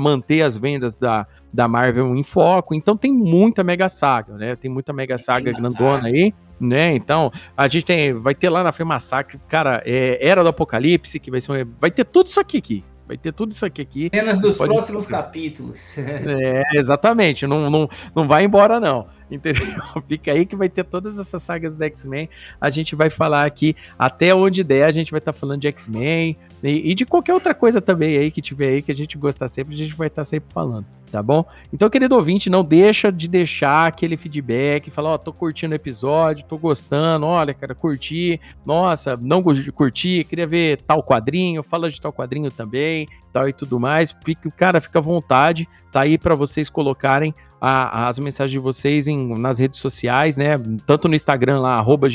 manter 0.00 0.42
as 0.42 0.56
vendas 0.56 0.98
da, 0.98 1.26
da 1.52 1.68
Marvel 1.68 2.16
em 2.16 2.22
foco. 2.22 2.74
Então 2.74 2.96
tem 2.96 3.12
muita 3.12 3.62
mega 3.62 3.88
saga, 3.88 4.34
né? 4.34 4.56
Tem 4.56 4.70
muita 4.70 4.92
mega 4.92 5.18
saga 5.18 5.52
grandona 5.52 6.08
aí 6.08 6.32
né? 6.60 6.94
Então, 6.94 7.30
a 7.56 7.68
gente 7.68 7.86
tem, 7.86 8.12
vai 8.12 8.34
ter 8.34 8.48
lá 8.48 8.62
na 8.62 8.84
Massacre, 8.84 9.38
cara, 9.48 9.82
é, 9.84 10.18
Era 10.20 10.42
do 10.42 10.48
Apocalipse, 10.48 11.18
que 11.20 11.30
vai 11.30 11.40
ser, 11.40 11.66
vai 11.80 11.90
ter 11.90 12.04
tudo 12.04 12.26
isso 12.26 12.40
aqui, 12.40 12.58
aqui. 12.58 12.84
Vai 13.08 13.16
ter 13.16 13.32
tudo 13.32 13.52
isso 13.52 13.64
aqui. 13.64 13.80
aqui 13.80 14.10
Cenas 14.12 14.38
dos 14.38 14.56
próximos 14.58 15.06
capítulos. 15.06 15.78
É, 15.98 16.62
exatamente. 16.74 17.46
Não, 17.46 17.70
não, 17.70 17.88
não 18.14 18.28
vai 18.28 18.44
embora, 18.44 18.78
não. 18.78 19.06
Entendeu? 19.30 19.62
Fica 20.08 20.32
aí 20.32 20.46
que 20.46 20.56
vai 20.56 20.68
ter 20.68 20.84
todas 20.84 21.18
essas 21.18 21.42
sagas 21.42 21.76
do 21.76 21.84
X-Men. 21.84 22.28
A 22.60 22.70
gente 22.70 22.94
vai 22.94 23.10
falar 23.10 23.44
aqui 23.44 23.76
até 23.98 24.34
onde 24.34 24.64
der, 24.64 24.84
a 24.84 24.90
gente 24.90 25.10
vai 25.10 25.18
estar 25.18 25.32
tá 25.32 25.38
falando 25.38 25.60
de 25.60 25.68
X-Men 25.68 26.36
e, 26.62 26.90
e, 26.90 26.94
de 26.94 27.06
qualquer 27.06 27.34
outra 27.34 27.54
coisa 27.54 27.80
também 27.80 28.16
aí 28.16 28.30
que 28.30 28.42
tiver 28.42 28.68
aí 28.68 28.82
que 28.82 28.90
a 28.90 28.94
gente 28.94 29.16
gostar 29.16 29.48
sempre, 29.48 29.74
a 29.74 29.78
gente 29.78 29.94
vai 29.94 30.08
estar 30.08 30.22
tá 30.22 30.24
sempre 30.24 30.52
falando, 30.52 30.84
tá 31.10 31.22
bom? 31.22 31.44
Então, 31.72 31.88
querido 31.88 32.16
ouvinte, 32.16 32.50
não 32.50 32.64
deixa 32.64 33.12
de 33.12 33.28
deixar 33.28 33.86
aquele 33.86 34.16
feedback, 34.16 34.90
falar, 34.90 35.10
ó, 35.10 35.14
oh, 35.14 35.18
tô 35.18 35.32
curtindo 35.32 35.72
o 35.72 35.76
episódio, 35.76 36.44
tô 36.48 36.58
gostando, 36.58 37.26
olha, 37.26 37.54
cara, 37.54 37.76
curti, 37.76 38.40
nossa, 38.66 39.16
não 39.16 39.40
curti, 39.72 40.24
queria 40.28 40.48
ver 40.48 40.80
tal 40.80 41.00
quadrinho, 41.02 41.62
fala 41.62 41.88
de 41.88 42.00
tal 42.00 42.12
quadrinho 42.12 42.50
também, 42.50 43.06
tal 43.32 43.48
e 43.48 43.52
tudo 43.52 43.78
mais. 43.78 44.10
Fica, 44.24 44.50
cara, 44.50 44.80
fica 44.80 44.98
à 44.98 45.02
vontade, 45.02 45.68
tá 45.92 46.00
aí 46.00 46.18
para 46.18 46.34
vocês 46.34 46.68
colocarem 46.68 47.32
a, 47.60 48.08
as 48.08 48.18
mensagens 48.18 48.52
de 48.52 48.58
vocês 48.58 49.08
em, 49.08 49.38
nas 49.38 49.58
redes 49.58 49.80
sociais, 49.80 50.36
né? 50.36 50.58
Tanto 50.86 51.08
no 51.08 51.14
Instagram 51.14 51.60
lá, 51.60 51.74
arroba 51.74 52.08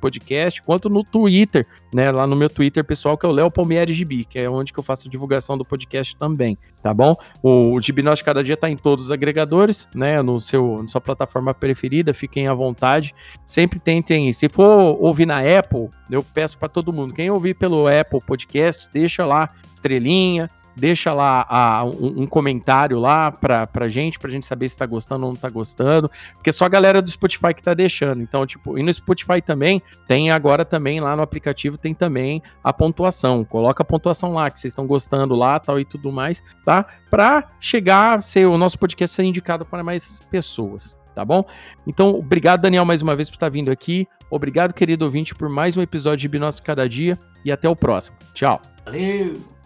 Podcast, 0.00 0.62
quanto 0.62 0.88
no 0.88 1.02
Twitter, 1.02 1.66
né? 1.92 2.10
Lá 2.10 2.26
no 2.26 2.36
meu 2.36 2.48
Twitter 2.48 2.84
pessoal, 2.84 3.16
que 3.16 3.26
é 3.26 3.28
o 3.28 3.32
Léo 3.32 3.50
Palmieri 3.50 3.92
Gibi, 3.92 4.24
que 4.24 4.38
é 4.38 4.48
onde 4.48 4.72
que 4.72 4.78
eu 4.78 4.82
faço 4.82 5.08
divulgação 5.08 5.56
do 5.56 5.64
podcast 5.64 6.14
também, 6.16 6.56
tá 6.82 6.92
bom? 6.92 7.16
O, 7.42 7.76
o 7.76 7.80
Cada 8.24 8.42
Dia 8.42 8.56
tá 8.56 8.68
em 8.68 8.76
todos 8.76 9.06
os 9.06 9.10
agregadores, 9.10 9.88
né? 9.94 10.22
No 10.22 10.38
seu, 10.40 10.78
na 10.80 10.86
sua 10.86 11.00
plataforma 11.00 11.54
preferida, 11.54 12.12
fiquem 12.14 12.46
à 12.46 12.54
vontade. 12.54 13.14
Sempre 13.44 13.78
tentem, 13.78 14.32
se 14.32 14.48
for 14.48 14.96
ouvir 15.00 15.26
na 15.26 15.38
Apple, 15.38 15.88
eu 16.10 16.22
peço 16.22 16.58
para 16.58 16.68
todo 16.68 16.92
mundo, 16.92 17.14
quem 17.14 17.30
ouvir 17.30 17.54
pelo 17.54 17.86
Apple 17.86 18.20
Podcast, 18.26 18.88
deixa 18.92 19.24
lá 19.24 19.48
estrelinha, 19.74 20.48
deixa 20.76 21.12
lá 21.12 21.46
a, 21.48 21.84
um, 21.84 22.22
um, 22.22 22.26
comentário 22.26 22.98
lá 22.98 23.30
pra, 23.30 23.66
pra 23.66 23.88
gente, 23.88 24.18
pra 24.18 24.30
gente 24.30 24.46
saber 24.46 24.68
se 24.68 24.76
tá 24.76 24.86
gostando 24.86 25.26
ou 25.26 25.32
não 25.32 25.36
tá 25.36 25.48
gostando, 25.48 26.10
porque 26.34 26.52
só 26.52 26.64
a 26.64 26.68
galera 26.68 27.02
do 27.02 27.10
Spotify 27.10 27.54
que 27.54 27.62
tá 27.62 27.74
deixando. 27.74 28.22
Então, 28.22 28.46
tipo, 28.46 28.78
e 28.78 28.82
no 28.82 28.92
Spotify 28.92 29.40
também, 29.40 29.82
tem 30.06 30.30
agora 30.30 30.64
também 30.64 31.00
lá 31.00 31.14
no 31.16 31.22
aplicativo, 31.22 31.78
tem 31.78 31.94
também 31.94 32.42
a 32.62 32.72
pontuação. 32.72 33.44
Coloca 33.44 33.82
a 33.82 33.86
pontuação 33.86 34.32
lá, 34.32 34.50
que 34.50 34.58
vocês 34.58 34.72
estão 34.72 34.86
gostando 34.86 35.34
lá, 35.34 35.58
tal 35.58 35.78
e 35.78 35.84
tudo 35.84 36.10
mais, 36.12 36.42
tá? 36.64 36.84
Pra 37.10 37.50
chegar, 37.60 38.22
ser 38.22 38.46
o 38.46 38.56
nosso 38.56 38.78
podcast 38.78 39.14
ser 39.14 39.24
indicado 39.24 39.64
para 39.64 39.82
mais 39.82 40.20
pessoas. 40.30 40.96
Tá 41.14 41.24
bom? 41.24 41.44
Então, 41.86 42.14
obrigado, 42.14 42.62
Daniel, 42.62 42.84
mais 42.84 43.02
uma 43.02 43.16
vez 43.16 43.28
por 43.28 43.34
estar 43.34 43.48
vindo 43.48 43.70
aqui. 43.70 44.06
Obrigado, 44.30 44.72
querido 44.72 45.04
ouvinte, 45.04 45.34
por 45.34 45.48
mais 45.48 45.76
um 45.76 45.82
episódio 45.82 46.18
de 46.18 46.28
Binócio 46.28 46.62
Cada 46.62 46.88
Dia. 46.88 47.18
E 47.44 47.50
até 47.50 47.68
o 47.68 47.74
próximo. 47.74 48.16
Tchau. 48.32 48.60
Valeu! 48.84 49.59